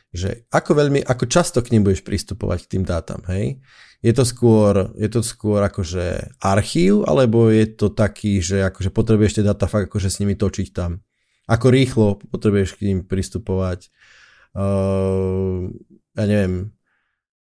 že 0.08 0.48
ako 0.48 0.72
veľmi, 0.72 1.04
ako 1.04 1.24
často 1.28 1.60
k 1.60 1.76
ním 1.76 1.84
budeš 1.84 2.00
pristupovať 2.00 2.64
k 2.64 2.70
tým 2.76 2.84
dátam, 2.88 3.20
hej? 3.28 3.60
Je 4.00 4.16
to 4.16 4.24
skôr, 4.24 4.96
je 4.96 5.08
to 5.12 5.20
skôr 5.20 5.60
akože 5.60 6.32
archív, 6.40 7.04
alebo 7.04 7.52
je 7.52 7.68
to 7.68 7.92
taký, 7.92 8.40
že 8.40 8.64
akože 8.72 8.88
potrebuješ 8.88 9.36
tie 9.36 9.44
dáta 9.44 9.68
fakt 9.68 9.92
akože 9.92 10.08
s 10.08 10.24
nimi 10.24 10.32
točiť 10.32 10.72
tam? 10.72 11.04
Ako 11.44 11.68
rýchlo 11.68 12.16
potrebuješ 12.32 12.80
k 12.80 12.88
ním 12.88 12.98
pristupovať? 13.04 13.92
Uh, 14.56 15.68
ja 16.16 16.24
neviem, 16.24 16.72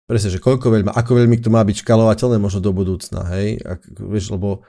presne, 0.09 0.33
že 0.33 0.41
koľko 0.41 0.73
veľmi, 0.73 0.89
ako 0.89 1.21
veľmi 1.21 1.37
to 1.37 1.53
má 1.53 1.61
byť 1.61 1.85
škalovateľné 1.85 2.41
možno 2.41 2.65
do 2.65 2.73
budúcna, 2.73 3.29
hej? 3.37 3.61
Ak, 3.61 3.85
vieš, 3.85 4.33
lebo 4.33 4.65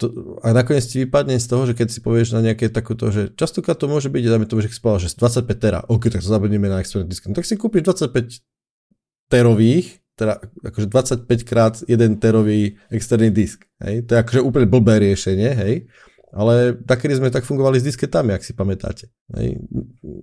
to, 0.00 0.40
a 0.40 0.56
nakoniec 0.56 0.88
ti 0.88 1.04
vypadne 1.04 1.36
z 1.36 1.46
toho, 1.46 1.68
že 1.68 1.76
keď 1.76 1.88
si 1.92 2.00
povieš 2.00 2.32
na 2.32 2.40
nejaké 2.40 2.72
takúto, 2.72 3.12
že 3.12 3.28
častokrát 3.36 3.76
to 3.76 3.84
môže 3.84 4.08
byť, 4.08 4.22
dáme 4.24 4.48
to, 4.48 4.56
že 4.64 4.72
spal, 4.72 4.96
že 4.96 5.12
25 5.12 5.44
tera, 5.60 5.84
ok, 5.84 6.08
tak 6.08 6.24
to 6.24 6.28
zabudneme 6.32 6.72
na 6.72 6.80
external 6.80 7.04
disk. 7.04 7.28
No, 7.28 7.36
tak 7.36 7.44
si 7.44 7.60
kúpiš 7.60 7.84
25 7.84 8.40
terových, 9.28 10.00
teda 10.16 10.40
akože 10.40 10.86
25 10.88 11.48
krát 11.48 11.74
1 11.84 12.16
terový 12.16 12.80
externý 12.88 13.28
disk. 13.28 13.68
Hej? 13.84 14.08
To 14.08 14.16
je 14.16 14.18
akože 14.24 14.40
úplne 14.40 14.66
blbé 14.68 15.04
riešenie, 15.04 15.52
hej? 15.52 15.74
Ale 16.30 16.78
takedy 16.86 17.18
sme 17.18 17.28
tak 17.28 17.42
fungovali 17.42 17.82
s 17.82 17.86
disketami, 17.86 18.32
ak 18.32 18.46
si 18.46 18.54
pamätáte. 18.54 19.10
Hej. 19.34 19.60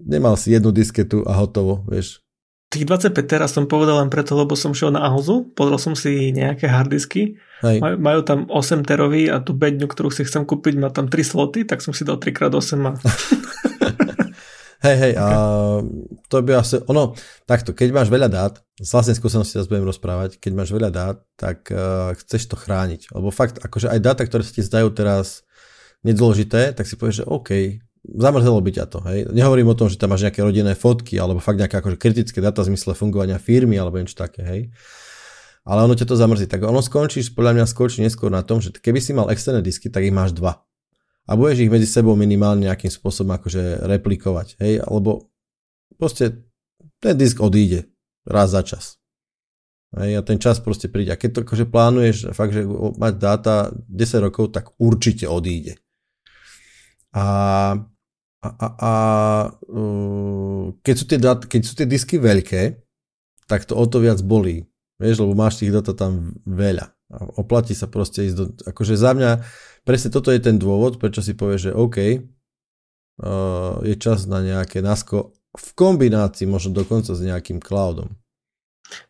Nemal 0.08 0.40
si 0.40 0.56
jednu 0.56 0.72
disketu 0.72 1.22
a 1.28 1.36
hotovo, 1.36 1.84
vieš. 1.86 2.24
Tých 2.68 2.84
25 2.84 3.16
teraz 3.24 3.56
som 3.56 3.64
povedal 3.64 4.04
len 4.04 4.12
preto, 4.12 4.36
lebo 4.36 4.52
som 4.60 4.76
šiel 4.76 4.92
na 4.92 5.08
Ahozu, 5.08 5.48
pozrel 5.56 5.80
som 5.80 5.96
si 5.96 6.36
nejaké 6.36 6.68
harddisky, 6.68 7.40
Hej. 7.66 7.82
Maj, 7.82 7.98
majú 7.98 8.22
tam 8.22 8.46
8 8.46 8.86
terový 8.86 9.34
a 9.34 9.42
tú 9.42 9.58
bedňu, 9.58 9.90
ktorú 9.90 10.14
si 10.14 10.22
chcem 10.22 10.46
kúpiť, 10.46 10.78
má 10.78 10.94
tam 10.94 11.10
3 11.10 11.18
sloty, 11.26 11.66
tak 11.66 11.82
som 11.82 11.90
si 11.90 12.06
dal 12.06 12.22
3x8 12.22 12.78
a... 12.86 12.92
hej, 14.86 14.96
hej, 15.02 15.14
a 15.18 15.28
to 16.30 16.36
by 16.46 16.62
asi, 16.62 16.78
ono, 16.86 17.18
takto, 17.50 17.74
keď 17.74 17.90
máš 17.98 18.14
veľa 18.14 18.30
dát, 18.30 18.62
z 18.78 18.90
vlastnej 18.94 19.18
skúsenosti 19.18 19.58
teraz 19.58 19.66
budem 19.66 19.90
rozprávať, 19.90 20.38
keď 20.38 20.52
máš 20.54 20.70
veľa 20.70 20.90
dát, 20.94 21.18
tak 21.34 21.66
uh, 21.74 22.14
chceš 22.22 22.54
to 22.54 22.56
chrániť, 22.62 23.10
lebo 23.10 23.34
fakt, 23.34 23.58
akože 23.58 23.90
aj 23.90 24.00
dáta, 24.06 24.22
ktoré 24.30 24.46
sa 24.46 24.54
ti 24.54 24.62
zdajú 24.62 24.94
teraz 24.94 25.42
nedôležité, 26.06 26.78
tak 26.78 26.86
si 26.86 26.94
povieš, 26.94 27.26
že 27.26 27.30
OK, 27.30 27.82
zamrzelo 28.16 28.64
by 28.64 28.72
ťa 28.72 28.86
to. 28.88 29.00
Hej. 29.04 29.20
Nehovorím 29.36 29.72
o 29.72 29.78
tom, 29.78 29.92
že 29.92 30.00
tam 30.00 30.16
máš 30.16 30.24
nejaké 30.24 30.40
rodinné 30.40 30.74
fotky 30.74 31.20
alebo 31.20 31.44
fakt 31.44 31.60
nejaké 31.60 31.84
akože 31.84 32.00
kritické 32.00 32.40
data 32.40 32.64
zmysle 32.64 32.96
fungovania 32.96 33.36
firmy 33.36 33.76
alebo 33.76 34.00
niečo 34.00 34.16
také. 34.16 34.42
Hej. 34.48 34.62
Ale 35.68 35.84
ono 35.84 36.00
ťa 36.00 36.08
to 36.08 36.16
zamrzí. 36.16 36.48
Tak 36.48 36.64
ono 36.64 36.80
skončíš, 36.80 37.36
podľa 37.36 37.60
mňa 37.60 37.66
skončí 37.68 38.00
neskôr 38.00 38.32
na 38.32 38.40
tom, 38.40 38.64
že 38.64 38.72
keby 38.72 39.04
si 39.04 39.12
mal 39.12 39.28
externé 39.28 39.60
disky, 39.60 39.92
tak 39.92 40.08
ich 40.08 40.16
máš 40.16 40.32
dva. 40.32 40.64
A 41.28 41.36
budeš 41.36 41.68
ich 41.68 41.74
medzi 41.74 41.84
sebou 41.84 42.16
minimálne 42.16 42.72
nejakým 42.72 42.88
spôsobom 42.88 43.36
akože 43.36 43.84
replikovať. 43.84 44.56
Hej. 44.64 44.88
Alebo 44.88 45.28
proste 46.00 46.48
ten 47.04 47.20
disk 47.20 47.44
odíde 47.44 47.92
raz 48.24 48.56
za 48.56 48.64
čas. 48.64 48.96
Hej, 49.96 50.20
a 50.20 50.22
ten 50.24 50.36
čas 50.36 50.60
proste 50.60 50.92
príde. 50.92 51.16
A 51.16 51.20
keď 51.20 51.30
to 51.32 51.40
akože 51.48 51.66
plánuješ 51.72 52.36
fakt, 52.36 52.52
že 52.52 52.68
mať 53.00 53.14
dáta 53.16 53.72
10 53.88 54.24
rokov, 54.28 54.52
tak 54.52 54.76
určite 54.80 55.32
odíde. 55.32 55.80
A 57.16 57.24
a, 58.44 58.50
a, 58.54 58.68
a 58.78 58.94
uh, 59.50 60.70
keď, 60.86 60.96
sú 60.96 61.06
tie 61.10 61.20
dat, 61.20 61.40
keď 61.50 61.62
sú 61.66 61.74
tie 61.74 61.88
disky 61.90 62.22
veľké, 62.22 62.78
tak 63.50 63.66
to 63.66 63.74
o 63.74 63.86
to 63.90 63.98
viac 64.04 64.22
bolí. 64.22 64.70
Vieš, 65.02 65.26
lebo 65.26 65.34
máš 65.38 65.62
tých 65.62 65.74
data 65.74 65.94
tam 65.94 66.38
veľa. 66.46 66.94
A 67.14 67.18
oplatí 67.40 67.74
sa 67.74 67.88
proste 67.88 68.28
ísť 68.28 68.36
do... 68.36 68.46
Akože 68.68 69.00
za 69.00 69.14
mňa, 69.14 69.42
presne 69.88 70.10
toto 70.12 70.30
je 70.30 70.42
ten 70.42 70.60
dôvod, 70.60 71.00
prečo 71.00 71.24
si 71.24 71.34
povieš, 71.34 71.72
že 71.72 71.78
OK, 71.78 71.98
uh, 71.98 73.82
je 73.82 73.96
čas 73.98 74.30
na 74.30 74.44
nejaké 74.44 74.84
NASCO 74.84 75.34
v 75.58 75.70
kombinácii 75.74 76.46
možno 76.46 76.78
dokonca 76.78 77.18
s 77.18 77.22
nejakým 77.24 77.58
cloudom. 77.58 78.14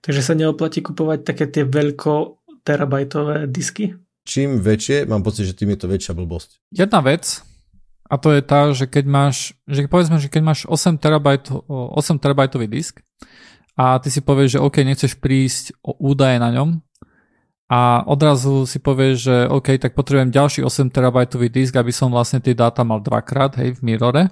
Takže 0.01 0.21
sa 0.23 0.33
neoplatí 0.33 0.81
kupovať 0.81 1.19
také 1.27 1.45
tie 1.51 1.67
veľko 1.67 2.39
terabajtové 2.63 3.45
disky? 3.51 3.93
Čím 4.27 4.59
väčšie, 4.59 5.07
mám 5.07 5.23
pocit, 5.23 5.47
že 5.47 5.55
tým 5.55 5.75
je 5.75 5.79
to 5.79 5.87
väčšia 5.87 6.11
blbosť. 6.17 6.59
Jedna 6.75 6.99
vec, 6.99 7.43
a 8.07 8.15
to 8.15 8.31
je 8.31 8.41
tá, 8.41 8.71
že 8.71 8.87
keď 8.87 9.05
máš, 9.05 9.51
že 9.67 9.83
povedzme, 9.91 10.17
že 10.17 10.31
keď 10.31 10.41
máš 10.43 10.59
8, 10.63 10.95
terabajt, 10.95 11.51
8 11.67 12.23
terabajtový 12.23 12.67
disk 12.71 13.03
a 13.75 13.99
ty 13.99 14.07
si 14.07 14.23
povieš, 14.23 14.57
že 14.57 14.63
OK, 14.63 14.79
nechceš 14.81 15.19
prísť 15.19 15.75
o 15.83 15.91
údaje 15.99 16.39
na 16.39 16.49
ňom 16.55 16.79
a 17.67 18.07
odrazu 18.07 18.63
si 18.63 18.79
povieš, 18.79 19.15
že 19.19 19.35
OK, 19.51 19.75
tak 19.75 19.91
potrebujem 19.91 20.31
ďalší 20.31 20.63
8 20.63 20.87
terabajtový 20.87 21.51
disk, 21.51 21.75
aby 21.75 21.91
som 21.91 22.07
vlastne 22.07 22.39
tie 22.39 22.55
dáta 22.55 22.87
mal 22.87 23.03
dvakrát, 23.03 23.59
hej, 23.59 23.75
v 23.75 23.83
mirrore. 23.83 24.31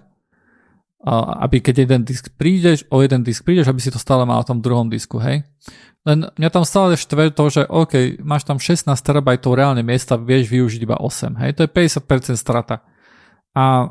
A 1.06 1.44
aby 1.46 1.62
keď 1.62 1.86
jeden 1.86 2.02
disk 2.08 2.32
prídeš, 2.34 2.88
o 2.90 3.04
jeden 3.04 3.22
disk 3.28 3.44
prídeš, 3.44 3.70
aby 3.70 3.84
si 3.84 3.92
to 3.92 4.00
stále 4.00 4.24
mal 4.24 4.42
na 4.42 4.48
tom 4.48 4.64
druhom 4.64 4.88
disku, 4.88 5.20
hej. 5.20 5.44
Len 6.08 6.32
mňa 6.32 6.50
tam 6.50 6.64
stále 6.64 6.96
štve 6.96 7.36
to, 7.36 7.46
že 7.52 7.62
OK, 7.68 8.24
máš 8.24 8.48
tam 8.48 8.56
16 8.58 8.88
terabajtov 8.88 9.52
reálne 9.52 9.84
miesta, 9.84 10.16
vieš 10.16 10.48
využiť 10.48 10.82
iba 10.82 10.96
8, 10.98 11.36
hej, 11.44 11.52
to 11.60 11.68
je 11.68 11.70
50% 11.70 12.40
strata 12.40 12.88
a 13.56 13.90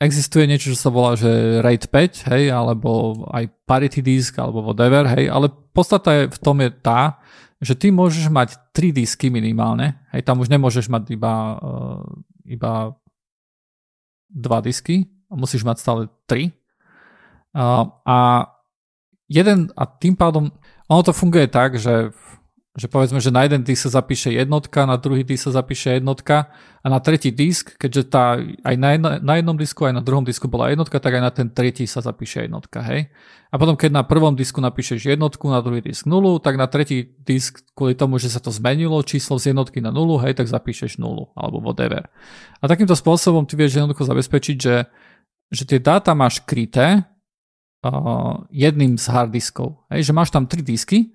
existuje 0.00 0.48
niečo, 0.48 0.72
čo 0.72 0.78
sa 0.78 0.88
volá, 0.88 1.12
že 1.16 1.60
RAID 1.60 1.92
5, 1.92 2.32
hej, 2.32 2.44
alebo 2.48 3.20
aj 3.28 3.52
parity 3.68 4.00
disk, 4.00 4.40
alebo 4.40 4.64
whatever, 4.64 5.04
hej, 5.12 5.28
ale 5.28 5.52
podstata 5.76 6.12
je, 6.16 6.22
v 6.32 6.38
tom 6.40 6.56
je 6.64 6.70
tá, 6.72 7.20
že 7.60 7.76
ty 7.76 7.92
môžeš 7.92 8.32
mať 8.32 8.56
3 8.72 8.96
disky 8.96 9.28
minimálne, 9.28 10.00
hej, 10.16 10.24
tam 10.24 10.40
už 10.40 10.48
nemôžeš 10.48 10.88
mať 10.88 11.12
iba, 11.12 11.34
uh, 11.60 12.04
iba 12.48 12.96
2 14.32 14.68
disky, 14.68 15.04
musíš 15.28 15.68
mať 15.68 15.76
stále 15.84 16.02
3. 16.24 16.48
Uh, 17.52 17.92
a 18.08 18.16
jeden, 19.28 19.68
a 19.76 19.84
tým 19.84 20.16
pádom, 20.16 20.48
ono 20.88 21.02
to 21.04 21.12
funguje 21.12 21.44
tak, 21.52 21.76
že 21.76 22.10
že 22.78 22.86
povedzme, 22.86 23.18
že 23.18 23.34
na 23.34 23.42
jeden 23.42 23.66
disk 23.66 23.90
sa 23.90 23.98
zapíše 23.98 24.30
jednotka, 24.30 24.86
na 24.86 24.94
druhý 24.94 25.26
disk 25.26 25.50
sa 25.50 25.58
zapíše 25.58 25.98
jednotka 25.98 26.54
a 26.80 26.86
na 26.86 27.02
tretí 27.02 27.34
disk, 27.34 27.74
keďže 27.74 28.02
tá 28.06 28.38
aj 28.38 28.74
na, 28.78 28.88
jedna, 28.94 29.10
na 29.18 29.34
jednom 29.42 29.58
disku, 29.58 29.90
aj 29.90 29.98
na 29.98 30.04
druhom 30.06 30.22
disku 30.22 30.46
bola 30.46 30.70
jednotka, 30.70 31.02
tak 31.02 31.18
aj 31.18 31.22
na 31.22 31.32
ten 31.34 31.50
tretí 31.50 31.82
sa 31.90 31.98
zapíše 31.98 32.46
jednotka, 32.46 32.78
hej. 32.86 33.10
A 33.50 33.58
potom, 33.58 33.74
keď 33.74 33.90
na 33.90 34.06
prvom 34.06 34.38
disku 34.38 34.62
napíšeš 34.62 35.10
jednotku, 35.10 35.50
na 35.50 35.58
druhý 35.58 35.82
disk 35.82 36.06
nulu, 36.06 36.38
tak 36.38 36.54
na 36.54 36.70
tretí 36.70 37.10
disk, 37.26 37.58
kvôli 37.74 37.98
tomu, 37.98 38.22
že 38.22 38.30
sa 38.30 38.38
to 38.38 38.54
zmenilo, 38.54 39.02
číslo 39.02 39.34
z 39.42 39.50
jednotky 39.50 39.82
na 39.82 39.90
nulu, 39.90 40.22
hej, 40.22 40.38
tak 40.38 40.46
zapíšeš 40.46 41.02
nulu, 41.02 41.34
alebo 41.34 41.58
whatever. 41.58 42.06
A 42.62 42.70
takýmto 42.70 42.94
spôsobom 42.94 43.50
ty 43.50 43.58
vieš 43.58 43.82
jednoducho 43.82 44.06
zabezpečiť, 44.06 44.56
že, 44.62 44.86
že 45.50 45.62
tie 45.66 45.82
dáta 45.82 46.14
máš 46.14 46.38
kryté 46.46 47.02
uh, 47.82 48.46
jedným 48.54 48.94
z 48.94 49.10
harddiskov, 49.10 49.90
hej, 49.90 50.06
že 50.06 50.14
máš 50.14 50.30
tam 50.30 50.46
tri 50.46 50.62
disky, 50.62 51.10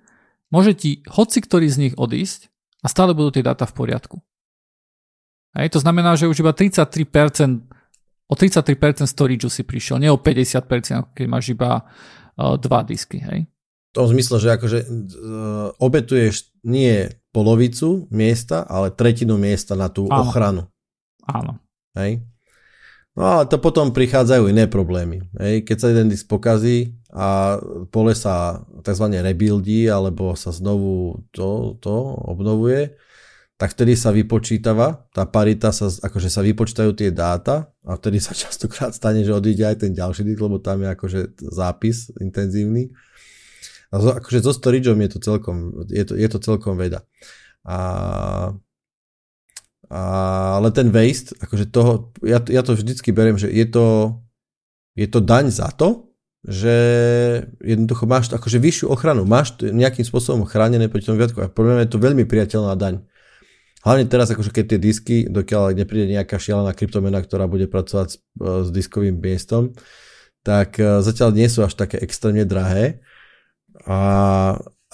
môže 0.50 0.72
ti 0.76 1.02
hoci 1.06 1.42
ktorý 1.42 1.66
z 1.66 1.78
nich 1.88 1.94
odísť 1.98 2.50
a 2.82 2.86
stále 2.86 3.16
budú 3.16 3.34
tie 3.34 3.44
dáta 3.46 3.66
v 3.66 3.74
poriadku. 3.74 4.16
Hej, 5.56 5.72
to 5.72 5.80
znamená, 5.80 6.12
že 6.20 6.28
už 6.28 6.44
iba 6.44 6.52
33%, 6.52 8.28
o 8.28 8.34
33% 8.36 9.08
storage 9.08 9.48
si 9.48 9.64
prišiel, 9.64 9.96
nie 9.96 10.12
o 10.12 10.20
50%, 10.20 11.16
keď 11.16 11.26
máš 11.26 11.56
iba 11.56 11.80
uh, 11.80 12.60
dva 12.60 12.84
disky. 12.84 13.24
Hej. 13.24 13.48
V 13.48 13.92
tom 13.96 14.12
zmysle, 14.12 14.36
že 14.36 14.52
akože 14.52 14.78
uh, 14.84 15.72
obetuješ 15.80 16.52
nie 16.68 17.08
polovicu 17.32 18.04
miesta, 18.12 18.68
ale 18.68 18.92
tretinu 18.92 19.40
miesta 19.40 19.72
na 19.72 19.88
tú 19.88 20.04
Áno. 20.12 20.28
ochranu. 20.28 20.62
Áno. 21.24 21.56
Hej. 21.96 22.20
No 23.16 23.40
ale 23.40 23.48
to 23.48 23.56
potom 23.56 23.96
prichádzajú 23.96 24.52
iné 24.52 24.68
problémy. 24.68 25.24
Hej. 25.40 25.64
Keď 25.64 25.76
sa 25.80 25.88
jeden 25.88 26.12
disk 26.12 26.28
pokazí 26.28 26.92
a 27.16 27.56
pole 27.88 28.12
sa 28.12 28.60
tzv. 28.84 29.08
rebuildí 29.08 29.88
alebo 29.88 30.36
sa 30.36 30.52
znovu 30.52 31.24
to, 31.32 31.80
to 31.80 31.94
obnovuje, 32.28 32.92
tak 33.56 33.72
vtedy 33.72 33.96
sa 33.96 34.12
vypočítava, 34.12 35.08
tá 35.16 35.24
parita 35.24 35.72
sa, 35.72 35.88
akože 35.88 36.28
sa 36.28 36.44
vypočítajú 36.44 36.92
tie 36.92 37.08
dáta 37.08 37.72
a 37.88 37.96
vtedy 37.96 38.20
sa 38.20 38.36
častokrát 38.44 38.92
stane, 38.92 39.24
že 39.24 39.32
odíde 39.32 39.64
aj 39.64 39.88
ten 39.88 39.96
ďalší 39.96 40.28
disk, 40.28 40.44
lebo 40.44 40.60
tam 40.60 40.84
je 40.84 40.88
akože 40.92 41.20
zápis 41.56 42.12
intenzívny. 42.20 42.92
A 43.88 44.02
zo, 44.02 44.12
akože 44.12 44.44
so 44.44 44.52
storageom 44.52 45.00
je 45.00 45.10
to 45.16 45.18
celkom, 45.24 45.88
je 45.88 46.04
to, 46.04 46.12
je 46.20 46.28
to 46.28 46.38
celkom 46.42 46.76
veda. 46.76 47.00
A 47.64 48.52
ale 49.86 50.74
ten 50.74 50.90
waste, 50.90 51.30
akože 51.38 51.70
toho, 51.70 52.10
ja, 52.26 52.42
ja 52.50 52.66
to 52.66 52.74
vždycky 52.74 53.14
beriem, 53.14 53.38
že 53.38 53.46
je 53.46 53.62
to, 53.70 54.18
je 54.98 55.06
to 55.06 55.22
daň 55.22 55.54
za 55.54 55.70
to, 55.70 56.05
že 56.46 56.76
jednoducho 57.58 58.06
máš 58.06 58.30
akože 58.30 58.62
vyššiu 58.62 58.86
ochranu, 58.86 59.26
máš 59.26 59.58
nejakým 59.58 60.06
spôsobom 60.06 60.46
chránené 60.46 60.86
proti 60.86 61.10
tomu 61.10 61.18
viatku 61.18 61.42
a 61.42 61.50
mňa 61.50 61.84
je 61.84 61.90
to 61.90 61.98
veľmi 61.98 62.22
priateľná 62.22 62.78
daň. 62.78 63.02
Hlavne 63.82 64.06
teraz, 64.06 64.30
akože 64.30 64.54
keď 64.54 64.64
tie 64.70 64.80
disky, 64.82 65.16
dokiaľ 65.26 65.74
nepríde 65.74 66.10
nejaká 66.10 66.38
šialená 66.38 66.70
kryptomena, 66.74 67.22
ktorá 67.22 67.50
bude 67.50 67.66
pracovať 67.66 68.08
s, 68.14 68.16
s 68.38 68.68
diskovým 68.70 69.18
miestom, 69.18 69.74
tak 70.46 70.78
e, 70.78 71.02
zatiaľ 71.02 71.34
nie 71.34 71.50
sú 71.50 71.66
až 71.66 71.74
také 71.74 71.98
extrémne 71.98 72.46
drahé 72.46 73.02
a 73.82 73.98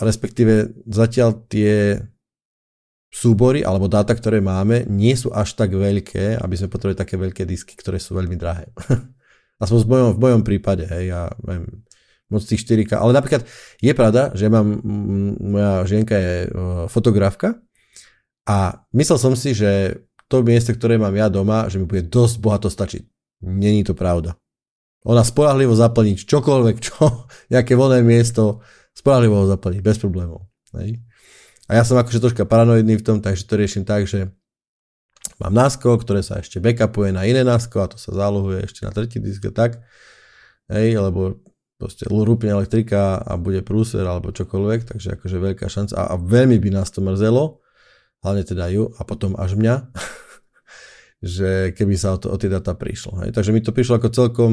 respektíve 0.00 0.72
zatiaľ 0.88 1.36
tie 1.52 2.00
súbory 3.12 3.60
alebo 3.60 3.92
dáta, 3.92 4.16
ktoré 4.16 4.40
máme, 4.40 4.88
nie 4.88 5.12
sú 5.12 5.28
až 5.36 5.52
tak 5.52 5.76
veľké, 5.76 6.40
aby 6.40 6.54
sme 6.56 6.72
potrebovali 6.72 6.96
také 6.96 7.20
veľké 7.20 7.44
disky, 7.44 7.76
ktoré 7.76 8.00
sú 8.00 8.16
veľmi 8.16 8.40
drahé. 8.40 8.72
Aspoň 9.62 9.78
v 9.86 9.88
mojom, 9.88 10.10
v 10.18 10.20
mojom 10.26 10.42
prípade, 10.42 10.84
hej, 10.90 11.14
ja 11.14 11.30
viem, 11.38 11.86
moc 12.32 12.42
tých 12.42 12.66
4K. 12.66 12.98
Ale 12.98 13.14
napríklad 13.14 13.46
je 13.78 13.92
pravda, 13.94 14.34
že 14.34 14.50
mám, 14.50 14.82
moja 15.38 15.86
žienka 15.86 16.18
je 16.18 16.34
fotografka 16.90 17.62
a 18.48 18.82
myslel 18.96 19.18
som 19.22 19.38
si, 19.38 19.54
že 19.54 20.02
to 20.26 20.42
miesto, 20.42 20.72
ktoré 20.72 20.96
mám 20.96 21.12
ja 21.12 21.28
doma, 21.28 21.68
že 21.68 21.76
mi 21.76 21.84
bude 21.84 22.08
dosť 22.08 22.34
bohato 22.40 22.72
stačiť. 22.72 23.04
Není 23.44 23.84
to 23.84 23.92
pravda. 23.92 24.34
Ona 25.04 25.22
spolahlivo 25.22 25.76
zaplniť 25.76 26.24
čokoľvek, 26.24 26.76
čo, 26.80 27.28
nejaké 27.54 27.76
voľné 27.76 28.02
miesto, 28.02 28.64
spolahlivo 28.96 29.44
ho 29.44 29.46
zaplniť, 29.46 29.80
bez 29.84 30.00
problémov. 30.00 30.48
Hej. 30.74 31.04
A 31.70 31.78
ja 31.78 31.82
som 31.86 32.00
akože 32.00 32.18
troška 32.18 32.48
paranoidný 32.48 32.98
v 32.98 33.06
tom, 33.06 33.20
takže 33.22 33.46
to 33.46 33.54
riešim 33.60 33.84
tak, 33.86 34.08
že 34.08 34.32
mám 35.42 35.54
NASCO, 35.54 35.98
ktoré 35.98 36.22
sa 36.22 36.38
ešte 36.38 36.62
backupuje 36.62 37.10
na 37.10 37.26
iné 37.26 37.42
NASCO 37.42 37.82
a 37.82 37.90
to 37.90 37.98
sa 37.98 38.14
zálohuje 38.14 38.62
ešte 38.62 38.86
na 38.86 38.94
tretí 38.94 39.18
disk 39.18 39.42
a 39.50 39.52
tak. 39.52 39.82
Hej, 40.70 41.02
lebo 41.02 41.42
proste 41.82 42.06
rúpne 42.06 42.54
elektrika 42.54 43.18
a 43.18 43.34
bude 43.34 43.66
prúser 43.66 44.06
alebo 44.06 44.30
čokoľvek, 44.30 44.94
takže 44.94 45.18
akože 45.18 45.36
veľká 45.42 45.66
šanca 45.66 45.98
a, 45.98 46.14
a 46.14 46.16
veľmi 46.16 46.62
by 46.62 46.70
nás 46.78 46.94
to 46.94 47.02
mrzelo, 47.02 47.58
hlavne 48.22 48.46
teda 48.46 48.70
ju 48.70 48.94
a 48.94 49.02
potom 49.02 49.34
až 49.34 49.58
mňa, 49.58 49.90
že 51.34 51.74
keby 51.74 51.98
sa 51.98 52.14
o, 52.14 52.18
to, 52.22 52.30
o 52.30 52.38
tie 52.38 52.46
data 52.46 52.78
prišlo. 52.78 53.26
Hej. 53.26 53.34
Takže 53.34 53.50
mi 53.50 53.58
to 53.58 53.74
prišlo 53.74 53.98
ako 53.98 54.14
celkom, 54.14 54.52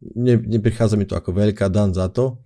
ne, 0.00 0.34
neprichádza 0.40 0.96
mi 0.96 1.04
to 1.04 1.12
ako 1.12 1.36
veľká 1.36 1.68
dan 1.68 1.92
za 1.92 2.08
to, 2.08 2.40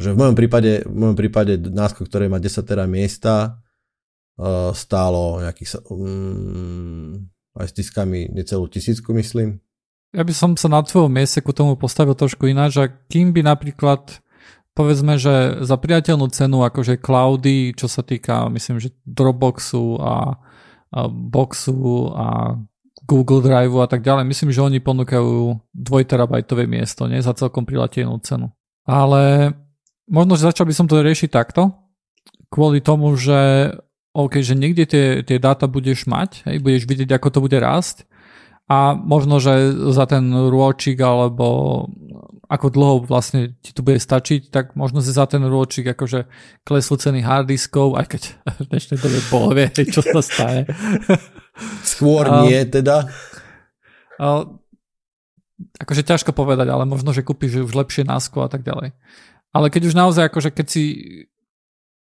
že 0.00 0.16
v 0.16 0.20
mojom 0.24 0.36
prípade, 0.36 0.88
v 0.88 0.96
mojom 0.96 1.16
prípade 1.20 1.60
násko, 1.60 2.08
ktoré 2.08 2.32
má 2.32 2.40
10 2.40 2.64
tera 2.64 2.88
miesta, 2.88 3.60
uh, 4.42 4.74
stálo 4.74 5.38
nejakých, 5.38 5.86
um, 5.86 7.30
aj 7.54 7.70
s 7.70 7.74
diskami 7.78 8.26
necelú 8.34 8.66
tisícku, 8.66 9.14
myslím. 9.14 9.62
Ja 10.12 10.26
by 10.26 10.34
som 10.34 10.50
sa 10.58 10.68
na 10.68 10.82
tvojom 10.82 11.08
mieste 11.08 11.40
ku 11.40 11.54
tomu 11.54 11.78
postavil 11.78 12.12
trošku 12.12 12.50
ináč, 12.50 12.76
že 12.76 12.92
kým 13.08 13.32
by 13.32 13.46
napríklad 13.46 14.20
povedzme, 14.72 15.20
že 15.20 15.64
za 15.64 15.76
priateľnú 15.76 16.28
cenu 16.32 16.64
akože 16.64 17.00
cloudy, 17.00 17.76
čo 17.76 17.88
sa 17.88 18.00
týka, 18.04 18.48
myslím, 18.52 18.80
že 18.80 18.92
Dropboxu 19.04 20.00
a, 20.00 20.36
a 20.92 21.00
Boxu 21.08 22.12
a 22.12 22.56
Google 23.04 23.44
Drive 23.44 23.76
a 23.76 23.88
tak 23.88 24.00
ďalej. 24.00 24.24
Myslím, 24.24 24.50
že 24.52 24.64
oni 24.64 24.80
ponúkajú 24.80 25.60
2 25.76 26.08
terabajtové 26.08 26.64
miesto, 26.64 27.04
nie 27.04 27.20
za 27.20 27.36
celkom 27.36 27.68
prilatenú 27.68 28.16
cenu. 28.24 28.48
Ale 28.88 29.52
možno, 30.08 30.36
že 30.40 30.48
začal 30.48 30.64
by 30.64 30.74
som 30.74 30.86
to 30.88 31.04
riešiť 31.04 31.30
takto, 31.30 31.72
kvôli 32.48 32.80
tomu, 32.80 33.12
že 33.16 33.72
OK, 34.12 34.44
že 34.44 34.52
niekde 34.52 34.84
tie, 34.84 35.06
tie 35.24 35.40
dáta 35.40 35.64
budeš 35.64 36.04
mať, 36.04 36.44
hej, 36.44 36.60
budeš 36.60 36.84
vidieť, 36.84 37.16
ako 37.16 37.28
to 37.32 37.38
bude 37.40 37.56
rásť 37.56 38.04
a 38.72 38.94
možno, 38.94 39.36
že 39.36 39.74
za 39.92 40.08
ten 40.08 40.32
rôčik 40.32 40.96
alebo 41.02 41.88
ako 42.48 42.66
dlho 42.68 42.94
vlastne 43.08 43.56
ti 43.64 43.72
to 43.72 43.80
bude 43.80 44.00
stačiť, 44.00 44.52
tak 44.52 44.76
možno 44.76 45.00
si 45.00 45.08
za 45.08 45.24
ten 45.24 45.40
rôčik 45.40 45.88
akože 45.96 46.28
klesú 46.64 47.00
ceny 47.00 47.24
harddiskov, 47.24 47.96
aj 47.96 48.06
keď 48.12 48.22
v 48.64 48.66
dnešnej 48.72 48.98
dobe 49.00 49.18
bolo 49.28 49.48
vie, 49.56 49.68
čo 49.72 50.00
sa 50.04 50.20
stane. 50.20 50.68
Skôr 51.92 52.28
a, 52.28 52.48
nie 52.48 52.60
teda. 52.68 53.08
A, 54.20 54.48
akože 55.80 56.04
ťažko 56.04 56.32
povedať, 56.32 56.68
ale 56.68 56.88
možno, 56.88 57.12
že 57.12 57.24
kúpiš 57.24 57.64
už 57.68 57.72
lepšie 57.76 58.08
násko 58.08 58.44
a 58.44 58.48
tak 58.48 58.64
ďalej. 58.64 58.96
Ale 59.52 59.68
keď 59.68 59.92
už 59.92 59.94
naozaj, 59.96 60.32
akože 60.32 60.48
keď 60.52 60.66
si... 60.68 60.84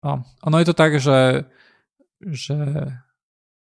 A, 0.04 0.24
ono 0.24 0.56
je 0.60 0.68
to 0.68 0.76
tak, 0.76 1.00
že, 1.00 1.48
že, 2.30 2.60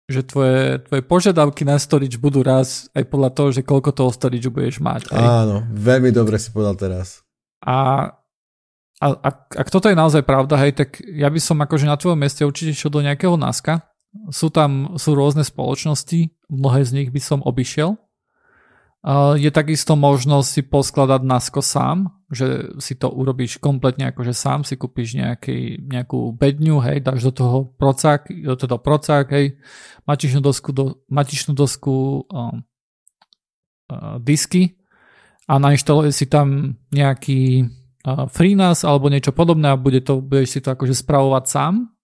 že 0.06 0.22
tvoje, 0.22 0.86
tvoje 0.86 1.02
požiadavky 1.02 1.66
na 1.66 1.82
storage 1.82 2.22
budú 2.22 2.46
raz 2.46 2.92
aj 2.94 3.10
podľa 3.10 3.30
toho, 3.34 3.50
že 3.50 3.62
koľko 3.66 3.90
toho 3.96 4.12
storage 4.14 4.50
budeš 4.52 4.78
mať. 4.78 5.10
Aj. 5.10 5.46
Áno, 5.46 5.66
veľmi 5.74 6.14
dobre 6.14 6.38
si 6.38 6.54
povedal 6.54 6.78
teraz. 6.78 7.26
A 7.66 8.10
a 9.04 9.12
ak, 9.12 9.38
ak 9.60 9.68
toto 9.68 9.92
je 9.92 9.98
naozaj 9.98 10.24
pravda, 10.24 10.56
hej, 10.64 10.72
tak 10.72 11.04
ja 11.04 11.28
by 11.28 11.40
som 11.44 11.60
akože 11.60 11.84
na 11.84 12.00
tvojom 12.00 12.16
mieste 12.16 12.48
určite 12.48 12.72
šiel 12.72 12.96
do 12.96 13.04
nejakého 13.04 13.36
náska, 13.36 13.84
sú 14.32 14.48
tam 14.48 14.96
sú 14.96 15.12
rôzne 15.12 15.44
spoločnosti, 15.44 16.32
mnohé 16.48 16.88
z 16.88 16.92
nich 16.96 17.10
by 17.12 17.20
som 17.20 17.44
obišiel. 17.44 18.00
Je 19.38 19.54
takisto 19.54 19.94
možnosť 19.94 20.48
si 20.50 20.62
poskladať 20.66 21.22
NASCO 21.22 21.62
sám, 21.62 22.10
že 22.34 22.74
si 22.82 22.98
to 22.98 23.14
urobíš 23.14 23.62
kompletne 23.62 24.10
akože 24.10 24.34
sám, 24.34 24.66
si 24.66 24.82
kúpiš 24.82 25.22
nejaký, 25.22 25.78
nejakú 25.78 26.34
bedňu, 26.34 26.82
hej, 26.82 27.06
dáš 27.06 27.30
do 27.30 27.32
toho 27.38 27.58
procák, 27.78 28.26
toho 28.58 28.82
procák, 28.82 29.30
hej, 29.30 29.62
matičnú 30.10 30.42
dosku, 30.42 30.74
do, 30.74 31.06
matičnú 31.06 31.54
dosku 31.54 32.26
um, 32.26 32.66
uh, 33.94 34.18
disky 34.18 34.82
a 35.46 35.62
nainštaluje 35.62 36.10
si 36.10 36.26
tam 36.26 36.74
nejaký 36.90 37.62
uh, 37.62 38.26
FreeNAS 38.26 38.90
alebo 38.90 39.14
niečo 39.14 39.38
podobné 39.38 39.70
a 39.70 39.78
bude 39.78 40.02
to, 40.02 40.18
budeš 40.18 40.58
si 40.58 40.60
to 40.66 40.74
akože 40.74 40.98
spravovať 40.98 41.46
sám 41.46 41.95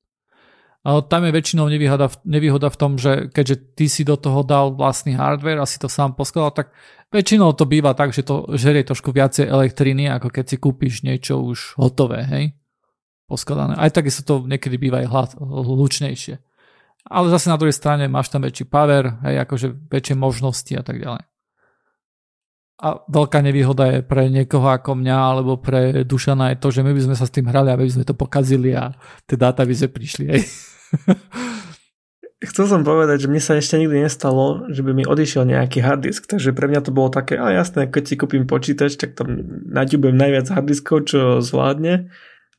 tam 0.81 1.21
je 1.29 1.31
väčšinou 1.31 1.69
nevýhoda, 1.69 2.09
nevýhoda 2.25 2.73
v 2.73 2.79
tom, 2.79 2.97
že 2.97 3.29
keďže 3.29 3.77
ty 3.77 3.85
si 3.85 4.01
do 4.01 4.17
toho 4.17 4.41
dal 4.41 4.73
vlastný 4.73 5.13
hardware 5.13 5.61
a 5.61 5.69
si 5.69 5.77
to 5.77 5.85
sám 5.85 6.17
poskladal, 6.17 6.65
tak 6.65 6.67
väčšinou 7.13 7.53
to 7.53 7.69
býva 7.69 7.93
tak, 7.93 8.17
že 8.17 8.25
to 8.25 8.49
žerie 8.57 8.81
trošku 8.81 9.13
viacej 9.13 9.45
elektriny, 9.45 10.09
ako 10.09 10.33
keď 10.33 10.45
si 10.49 10.57
kúpiš 10.57 11.05
niečo 11.05 11.37
už 11.37 11.77
hotové, 11.77 12.25
hej, 12.25 12.57
poskladané. 13.29 13.77
Aj 13.77 13.93
tak 13.93 14.09
sa 14.09 14.25
to 14.25 14.41
niekedy 14.41 14.81
býva 14.81 15.05
aj 15.05 15.37
hlučnejšie. 15.37 16.41
Ale 17.13 17.29
zase 17.29 17.53
na 17.53 17.61
druhej 17.61 17.77
strane 17.77 18.09
máš 18.09 18.33
tam 18.33 18.41
väčší 18.41 18.65
power, 18.65 19.21
hej, 19.21 19.37
akože 19.45 19.67
väčšie 19.85 20.17
možnosti 20.17 20.73
a 20.73 20.81
tak 20.81 20.97
ďalej. 20.97 21.21
A 22.81 22.97
veľká 23.05 23.45
nevýhoda 23.45 23.85
je 23.93 23.99
pre 24.01 24.25
niekoho 24.33 24.65
ako 24.65 24.97
mňa 24.97 25.17
alebo 25.21 25.61
pre 25.61 26.01
Dušana 26.01 26.49
je 26.49 26.57
to, 26.57 26.73
že 26.73 26.81
my 26.81 26.89
by 26.97 27.01
sme 27.05 27.13
sa 27.13 27.29
s 27.29 27.33
tým 27.37 27.45
hrali 27.45 27.69
a 27.69 27.77
my 27.77 27.85
by 27.85 27.93
sme 27.93 28.09
to 28.09 28.17
pokazili 28.17 28.73
a 28.73 28.89
tie 29.29 29.37
dáta 29.37 29.61
by 29.61 29.73
sme 29.77 29.93
prišli. 29.93 30.25
Hej. 30.33 30.70
Chcel 32.41 32.65
som 32.65 32.81
povedať, 32.81 33.25
že 33.25 33.29
mne 33.29 33.37
sa 33.37 33.53
ešte 33.53 33.77
nikdy 33.77 34.01
nestalo, 34.01 34.65
že 34.73 34.81
by 34.81 34.97
mi 34.97 35.03
odišiel 35.05 35.45
nejaký 35.45 35.85
harddisk, 35.85 36.25
takže 36.25 36.57
pre 36.57 36.65
mňa 36.65 36.81
to 36.81 36.89
bolo 36.89 37.13
také, 37.13 37.37
a 37.37 37.53
jasné, 37.53 37.85
keď 37.85 38.03
si 38.09 38.15
kúpim 38.17 38.49
počítač, 38.49 38.97
tak 38.97 39.13
tam 39.13 39.45
naďubujem 39.69 40.17
najviac 40.17 40.49
harddiskov, 40.49 41.05
čo 41.05 41.37
zvládne 41.37 42.09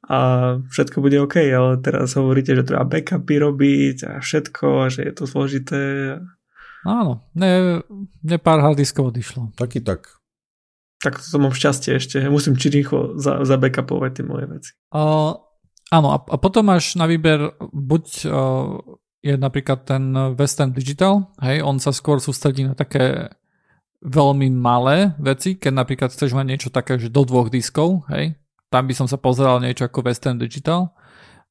a 0.06 0.18
všetko 0.66 0.98
bude 0.98 1.22
OK, 1.22 1.38
ale 1.50 1.78
teraz 1.78 2.18
hovoríte, 2.18 2.58
že 2.58 2.66
treba 2.66 2.82
backupy 2.82 3.38
robiť 3.38 3.98
a 4.06 4.12
všetko 4.18 4.66
a 4.82 4.90
že 4.90 5.06
je 5.06 5.12
to 5.14 5.24
zložité. 5.30 5.82
Áno, 6.82 7.22
ne, 7.38 7.82
ne 8.26 8.36
pár 8.42 8.58
harddiskov 8.58 9.14
odišlo. 9.14 9.54
Taký 9.54 9.78
tak. 9.82 10.18
Tak 11.02 11.18
to 11.18 11.38
mám 11.38 11.54
šťastie 11.54 11.98
ešte, 11.98 12.18
musím 12.30 12.58
či 12.58 12.70
rýchlo 12.70 13.18
za, 13.18 13.42
za 13.42 13.58
backupovať 13.58 14.10
tie 14.22 14.24
moje 14.26 14.46
veci. 14.50 14.70
Uh, 14.90 15.38
Áno, 15.92 16.08
a, 16.16 16.18
a 16.24 16.36
potom 16.40 16.72
máš 16.72 16.96
na 16.96 17.04
výber 17.04 17.52
buď 17.60 18.04
uh, 18.24 18.80
je 19.20 19.36
napríklad 19.36 19.84
ten 19.84 20.16
Western 20.32 20.72
Digital, 20.72 21.28
hej, 21.44 21.60
on 21.60 21.76
sa 21.76 21.92
skôr 21.92 22.16
sústredí 22.16 22.64
na 22.64 22.72
také 22.72 23.28
veľmi 24.00 24.50
malé 24.50 25.14
veci, 25.20 25.60
keď 25.60 25.72
napríklad 25.84 26.10
chceš 26.10 26.32
mať 26.32 26.46
niečo 26.48 26.68
také, 26.72 26.96
že 26.96 27.12
do 27.12 27.22
dvoch 27.22 27.52
diskov, 27.52 28.08
hej, 28.08 28.34
tam 28.72 28.88
by 28.88 28.94
som 28.96 29.06
sa 29.06 29.20
pozeral 29.20 29.60
niečo 29.60 29.84
ako 29.84 30.02
Western 30.02 30.40
Digital, 30.40 30.96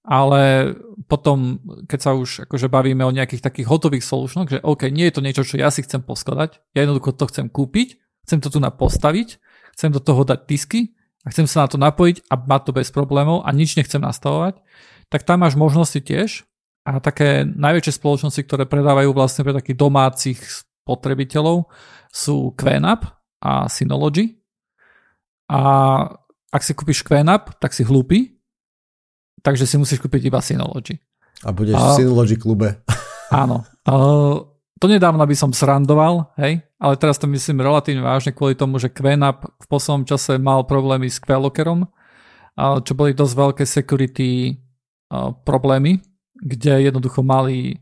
ale 0.02 0.74
potom, 1.06 1.62
keď 1.86 2.00
sa 2.02 2.12
už 2.18 2.50
akože 2.50 2.66
bavíme 2.66 3.06
o 3.06 3.14
nejakých 3.14 3.46
takých 3.46 3.70
hotových 3.70 4.04
solutionoch, 4.04 4.50
že 4.50 4.60
OK, 4.66 4.90
nie 4.90 5.06
je 5.08 5.16
to 5.16 5.22
niečo, 5.22 5.46
čo 5.46 5.62
ja 5.62 5.70
si 5.70 5.86
chcem 5.86 6.02
poskladať, 6.02 6.58
ja 6.74 6.82
jednoducho 6.82 7.14
to 7.14 7.30
chcem 7.30 7.46
kúpiť, 7.46 8.02
chcem 8.26 8.42
to 8.42 8.50
tu 8.50 8.58
napostaviť, 8.58 9.38
chcem 9.78 9.94
do 9.94 10.02
toho 10.02 10.26
dať 10.26 10.50
disky 10.50 10.98
a 11.22 11.28
chcem 11.30 11.46
sa 11.46 11.66
na 11.66 11.68
to 11.70 11.78
napojiť 11.78 12.26
a 12.30 12.34
mať 12.38 12.62
to 12.66 12.72
bez 12.74 12.90
problémov 12.90 13.46
a 13.46 13.50
nič 13.54 13.78
nechcem 13.78 14.02
nastavovať, 14.02 14.58
tak 15.12 15.22
tam 15.28 15.46
máš 15.46 15.54
možnosti 15.54 16.02
tiež 16.02 16.50
a 16.82 16.98
také 16.98 17.46
najväčšie 17.46 18.02
spoločnosti, 18.02 18.42
ktoré 18.42 18.66
predávajú 18.66 19.14
vlastne 19.14 19.46
pre 19.46 19.54
takých 19.54 19.78
domácich 19.78 20.40
spotrebiteľov 20.42 21.70
sú 22.10 22.58
QNAP 22.58 23.06
a 23.46 23.70
Synology. 23.70 24.42
A 25.52 25.62
ak 26.52 26.62
si 26.66 26.74
kúpiš 26.74 27.06
QNAP, 27.06 27.62
tak 27.62 27.72
si 27.78 27.86
hlúpy, 27.86 28.42
takže 29.46 29.70
si 29.70 29.78
musíš 29.78 30.02
kúpiť 30.02 30.28
iba 30.28 30.42
Synology. 30.42 30.98
A 31.46 31.54
budeš 31.54 31.78
a, 31.78 31.82
v 31.82 31.90
Synology 32.02 32.36
klube. 32.38 32.82
Áno. 33.30 33.62
Uh, 33.82 34.51
to 34.82 34.90
nedávno 34.90 35.22
by 35.22 35.36
som 35.38 35.54
srandoval, 35.54 36.34
hej, 36.42 36.66
ale 36.82 36.94
teraz 36.98 37.22
to 37.22 37.30
myslím 37.30 37.62
relatívne 37.62 38.02
vážne 38.02 38.34
kvôli 38.34 38.58
tomu, 38.58 38.82
že 38.82 38.90
QNAP 38.90 39.46
v 39.46 39.68
poslednom 39.70 40.10
čase 40.10 40.42
mal 40.42 40.66
problémy 40.66 41.06
s 41.06 41.22
Quelockerom, 41.22 41.86
čo 42.58 42.94
boli 42.98 43.14
dosť 43.14 43.34
veľké 43.38 43.64
security 43.70 44.58
problémy, 45.46 46.02
kde 46.34 46.90
jednoducho 46.90 47.22
mali 47.22 47.78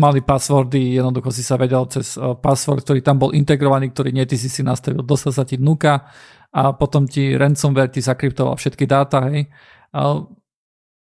mali 0.00 0.24
passwordy, 0.24 0.96
jednoducho 0.96 1.28
si 1.28 1.44
sa 1.44 1.60
vedel 1.60 1.84
cez 1.92 2.16
password, 2.40 2.80
ktorý 2.80 3.04
tam 3.04 3.20
bol 3.20 3.36
integrovaný, 3.36 3.92
ktorý 3.92 4.16
nie 4.16 4.24
ty 4.24 4.40
si 4.40 4.48
si 4.48 4.64
nastavil, 4.64 5.04
dostal 5.04 5.36
sa 5.36 5.44
ti 5.44 5.60
dnuka 5.60 6.08
a 6.56 6.72
potom 6.72 7.04
ti 7.04 7.36
ransomware 7.36 7.92
ti 7.92 8.00
zakryptoval 8.00 8.56
všetky 8.56 8.88
dáta, 8.88 9.28
hej 9.28 9.52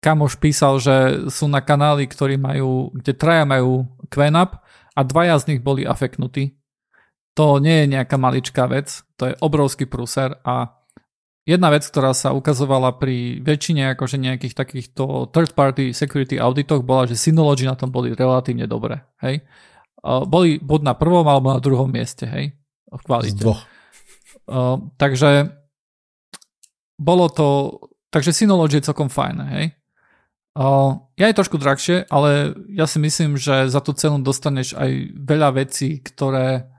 kamoš 0.05 0.36
písal, 0.36 0.76
že 0.76 1.24
sú 1.32 1.48
na 1.48 1.64
kanáli, 1.64 2.05
ktorí 2.05 2.36
majú, 2.36 2.93
kde 2.93 3.16
traja 3.16 3.48
majú 3.48 3.89
QNAP 4.12 4.60
a 4.93 5.01
dvaja 5.01 5.40
z 5.40 5.56
nich 5.56 5.60
boli 5.64 5.89
afeknutí. 5.89 6.60
To 7.40 7.56
nie 7.56 7.82
je 7.82 7.97
nejaká 7.97 8.20
maličká 8.20 8.68
vec, 8.68 9.01
to 9.16 9.32
je 9.32 9.35
obrovský 9.40 9.89
prúser 9.89 10.36
a 10.44 10.85
jedna 11.48 11.72
vec, 11.72 11.82
ktorá 11.82 12.14
sa 12.14 12.31
ukazovala 12.31 12.94
pri 13.01 13.43
väčšine 13.43 13.97
akože 13.97 14.22
nejakých 14.22 14.55
takýchto 14.55 15.35
third 15.35 15.56
party 15.56 15.97
security 15.97 16.39
auditoch 16.39 16.86
bola, 16.86 17.10
že 17.10 17.18
Synology 17.18 17.66
na 17.66 17.74
tom 17.74 17.90
boli 17.90 18.14
relatívne 18.14 18.70
dobré, 18.70 19.02
hej. 19.24 19.43
Boli 20.05 20.60
buď 20.62 20.81
na 20.85 20.94
prvom 20.94 21.26
alebo 21.26 21.51
na 21.51 21.59
druhom 21.59 21.89
mieste, 21.90 22.28
hej, 22.28 22.55
v 22.93 23.02
kvalite. 23.02 23.35
Z 23.35 23.43
dvoch. 23.43 23.64
Uh, 24.44 24.93
takže 25.01 25.48
bolo 27.01 27.26
to, 27.32 27.81
takže 28.14 28.31
Synology 28.31 28.78
je 28.78 28.94
celkom 28.94 29.10
fajn, 29.10 29.36
hej. 29.59 29.74
Ja 30.55 31.26
je 31.26 31.35
trošku 31.35 31.59
drahšie, 31.59 32.06
ale 32.06 32.55
ja 32.70 32.86
si 32.86 33.02
myslím, 33.02 33.35
že 33.35 33.66
za 33.66 33.82
tú 33.82 33.90
cenu 33.90 34.22
dostaneš 34.22 34.78
aj 34.78 34.90
veľa 35.18 35.51
vecí, 35.59 35.98
ktoré, 35.98 36.70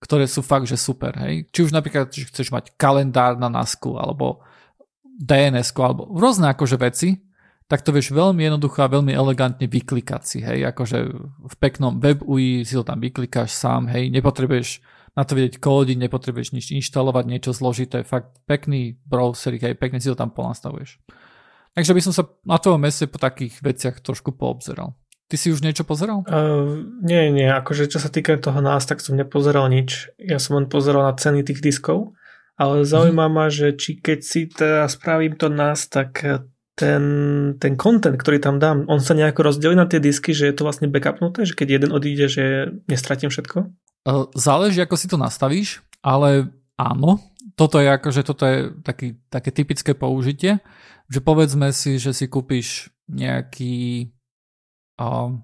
ktoré 0.00 0.24
sú 0.24 0.40
fakt, 0.40 0.64
že 0.64 0.80
super. 0.80 1.12
Hej? 1.20 1.52
Či 1.52 1.68
už 1.68 1.76
napríklad, 1.76 2.08
že 2.08 2.24
chceš 2.24 2.48
mať 2.48 2.72
kalendár 2.80 3.36
na 3.36 3.52
NASku, 3.52 4.00
alebo 4.00 4.40
DNS, 5.20 5.76
alebo 5.76 6.08
rôzne 6.16 6.48
akože 6.48 6.80
veci, 6.80 7.20
tak 7.68 7.84
to 7.84 7.92
vieš 7.92 8.16
veľmi 8.16 8.48
jednoducho 8.48 8.80
a 8.80 8.88
veľmi 8.88 9.12
elegantne 9.12 9.68
vyklikať 9.68 10.22
si, 10.24 10.38
hej, 10.40 10.64
akože 10.72 10.98
v 11.52 11.54
peknom 11.60 12.00
web 12.00 12.24
UI 12.24 12.64
si 12.64 12.72
to 12.72 12.80
tam 12.80 12.96
vyklikáš 12.96 13.52
sám, 13.52 13.92
hej, 13.92 14.08
nepotrebuješ 14.08 14.80
na 15.12 15.28
to 15.28 15.36
vedieť 15.36 15.60
kódy, 15.60 15.92
nepotrebuješ 16.00 16.56
nič 16.56 16.72
inštalovať, 16.72 17.28
niečo 17.28 17.52
zložité, 17.52 18.08
fakt 18.08 18.40
pekný 18.48 18.96
browser, 19.04 19.52
hej, 19.60 19.76
pekne 19.76 20.00
si 20.00 20.08
to 20.08 20.16
tam 20.16 20.32
ponastavuješ. 20.32 20.96
Takže 21.78 21.94
by 21.94 22.02
som 22.02 22.10
sa 22.10 22.26
na 22.42 22.58
tvojom 22.58 22.82
meste 22.82 23.06
po 23.06 23.22
takých 23.22 23.62
veciach 23.62 24.02
trošku 24.02 24.34
poobzeral. 24.34 24.98
Ty 25.30 25.36
si 25.38 25.54
už 25.54 25.62
niečo 25.62 25.86
pozeral? 25.86 26.26
Uh, 26.26 26.82
nie, 27.06 27.30
nie, 27.30 27.46
akože 27.46 27.86
čo 27.86 28.02
sa 28.02 28.10
týka 28.10 28.34
toho 28.34 28.58
nás, 28.58 28.82
tak 28.82 28.98
som 28.98 29.14
nepozeral 29.14 29.70
nič. 29.70 30.10
Ja 30.18 30.42
som 30.42 30.58
len 30.58 30.66
pozeral 30.66 31.06
na 31.06 31.14
ceny 31.14 31.46
tých 31.46 31.62
diskov, 31.62 32.18
ale 32.58 32.82
zaujíma 32.82 33.30
mm. 33.30 33.32
ma, 33.32 33.46
že 33.46 33.78
či 33.78 33.94
keď 33.94 34.18
si 34.26 34.50
teda 34.50 34.90
spravím 34.90 35.38
to 35.38 35.46
nás, 35.46 35.86
tak 35.86 36.18
ten, 36.74 37.02
ten 37.62 37.78
content, 37.78 38.18
ktorý 38.18 38.42
tam 38.42 38.58
dám, 38.58 38.82
on 38.90 38.98
sa 38.98 39.14
nejako 39.14 39.46
rozdelí 39.46 39.78
na 39.78 39.86
tie 39.86 40.02
disky, 40.02 40.34
že 40.34 40.50
je 40.50 40.54
to 40.58 40.66
vlastne 40.66 40.90
backupnuté, 40.90 41.46
že 41.46 41.54
keď 41.54 41.78
jeden 41.78 41.90
odíde, 41.94 42.26
že 42.26 42.74
nestratím 42.90 43.30
všetko? 43.30 43.70
Záleží, 44.34 44.82
ako 44.82 44.98
si 44.98 45.06
to 45.06 45.14
nastavíš, 45.14 45.78
ale 46.02 46.50
áno, 46.74 47.22
toto 47.58 47.82
je 47.82 47.90
akože 47.90 48.22
toto 48.22 48.46
je 48.46 48.70
taký, 48.86 49.18
také 49.26 49.50
typické 49.50 49.92
použitie, 49.98 50.62
že 51.10 51.18
povedzme 51.18 51.74
si, 51.74 51.98
že 51.98 52.14
si 52.14 52.30
kúpiš 52.30 52.94
nejaký 53.10 54.08
uh, 55.02 55.34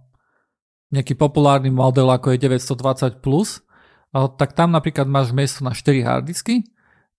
nejaký 0.95 1.19
populárny 1.19 1.75
model 1.75 2.07
ako 2.15 2.31
je 2.31 2.47
920+, 2.47 3.19
plus, 3.19 3.67
tak 4.15 4.55
tam 4.55 4.71
napríklad 4.71 5.11
máš 5.11 5.35
miesto 5.35 5.67
na 5.67 5.75
4 5.75 6.07
harddisky 6.07 6.63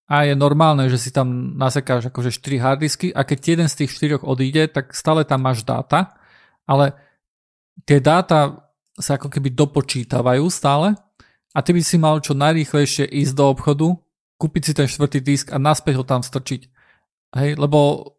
a 0.07 0.23
je 0.23 0.31
normálne, 0.31 0.87
že 0.87 0.95
si 0.95 1.11
tam 1.11 1.59
nasekáš 1.59 2.07
akože 2.07 2.31
4 2.31 2.63
harddisky 2.63 3.11
a 3.11 3.27
keď 3.27 3.39
jeden 3.43 3.67
z 3.67 3.83
tých 3.83 3.91
4 3.99 4.23
odíde, 4.23 4.71
tak 4.71 4.95
stále 4.95 5.27
tam 5.27 5.43
máš 5.43 5.67
dáta, 5.67 6.15
ale 6.63 6.95
tie 7.83 7.99
dáta 7.99 8.71
sa 8.95 9.19
ako 9.19 9.27
keby 9.27 9.51
dopočítavajú 9.51 10.47
stále 10.47 10.95
a 11.51 11.59
ty 11.59 11.75
by 11.75 11.83
si 11.83 11.99
mal 11.99 12.23
čo 12.23 12.31
najrýchlejšie 12.31 13.11
ísť 13.11 13.33
do 13.35 13.43
obchodu, 13.51 13.87
kúpiť 14.35 14.61
si 14.61 14.73
ten 14.75 14.87
štvrtý 14.87 15.19
disk 15.23 15.47
a 15.51 15.57
naspäť 15.61 16.01
ho 16.01 16.05
tam 16.07 16.21
strčiť. 16.23 16.61
Hej, 17.35 17.59
lebo 17.59 18.11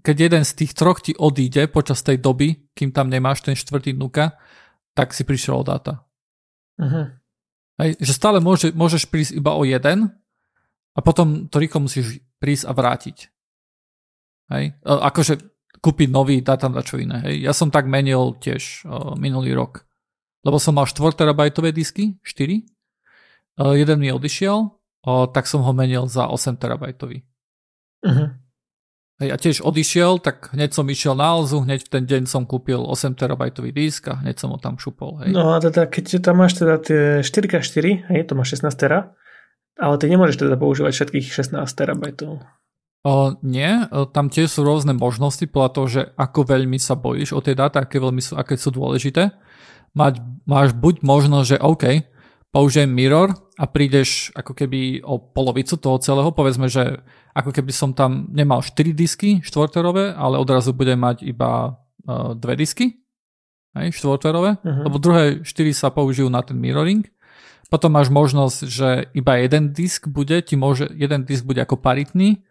keď 0.00 0.16
jeden 0.32 0.42
z 0.44 0.52
tých 0.56 0.72
troch 0.72 1.00
ti 1.04 1.12
odíde 1.16 1.68
počas 1.68 2.00
tej 2.00 2.20
doby, 2.20 2.72
kým 2.72 2.92
tam 2.92 3.12
nemáš 3.12 3.44
ten 3.44 3.56
štvrtý 3.56 3.92
nuka, 3.92 4.36
tak 4.96 5.12
si 5.16 5.24
prišiel 5.24 5.60
o 5.60 5.64
dáta. 5.64 6.04
Uh-huh. 6.80 7.12
Hej, 7.80 8.00
že 8.00 8.12
stále 8.16 8.40
môže, 8.40 8.72
môžeš 8.72 9.08
prísť 9.08 9.36
iba 9.36 9.52
o 9.56 9.64
jeden, 9.64 10.12
a 10.92 11.00
potom 11.00 11.48
to 11.48 11.56
rýchlo 11.56 11.88
musíš 11.88 12.20
prísť 12.36 12.68
a 12.68 12.72
vrátiť. 12.76 13.16
Hej? 14.52 14.64
E, 14.76 14.92
akože 14.92 15.40
kúpiť 15.80 16.08
nový 16.12 16.44
data 16.44 16.68
na 16.68 16.84
čo 16.84 17.00
iné. 17.00 17.24
Hej? 17.24 17.48
Ja 17.48 17.52
som 17.56 17.72
tak 17.72 17.90
menil 17.90 18.38
tiež 18.38 18.86
uh, 18.86 19.18
minulý 19.18 19.50
rok. 19.56 19.82
Lebo 20.46 20.62
som 20.62 20.78
mal 20.78 20.86
4 20.86 21.18
terabajtové 21.18 21.74
disky, 21.74 22.22
4. 22.22 22.62
Uh, 23.58 23.74
jeden 23.74 23.98
mi 23.98 24.14
odišiel, 24.14 24.70
uh, 25.06 25.26
tak 25.30 25.46
som 25.50 25.62
ho 25.62 25.72
menil 25.74 26.06
za 26.06 26.28
8 26.30 26.58
terabajtový. 26.58 27.22
Uh-huh. 28.02 28.34
Hej, 29.22 29.30
a 29.30 29.36
tiež 29.38 29.56
odišiel, 29.62 30.18
tak 30.18 30.50
hneď 30.50 30.74
som 30.74 30.82
išiel 30.90 31.14
na 31.14 31.38
Alzu, 31.38 31.62
hneď 31.62 31.86
v 31.86 31.90
ten 31.94 32.04
deň 32.10 32.22
som 32.26 32.42
kúpil 32.42 32.82
8 32.82 33.14
terabajtový 33.14 33.70
disk 33.70 34.10
a 34.10 34.18
hneď 34.18 34.42
som 34.42 34.50
ho 34.50 34.58
tam 34.58 34.82
šupol. 34.82 35.22
Hej. 35.22 35.30
No 35.30 35.54
a 35.54 35.62
teda 35.62 35.86
keď 35.86 36.18
tam 36.18 36.42
máš 36.42 36.58
teda 36.58 36.82
tie 36.82 37.02
4x4, 37.22 38.10
hej, 38.10 38.20
to 38.26 38.34
má 38.34 38.42
16 38.42 38.66
tera, 38.74 39.14
ale 39.78 39.94
ty 40.02 40.10
nemôžeš 40.10 40.42
teda 40.42 40.58
používať 40.58 40.92
všetkých 40.98 41.26
16 41.30 41.62
terabajtov. 41.70 42.42
O, 43.02 43.34
nie, 43.42 43.82
tam 44.14 44.30
tiež 44.30 44.46
sú 44.46 44.62
rôzne 44.62 44.94
možnosti 44.94 45.42
podľa 45.50 45.70
toho, 45.74 45.86
že 45.90 46.02
ako 46.14 46.54
veľmi 46.54 46.78
sa 46.78 46.94
bojíš 46.94 47.34
o 47.34 47.42
tie 47.42 47.58
dáta, 47.58 47.82
aké, 47.82 47.98
veľmi 47.98 48.22
sú, 48.22 48.38
aké 48.38 48.54
sú 48.54 48.70
dôležité. 48.70 49.34
Mať, 49.94 50.22
máš 50.46 50.70
buď 50.74 51.02
možno, 51.02 51.42
že 51.42 51.58
OK, 51.58 52.06
použijem 52.52 52.92
mirror 52.92 53.32
a 53.56 53.64
prídeš 53.64 54.28
ako 54.36 54.52
keby 54.52 55.00
o 55.02 55.16
polovicu 55.18 55.80
toho 55.80 55.96
celého, 55.98 56.30
povedzme, 56.30 56.68
že 56.68 57.00
ako 57.32 57.50
keby 57.50 57.72
som 57.72 57.96
tam 57.96 58.28
nemal 58.28 58.60
4 58.60 58.92
disky 58.92 59.40
štvorterové, 59.40 60.12
ale 60.12 60.36
odrazu 60.36 60.76
budem 60.76 61.00
mať 61.00 61.24
iba 61.24 61.72
uh, 61.72 62.36
dve 62.36 62.60
disky, 62.60 63.00
hej, 63.72 63.96
štvorterové, 63.96 64.60
uh-huh. 64.60 64.84
lebo 64.84 65.00
druhé 65.00 65.40
4 65.40 65.48
sa 65.72 65.88
použijú 65.88 66.28
na 66.28 66.44
ten 66.44 66.60
mirroring 66.60 67.08
potom 67.72 67.88
máš 67.96 68.12
možnosť, 68.12 68.58
že 68.68 68.88
iba 69.16 69.40
jeden 69.40 69.72
disk 69.72 70.04
bude, 70.04 70.44
ti 70.44 70.60
môže, 70.60 70.92
jeden 70.92 71.24
disk 71.24 71.48
bude 71.48 71.64
ako 71.64 71.80
paritný, 71.80 72.44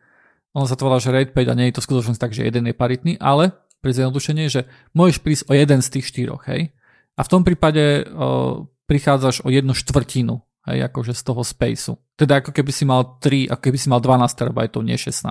ono 0.57 0.65
sa 0.65 0.73
to 0.73 0.89
volá, 0.89 0.97
že 0.97 1.13
RAID 1.13 1.37
5 1.37 1.45
a 1.45 1.53
nie 1.53 1.69
je 1.69 1.77
to 1.77 1.85
skutočnosť 1.85 2.17
tak, 2.17 2.33
že 2.33 2.49
jeden 2.49 2.65
je 2.65 2.73
paritný, 2.73 3.21
ale 3.21 3.53
pri 3.85 3.93
zjednodušení 3.93 4.49
že 4.49 4.65
môžeš 4.97 5.21
prísť 5.21 5.43
o 5.45 5.53
jeden 5.53 5.85
z 5.85 5.87
tých 5.93 6.09
štyroch, 6.09 6.49
hej. 6.49 6.73
A 7.13 7.21
v 7.21 7.31
tom 7.37 7.45
prípade 7.45 8.09
o, 8.09 8.65
prichádzaš 8.91 9.47
o 9.47 9.49
jednu 9.49 9.71
štvrtinu, 9.71 10.43
hej, 10.67 10.83
akože 10.91 11.15
z 11.15 11.23
toho 11.23 11.47
spaceu. 11.47 11.95
Teda 12.19 12.43
ako 12.43 12.51
keby 12.51 12.71
si 12.75 12.83
mal 12.83 13.23
3, 13.23 13.47
ako 13.47 13.61
keby 13.63 13.77
si 13.79 13.87
mal 13.87 14.03
12 14.03 14.27
terabajtov, 14.35 14.83
nie 14.83 14.99
16. 14.99 15.23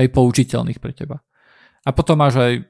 Hej, 0.00 0.08
použiteľných 0.08 0.80
pre 0.80 0.96
teba. 0.96 1.20
A 1.84 1.92
potom 1.92 2.16
máš 2.16 2.40
aj, 2.40 2.64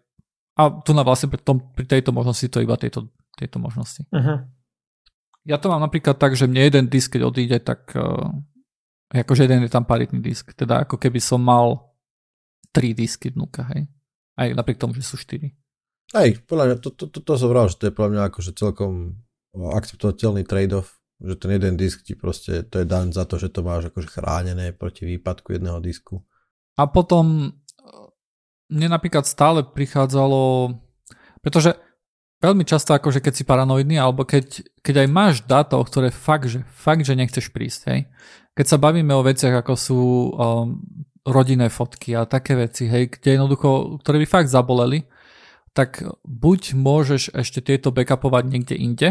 a 0.59 0.63
tu 0.83 0.91
na 0.91 1.07
vlastne 1.07 1.31
pri, 1.31 1.39
tom, 1.39 1.63
pri 1.71 1.87
tejto 1.87 2.11
možnosti 2.11 2.51
to 2.51 2.59
iba 2.59 2.75
tejto, 2.75 3.15
tejto 3.39 3.63
možnosti. 3.63 4.03
Uh-huh. 4.11 4.43
Ja 5.47 5.63
to 5.63 5.71
mám 5.71 5.79
napríklad 5.79 6.19
tak, 6.19 6.35
že 6.35 6.51
mne 6.51 6.67
jeden 6.67 6.91
disk, 6.91 7.15
keď 7.15 7.23
odíde, 7.23 7.59
tak 7.63 7.95
uh, 7.95 8.27
akože 9.15 9.47
jeden 9.47 9.63
je 9.63 9.71
tam 9.71 9.87
paritný 9.87 10.19
disk. 10.19 10.51
Teda 10.59 10.83
ako 10.83 10.99
keby 10.99 11.23
som 11.23 11.39
mal 11.39 11.95
tri 12.75 12.91
disky 12.91 13.31
dnuka, 13.31 13.71
hej. 13.71 13.87
Aj 14.35 14.51
napriek 14.51 14.83
tomu, 14.83 14.99
že 14.99 15.07
sú 15.07 15.15
štyri. 15.15 15.55
Hej, 16.11 16.43
podľa 16.43 16.65
mňa, 16.67 16.77
to, 16.83 16.91
to, 16.91 17.05
to, 17.07 17.23
to 17.23 17.33
som 17.39 17.49
vral, 17.55 17.71
že 17.71 17.79
to 17.79 17.87
je 17.87 17.95
podľa 17.95 18.11
mňa 18.11 18.23
akože 18.33 18.51
celkom 18.59 19.23
akceptovateľný 19.57 20.49
trade-off, 20.49 20.97
že 21.23 21.39
ten 21.39 21.55
jeden 21.55 21.75
disk 21.79 22.03
ti 22.03 22.19
proste, 22.19 22.67
to 22.67 22.83
je 22.83 22.87
dan 22.89 23.13
za 23.15 23.29
to, 23.29 23.39
že 23.39 23.53
to 23.53 23.63
máš 23.63 23.93
akože 23.93 24.09
chránené 24.11 24.75
proti 24.75 25.07
výpadku 25.07 25.55
jedného 25.55 25.79
disku. 25.79 26.25
A 26.81 26.89
potom 26.89 27.55
mne 28.73 28.89
napríklad 28.89 29.29
stále 29.29 29.61
prichádzalo, 29.63 30.73
pretože 31.45 31.77
veľmi 32.41 32.65
často 32.65 32.97
akože 32.97 33.21
keď 33.21 33.33
si 33.37 33.45
paranoidný, 33.45 34.01
alebo 34.01 34.25
keď, 34.25 34.65
keď 34.81 35.07
aj 35.07 35.09
máš 35.13 35.35
dáta, 35.45 35.77
o 35.77 35.85
ktoré 35.85 36.09
fakt, 36.09 36.49
že, 36.49 36.65
fakt, 36.73 37.05
že 37.05 37.15
nechceš 37.15 37.53
prísť, 37.53 37.81
hej. 37.93 38.01
Keď 38.53 38.67
sa 38.67 38.83
bavíme 38.83 39.13
o 39.17 39.25
veciach, 39.25 39.65
ako 39.65 39.73
sú 39.79 40.01
um, 40.01 40.81
rodinné 41.25 41.71
fotky 41.71 42.19
a 42.19 42.27
také 42.27 42.59
veci, 42.59 42.89
hej, 42.89 43.15
kde 43.15 43.39
jednoducho, 43.39 44.01
ktoré 44.03 44.21
by 44.25 44.27
fakt 44.27 44.51
zaboleli, 44.51 45.07
tak 45.73 46.05
buď 46.27 46.77
môžeš 46.77 47.33
ešte 47.33 47.65
tieto 47.65 47.95
backupovať 47.95 48.45
niekde 48.45 48.77
inde, 48.77 49.09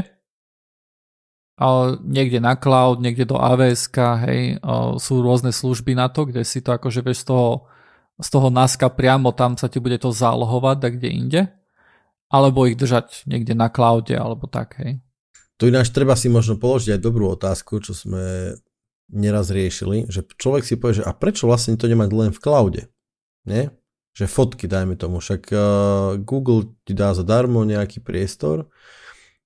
niekde 2.02 2.42
na 2.42 2.58
cloud, 2.58 3.04
niekde 3.04 3.30
do 3.30 3.38
AWS, 3.38 3.94
hej, 4.26 4.58
sú 4.98 5.14
rôzne 5.22 5.54
služby 5.54 5.94
na 5.94 6.10
to, 6.10 6.26
kde 6.26 6.42
si 6.42 6.60
to 6.66 6.74
akože 6.74 7.06
vieš 7.06 7.24
z 7.24 7.34
toho, 7.34 7.70
z 8.18 8.28
toho 8.34 8.50
NASka 8.50 8.90
priamo 8.90 9.30
tam 9.34 9.54
sa 9.58 9.70
ti 9.70 9.78
bude 9.78 10.02
to 10.02 10.10
zálohovať, 10.10 10.78
tak 10.82 10.92
kde 10.98 11.10
inde 11.10 11.42
alebo 12.32 12.64
ich 12.64 12.80
držať 12.80 13.28
niekde 13.28 13.52
na 13.52 13.68
cloude, 13.68 14.16
alebo 14.16 14.48
tak, 14.48 14.80
hej. 14.80 15.04
Tu 15.60 15.70
ináč 15.70 15.92
treba 15.92 16.16
si 16.16 16.32
možno 16.32 16.58
položiť 16.58 16.98
aj 16.98 17.04
dobrú 17.04 17.36
otázku, 17.36 17.84
čo 17.84 17.94
sme 17.94 18.56
neraz 19.12 19.52
riešili, 19.52 20.08
že 20.08 20.24
človek 20.26 20.64
si 20.64 20.80
povie, 20.80 21.04
že 21.04 21.06
a 21.06 21.12
prečo 21.12 21.46
vlastne 21.46 21.76
to 21.76 21.92
nemať 21.92 22.10
len 22.16 22.32
v 22.32 22.40
cloude? 22.40 22.82
Nie? 23.46 23.76
Že 24.16 24.26
fotky, 24.32 24.66
dajme 24.66 24.96
tomu, 24.96 25.20
však 25.20 25.52
uh, 25.52 25.62
Google 26.24 26.74
ti 26.88 26.96
dá 26.96 27.12
zadarmo 27.12 27.62
nejaký 27.68 28.00
priestor, 28.02 28.72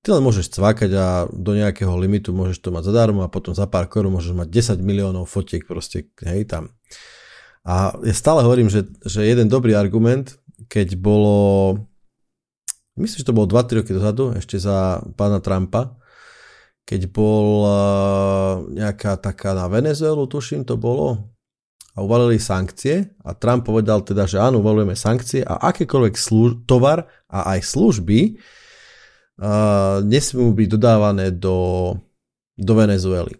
ty 0.05 0.13
len 0.13 0.21
môžeš 0.21 0.53
cvakať 0.53 0.91
a 0.93 1.25
do 1.33 1.57
nejakého 1.57 1.89
limitu 1.97 2.29
môžeš 2.29 2.61
to 2.61 2.69
mať 2.69 2.93
zadarmo 2.93 3.25
a 3.25 3.33
potom 3.33 3.57
za 3.57 3.65
pár 3.65 3.89
korun 3.89 4.13
môžeš 4.13 4.37
mať 4.37 4.77
10 4.77 4.85
miliónov 4.85 5.25
fotiek 5.25 5.65
proste, 5.65 6.13
hej, 6.21 6.45
tam. 6.45 6.69
A 7.65 7.97
ja 8.05 8.13
stále 8.13 8.45
hovorím, 8.45 8.69
že, 8.69 8.85
že 9.01 9.25
jeden 9.25 9.49
dobrý 9.49 9.73
argument, 9.73 10.37
keď 10.69 10.93
bolo 11.01 11.81
myslím, 13.01 13.17
že 13.25 13.27
to 13.27 13.33
bolo 13.33 13.49
2-3 13.49 13.81
roky 13.81 13.91
dozadu, 13.97 14.37
ešte 14.37 14.61
za 14.61 15.01
pána 15.17 15.41
Trumpa, 15.41 15.97
keď 16.85 17.09
bol 17.09 17.65
nejaká 18.69 19.17
taká 19.17 19.57
na 19.57 19.65
Venezuelu, 19.65 20.29
tuším 20.29 20.69
to 20.69 20.77
bolo, 20.77 21.33
a 21.95 22.03
uvalili 22.03 22.35
sankcie 22.35 23.15
a 23.23 23.31
Trump 23.31 23.63
povedal 23.63 24.03
teda, 24.03 24.27
že 24.27 24.35
áno, 24.35 24.59
uvalujeme 24.59 24.99
sankcie 24.99 25.47
a 25.47 25.71
akékoľvek 25.71 26.15
služ- 26.19 26.67
tovar 26.67 27.07
a 27.31 27.55
aj 27.55 27.71
služby 27.71 28.35
uh, 29.39 30.03
nesmú 30.05 30.51
byť 30.51 30.67
dodávané 30.67 31.31
do, 31.31 31.91
do 32.55 32.73
Venezuely. 32.75 33.35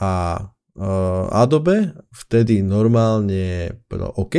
A 0.00 0.40
uh, 0.76 1.24
Adobe 1.32 1.94
vtedy 2.12 2.60
normálne 2.60 3.76
povedal 3.86 4.12
OK, 4.16 4.34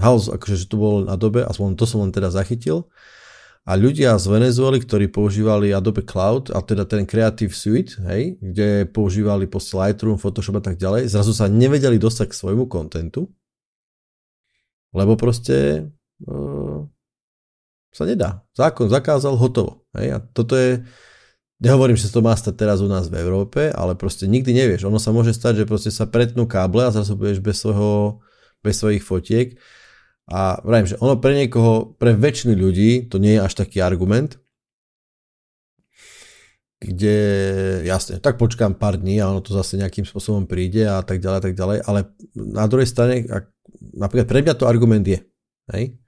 House, 0.00 0.32
akože 0.32 0.56
že 0.56 0.66
to 0.72 0.76
bolo 0.80 0.96
Adobe, 1.04 1.44
aspoň 1.44 1.76
to 1.76 1.84
som 1.84 2.00
len 2.00 2.12
teda 2.12 2.32
zachytil, 2.32 2.88
a 3.62 3.78
ľudia 3.78 4.18
z 4.18 4.26
Venezuely, 4.26 4.82
ktorí 4.82 5.06
používali 5.06 5.70
Adobe 5.70 6.02
Cloud, 6.02 6.50
a 6.50 6.58
teda 6.66 6.82
ten 6.82 7.06
Creative 7.06 7.54
Suite, 7.54 7.94
hej, 8.10 8.34
kde 8.42 8.90
používali 8.90 9.46
proste 9.46 9.78
Lightroom, 9.78 10.18
Photoshop 10.18 10.58
a 10.58 10.64
tak 10.66 10.82
ďalej, 10.82 11.06
zrazu 11.06 11.30
sa 11.30 11.46
nevedeli 11.46 11.94
dostať 11.94 12.34
k 12.34 12.38
svojmu 12.42 12.66
kontentu, 12.66 13.30
lebo 14.90 15.14
proste 15.14 15.88
uh, 16.26 16.82
Sa 17.92 18.08
nedá. 18.08 18.40
Zákon 18.56 18.88
zakázal, 18.88 19.36
hotovo. 19.36 19.84
Hej? 19.92 20.16
A 20.16 20.18
toto 20.20 20.56
je, 20.56 20.80
nehovorím, 21.60 22.00
že 22.00 22.08
sa 22.08 22.16
to 22.16 22.24
má 22.24 22.32
stať 22.32 22.56
teraz 22.56 22.80
u 22.80 22.88
nás 22.88 23.12
v 23.12 23.20
Európe, 23.20 23.68
ale 23.68 23.92
proste 23.92 24.24
nikdy 24.24 24.56
nevieš. 24.56 24.88
Ono 24.88 24.96
sa 24.96 25.12
môže 25.12 25.36
stať, 25.36 25.62
že 25.62 25.68
proste 25.68 25.92
sa 25.92 26.08
pretnú 26.08 26.48
káble 26.48 26.88
a 26.88 26.94
zrazu 26.94 27.14
budeš 27.14 27.44
bez, 27.44 27.60
svojho, 27.60 28.24
bez 28.64 28.80
svojich 28.80 29.04
fotiek. 29.04 29.60
A 30.32 30.56
vravím, 30.64 30.88
že 30.88 30.96
ono 31.04 31.20
pre 31.20 31.36
niekoho, 31.36 31.92
pre 32.00 32.16
väčšiny 32.16 32.56
ľudí 32.56 32.90
to 33.12 33.20
nie 33.20 33.36
je 33.36 33.44
až 33.44 33.52
taký 33.60 33.84
argument, 33.84 34.40
kde 36.82 37.16
jasne, 37.86 38.18
tak 38.18 38.42
počkám 38.42 38.74
pár 38.74 38.98
dní 38.98 39.22
a 39.22 39.30
ono 39.30 39.38
to 39.38 39.54
zase 39.54 39.78
nejakým 39.78 40.02
spôsobom 40.02 40.50
príde 40.50 40.82
a 40.82 40.98
tak 41.06 41.22
ďalej, 41.22 41.40
tak 41.46 41.54
ďalej, 41.54 41.78
ale 41.86 42.10
na 42.34 42.66
druhej 42.66 42.90
strane, 42.90 43.22
ak, 43.22 43.54
napríklad 43.94 44.26
pre 44.26 44.42
mňa 44.42 44.54
to 44.58 44.66
argument 44.66 45.06
je, 45.06 45.22
hej? 45.70 46.01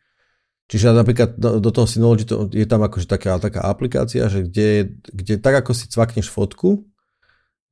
Čiže 0.65 0.97
napríklad 0.97 1.37
do, 1.37 1.71
toho 1.71 1.85
Synology 1.85 2.25
to, 2.25 2.49
je 2.49 2.65
tam 2.65 2.81
akože 2.81 3.05
taká, 3.05 3.37
taká 3.37 3.69
aplikácia, 3.69 4.25
že 4.33 4.49
kde, 4.49 4.97
kde 5.13 5.37
tak 5.37 5.61
ako 5.61 5.77
si 5.77 5.93
cvakneš 5.93 6.33
fotku, 6.33 6.89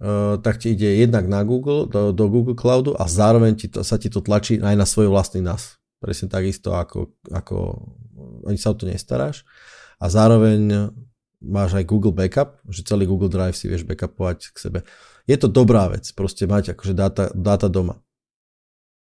uh, 0.04 0.36
tak 0.44 0.60
ti 0.60 0.76
ide 0.76 1.00
jednak 1.00 1.24
na 1.24 1.40
Google, 1.40 1.88
do, 1.88 2.12
do 2.12 2.24
Google 2.28 2.52
Cloudu 2.52 2.92
a 2.92 3.08
zároveň 3.08 3.56
ti 3.56 3.72
to, 3.72 3.80
sa 3.80 3.96
ti 3.96 4.12
to 4.12 4.20
tlačí 4.20 4.60
aj 4.60 4.76
na 4.76 4.84
svoj 4.84 5.08
vlastný 5.08 5.40
NAS. 5.40 5.80
Presne 6.04 6.28
takisto 6.28 6.76
ako, 6.76 7.16
ako 7.32 7.56
ani 8.44 8.58
sa 8.60 8.74
o 8.74 8.76
to 8.76 8.84
nestaráš. 8.84 9.46
A 9.96 10.10
zároveň 10.12 10.90
máš 11.42 11.78
aj 11.78 11.88
Google 11.88 12.14
Backup, 12.14 12.60
že 12.70 12.86
celý 12.86 13.06
Google 13.06 13.30
Drive 13.30 13.58
si 13.58 13.70
vieš 13.70 13.86
backupovať 13.88 14.52
k 14.52 14.56
sebe. 14.58 14.78
Je 15.26 15.38
to 15.38 15.46
dobrá 15.46 15.86
vec, 15.90 16.06
proste 16.12 16.44
mať 16.44 16.74
akože 16.74 16.94
dáta, 16.94 17.24
dáta 17.32 17.70
doma. 17.70 18.02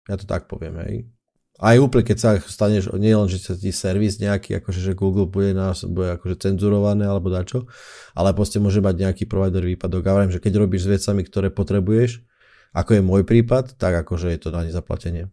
Ja 0.09 0.17
to 0.17 0.25
tak 0.25 0.49
poviem, 0.49 0.75
hej. 0.81 0.95
Aj 1.59 1.75
úplne, 1.75 2.07
keď 2.07 2.17
sa 2.17 2.29
staneš, 2.39 2.95
nie 2.95 3.11
len, 3.11 3.27
že 3.27 3.43
sa 3.43 3.51
ti 3.51 3.75
servis 3.75 4.15
nejaký, 4.23 4.63
akože, 4.63 4.79
že 4.79 4.95
Google 4.95 5.27
bude, 5.27 5.51
nás, 5.51 5.83
bude 5.83 6.15
akože 6.15 6.39
cenzurované 6.39 7.03
alebo 7.03 7.27
dačo, 7.27 7.67
ale 8.15 8.31
proste 8.31 8.63
môže 8.63 8.79
mať 8.79 8.95
nejaký 8.95 9.27
provider 9.27 9.67
výpadok. 9.67 10.07
A 10.07 10.23
viem, 10.23 10.31
že 10.31 10.39
keď 10.39 10.63
robíš 10.63 10.87
s 10.87 10.95
vecami, 10.95 11.27
ktoré 11.27 11.51
potrebuješ, 11.51 12.23
ako 12.71 12.95
je 12.95 13.01
môj 13.03 13.27
prípad, 13.27 13.75
tak 13.75 13.91
akože 14.07 14.31
je 14.31 14.39
to 14.39 14.55
na 14.55 14.63
nezaplatenie. 14.63 15.27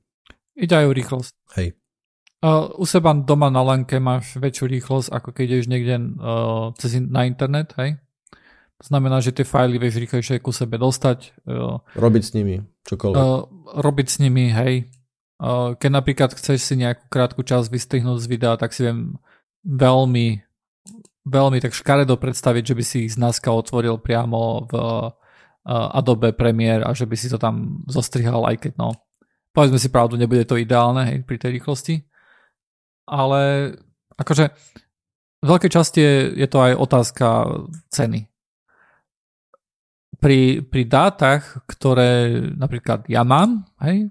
Ide 0.59 0.75
aj 0.75 0.87
o 0.91 0.93
rýchlosť. 0.99 1.33
Hej. 1.63 1.79
Uh, 2.43 2.75
u 2.75 2.85
seba 2.85 3.15
doma 3.15 3.47
na 3.47 3.63
lenke 3.63 4.03
máš 4.03 4.35
väčšiu 4.35 4.67
rýchlosť, 4.67 5.09
ako 5.15 5.29
keď 5.31 5.45
ideš 5.47 5.67
niekde 5.71 5.95
uh, 6.19 6.75
cez 6.75 6.99
na 7.01 7.23
internet, 7.23 7.71
hej? 7.79 8.03
To 8.77 8.85
znamená, 8.93 9.25
že 9.25 9.33
tie 9.33 9.47
fajly 9.47 9.81
vieš 9.81 10.05
rýchlejšie 10.05 10.45
ku 10.45 10.53
sebe 10.53 10.77
dostať. 10.77 11.33
Uh, 11.49 11.81
robiť 11.97 12.23
s 12.25 12.31
nimi 12.37 12.61
čokoľvek. 12.85 13.17
Uh, 13.17 13.47
robiť 13.79 14.07
s 14.11 14.17
nimi, 14.21 14.53
hej. 14.53 14.91
Uh, 15.37 15.77
keď 15.77 15.91
napríklad 15.93 16.31
chceš 16.33 16.65
si 16.65 16.75
nejakú 16.81 17.13
krátku 17.13 17.45
časť 17.45 17.69
vystrihnúť 17.69 18.25
z 18.25 18.27
videa, 18.31 18.57
tak 18.57 18.73
si 18.73 18.89
viem 18.89 19.21
veľmi, 19.69 20.41
veľmi 21.29 21.59
tak 21.61 21.77
škaredo 21.77 22.17
predstaviť, 22.17 22.73
že 22.73 22.75
by 22.75 22.85
si 22.85 22.97
ich 23.05 23.13
z 23.15 23.21
NASCA 23.21 23.53
otvoril 23.53 24.01
priamo 24.01 24.65
v 24.65 24.73
uh, 24.73 25.13
Adobe 25.69 26.33
Premiere 26.33 26.89
a 26.89 26.97
že 26.97 27.05
by 27.05 27.17
si 27.21 27.29
to 27.29 27.37
tam 27.37 27.85
zostrihal, 27.85 28.49
aj 28.49 28.65
keď 28.65 28.73
no, 28.81 28.97
povedzme 29.53 29.77
si 29.77 29.93
pravdu, 29.93 30.17
nebude 30.17 30.49
to 30.49 30.57
ideálne 30.57 31.05
hej, 31.05 31.19
pri 31.29 31.37
tej 31.37 31.61
rýchlosti 31.61 32.01
ale 33.07 33.73
akože 34.19 34.45
v 35.41 35.47
veľkej 35.47 35.71
časti 35.71 36.01
je, 36.03 36.15
je 36.43 36.49
to 36.51 36.59
aj 36.59 36.73
otázka 36.75 37.27
ceny. 37.95 38.27
Pri, 40.17 40.65
pri 40.65 40.83
dátach, 40.89 41.63
ktoré 41.71 42.41
napríklad 42.59 43.07
ja 43.07 43.23
mám, 43.23 43.69
hej, 43.85 44.11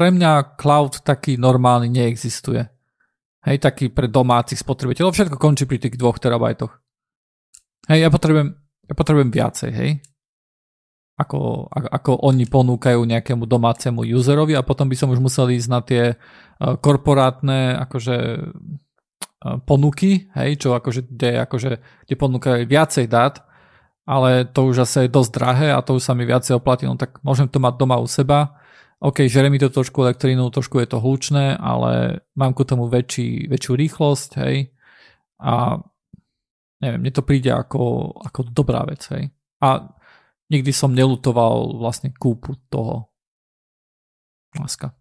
pre 0.00 0.08
mňa 0.08 0.56
cloud 0.56 1.04
taký 1.04 1.36
normálny 1.36 1.92
neexistuje. 1.92 2.64
Hej, 3.44 3.60
taký 3.60 3.92
pre 3.92 4.08
domácich 4.08 4.56
spotrebiteľov. 4.56 5.12
Všetko 5.12 5.36
končí 5.36 5.68
pri 5.68 5.76
tých 5.76 6.00
2 6.00 6.08
terabajtoch. 6.16 6.72
Hej, 7.84 8.04
ja 8.04 8.08
potrebujem, 8.08 8.56
ja 8.88 8.94
potrebujem 8.96 9.28
viacej, 9.28 9.70
hej. 9.76 10.00
Ako, 11.20 11.68
ako 11.68 12.16
oni 12.24 12.48
ponúkajú 12.48 13.04
nejakému 13.04 13.44
domácemu 13.44 14.08
userovi 14.16 14.56
a 14.56 14.64
potom 14.64 14.88
by 14.88 14.96
som 14.96 15.12
už 15.12 15.20
musel 15.20 15.52
ísť 15.52 15.68
na 15.68 15.84
tie 15.84 16.16
korporátne 16.80 17.76
akože 17.76 18.16
ponuky, 19.68 20.32
hej, 20.32 20.64
čo 20.64 20.72
akože, 20.72 21.12
kde, 21.12 21.44
akože, 21.44 21.70
kde 22.08 22.14
ponúkajú 22.16 22.64
viacej 22.64 23.04
dát, 23.04 23.44
ale 24.08 24.48
to 24.48 24.72
už 24.72 24.80
zase 24.80 25.04
je 25.04 25.12
dosť 25.12 25.30
drahé 25.36 25.68
a 25.76 25.84
to 25.84 26.00
už 26.00 26.08
sa 26.08 26.16
mi 26.16 26.24
viacej 26.24 26.56
oplatí, 26.56 26.88
no 26.88 26.96
tak 26.96 27.20
môžem 27.20 27.52
to 27.52 27.60
mať 27.60 27.76
doma 27.76 28.00
u 28.00 28.08
seba. 28.08 28.59
OK, 29.00 29.24
žere 29.32 29.48
mi 29.48 29.56
to 29.56 29.72
trošku 29.72 30.04
elektrínu, 30.04 30.52
trošku 30.52 30.76
je 30.84 30.88
to 30.92 31.00
hlučné, 31.00 31.56
ale 31.56 32.20
mám 32.36 32.52
ku 32.52 32.68
tomu 32.68 32.84
väčší, 32.84 33.48
väčšiu 33.48 33.72
rýchlosť, 33.72 34.30
hej, 34.44 34.76
a 35.40 35.80
neviem, 36.84 37.00
mne 37.00 37.12
to 37.16 37.24
príde 37.24 37.48
ako, 37.48 38.12
ako 38.20 38.52
dobrá 38.52 38.84
vec, 38.84 39.00
hej. 39.08 39.32
A 39.64 39.88
nikdy 40.52 40.68
som 40.76 40.92
nelutoval 40.92 41.80
vlastne 41.80 42.12
kúpu 42.12 42.60
toho. 42.68 43.08
Láska. 44.52 44.92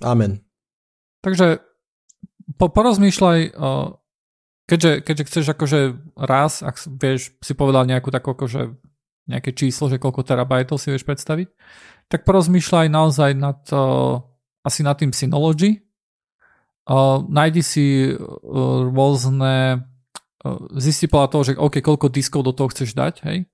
Amen. 0.00 0.40
Takže 1.20 1.60
po, 2.56 2.72
porozmýšľaj, 2.72 3.52
keďže, 4.64 4.92
keďže 5.04 5.26
chceš 5.28 5.44
akože 5.52 5.80
raz, 6.16 6.64
ak 6.64 6.80
vieš, 6.96 7.36
si 7.44 7.52
povedal 7.52 7.84
nejakú 7.84 8.08
takú 8.08 8.32
akože 8.32 8.80
nejaké 9.28 9.54
číslo, 9.54 9.86
že 9.86 10.02
koľko 10.02 10.26
terabajtov 10.26 10.82
si 10.82 10.90
vieš 10.90 11.06
predstaviť, 11.06 11.48
tak 12.08 12.24
porozmýšľaj 12.26 12.86
naozaj 12.90 13.30
nad, 13.36 13.60
asi 14.62 14.80
nad 14.82 14.96
tým 14.98 15.14
Synology. 15.14 15.82
Najdi 17.28 17.62
si 17.62 18.10
rôzne, 18.90 19.86
zisti 20.74 21.06
podľa 21.06 21.28
toho, 21.30 21.42
že 21.46 21.52
OK, 21.54 21.78
koľko 21.78 22.10
diskov 22.10 22.42
do 22.42 22.50
toho 22.50 22.72
chceš 22.74 22.98
dať, 22.98 23.14
hej. 23.30 23.46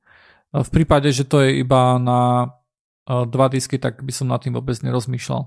V 0.48 0.70
prípade, 0.72 1.12
že 1.12 1.28
to 1.28 1.44
je 1.44 1.60
iba 1.60 2.00
na 2.00 2.48
dva 3.04 3.46
disky, 3.52 3.76
tak 3.76 4.00
by 4.00 4.12
som 4.12 4.32
nad 4.32 4.40
tým 4.40 4.56
vôbec 4.56 4.80
nerozmýšľal. 4.80 5.44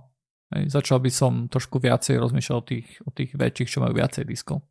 Hej, 0.54 0.64
začal 0.70 1.02
by 1.02 1.10
som 1.10 1.50
trošku 1.50 1.82
viacej 1.82 2.22
rozmýšľať 2.22 2.56
o 2.58 2.64
tých, 2.66 2.88
o 3.08 3.10
tých 3.10 3.32
väčších, 3.34 3.70
čo 3.72 3.82
majú 3.82 3.98
viacej 3.98 4.30
diskov. 4.30 4.62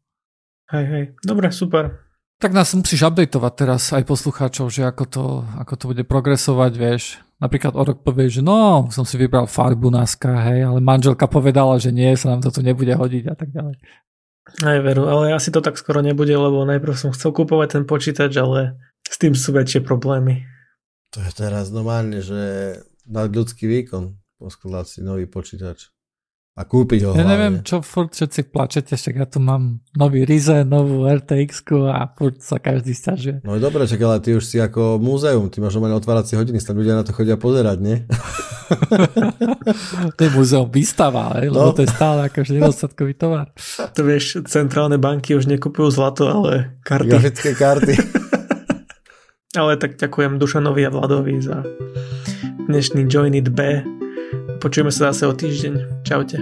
Hej, 0.71 0.85
hej, 0.87 1.05
dobre, 1.27 1.51
super. 1.51 2.07
Tak 2.39 2.55
nás 2.55 2.73
musíš 2.79 3.05
updateovať 3.05 3.53
teraz 3.59 3.91
aj 3.91 4.07
poslucháčov, 4.07 4.71
že 4.71 4.87
ako 4.87 5.05
to, 5.11 5.25
ako 5.61 5.75
to 5.75 5.85
bude 5.91 6.05
progresovať, 6.07 6.73
vieš. 6.79 7.19
Napríklad 7.41 7.73
o 7.73 7.83
rok 7.83 8.05
povieš, 8.05 8.41
že 8.41 8.43
no, 8.45 8.85
som 8.93 9.09
si 9.09 9.17
vybral 9.17 9.49
farbu 9.49 9.89
NASCA, 9.89 10.45
hej, 10.53 10.61
ale 10.69 10.79
manželka 10.85 11.25
povedala, 11.25 11.81
že 11.81 11.89
nie, 11.89 12.13
sa 12.13 12.37
nám 12.37 12.45
to 12.45 12.53
tu 12.53 12.61
nebude 12.61 12.93
hodiť 12.93 13.25
a 13.33 13.35
tak 13.35 13.49
ďalej. 13.49 13.81
Aj 14.61 14.79
veru, 14.85 15.09
ale 15.09 15.33
asi 15.33 15.49
to 15.49 15.65
tak 15.65 15.81
skoro 15.81 16.05
nebude, 16.05 16.37
lebo 16.37 16.69
najprv 16.69 16.93
som 16.93 17.17
chcel 17.17 17.33
kúpovať 17.33 17.81
ten 17.81 17.85
počítač, 17.89 18.37
ale 18.37 18.77
s 19.09 19.17
tým 19.17 19.33
sú 19.33 19.57
väčšie 19.57 19.81
problémy. 19.81 20.45
To 21.17 21.25
je 21.25 21.33
teraz 21.33 21.73
normálne, 21.73 22.21
že 22.21 22.77
na 23.09 23.25
ľudský 23.25 23.67
výkon 23.67 24.21
poskladať 24.37 24.87
si 24.87 24.99
nový 25.01 25.25
počítač 25.25 25.89
a 26.59 26.67
kúpiť 26.67 27.01
ho 27.07 27.11
Ja 27.15 27.23
hlavne. 27.23 27.31
neviem, 27.31 27.55
čo 27.63 27.79
furt 27.81 28.11
všetci 28.11 28.51
plačete, 28.51 28.99
však 28.99 29.15
ja 29.17 29.27
tu 29.31 29.39
mám 29.39 29.79
nový 29.95 30.27
Ryze, 30.27 30.67
novú 30.67 31.07
rtx 31.07 31.63
a 31.87 32.11
furt 32.11 32.43
sa 32.43 32.59
každý 32.59 32.91
stiažuje. 32.91 33.47
No 33.47 33.55
je 33.55 33.63
dobré, 33.63 33.87
čak, 33.87 34.03
ale 34.03 34.19
ty 34.19 34.35
už 34.35 34.43
si 34.43 34.59
ako 34.59 34.99
múzeum, 34.99 35.47
ty 35.47 35.63
máš 35.63 35.79
normálne 35.79 35.97
otváracie 35.97 36.35
hodiny, 36.35 36.59
tam 36.59 36.77
ľudia 36.77 36.99
na 36.99 37.07
to 37.07 37.15
chodia 37.15 37.39
pozerať, 37.39 37.79
nie? 37.79 37.97
to 40.19 40.21
je 40.27 40.31
múzeum 40.35 40.67
výstava, 40.67 41.31
ale, 41.31 41.49
no. 41.49 41.71
lebo 41.71 41.71
to 41.79 41.87
je 41.87 41.91
stále 41.95 42.27
akože 42.27 42.51
nedostatkový 42.59 43.15
tovar. 43.15 43.55
To 43.95 44.01
vieš, 44.03 44.43
centrálne 44.51 44.99
banky 44.99 45.39
už 45.39 45.47
nekupujú 45.47 45.87
zlato, 45.95 46.27
ale 46.27 46.75
karty. 46.83 47.09
Grafické 47.15 47.51
karty. 47.55 47.95
ale 49.61 49.79
tak 49.79 49.97
ďakujem 49.97 50.39
Dušanovi 50.43 50.83
a 50.87 50.91
Vladovi 50.91 51.39
za 51.39 51.63
dnešný 52.67 53.07
Join 53.07 53.39
It 53.39 53.51
B 53.55 54.00
Počujeme 54.61 54.93
sa 54.93 55.09
zase 55.09 55.25
o 55.25 55.33
týždeň. 55.33 56.05
Čaute. 56.05 56.37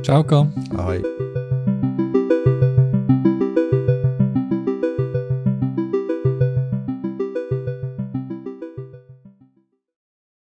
Čauko. 0.00 0.48
Ahoj. 0.72 1.17